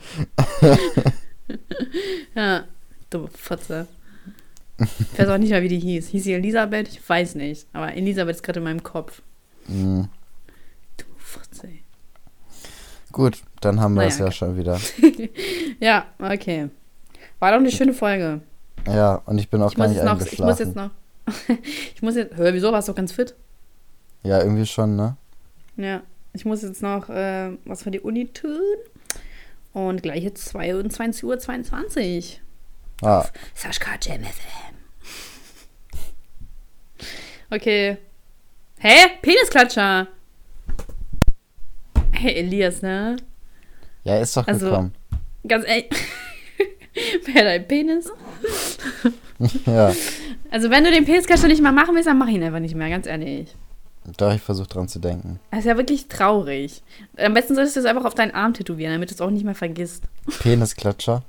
Ja, 2.34 2.64
dumme 3.08 3.28
Fotze. 3.34 3.86
Ich 4.78 5.18
weiß 5.18 5.28
auch 5.30 5.38
nicht 5.38 5.48
mehr, 5.50 5.62
wie 5.62 5.68
die 5.68 5.78
hieß. 5.78 6.08
Hieß 6.08 6.24
sie 6.24 6.34
Elisabeth? 6.34 6.88
Ich 6.88 7.08
weiß 7.08 7.36
nicht. 7.36 7.66
Aber 7.72 7.94
Elisabeth 7.94 8.36
ist 8.36 8.42
gerade 8.42 8.58
in 8.58 8.64
meinem 8.64 8.82
Kopf. 8.82 9.22
Mhm. 9.66 10.08
Dumme 10.98 11.14
Fotze. 11.18 11.68
Gut, 13.12 13.42
dann 13.62 13.80
haben 13.80 13.94
wir 13.94 14.02
Naja, 14.02 14.08
es 14.10 14.18
ja 14.18 14.30
schon 14.30 14.56
wieder. 14.58 14.78
Ja, 15.80 16.06
okay. 16.18 16.68
War 17.38 17.52
doch 17.52 17.58
eine 17.58 17.70
schöne 17.72 17.94
Folge. 17.94 18.42
Ja, 18.86 19.22
und 19.24 19.38
ich 19.38 19.48
bin 19.48 19.62
auch 19.62 19.70
Ich 19.72 19.78
gar 19.78 19.88
nicht 19.88 20.04
noch, 20.04 20.20
ich 20.20 20.38
muss 20.38 20.58
jetzt 20.58 20.76
eingeschlafen. 20.76 20.90
noch. 21.48 21.56
ich 21.94 22.02
muss 22.02 22.14
jetzt. 22.14 22.36
Hör, 22.36 22.52
wieso? 22.52 22.70
Warst 22.72 22.88
du 22.88 22.92
ganz 22.94 23.12
fit? 23.12 23.34
Ja, 24.22 24.38
irgendwie 24.40 24.66
schon, 24.66 24.96
ne? 24.96 25.16
Ja. 25.78 26.02
Ich 26.34 26.44
muss 26.44 26.60
jetzt 26.62 26.82
noch 26.82 27.08
äh, 27.08 27.50
was 27.64 27.82
für 27.82 27.90
die 27.90 28.00
Uni 28.00 28.26
tun. 28.28 28.60
Und 29.72 30.02
gleich 30.02 30.22
jetzt 30.22 30.54
22.22 30.54 31.24
Uhr. 31.24 31.38
22. 31.38 32.40
Ah, 33.02 33.24
Sascha 33.54 33.92
Jam 34.02 34.22
FM. 34.24 34.74
Okay. 37.50 37.96
Hä? 38.78 38.96
Penisklatscher. 39.22 40.08
Hey, 42.12 42.34
Elias, 42.34 42.82
ne? 42.82 43.16
ja, 44.04 44.18
ist 44.18 44.36
doch 44.36 44.46
Also- 44.46 44.66
gekommen. 44.70 44.94
Ganz 45.46 45.64
ehrlich. 45.66 45.88
Wer 47.26 47.44
dein 47.44 47.68
Penis? 47.68 48.10
ja, 49.66 49.92
Also, 50.50 50.68
wenn 50.70 50.82
du 50.84 50.90
den 50.90 51.04
Penisklatscher 51.04 51.46
nicht 51.46 51.62
mal 51.62 51.72
machen 51.72 51.94
willst, 51.94 52.08
dann 52.08 52.18
mach 52.18 52.26
ihn 52.28 52.42
einfach 52.42 52.58
nicht 52.58 52.74
mehr, 52.74 52.90
ganz 52.90 53.06
ehrlich. 53.06 53.54
Da 54.16 54.26
habe 54.26 54.36
ich 54.36 54.42
versucht 54.42 54.74
dran 54.74 54.88
zu 54.88 54.98
denken. 54.98 55.38
Das 55.50 55.60
ist 55.60 55.66
ja 55.66 55.76
wirklich 55.76 56.08
traurig. 56.08 56.82
Am 57.16 57.34
besten 57.34 57.54
solltest 57.54 57.76
du 57.76 57.80
es 57.80 57.86
einfach 57.86 58.04
auf 58.04 58.14
deinen 58.14 58.32
Arm 58.32 58.54
tätowieren, 58.54 58.92
damit 58.92 59.10
du 59.10 59.14
es 59.14 59.20
auch 59.20 59.30
nicht 59.30 59.44
mehr 59.44 59.54
vergisst. 59.54 60.04
Penisklatscher. 60.40 61.22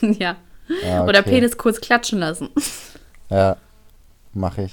ja. 0.00 0.36
Ja, 0.84 1.04
Oder 1.04 1.20
okay. 1.20 1.30
Penis 1.30 1.56
kurz 1.56 1.80
klatschen 1.80 2.18
lassen. 2.18 2.50
Ja, 3.28 3.56
mache 4.34 4.62
ich. 4.62 4.72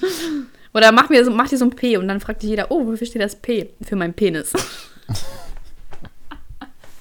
Oder 0.75 0.91
mach, 0.91 1.09
mir 1.09 1.25
so, 1.25 1.31
mach 1.31 1.49
dir 1.49 1.57
so 1.57 1.65
ein 1.65 1.71
P 1.71 1.97
und 1.97 2.07
dann 2.07 2.19
fragt 2.19 2.43
dich 2.43 2.51
jeder, 2.51 2.69
oh, 2.69 2.85
wofür 2.85 3.07
steht 3.07 3.23
das 3.23 3.35
P? 3.35 3.71
Für 3.81 3.95
meinen 3.95 4.13
Penis. 4.13 4.53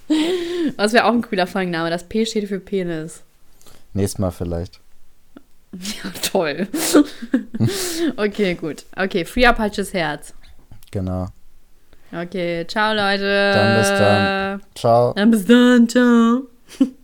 das 0.78 0.94
wäre 0.94 1.04
auch 1.04 1.12
ein 1.12 1.20
cooler 1.20 1.46
Folgenname. 1.46 1.90
Das 1.90 2.04
P 2.08 2.24
steht 2.24 2.48
für 2.48 2.58
Penis. 2.58 3.22
Nächstes 3.92 4.18
Mal 4.18 4.30
vielleicht. 4.30 4.80
Ja, 5.72 6.10
toll. 6.22 6.68
okay, 8.16 8.54
gut. 8.54 8.86
Okay, 8.96 9.26
Free 9.26 9.44
Apaches 9.44 9.92
Herz. 9.92 10.32
Genau. 10.92 11.26
Okay, 12.12 12.64
ciao 12.68 12.92
Leute. 12.94 13.52
Dann 13.54 13.78
bis 13.78 13.88
dann. 13.88 14.62
Ciao. 14.74 15.12
Dann 15.14 15.30
bis 15.30 15.44
dann, 15.46 15.88
ciao. 15.88 16.42